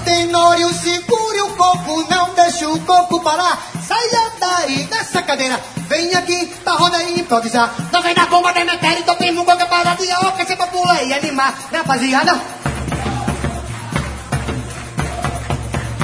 [0.08, 3.58] Tenório, segure o coco, não deixe o coco parar.
[3.86, 7.74] Saia daí dessa cadeira, vem aqui pra roda e improvisar.
[7.92, 11.12] Não vem da bomba de metério, tô pimo qualquer paradinha, ó, que esse popula e
[11.12, 12.40] animar, rapaziada.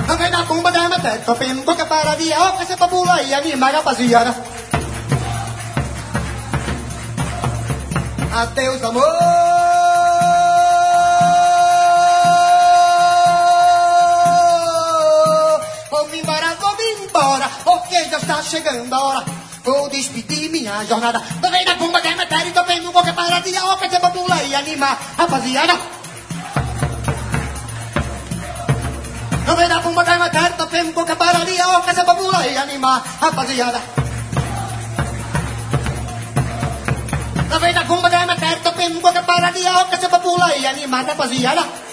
[0.07, 3.33] Não vem da bomba de metério, tô pimo qualquer paradinha, ó, que esse popula e
[3.33, 4.37] animar, rapaziada.
[8.35, 9.34] Adeus, amor.
[18.25, 19.27] Está chegando a hora.
[19.63, 21.21] Vou despedir minha jornada.
[21.41, 24.55] Tô vendo a bomba de metério, tô vendo qualquer paradinha, ó, que essa popula e
[24.55, 25.75] animar, rapaziada.
[29.47, 32.57] Não vem da bomba de metério, tô vendo qualquer paradinha, ó, que essa popula e
[32.57, 33.81] animar, rapaziada.
[37.51, 40.67] Não vem da bomba de metério, tô vendo qualquer paradinha, ó, que essa popula e
[40.67, 41.84] animar, rapaziada.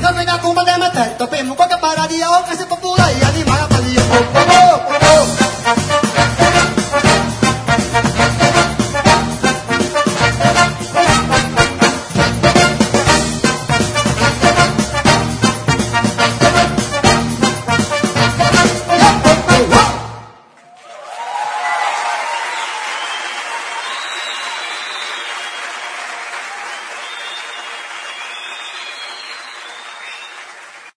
[0.00, 3.24] Não vem da bomba de metério, tô vendo qualquer paradinha, ó, que essa popula e
[3.24, 4.91] animar, oh, oh.